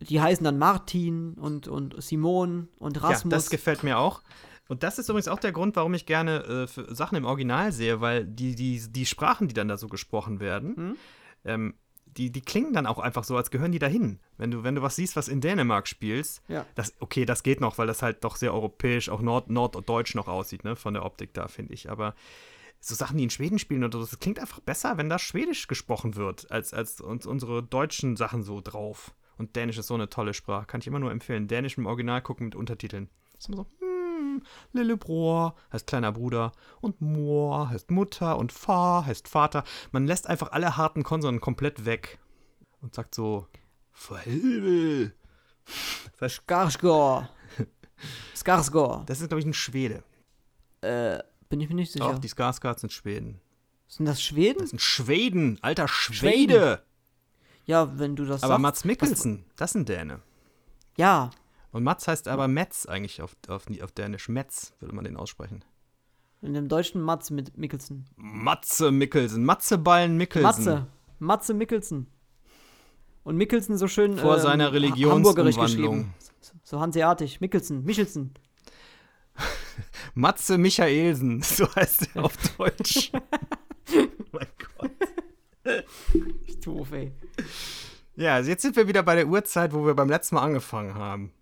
die 0.00 0.20
heißen 0.20 0.44
dann 0.44 0.58
Martin 0.58 1.34
und, 1.34 1.68
und 1.68 2.02
Simon 2.02 2.68
und 2.78 3.02
Rasmus. 3.02 3.32
Ja, 3.32 3.36
das 3.36 3.50
gefällt 3.50 3.82
mir 3.82 3.98
auch. 3.98 4.22
Und 4.68 4.82
das 4.82 4.98
ist 4.98 5.08
übrigens 5.08 5.28
auch 5.28 5.40
der 5.40 5.52
Grund, 5.52 5.74
warum 5.76 5.94
ich 5.94 6.06
gerne 6.06 6.44
äh, 6.44 6.66
für 6.66 6.94
Sachen 6.94 7.16
im 7.16 7.24
Original 7.24 7.72
sehe, 7.72 8.00
weil 8.00 8.24
die, 8.24 8.54
die, 8.54 8.80
die 8.90 9.06
Sprachen, 9.06 9.48
die 9.48 9.54
dann 9.54 9.68
da 9.68 9.76
so 9.78 9.88
gesprochen 9.88 10.40
werden, 10.40 10.76
Hm? 10.76 10.96
ähm, 11.44 11.74
die, 12.16 12.30
die 12.32 12.40
klingen 12.40 12.72
dann 12.72 12.86
auch 12.86 12.98
einfach 12.98 13.22
so, 13.24 13.36
als 13.36 13.50
gehören 13.50 13.70
die 13.72 13.78
dahin. 13.78 14.18
Wenn 14.38 14.50
du, 14.50 14.64
wenn 14.64 14.74
du 14.74 14.82
was 14.82 14.96
siehst, 14.96 15.14
was 15.14 15.28
in 15.28 15.40
Dänemark 15.40 15.86
spielst, 15.86 16.42
Ja. 16.48 16.64
das, 16.74 16.94
okay, 17.00 17.24
das 17.24 17.42
geht 17.42 17.60
noch, 17.60 17.78
weil 17.78 17.86
das 17.86 18.02
halt 18.02 18.24
doch 18.24 18.36
sehr 18.36 18.52
europäisch, 18.54 19.08
auch 19.08 19.20
nord 19.20 19.50
norddeutsch 19.50 20.14
noch 20.14 20.26
aussieht, 20.26 20.64
ne, 20.64 20.74
von 20.76 20.94
der 20.94 21.04
Optik 21.04 21.32
da, 21.34 21.48
finde 21.48 21.74
ich. 21.74 21.90
Aber 21.90 22.14
so 22.80 22.94
Sachen, 22.94 23.18
die 23.18 23.24
in 23.24 23.30
Schweden 23.30 23.58
spielen 23.58 23.84
oder 23.84 23.98
so, 23.98 24.04
das 24.04 24.18
klingt 24.20 24.38
einfach 24.40 24.60
besser, 24.60 24.96
wenn 24.98 25.08
da 25.08 25.18
Schwedisch 25.18 25.66
gesprochen 25.66 26.16
wird, 26.16 26.50
als, 26.50 26.72
als 26.74 27.00
uns 27.00 27.26
unsere 27.26 27.62
deutschen 27.62 28.16
Sachen 28.16 28.42
so 28.42 28.60
drauf. 28.60 29.14
Und 29.36 29.54
Dänisch 29.56 29.78
ist 29.78 29.86
so 29.86 29.94
eine 29.94 30.08
tolle 30.08 30.34
Sprache, 30.34 30.66
kann 30.66 30.80
ich 30.80 30.86
immer 30.86 30.98
nur 30.98 31.12
empfehlen. 31.12 31.46
Dänisch 31.46 31.78
im 31.78 31.86
Original 31.86 32.20
gucken 32.22 32.46
mit 32.46 32.54
Untertiteln. 32.56 33.08
Ist 33.38 33.48
immer 33.48 33.58
so, 33.58 33.66
hm, 33.78 33.86
Lillebror 34.72 35.54
heißt 35.72 35.86
kleiner 35.86 36.12
Bruder 36.12 36.52
und 36.80 37.00
Mor 37.00 37.70
heißt 37.70 37.90
Mutter 37.90 38.38
und 38.38 38.52
Fa 38.52 39.04
heißt 39.06 39.28
Vater. 39.28 39.64
Man 39.92 40.06
lässt 40.06 40.26
einfach 40.26 40.52
alle 40.52 40.76
harten 40.76 41.02
Konsonanten 41.02 41.40
komplett 41.40 41.84
weg 41.84 42.18
und 42.80 42.94
sagt 42.94 43.14
so, 43.14 43.46
Verhilbel. 43.92 45.14
Skarsgård. 46.20 47.28
Skarsgård. 48.34 49.04
das 49.06 49.20
ist, 49.20 49.28
glaube 49.28 49.40
ich, 49.40 49.46
ein 49.46 49.54
Schwede. 49.54 50.02
Äh, 50.80 51.18
bin 51.48 51.60
ich 51.60 51.68
mir 51.68 51.74
nicht 51.74 51.92
sicher. 51.92 52.06
Auch 52.06 52.18
die 52.18 52.28
Skarsgårds 52.28 52.80
sind 52.80 52.92
Schweden. 52.92 53.40
Sind 53.88 54.06
das 54.06 54.22
Schweden? 54.22 54.60
Das 54.60 54.70
sind 54.70 54.82
Schweden, 54.82 55.58
alter 55.62 55.88
Schwede. 55.88 56.82
ja, 57.64 57.98
wenn 57.98 58.16
du 58.16 58.24
das 58.24 58.42
Aber 58.42 58.54
sagst. 58.54 58.62
Mats 58.62 58.84
Mikkelsen, 58.84 59.44
das 59.56 59.74
ein 59.74 59.84
Däne. 59.86 60.20
Ja, 60.96 61.30
Und 61.72 61.84
Mats 61.84 62.08
heißt 62.08 62.28
aber 62.28 62.48
Metz 62.48 62.86
eigentlich 62.86 63.20
auf, 63.22 63.36
auf, 63.48 63.66
auf 63.82 63.92
Dänisch. 63.92 64.28
Metz 64.28 64.74
würde 64.80 64.94
man 64.94 65.04
den 65.04 65.16
aussprechen. 65.16 65.64
in 66.40 66.54
dem 66.54 66.68
deutschen 66.68 67.02
Mats 67.02 67.30
mit 67.30 67.56
Mikkelsen. 67.56 68.06
Matze 68.16 68.90
Mikkelsen, 68.90 69.44
Matzeballen 69.44 70.16
Mikkelsen. 70.16 70.42
Matze. 70.42 70.86
Matze 71.18 71.54
Mikkelsen. 71.54 72.06
Und 73.24 73.36
Mikkelsen 73.36 73.76
so 73.76 73.88
schön 73.88 74.16
Vor 74.16 74.36
ähm, 74.36 74.40
seiner 74.42 74.72
Religionsumwandlung. 74.72 75.64
geschrieben. 75.64 76.14
So 76.62 76.80
hanseatisch. 76.80 77.40
Mikkelsen. 77.40 77.84
Michelsen. 77.84 78.32
Matze 80.14 80.58
Michaelsen, 80.58 81.42
so 81.42 81.66
heißt 81.74 82.08
er 82.14 82.24
auf 82.24 82.34
Deutsch. 82.56 83.12
mein 84.32 84.46
Gott. 84.78 84.90
Ich 86.46 86.60
doof, 86.60 86.92
ey. 86.92 87.12
Ja, 88.16 88.36
also 88.36 88.50
jetzt 88.50 88.62
sind 88.62 88.74
wir 88.76 88.88
wieder 88.88 89.02
bei 89.02 89.14
der 89.14 89.28
Uhrzeit, 89.28 89.72
wo 89.72 89.84
wir 89.84 89.94
beim 89.94 90.08
letzten 90.08 90.36
Mal 90.36 90.42
angefangen 90.42 90.94
haben. 90.94 91.32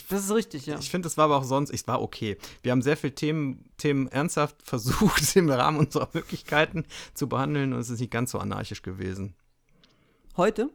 Ich, 0.00 0.06
Das 0.08 0.24
ist 0.24 0.32
richtig, 0.34 0.66
ja. 0.66 0.78
ich 0.78 0.90
finde, 0.90 1.08
es 1.08 1.16
war 1.16 1.24
aber 1.26 1.36
auch 1.38 1.44
sonst, 1.44 1.70
es 1.70 1.86
war 1.88 2.02
okay. 2.02 2.36
Wir 2.62 2.72
haben 2.72 2.82
sehr 2.82 2.96
viele 2.96 3.14
Themen, 3.14 3.64
Themen 3.78 4.08
ernsthaft 4.08 4.62
versucht, 4.62 5.34
im 5.36 5.48
Rahmen 5.50 5.78
unserer 5.78 6.08
Möglichkeiten 6.12 6.84
zu 7.14 7.28
behandeln 7.28 7.72
und 7.72 7.80
es 7.80 7.90
ist 7.90 8.00
nicht 8.00 8.10
ganz 8.12 8.30
so 8.30 8.38
anarchisch 8.38 8.82
gewesen. 8.82 9.34
Heute? 10.36 10.70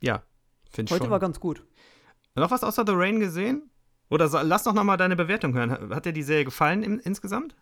Ja, 0.00 0.22
finde 0.70 0.90
ich 0.90 0.94
Heute 0.94 1.04
schon. 1.04 1.10
war 1.10 1.20
ganz 1.20 1.40
gut. 1.40 1.64
Noch 2.34 2.50
was 2.50 2.62
außer 2.64 2.84
The 2.86 2.92
Rain 2.94 3.20
gesehen? 3.20 3.70
Oder 4.10 4.28
lass 4.42 4.62
doch 4.64 4.72
noch 4.72 4.84
mal 4.84 4.96
deine 4.96 5.16
Bewertung 5.16 5.54
hören. 5.54 5.70
Hat- 5.70 5.90
Hat 5.90 6.04
dir 6.06 6.12
die 6.12 6.22
Serie 6.22 6.44
gefallen 6.44 6.82
im, 6.82 6.98
insgesamt? 7.00 7.54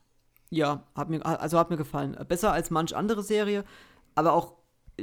Ja, 0.51 0.85
hat 0.95 1.11
mir, 1.11 1.25
also 1.27 1.59
hat 1.59 1.71
mir 1.71 1.77
gefallen. 1.77 2.17
Besser 2.29 2.53
als 2.53 2.71
manch 2.71 2.95
andere 2.95 3.23
Serie, 3.23 3.65
aber 4.15 4.33
auch 4.33 4.55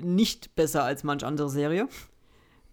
nicht 0.02 0.56
besser 0.56 0.84
als 0.86 1.04
manch 1.04 1.24
andere 1.26 1.50
Serie. 1.50 1.88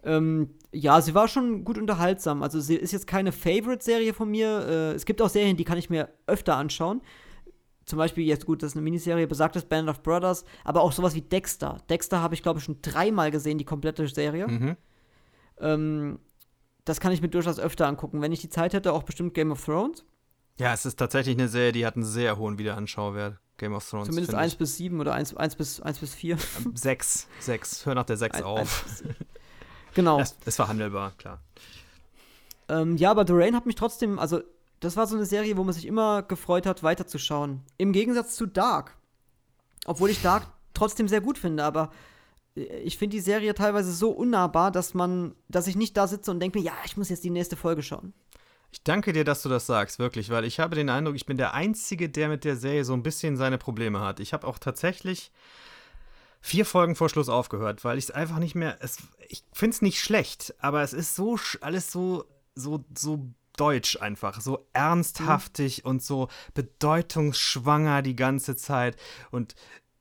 Ähm, 0.04 0.50
ja, 0.72 1.00
sie 1.00 1.14
war 1.14 1.28
schon 1.28 1.64
gut 1.64 1.78
unterhaltsam. 1.78 2.42
Also 2.42 2.60
sie 2.60 2.76
ist 2.76 2.92
jetzt 2.92 3.06
keine 3.06 3.32
Favorite-Serie 3.32 4.14
von 4.14 4.30
mir. 4.30 4.66
Äh, 4.66 4.92
es 4.92 5.04
gibt 5.04 5.20
auch 5.20 5.28
Serien, 5.28 5.56
die 5.56 5.64
kann 5.64 5.78
ich 5.78 5.90
mir 5.90 6.08
öfter 6.26 6.56
anschauen. 6.56 7.02
Zum 7.84 7.98
Beispiel, 7.98 8.24
jetzt 8.24 8.46
gut, 8.46 8.62
das 8.62 8.72
ist 8.72 8.76
eine 8.76 8.84
Miniserie, 8.84 9.26
besagtes 9.26 9.64
Band 9.64 9.88
of 9.88 10.02
Brothers, 10.02 10.44
aber 10.64 10.82
auch 10.82 10.92
sowas 10.92 11.14
wie 11.14 11.22
Dexter. 11.22 11.78
Dexter 11.90 12.22
habe 12.22 12.34
ich, 12.34 12.42
glaube 12.42 12.60
ich, 12.60 12.64
schon 12.64 12.80
dreimal 12.82 13.30
gesehen, 13.32 13.58
die 13.58 13.64
komplette 13.64 14.06
Serie. 14.06 14.46
Mhm. 14.46 14.76
Ähm, 15.58 16.18
das 16.84 17.00
kann 17.00 17.12
ich 17.12 17.20
mir 17.20 17.28
durchaus 17.28 17.58
öfter 17.58 17.86
angucken. 17.88 18.22
Wenn 18.22 18.32
ich 18.32 18.40
die 18.40 18.48
Zeit 18.48 18.74
hätte, 18.74 18.92
auch 18.92 19.02
bestimmt 19.02 19.34
Game 19.34 19.50
of 19.50 19.64
Thrones. 19.64 20.04
Ja, 20.58 20.72
es 20.72 20.86
ist 20.86 20.98
tatsächlich 20.98 21.36
eine 21.36 21.48
Serie, 21.48 21.72
die 21.72 21.84
hat 21.86 21.96
einen 21.96 22.04
sehr 22.04 22.36
hohen 22.38 22.58
Wiederanschauwert. 22.58 23.38
Game 23.56 23.74
of 23.74 23.88
Thrones. 23.88 24.06
Zumindest 24.06 24.30
finde 24.30 24.42
1 24.42 24.52
ich. 24.52 24.58
bis 24.58 24.76
7 24.76 25.00
oder 25.00 25.12
1, 25.12 25.36
1, 25.36 25.56
bis, 25.56 25.80
1 25.80 25.98
bis 25.98 26.14
4. 26.14 26.38
Sechs. 26.74 27.28
Sechs. 27.40 27.84
Hör 27.84 27.94
nach 27.94 28.04
der 28.04 28.16
Sechs 28.16 28.38
Ein- 28.38 28.44
auf. 28.44 28.84
Genau. 30.00 30.20
Es, 30.20 30.36
es 30.44 30.58
war 30.58 30.68
handelbar, 30.68 31.12
klar. 31.18 31.40
Ähm, 32.68 32.96
ja, 32.96 33.10
aber 33.10 33.26
The 33.26 33.32
Rain 33.34 33.54
hat 33.54 33.66
mich 33.66 33.74
trotzdem, 33.74 34.18
also 34.18 34.40
das 34.80 34.96
war 34.96 35.06
so 35.06 35.16
eine 35.16 35.26
Serie, 35.26 35.56
wo 35.56 35.64
man 35.64 35.74
sich 35.74 35.86
immer 35.86 36.22
gefreut 36.22 36.66
hat, 36.66 36.82
weiterzuschauen. 36.82 37.60
Im 37.76 37.92
Gegensatz 37.92 38.34
zu 38.36 38.46
Dark. 38.46 38.96
Obwohl 39.84 40.10
ich 40.10 40.22
Dark 40.22 40.46
trotzdem 40.74 41.08
sehr 41.08 41.20
gut 41.20 41.36
finde, 41.36 41.64
aber 41.64 41.90
äh, 42.56 42.62
ich 42.80 42.96
finde 42.96 43.16
die 43.16 43.22
Serie 43.22 43.54
teilweise 43.54 43.92
so 43.92 44.10
unnahbar, 44.10 44.70
dass 44.70 44.94
man, 44.94 45.34
dass 45.48 45.66
ich 45.66 45.76
nicht 45.76 45.96
da 45.96 46.06
sitze 46.06 46.30
und 46.30 46.40
denke 46.40 46.58
mir, 46.58 46.64
ja, 46.64 46.74
ich 46.84 46.96
muss 46.96 47.08
jetzt 47.08 47.24
die 47.24 47.30
nächste 47.30 47.56
Folge 47.56 47.82
schauen. 47.82 48.14
Ich 48.72 48.84
danke 48.84 49.12
dir, 49.12 49.24
dass 49.24 49.42
du 49.42 49.48
das 49.48 49.66
sagst, 49.66 49.98
wirklich, 49.98 50.30
weil 50.30 50.44
ich 50.44 50.60
habe 50.60 50.76
den 50.76 50.90
Eindruck, 50.90 51.16
ich 51.16 51.26
bin 51.26 51.36
der 51.36 51.54
Einzige, 51.54 52.08
der 52.08 52.28
mit 52.28 52.44
der 52.44 52.56
Serie 52.56 52.84
so 52.84 52.92
ein 52.92 53.02
bisschen 53.02 53.36
seine 53.36 53.58
Probleme 53.58 54.00
hat. 54.00 54.20
Ich 54.20 54.32
habe 54.32 54.46
auch 54.46 54.58
tatsächlich 54.58 55.32
vier 56.40 56.64
Folgen 56.64 56.96
vor 56.96 57.08
Schluss 57.08 57.28
aufgehört, 57.28 57.84
weil 57.84 57.98
ich 57.98 58.04
es 58.04 58.10
einfach 58.10 58.38
nicht 58.38 58.54
mehr. 58.54 58.78
Es, 58.80 58.98
ich 59.28 59.44
finde 59.52 59.74
es 59.74 59.82
nicht 59.82 60.00
schlecht, 60.00 60.54
aber 60.58 60.82
es 60.82 60.92
ist 60.92 61.14
so 61.14 61.38
alles 61.60 61.92
so, 61.92 62.24
so, 62.54 62.84
so 62.96 63.26
deutsch 63.56 64.00
einfach, 64.00 64.40
so 64.40 64.66
ernsthaftig 64.72 65.84
und 65.84 66.02
so 66.02 66.28
bedeutungsschwanger 66.54 68.02
die 68.02 68.16
ganze 68.16 68.56
Zeit. 68.56 68.96
Und, 69.30 69.54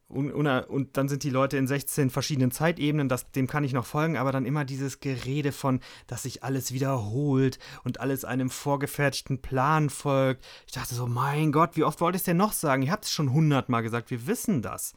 und, 0.10 0.32
und, 0.32 0.98
dann 0.98 1.08
sind 1.08 1.22
die 1.22 1.30
Leute 1.30 1.58
in 1.58 1.68
16 1.68 2.10
verschiedenen 2.10 2.50
Zeitebenen, 2.50 3.10
das, 3.10 3.30
dem 3.32 3.46
kann 3.46 3.64
ich 3.64 3.74
noch 3.74 3.86
folgen, 3.86 4.18
aber 4.18 4.32
dann 4.32 4.46
immer 4.46 4.66
dieses 4.66 5.00
Gerede 5.00 5.52
von, 5.52 5.82
dass 6.08 6.24
sich 6.24 6.44
alles 6.44 6.74
wiederholt 6.74 7.60
und 7.84 8.00
alles 8.00 8.26
einem 8.26 8.50
vorgefertigten 8.50 9.40
Plan 9.40 9.92
folgt. 9.92 10.44
Ich 10.66 10.74
dachte 10.74 10.96
so, 10.96 11.06
mein 11.06 11.52
Gott, 11.52 11.78
wie 11.78 11.84
oft 11.84 12.02
wollt 12.02 12.16
ihr 12.16 12.18
es 12.18 12.24
denn 12.24 12.38
noch 12.38 12.54
sagen? 12.54 12.82
Ihr 12.82 12.92
habt 12.92 13.06
es 13.06 13.12
schon 13.12 13.32
hundertmal 13.32 13.84
gesagt, 13.84 14.10
wir 14.10 14.26
wissen 14.26 14.64
das. 14.64 14.94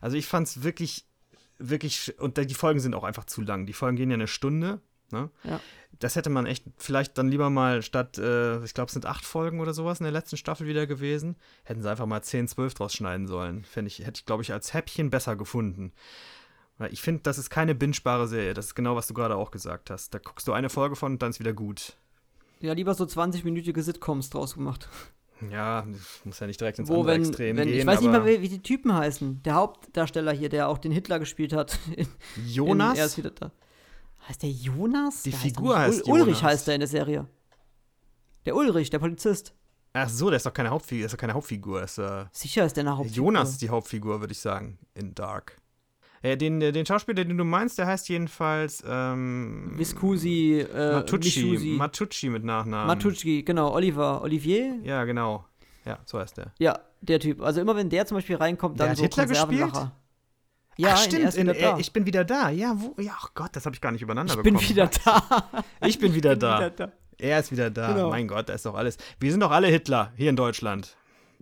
Also 0.00 0.16
ich 0.16 0.26
fand 0.26 0.48
es 0.48 0.64
wirklich, 0.64 1.06
wirklich, 1.58 2.18
und 2.18 2.36
die 2.36 2.54
Folgen 2.54 2.80
sind 2.80 2.94
auch 2.94 3.04
einfach 3.04 3.24
zu 3.24 3.42
lang. 3.42 3.66
Die 3.66 3.72
Folgen 3.72 3.96
gehen 3.96 4.10
ja 4.10 4.14
eine 4.14 4.26
Stunde. 4.26 4.80
Ne? 5.10 5.30
Ja. 5.44 5.60
Das 5.98 6.16
hätte 6.16 6.30
man 6.30 6.46
echt 6.46 6.64
vielleicht 6.76 7.16
dann 7.16 7.28
lieber 7.28 7.48
mal 7.48 7.82
statt, 7.82 8.18
äh, 8.18 8.62
ich 8.64 8.74
glaube, 8.74 8.88
es 8.88 8.92
sind 8.92 9.06
acht 9.06 9.24
Folgen 9.24 9.60
oder 9.60 9.72
sowas 9.72 10.00
in 10.00 10.04
der 10.04 10.12
letzten 10.12 10.36
Staffel 10.36 10.66
wieder 10.66 10.86
gewesen, 10.86 11.36
hätten 11.64 11.82
sie 11.82 11.90
einfach 11.90 12.06
mal 12.06 12.22
10, 12.22 12.48
12 12.48 12.74
draus 12.74 12.92
schneiden 12.92 13.26
sollen. 13.26 13.64
Fände 13.64 13.88
ich, 13.88 14.00
hätte 14.00 14.20
ich, 14.20 14.26
glaube 14.26 14.42
ich, 14.42 14.52
als 14.52 14.74
Häppchen 14.74 15.10
besser 15.10 15.36
gefunden. 15.36 15.92
Weil 16.78 16.92
ich 16.92 17.00
finde, 17.00 17.22
das 17.22 17.38
ist 17.38 17.48
keine 17.48 17.74
bingebare 17.74 18.28
Serie. 18.28 18.52
Das 18.52 18.66
ist 18.66 18.74
genau, 18.74 18.96
was 18.96 19.06
du 19.06 19.14
gerade 19.14 19.36
auch 19.36 19.50
gesagt 19.50 19.88
hast. 19.90 20.12
Da 20.12 20.18
guckst 20.18 20.46
du 20.46 20.52
eine 20.52 20.68
Folge 20.68 20.96
von 20.96 21.12
und 21.12 21.22
dann 21.22 21.30
ist 21.30 21.40
wieder 21.40 21.54
gut. 21.54 21.96
Ja, 22.60 22.72
lieber 22.74 22.94
so 22.94 23.04
20-minütige 23.04 23.82
Sitcoms 23.82 24.30
draus 24.30 24.54
gemacht. 24.54 24.88
Ja, 25.50 25.86
muss 26.24 26.40
ja 26.40 26.46
nicht 26.46 26.60
direkt 26.60 26.78
ins 26.78 26.88
Wo, 26.88 27.00
andere 27.00 27.14
wenn, 27.14 27.22
Extrem 27.22 27.56
wenn 27.56 27.68
gehen. 27.68 27.80
ich 27.80 27.86
weiß 27.86 28.00
nicht 28.00 28.10
mal, 28.10 28.24
wie, 28.24 28.48
die 28.48 28.62
Typen 28.62 28.94
heißen. 28.94 29.42
Der 29.42 29.54
Hauptdarsteller 29.54 30.32
hier, 30.32 30.48
der 30.48 30.68
auch 30.68 30.78
den 30.78 30.92
Hitler 30.92 31.18
gespielt 31.18 31.52
hat. 31.52 31.78
In, 31.96 32.08
Jonas? 32.46 32.98
er 32.98 33.06
ist 33.06 33.18
wieder 33.18 33.30
da. 33.30 33.52
Heißt 34.28 34.42
der 34.42 34.50
Jonas? 34.50 35.22
Die 35.22 35.30
Der 35.30 35.38
Figur 35.38 35.78
heißt 35.78 35.98
nicht 35.98 36.06
Ul 36.08 36.20
Ulrich 36.20 36.38
Jonas. 36.38 36.42
heißt 36.42 36.68
er 36.68 36.74
in 36.74 36.80
der 36.80 36.88
Serie. 36.88 37.26
Der 38.44 38.56
Ulrich, 38.56 38.90
der 38.90 38.98
Polizist. 38.98 39.54
Ach 39.92 40.08
so, 40.08 40.28
der 40.30 40.36
ist 40.36 40.46
doch 40.46 40.52
keine 40.52 40.70
Hauptfigur. 40.70 41.00
Der 41.00 41.06
ist 41.06 41.12
doch 41.12 41.18
keine 41.18 41.34
Hauptfigur. 41.34 41.82
Ist, 41.82 41.98
äh, 41.98 42.24
Sicher 42.32 42.66
ist 42.66 42.76
der 42.76 42.82
eine 42.84 42.96
Hauptfigur. 42.96 43.16
Jonas 43.16 43.50
ist 43.50 43.62
die 43.62 43.70
Hauptfigur, 43.70 44.20
würde 44.20 44.32
ich 44.32 44.40
sagen, 44.40 44.78
in 44.94 45.14
Dark. 45.14 45.56
Äh, 46.22 46.36
den, 46.36 46.60
äh, 46.60 46.72
den 46.72 46.84
Schauspieler, 46.86 47.24
den 47.24 47.36
du 47.38 47.44
meinst, 47.44 47.78
der 47.78 47.86
heißt 47.86 48.08
jedenfalls 48.08 48.82
ähm, 48.86 49.72
Viscusi, 49.76 50.60
äh, 50.60 50.92
Matucci. 50.94 51.42
Michusi. 51.44 51.68
Matucci 51.78 52.28
mit 52.30 52.44
Nachnamen. 52.44 52.86
Matucci, 52.88 53.42
genau. 53.42 53.72
Oliver, 53.72 54.22
Olivier. 54.22 54.78
Ja, 54.82 55.04
genau. 55.04 55.44
Ja, 55.84 55.98
so 56.04 56.18
heißt 56.18 56.36
der. 56.38 56.52
Ja, 56.58 56.80
der 57.00 57.20
Typ. 57.20 57.40
Also 57.42 57.60
immer 57.60 57.76
wenn 57.76 57.88
der 57.90 58.06
zum 58.06 58.16
Beispiel 58.16 58.36
reinkommt, 58.36 58.78
Der 58.80 58.86
dann 58.86 58.90
hat 58.92 58.96
so 58.98 59.02
Hitler 59.04 59.26
Konservenlacher. 59.26 59.92
Ja, 60.76 60.90
Ach, 60.92 60.98
stimmt. 60.98 61.34
In, 61.34 61.48
äh, 61.48 61.80
ich 61.80 61.92
bin 61.92 62.04
wieder 62.06 62.24
da. 62.24 62.50
Ja, 62.50 62.74
wo? 62.76 62.94
Ja, 63.00 63.12
ach 63.16 63.30
Gott, 63.34 63.50
das 63.54 63.64
habe 63.64 63.74
ich 63.74 63.80
gar 63.80 63.92
nicht 63.92 64.02
übereinander 64.02 64.34
Ich 64.34 64.42
bin 64.42 64.54
bekommen. 64.54 64.68
wieder 64.68 64.90
da. 65.04 65.64
Ich 65.86 65.98
bin 65.98 66.14
wieder 66.14 66.36
da. 66.36 66.58
Wieder 66.58 66.70
da. 66.70 66.92
Er 67.18 67.38
ist 67.40 67.50
wieder 67.50 67.70
da. 67.70 67.92
Genau. 67.92 68.10
Mein 68.10 68.28
Gott, 68.28 68.48
da 68.48 68.52
ist 68.52 68.66
doch 68.66 68.74
alles. 68.74 68.98
Wir 69.18 69.30
sind 69.30 69.40
doch 69.40 69.50
alle 69.50 69.68
Hitler 69.68 70.12
hier 70.16 70.28
in 70.28 70.36
Deutschland. 70.36 70.96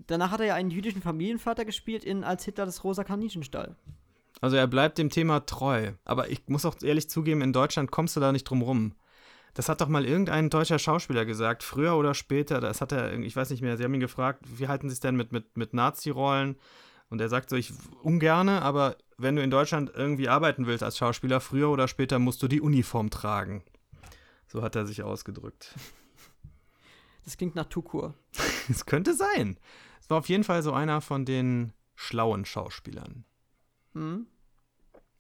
Danach 0.06 0.30
hat 0.30 0.40
er 0.40 0.46
ja 0.46 0.54
einen 0.54 0.70
jüdischen 0.70 1.02
Familienvater 1.02 1.64
gespielt 1.64 2.04
in 2.04 2.22
Als 2.24 2.44
Hitler 2.44 2.66
des 2.66 2.84
Rosa 2.84 3.02
Kaninchenstall. 3.04 3.76
Also 4.40 4.56
er 4.56 4.66
bleibt 4.66 4.98
dem 4.98 5.10
Thema 5.10 5.40
treu. 5.46 5.92
Aber 6.04 6.30
ich 6.30 6.42
muss 6.46 6.64
auch 6.64 6.76
ehrlich 6.82 7.08
zugeben, 7.08 7.40
in 7.42 7.52
Deutschland 7.52 7.90
kommst 7.90 8.14
du 8.16 8.20
da 8.20 8.30
nicht 8.30 8.44
drum 8.44 8.62
rum. 8.62 8.94
Das 9.54 9.68
hat 9.68 9.80
doch 9.80 9.88
mal 9.88 10.04
irgendein 10.04 10.50
deutscher 10.50 10.80
Schauspieler 10.80 11.24
gesagt, 11.24 11.62
früher 11.62 11.96
oder 11.96 12.14
später, 12.14 12.60
das 12.60 12.80
hat 12.80 12.90
er, 12.90 13.12
ich 13.20 13.36
weiß 13.36 13.50
nicht 13.50 13.62
mehr, 13.62 13.76
sie 13.76 13.84
haben 13.84 13.94
ihn 13.94 14.00
gefragt, 14.00 14.40
wie 14.58 14.66
halten 14.66 14.88
sie 14.88 14.94
es 14.94 15.00
denn 15.00 15.14
mit, 15.14 15.30
mit, 15.30 15.56
mit 15.56 15.74
Nazi-Rollen? 15.74 16.56
Und 17.14 17.20
er 17.20 17.28
sagt 17.28 17.48
so, 17.48 17.54
ich 17.54 17.72
ungerne, 18.02 18.60
aber 18.62 18.96
wenn 19.18 19.36
du 19.36 19.42
in 19.44 19.48
Deutschland 19.52 19.92
irgendwie 19.94 20.28
arbeiten 20.28 20.66
willst 20.66 20.82
als 20.82 20.98
Schauspieler, 20.98 21.38
früher 21.38 21.70
oder 21.70 21.86
später 21.86 22.18
musst 22.18 22.42
du 22.42 22.48
die 22.48 22.60
Uniform 22.60 23.08
tragen. 23.08 23.62
So 24.48 24.62
hat 24.62 24.74
er 24.74 24.84
sich 24.84 25.04
ausgedrückt. 25.04 25.72
Das 27.24 27.36
klingt 27.36 27.54
nach 27.54 27.66
Tukur. 27.66 28.14
Es 28.68 28.84
könnte 28.84 29.14
sein. 29.14 29.60
Es 30.00 30.10
war 30.10 30.18
auf 30.18 30.28
jeden 30.28 30.42
Fall 30.42 30.64
so 30.64 30.72
einer 30.72 31.00
von 31.00 31.24
den 31.24 31.72
schlauen 31.94 32.44
Schauspielern. 32.46 33.24
Hm? 33.92 34.26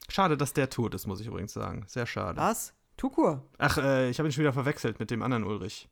Schade, 0.08 0.36
dass 0.36 0.52
der 0.52 0.70
tot 0.70 0.94
ist, 0.94 1.06
muss 1.06 1.20
ich 1.20 1.28
übrigens 1.28 1.52
sagen. 1.52 1.84
Sehr 1.86 2.06
schade. 2.06 2.40
Was? 2.40 2.74
Tukur? 2.96 3.46
Ach, 3.58 3.78
äh, 3.78 4.10
ich 4.10 4.18
habe 4.18 4.28
ihn 4.28 4.32
schon 4.32 4.42
wieder 4.42 4.52
verwechselt 4.52 4.98
mit 4.98 5.12
dem 5.12 5.22
anderen 5.22 5.44
Ulrich. 5.44 5.88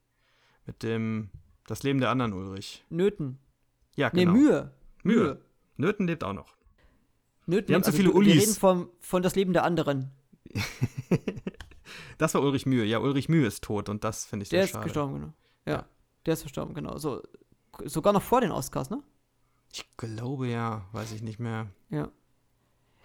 Mit 0.66 0.82
dem 0.82 1.30
Das 1.68 1.84
Leben 1.84 2.00
der 2.00 2.10
anderen 2.10 2.32
Ulrich. 2.32 2.84
Nöten. 2.90 3.38
Ja, 3.94 4.10
Nee, 4.12 4.24
genau. 4.24 4.32
Mühe. 4.32 4.70
Mühe. 5.04 5.40
Nöten 5.76 6.06
lebt 6.06 6.24
auch 6.24 6.32
noch. 6.32 6.54
Nöten. 7.46 7.68
Wir 7.68 7.76
haben 7.76 7.82
zu 7.82 7.88
also 7.88 7.96
viele 7.98 8.10
du- 8.10 8.16
Ullis. 8.18 8.34
Wir 8.34 8.40
reden 8.42 8.54
vom, 8.54 8.90
von 9.00 9.22
das 9.22 9.34
Leben 9.34 9.52
der 9.52 9.64
anderen. 9.64 10.10
Das 12.18 12.34
war 12.34 12.42
Ulrich 12.42 12.66
Mühe. 12.66 12.84
Ja, 12.84 12.98
Ulrich 13.00 13.28
Mühe 13.28 13.46
ist 13.46 13.64
tot 13.64 13.88
und 13.88 14.04
das 14.04 14.24
finde 14.24 14.44
ich 14.44 14.48
sehr 14.50 14.58
Der 14.60 14.64
ist 14.64 14.70
schade. 14.72 14.84
gestorben, 14.84 15.14
genau. 15.14 15.32
Ja, 15.66 15.84
der 16.24 16.34
ist 16.34 16.42
verstorben, 16.42 16.72
genau. 16.74 16.96
So, 16.98 17.20
sogar 17.84 18.12
noch 18.12 18.22
vor 18.22 18.40
den 18.40 18.52
Oscars, 18.52 18.90
ne? 18.90 19.02
Ich 19.72 19.84
glaube 19.96 20.46
ja, 20.48 20.86
weiß 20.92 21.12
ich 21.12 21.22
nicht 21.22 21.40
mehr. 21.40 21.66
Ja. 21.90 22.08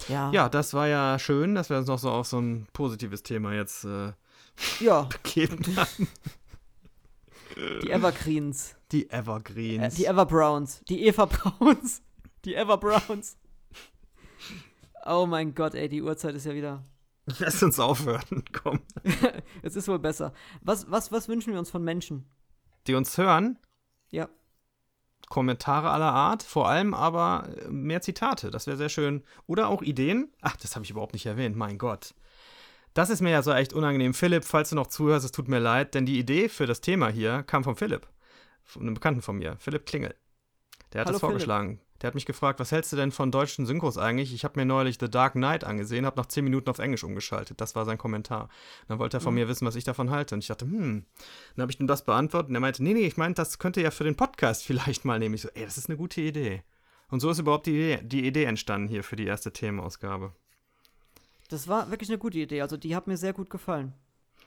Ja. 0.07 0.31
Ja, 0.31 0.49
das 0.49 0.73
war 0.73 0.87
ja 0.87 1.17
schön, 1.17 1.55
dass 1.55 1.69
wir 1.69 1.77
uns 1.77 1.87
noch 1.87 1.97
so 1.99 2.11
auf 2.11 2.27
so 2.27 2.39
ein 2.39 2.67
positives 2.73 3.23
Thema 3.23 3.53
jetzt 3.53 3.85
äh, 3.85 4.13
Ja, 4.79 5.01
begeben 5.23 5.65
haben. 5.75 6.07
die 7.81 7.89
Evergreens. 7.89 8.75
Die 8.91 9.09
Äh, 9.09 9.17
Evergreens. 9.19 9.95
die 9.95 10.05
Everbrowns. 10.05 10.81
Die 10.87 11.05
Eva 11.07 11.25
Browns. 11.25 12.01
Die 12.47 12.55
Everbrowns. 12.55 13.37
Oh 15.05 15.25
mein 15.25 15.53
Gott, 15.53 15.75
ey, 15.75 15.89
die 15.89 16.01
Uhrzeit 16.01 16.33
ist 16.33 16.45
ja 16.45 16.55
wieder. 16.55 16.85
Lass 17.39 17.61
uns 17.61 17.77
aufhören, 17.77 18.45
komm. 18.53 18.79
Es 19.63 19.75
ist 19.75 19.89
wohl 19.89 19.99
besser. 19.99 20.31
Was, 20.61 20.89
was, 20.89 21.11
was 21.11 21.27
wünschen 21.27 21.51
wir 21.51 21.59
uns 21.59 21.69
von 21.69 21.83
Menschen? 21.83 22.25
Die 22.87 22.95
uns 22.95 23.17
hören, 23.17 23.59
Ja. 24.11 24.29
Kommentare 25.27 25.89
aller 25.89 26.13
Art, 26.13 26.41
vor 26.41 26.69
allem 26.69 26.93
aber 26.93 27.49
äh, 27.57 27.67
mehr 27.67 27.99
Zitate, 27.99 28.49
das 28.49 28.65
wäre 28.65 28.77
sehr 28.77 28.87
schön. 28.87 29.25
Oder 29.45 29.67
auch 29.67 29.81
Ideen. 29.81 30.31
Ach, 30.41 30.55
das 30.55 30.75
habe 30.75 30.85
ich 30.85 30.91
überhaupt 30.91 31.11
nicht 31.11 31.25
erwähnt, 31.25 31.57
mein 31.57 31.77
Gott. 31.77 32.15
Das 32.93 33.09
ist 33.09 33.19
mir 33.19 33.31
ja 33.31 33.43
so 33.43 33.51
echt 33.51 33.73
unangenehm. 33.73 34.13
Philipp, 34.13 34.45
falls 34.45 34.69
du 34.69 34.77
noch 34.77 34.87
zuhörst, 34.87 35.25
es 35.25 35.33
tut 35.33 35.49
mir 35.49 35.59
leid, 35.59 35.95
denn 35.95 36.05
die 36.05 36.17
Idee 36.17 36.47
für 36.47 36.65
das 36.65 36.79
Thema 36.79 37.09
hier 37.09 37.43
kam 37.43 37.65
von 37.65 37.75
Philipp. 37.75 38.07
Von 38.63 38.83
einem 38.83 38.93
Bekannten 38.93 39.21
von 39.21 39.37
mir, 39.37 39.57
Philipp 39.59 39.85
Klingel. 39.85 40.15
Der 40.93 41.01
hat 41.01 41.07
Hallo, 41.07 41.15
das 41.15 41.19
vorgeschlagen. 41.19 41.81
Der 42.01 42.07
hat 42.07 42.15
mich 42.15 42.25
gefragt, 42.25 42.59
was 42.59 42.71
hältst 42.71 42.91
du 42.91 42.95
denn 42.95 43.11
von 43.11 43.31
deutschen 43.31 43.65
Synchros 43.65 43.97
eigentlich? 43.97 44.33
Ich 44.33 44.43
habe 44.43 44.59
mir 44.59 44.65
neulich 44.65 44.97
The 44.99 45.09
Dark 45.09 45.33
Knight 45.33 45.63
angesehen, 45.63 46.05
habe 46.05 46.17
nach 46.17 46.27
10 46.27 46.43
Minuten 46.43 46.69
auf 46.69 46.79
Englisch 46.79 47.03
umgeschaltet. 47.03 47.59
Das 47.59 47.75
war 47.75 47.85
sein 47.85 47.97
Kommentar. 47.97 48.43
Und 48.43 48.89
dann 48.89 48.99
wollte 48.99 49.17
er 49.17 49.21
von 49.21 49.33
mir 49.33 49.47
wissen, 49.47 49.65
was 49.65 49.75
ich 49.75 49.83
davon 49.83 50.11
halte. 50.11 50.35
Und 50.35 50.39
ich 50.41 50.47
dachte, 50.47 50.65
hm. 50.65 51.05
Dann 51.55 51.61
habe 51.61 51.71
ich 51.71 51.79
ihm 51.79 51.87
das 51.87 52.03
beantwortet 52.03 52.49
und 52.49 52.55
er 52.55 52.61
meinte, 52.61 52.83
nee, 52.83 52.93
nee, 52.93 53.07
ich 53.07 53.17
meinte, 53.17 53.41
das 53.41 53.59
könnte 53.59 53.81
ja 53.81 53.91
für 53.91 54.03
den 54.03 54.15
Podcast 54.15 54.63
vielleicht 54.65 55.05
mal 55.05 55.19
nehmen. 55.19 55.35
Ich 55.35 55.41
so, 55.41 55.49
ey, 55.49 55.65
das 55.65 55.77
ist 55.77 55.89
eine 55.89 55.97
gute 55.97 56.21
Idee. 56.21 56.63
Und 57.09 57.19
so 57.19 57.29
ist 57.29 57.39
überhaupt 57.39 57.65
die 57.65 57.75
Idee, 57.75 57.99
die 58.03 58.27
Idee 58.27 58.43
entstanden 58.43 58.87
hier 58.87 59.03
für 59.03 59.15
die 59.15 59.25
erste 59.25 59.51
Themenausgabe. 59.51 60.33
Das 61.49 61.67
war 61.67 61.89
wirklich 61.89 62.09
eine 62.09 62.17
gute 62.17 62.37
Idee. 62.37 62.61
Also 62.61 62.77
die 62.77 62.95
hat 62.95 63.07
mir 63.07 63.17
sehr 63.17 63.33
gut 63.33 63.49
gefallen. 63.49 63.93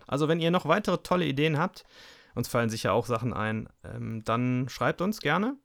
Also, 0.07 0.29
wenn 0.29 0.41
ihr 0.41 0.51
noch 0.51 0.67
weitere 0.67 0.99
tolle 0.99 1.25
Ideen 1.25 1.59
habt, 1.59 1.85
uns 2.35 2.49
fallen 2.49 2.69
sicher 2.69 2.93
auch 2.93 3.07
Sachen 3.07 3.33
ein, 3.33 3.69
ähm, 3.85 4.23
dann 4.25 4.69
schreibt 4.69 5.01
uns 5.01 5.21
gerne. 5.21 5.57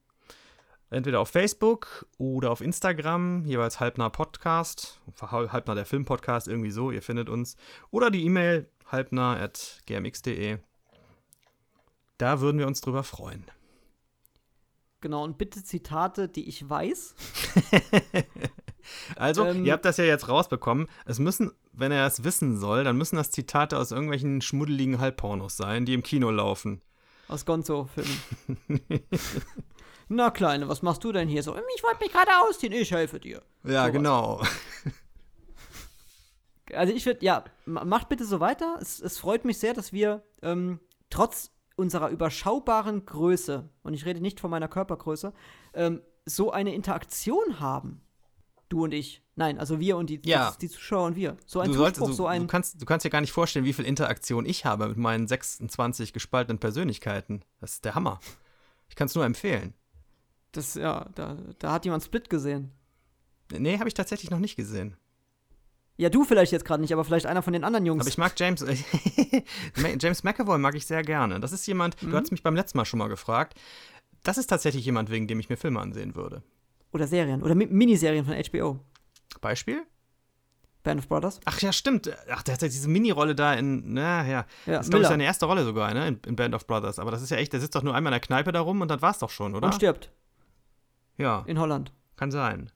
Entweder 0.90 1.20
auf 1.20 1.30
Facebook 1.30 2.06
oder 2.18 2.52
auf 2.52 2.62
Instagram, 2.62 3.44
jeweils 3.46 3.80
Halbnah 3.80 4.10
Podcast, 4.10 5.02
Halbnah 5.20 5.76
der 5.76 5.86
Filmpodcast, 5.86 6.48
irgendwie 6.48 6.72
so, 6.72 6.92
ihr 6.92 7.02
findet 7.02 7.30
uns. 7.30 7.58
Oder 7.92 8.12
die 8.12 8.24
E-Mail 8.24 8.70
halbnah.gmx.de. 8.92 10.60
Da 12.18 12.40
würden 12.40 12.60
wir 12.60 12.68
uns 12.68 12.82
drüber 12.82 13.04
freuen. 13.04 13.44
Genau, 15.02 15.24
und 15.24 15.38
bitte 15.38 15.64
Zitate, 15.64 16.28
die 16.28 16.48
ich 16.48 16.70
weiß. 16.70 17.16
Also, 19.16 19.46
Ähm, 19.46 19.66
ihr 19.66 19.74
habt 19.74 19.86
das 19.86 19.98
ja 19.98 20.04
jetzt 20.04 20.30
rausbekommen. 20.30 20.88
Es 21.06 21.20
müssen, 21.20 21.52
wenn 21.74 21.92
er 21.92 22.06
es 22.06 22.24
wissen 22.24 22.58
soll, 22.58 22.84
dann 22.84 22.98
müssen 22.98 23.16
das 23.16 23.32
Zitate 23.32 23.78
aus 23.78 23.92
irgendwelchen 23.92 24.42
schmuddeligen 24.42 25.00
Halbpornos 25.00 25.58
sein, 25.58 25.86
die 25.86 25.94
im 25.94 26.04
Kino 26.04 26.30
laufen. 26.30 26.82
Aus 27.28 27.46
Gonzo-Filmen. 27.46 28.20
Na, 30.08 30.30
Kleine, 30.30 30.68
was 30.68 30.82
machst 30.82 31.04
du 31.04 31.12
denn 31.12 31.28
hier 31.28 31.42
so? 31.44 31.56
Ich 31.76 31.84
wollte 31.84 32.00
mich 32.04 32.12
gerade 32.12 32.30
ausziehen, 32.48 32.74
ich 32.74 32.92
helfe 32.92 33.20
dir. 33.20 33.42
Ja, 33.64 33.82
Sowas. 33.84 33.92
genau. 33.92 34.42
Also 36.74 36.94
ich 36.94 37.06
würde, 37.06 37.24
ja, 37.24 37.44
ma- 37.66 37.86
macht 37.86 38.10
bitte 38.10 38.26
so 38.26 38.40
weiter. 38.40 38.78
Es, 38.82 39.00
es 39.00 39.20
freut 39.20 39.46
mich 39.46 39.60
sehr, 39.60 39.74
dass 39.74 39.94
wir 39.94 40.24
ähm, 40.42 40.80
trotz 41.12 41.52
unserer 41.76 42.10
überschaubaren 42.10 43.06
Größe, 43.06 43.70
und 43.84 43.94
ich 43.94 44.06
rede 44.06 44.20
nicht 44.20 44.40
von 44.40 44.50
meiner 44.50 44.68
Körpergröße, 44.68 45.32
ähm, 45.76 46.02
so 46.26 46.52
eine 46.52 46.74
Interaktion 46.74 47.60
haben. 47.60 48.02
Du 48.68 48.84
und 48.84 48.94
ich. 48.96 49.22
Nein, 49.36 49.60
also 49.60 49.80
wir 49.80 49.96
und 49.96 50.10
die, 50.10 50.20
Ja. 50.26 50.52
die, 50.60 50.68
die 50.68 50.74
Zuschauer 50.74 51.06
und 51.06 51.16
wir. 51.16 51.38
So 51.46 51.60
ein 51.60 51.68
Du, 51.68 51.76
solltest, 51.76 52.02
du, 52.08 52.12
so 52.14 52.26
ein. 52.26 52.42
du, 52.42 52.48
kannst, 52.48 52.82
du 52.82 52.86
kannst 52.86 53.06
dir 53.06 53.12
gar 53.12 53.22
nicht 53.22 53.32
vorstellen, 53.34 53.64
wie 53.66 53.74
viel 53.74 53.86
Interaktion 53.86 54.46
ich 54.48 54.66
habe 54.66 54.88
mit 54.88 54.98
meinen 54.98 55.28
26 55.28 56.14
gespaltenen 56.14 56.58
Persönlichkeiten. 56.58 57.44
Das 57.62 57.74
ist 57.74 57.86
der 57.86 57.94
Hammer. 57.94 58.20
Ich 58.90 58.96
kann 58.96 59.06
es 59.06 59.14
nur 59.14 59.24
empfehlen. 59.26 59.76
Das, 60.56 60.76
ja, 60.76 61.06
da, 61.16 61.38
da 61.60 61.72
hat 61.72 61.86
jemand 61.86 62.04
Split 62.04 62.30
gesehen. 62.30 62.72
Nee, 63.52 63.78
habe 63.78 63.88
ich 63.88 63.94
tatsächlich 63.94 64.32
noch 64.32 64.40
nicht 64.40 64.56
gesehen. 64.56 64.96
Ja, 65.98 66.10
du 66.10 66.24
vielleicht 66.26 66.52
jetzt 66.52 66.66
gerade 66.66 66.82
nicht, 66.82 66.92
aber 66.94 67.06
vielleicht 67.06 67.26
einer 67.26 67.42
von 67.42 67.54
den 67.54 67.64
anderen 67.64 67.86
Jungs. 67.86 68.02
Aber 68.02 68.10
ich 68.10 68.18
mag 68.18 68.34
James. 68.38 68.66
James 70.02 70.24
McAvoy 70.24 70.58
mag 70.58 70.76
ich 70.76 70.86
sehr 70.86 71.04
gerne. 71.04 71.40
Das 71.40 71.52
ist 71.52 71.66
jemand, 71.68 72.02
Mhm. 72.02 72.12
du 72.12 72.18
hast 72.18 72.32
mich 72.32 72.44
beim 72.44 72.56
letzten 72.56 72.78
Mal 72.78 72.86
schon 72.86 72.98
mal 73.00 73.08
gefragt. 73.08 73.58
Das 74.24 74.38
ist 74.38 74.48
tatsächlich 74.48 74.84
jemand, 74.86 75.10
wegen 75.12 75.28
dem 75.28 75.40
ich 75.40 75.50
mir 75.50 75.58
Filme 75.58 75.80
ansehen 75.80 76.16
würde. 76.16 76.42
oder 76.92 77.08
Serien. 77.08 77.44
Oder 77.44 77.56
Mi 77.56 77.66
Miniserien 77.66 78.26
von 78.26 78.34
HBO. 78.36 78.80
Beispiel? 79.42 79.84
Band 80.84 81.00
of 81.00 81.08
Brothers. 81.08 81.40
Ach 81.46 81.60
ja, 81.62 81.74
stimmt. 81.74 82.10
Ach, 82.30 82.44
der 82.44 82.54
hat 82.54 82.62
ja 82.62 82.68
diese 82.68 82.88
Mini-Rolle 82.88 83.36
da 83.36 83.54
in, 83.54 83.94
na 83.94 84.26
ja. 84.26 84.46
Ja, 84.66 84.78
das 84.78 84.86
ist, 84.86 84.90
glaube 84.92 85.04
ich, 85.04 85.10
seine 85.10 85.24
erste 85.26 85.46
Rolle 85.46 85.64
sogar, 85.66 85.94
ne? 85.94 86.08
In, 86.08 86.20
in 86.28 86.36
Band 86.36 86.54
of 86.56 86.68
Brothers. 86.68 87.00
Aber 87.00 87.12
das 87.12 87.22
ist 87.22 87.32
ja 87.32 87.38
echt, 87.38 87.54
der 87.54 87.60
sitzt 87.60 87.76
doch 87.76 87.84
nur 87.84 87.96
einmal 87.96 88.12
in 88.12 88.16
der 88.16 88.20
Kneipe 88.22 88.52
da 88.52 88.62
rum 88.62 88.82
und 88.82 88.88
dann 88.90 89.02
war's 89.02 89.20
doch 89.20 89.30
schon, 89.32 89.56
oder? 89.56 89.66
Und 89.68 89.76
stirbt. 89.76 90.12
Ja, 91.18 91.44
In 91.48 91.60
Holland. 91.60 91.92
kann 92.16 92.32
sein. 92.32 92.72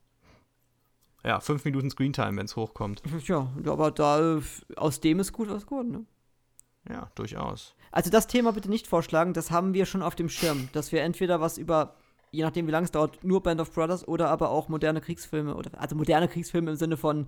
Ja, 1.23 1.39
fünf 1.41 1.65
Minuten 1.65 1.89
Screentime, 1.89 2.37
wenn 2.37 2.45
es 2.45 2.55
hochkommt. 2.55 3.01
Ja, 3.27 3.47
aber 3.65 3.91
da, 3.91 4.39
aus 4.77 5.01
dem 5.01 5.19
ist 5.19 5.33
gut 5.33 5.49
was 5.49 5.65
geworden, 5.65 5.91
ne? 5.91 6.05
Ja, 6.89 7.11
durchaus. 7.15 7.75
Also 7.91 8.09
das 8.09 8.27
Thema 8.27 8.53
bitte 8.53 8.69
nicht 8.69 8.87
vorschlagen, 8.87 9.33
das 9.33 9.51
haben 9.51 9.73
wir 9.73 9.85
schon 9.85 10.01
auf 10.01 10.15
dem 10.15 10.29
Schirm, 10.29 10.69
dass 10.71 10.91
wir 10.91 11.01
entweder 11.01 11.41
was 11.41 11.57
über, 11.57 11.95
je 12.31 12.43
nachdem 12.43 12.67
wie 12.67 12.71
lange 12.71 12.85
es 12.85 12.91
dauert, 12.91 13.21
nur 13.23 13.43
Band 13.43 13.59
of 13.59 13.73
Brothers 13.73 14.07
oder 14.07 14.29
aber 14.29 14.49
auch 14.49 14.69
moderne 14.69 15.01
Kriegsfilme 15.01 15.55
oder 15.55 15.71
also 15.79 15.95
moderne 15.95 16.29
Kriegsfilme 16.29 16.71
im 16.71 16.77
Sinne 16.77 16.95
von 16.95 17.27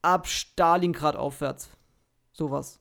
ab 0.00 0.26
Stalingrad 0.26 1.14
aufwärts. 1.16 1.70
Sowas. 2.32 2.80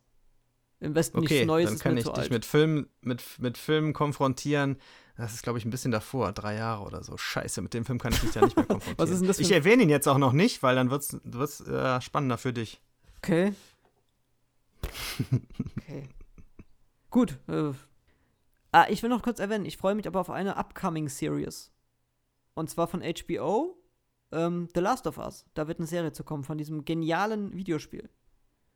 Im 0.80 0.94
Westen 0.94 1.18
Okay, 1.18 1.34
nichts 1.34 1.48
Neues 1.48 1.70
dann 1.70 1.80
kann 1.80 1.98
ich 1.98 2.08
dich 2.08 2.30
mit 2.30 2.46
Filmen, 2.46 2.88
mit, 3.02 3.24
mit 3.40 3.58
Filmen 3.58 3.94
konfrontieren. 3.94 4.78
Das 5.18 5.34
ist, 5.34 5.42
glaube 5.42 5.58
ich, 5.58 5.66
ein 5.66 5.72
bisschen 5.72 5.92
davor, 5.92 6.32
drei 6.32 6.56
Jahre 6.56 6.84
oder 6.84 7.04
so. 7.04 7.18
Scheiße, 7.18 7.62
mit 7.64 7.74
dem 7.74 7.86
Film 7.86 7.98
kann 7.98 8.14
ich 8.14 8.20
dich 8.20 8.36
ja 8.36 8.44
nicht 8.44 8.56
mehr 8.56 8.66
konfrontieren. 8.68 9.00
Was 9.00 9.10
ist 9.10 9.22
denn 9.22 9.28
das 9.28 9.40
ich 9.40 9.52
erwähne 9.52 9.84
ihn 9.84 9.90
jetzt 9.90 10.08
auch 10.08 10.20
noch 10.20 10.34
nicht, 10.34 10.62
weil 10.62 10.76
dann 10.76 10.92
wird 10.92 11.02
es 11.02 11.62
äh, 11.62 12.02
spannender 12.02 12.38
für 12.38 12.54
dich. 12.54 12.82
Okay. 13.18 13.54
Okay. 15.78 16.04
Gut. 17.10 17.40
Äh, 17.48 17.72
ah, 18.72 18.86
ich 18.90 19.02
will 19.02 19.10
noch 19.10 19.24
kurz 19.24 19.40
erwähnen, 19.40 19.66
ich 19.66 19.78
freue 19.78 19.96
mich 19.96 20.06
aber 20.06 20.20
auf 20.20 20.30
eine 20.30 20.58
upcoming 20.58 21.08
Series. 21.08 21.72
Und 22.54 22.70
zwar 22.70 22.88
von 22.88 23.02
HBO, 23.02 23.78
ähm, 24.32 24.68
The 24.76 24.82
Last 24.82 25.08
of 25.08 25.18
Us. 25.18 25.46
Da 25.54 25.68
wird 25.68 25.80
eine 25.80 25.88
Serie 25.88 26.12
zu 26.12 26.24
kommen 26.24 26.44
von 26.44 26.58
diesem 26.58 26.86
genialen 26.86 27.56
Videospiel. 27.56 28.10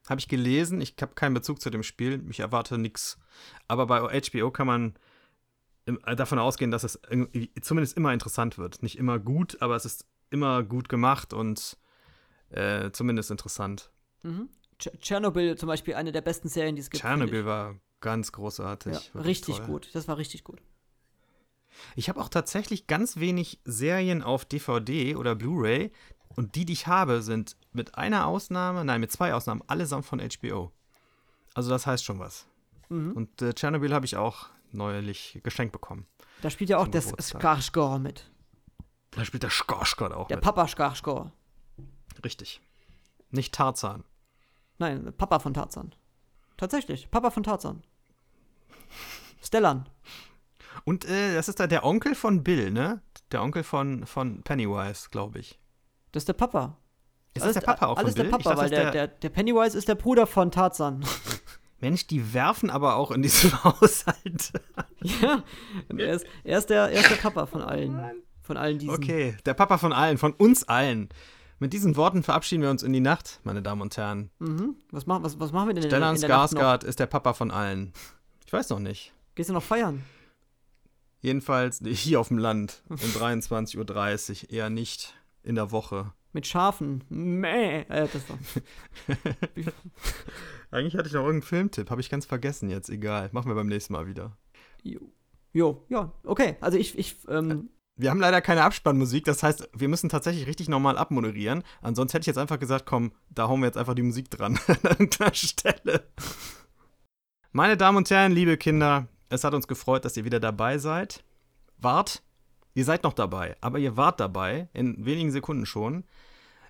Habe 0.10 0.20
ich 0.20 0.28
gelesen, 0.28 0.82
ich 0.82 0.96
habe 1.02 1.14
keinen 1.14 1.34
Bezug 1.34 1.62
zu 1.62 1.70
dem 1.70 1.84
Spiel, 1.84 2.26
ich 2.30 2.40
erwarte 2.40 2.78
nichts. 2.78 3.20
Aber 3.68 3.86
bei 3.86 4.22
HBO 4.22 4.52
kann 4.52 4.68
man 4.68 4.96
äh, 5.86 6.16
davon 6.16 6.40
ausgehen, 6.40 6.72
dass 6.72 6.84
es 6.84 7.00
zumindest 7.62 7.98
immer 7.98 8.14
interessant 8.14 8.58
wird. 8.58 8.82
Nicht 8.84 8.98
immer 8.98 9.20
gut, 9.20 9.62
aber 9.62 9.76
es 9.76 9.86
ist 9.86 10.06
immer 10.30 10.64
gut 10.64 10.90
gemacht 10.90 11.34
und 11.34 11.78
äh, 12.50 12.92
zumindest 12.92 13.32
interessant. 13.32 13.92
Mhm. 14.24 14.50
Ch 14.80 14.90
Tschernobyl 15.00 15.58
zum 15.58 15.68
Beispiel 15.68 15.94
eine 15.94 16.12
der 16.12 16.22
besten 16.22 16.50
Serien, 16.50 16.76
die 16.76 16.82
es 16.82 16.90
gibt. 16.90 17.02
Tschernobyl 17.02 17.46
war 17.46 17.80
ganz 18.00 18.32
großartig. 18.32 19.12
Ja, 19.14 19.22
richtig 19.22 19.58
toll. 19.58 19.66
gut. 19.68 19.90
Das 19.94 20.08
war 20.08 20.18
richtig 20.18 20.44
gut. 20.44 20.62
Ich 21.96 22.10
habe 22.10 22.20
auch 22.20 22.30
tatsächlich 22.30 22.88
ganz 22.88 23.18
wenig 23.18 23.62
Serien 23.64 24.24
auf 24.24 24.44
DVD 24.44 25.16
oder 25.16 25.36
Blu-ray 25.36 25.92
und 26.36 26.56
die, 26.56 26.66
die 26.66 26.74
ich 26.74 26.88
habe, 26.88 27.22
sind 27.22 27.56
mit 27.74 27.96
einer 27.96 28.28
Ausnahme, 28.28 28.84
nein, 28.86 29.02
mit 29.02 29.12
zwei 29.12 29.34
Ausnahmen, 29.34 29.62
allesamt 29.68 30.06
von 30.06 30.20
HBO. 30.20 30.72
Also 31.54 31.70
das 31.70 31.86
heißt 31.88 32.04
schon 32.04 32.20
was. 32.20 32.48
Mhm. 32.90 33.14
Und 33.14 33.42
äh, 33.42 33.54
Tschernobyl 33.54 33.94
habe 33.94 34.06
ich 34.06 34.18
auch 34.18 34.48
neulich 34.72 35.40
geschenkt 35.44 35.74
bekommen. 35.74 36.06
Da 36.42 36.50
spielt 36.50 36.70
ja 36.70 36.78
auch 36.78 36.88
der. 36.88 37.02
Skarsgård 37.02 38.00
mit. 38.00 38.30
Da 39.12 39.26
spielt 39.26 39.44
der 39.44 39.52
Skarsgård 39.52 40.14
auch 40.14 40.28
Der 40.28 40.38
mit. 40.38 40.44
Papa 40.44 40.66
Skarsgård. 40.66 41.32
Richtig. 42.24 42.62
Nicht 43.30 43.54
Tarzan. 43.54 44.04
Nein, 44.78 45.14
Papa 45.18 45.40
von 45.40 45.54
Tarzan. 45.54 45.94
Tatsächlich, 46.58 47.10
Papa 47.12 47.32
von 47.32 47.44
Tarzan. 47.44 47.84
Stellan. 49.42 49.88
Und 50.84 51.06
äh, 51.06 51.36
das 51.36 51.50
ist 51.50 51.60
da 51.60 51.68
der 51.68 51.84
Onkel 51.84 52.16
von 52.16 52.44
Bill, 52.44 52.72
ne? 52.72 53.02
Der 53.32 53.42
Onkel 53.42 53.64
von, 53.64 54.06
von 54.06 54.44
Pennywise, 54.44 55.10
glaube 55.10 55.40
ich. 55.40 55.60
Das 56.12 56.22
ist 56.22 56.28
der 56.28 56.34
Papa. 56.34 56.78
Ist 57.34 57.44
alles, 57.44 57.56
das 57.56 57.64
der 57.64 57.72
Papa 57.72 57.86
auch 57.88 57.98
Alles 57.98 58.16
Bill? 58.16 58.24
der 58.26 58.32
Papa, 58.32 58.44
dachte, 58.44 58.58
weil 58.62 58.70
der, 58.70 58.92
der, 58.92 59.08
der 59.08 59.30
Pennywise 59.30 59.78
ist 59.78 59.88
der 59.88 59.96
Bruder 59.96 60.28
von 60.28 60.52
Tarzan. 60.52 61.04
Mensch, 61.80 62.06
die 62.08 62.34
werfen 62.34 62.70
aber 62.70 62.96
auch 62.96 63.12
in 63.12 63.22
diesem 63.22 63.52
Haushalt. 63.64 64.52
ja, 65.02 65.44
er 65.90 66.14
ist, 66.14 66.26
er, 66.44 66.58
ist 66.60 66.70
der, 66.70 66.90
er 66.90 67.00
ist 67.02 67.10
der 67.10 67.16
Papa 67.16 67.46
von 67.46 67.62
allen. 67.62 68.00
Von 68.42 68.58
allen 68.58 68.78
diesen. 68.80 68.94
Okay, 68.94 69.36
der 69.46 69.54
Papa 69.54 69.78
von 69.78 69.94
allen, 69.94 70.18
von 70.18 70.34
uns 70.34 70.68
allen. 70.68 71.10
Mit 71.60 71.74
diesen 71.74 71.96
Worten 71.96 72.24
verabschieden 72.24 72.64
wir 72.64 72.72
uns 72.72 72.82
in 72.82 72.92
die 72.92 73.00
Nacht, 73.00 73.40
meine 73.44 73.62
Damen 73.62 73.82
und 73.82 73.96
Herren. 73.96 74.32
Mhm. 74.40 74.76
Was, 74.90 75.06
machen, 75.06 75.24
was, 75.24 75.40
was 75.40 75.52
machen 75.52 75.68
wir 75.68 75.74
denn 75.76 75.84
Stellan 75.84 76.16
in, 76.16 76.22
in 76.22 76.28
der 76.28 76.30
Nacht? 76.38 76.52
Skarsgård 76.52 76.84
ist 76.84 77.00
der 77.00 77.06
Papa 77.06 77.34
von 77.34 77.52
allen. 77.52 77.94
Ich 78.46 78.52
weiß 78.52 78.70
noch 78.70 78.80
nicht. 78.80 79.14
Gehst 79.36 79.50
du 79.50 79.54
noch 79.54 79.64
feiern? 79.64 80.04
Jedenfalls 81.22 81.80
hier 81.86 82.20
auf 82.20 82.30
dem 82.30 82.40
Land 82.40 82.82
um 82.90 82.96
23.30 82.98 83.78
Uhr, 84.44 84.50
eher 84.52 84.70
nicht 84.70 85.14
in 85.44 85.56
der 85.56 85.72
Woche. 85.72 86.14
Mit 86.34 86.48
Schafen. 86.48 87.04
Mäh. 87.10 87.82
Äh, 87.82 88.08
das 88.12 88.30
war. 88.30 88.38
Eigentlich 90.72 90.96
hatte 90.96 91.08
ich 91.08 91.14
noch 91.14 91.22
irgendeinen 91.22 91.42
Filmtipp, 91.42 91.90
habe 91.90 92.00
ich 92.00 92.10
ganz 92.10 92.26
vergessen 92.26 92.70
jetzt. 92.70 92.90
Egal, 92.90 93.30
machen 93.34 93.50
wir 93.50 93.56
beim 93.56 93.68
nächsten 93.68 93.94
Mal 93.94 94.08
wieder. 94.08 94.38
Jo. 94.84 95.00
jo, 95.52 95.86
ja, 95.90 96.12
okay. 96.24 96.56
Also 96.62 96.78
ich, 96.78 96.98
ich, 96.98 97.18
ähm, 97.28 97.70
Wir 97.98 98.10
haben 98.10 98.22
leider 98.22 98.42
keine 98.42 98.64
Abspannmusik, 98.64 99.26
das 99.26 99.44
heißt, 99.44 99.70
wir 99.76 99.90
müssen 99.90 100.10
tatsächlich 100.10 100.48
richtig 100.48 100.70
normal 100.70 100.98
abmoderieren. 100.98 101.64
Ansonsten 101.82 102.16
hätte 102.16 102.24
ich 102.24 102.28
jetzt 102.28 102.38
einfach 102.38 102.60
gesagt, 102.60 102.86
komm, 102.86 103.12
da 103.30 103.50
hauen 103.50 103.60
wir 103.60 103.68
jetzt 103.68 103.78
einfach 103.78 103.94
die 103.94 104.02
Musik 104.04 104.32
dran 104.32 104.58
an 104.68 104.78
irgendeiner 104.84 105.34
Stelle. 105.34 106.08
Meine 107.52 107.76
Damen 107.76 107.98
und 107.98 108.10
Herren, 108.10 108.32
liebe 108.32 108.56
Kinder, 108.56 109.10
es 109.28 109.44
hat 109.44 109.54
uns 109.54 109.68
gefreut, 109.68 110.06
dass 110.06 110.16
ihr 110.16 110.24
wieder 110.24 110.40
dabei 110.40 110.78
seid. 110.78 111.26
Wart, 111.78 112.24
ihr 112.74 112.86
seid 112.86 113.04
noch 113.04 113.14
dabei, 113.14 113.56
aber 113.62 113.80
ihr 113.80 113.98
wart 113.98 114.20
dabei, 114.20 114.70
in 114.74 115.06
wenigen 115.06 115.32
Sekunden 115.32 115.66
schon. 115.66 116.04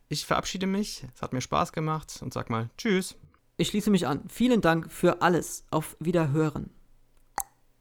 Ich 0.10 0.26
verabschiede 0.26 0.68
mich, 0.68 1.06
es 1.16 1.22
hat 1.22 1.34
mir 1.34 1.42
Spaß 1.42 1.72
gemacht 1.72 2.20
und 2.22 2.34
sag 2.34 2.50
mal 2.50 2.70
Tschüss. 2.78 3.16
ich 3.58 3.70
schließe 3.70 3.90
mich 3.92 4.08
an. 4.08 4.24
Vielen 4.28 4.62
Dank 4.62 4.92
für 4.92 5.22
alles. 5.22 5.66
Auf 5.72 5.96
Wiederhören. 6.00 6.70